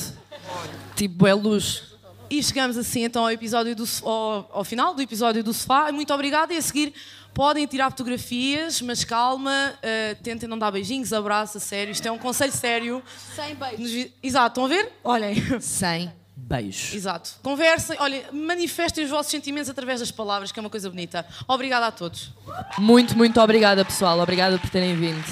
Tipo, 0.95 1.25
é 1.25 1.33
luz. 1.33 1.81
E 2.29 2.41
chegamos 2.43 2.77
assim 2.77 3.03
então 3.03 3.23
ao 3.23 3.31
episódio 3.31 3.75
do 3.75 3.85
so- 3.87 4.07
ao, 4.07 4.49
ao 4.59 4.63
final 4.63 4.93
do 4.93 5.01
episódio 5.01 5.43
do 5.43 5.51
sofá. 5.51 5.91
Muito 5.91 6.13
obrigada 6.13 6.53
e 6.53 6.57
a 6.57 6.61
seguir 6.61 6.93
podem 7.33 7.65
tirar 7.65 7.89
fotografias, 7.89 8.79
mas 8.81 9.03
calma, 9.03 9.73
eh, 9.81 10.15
tentem 10.21 10.47
não 10.47 10.57
dar 10.59 10.69
beijinhos, 10.71 11.11
abraços, 11.11 11.55
a 11.57 11.59
sério. 11.59 11.91
Isto 11.91 12.07
é 12.07 12.11
um 12.11 12.17
conselho 12.19 12.51
sério. 12.53 13.01
Sem 13.35 13.55
beijos. 13.55 13.79
Nos 13.79 13.91
vi- 13.91 14.13
Exato, 14.21 14.47
estão 14.61 14.65
a 14.65 14.67
ver? 14.67 14.91
Olhem. 15.03 15.35
Sem 15.59 16.11
beijos. 16.37 16.93
Exato. 16.93 17.31
Conversem, 17.41 17.97
olhem, 17.99 18.23
manifestem 18.31 19.03
os 19.05 19.09
vossos 19.09 19.31
sentimentos 19.31 19.69
através 19.69 19.99
das 19.99 20.11
palavras, 20.11 20.51
que 20.51 20.59
é 20.59 20.61
uma 20.61 20.69
coisa 20.69 20.87
bonita. 20.89 21.25
Obrigada 21.47 21.87
a 21.87 21.91
todos. 21.91 22.29
Muito, 22.77 23.17
muito 23.17 23.41
obrigada, 23.41 23.83
pessoal. 23.83 24.19
Obrigada 24.19 24.59
por 24.59 24.69
terem 24.69 24.95
vindo. 24.95 25.23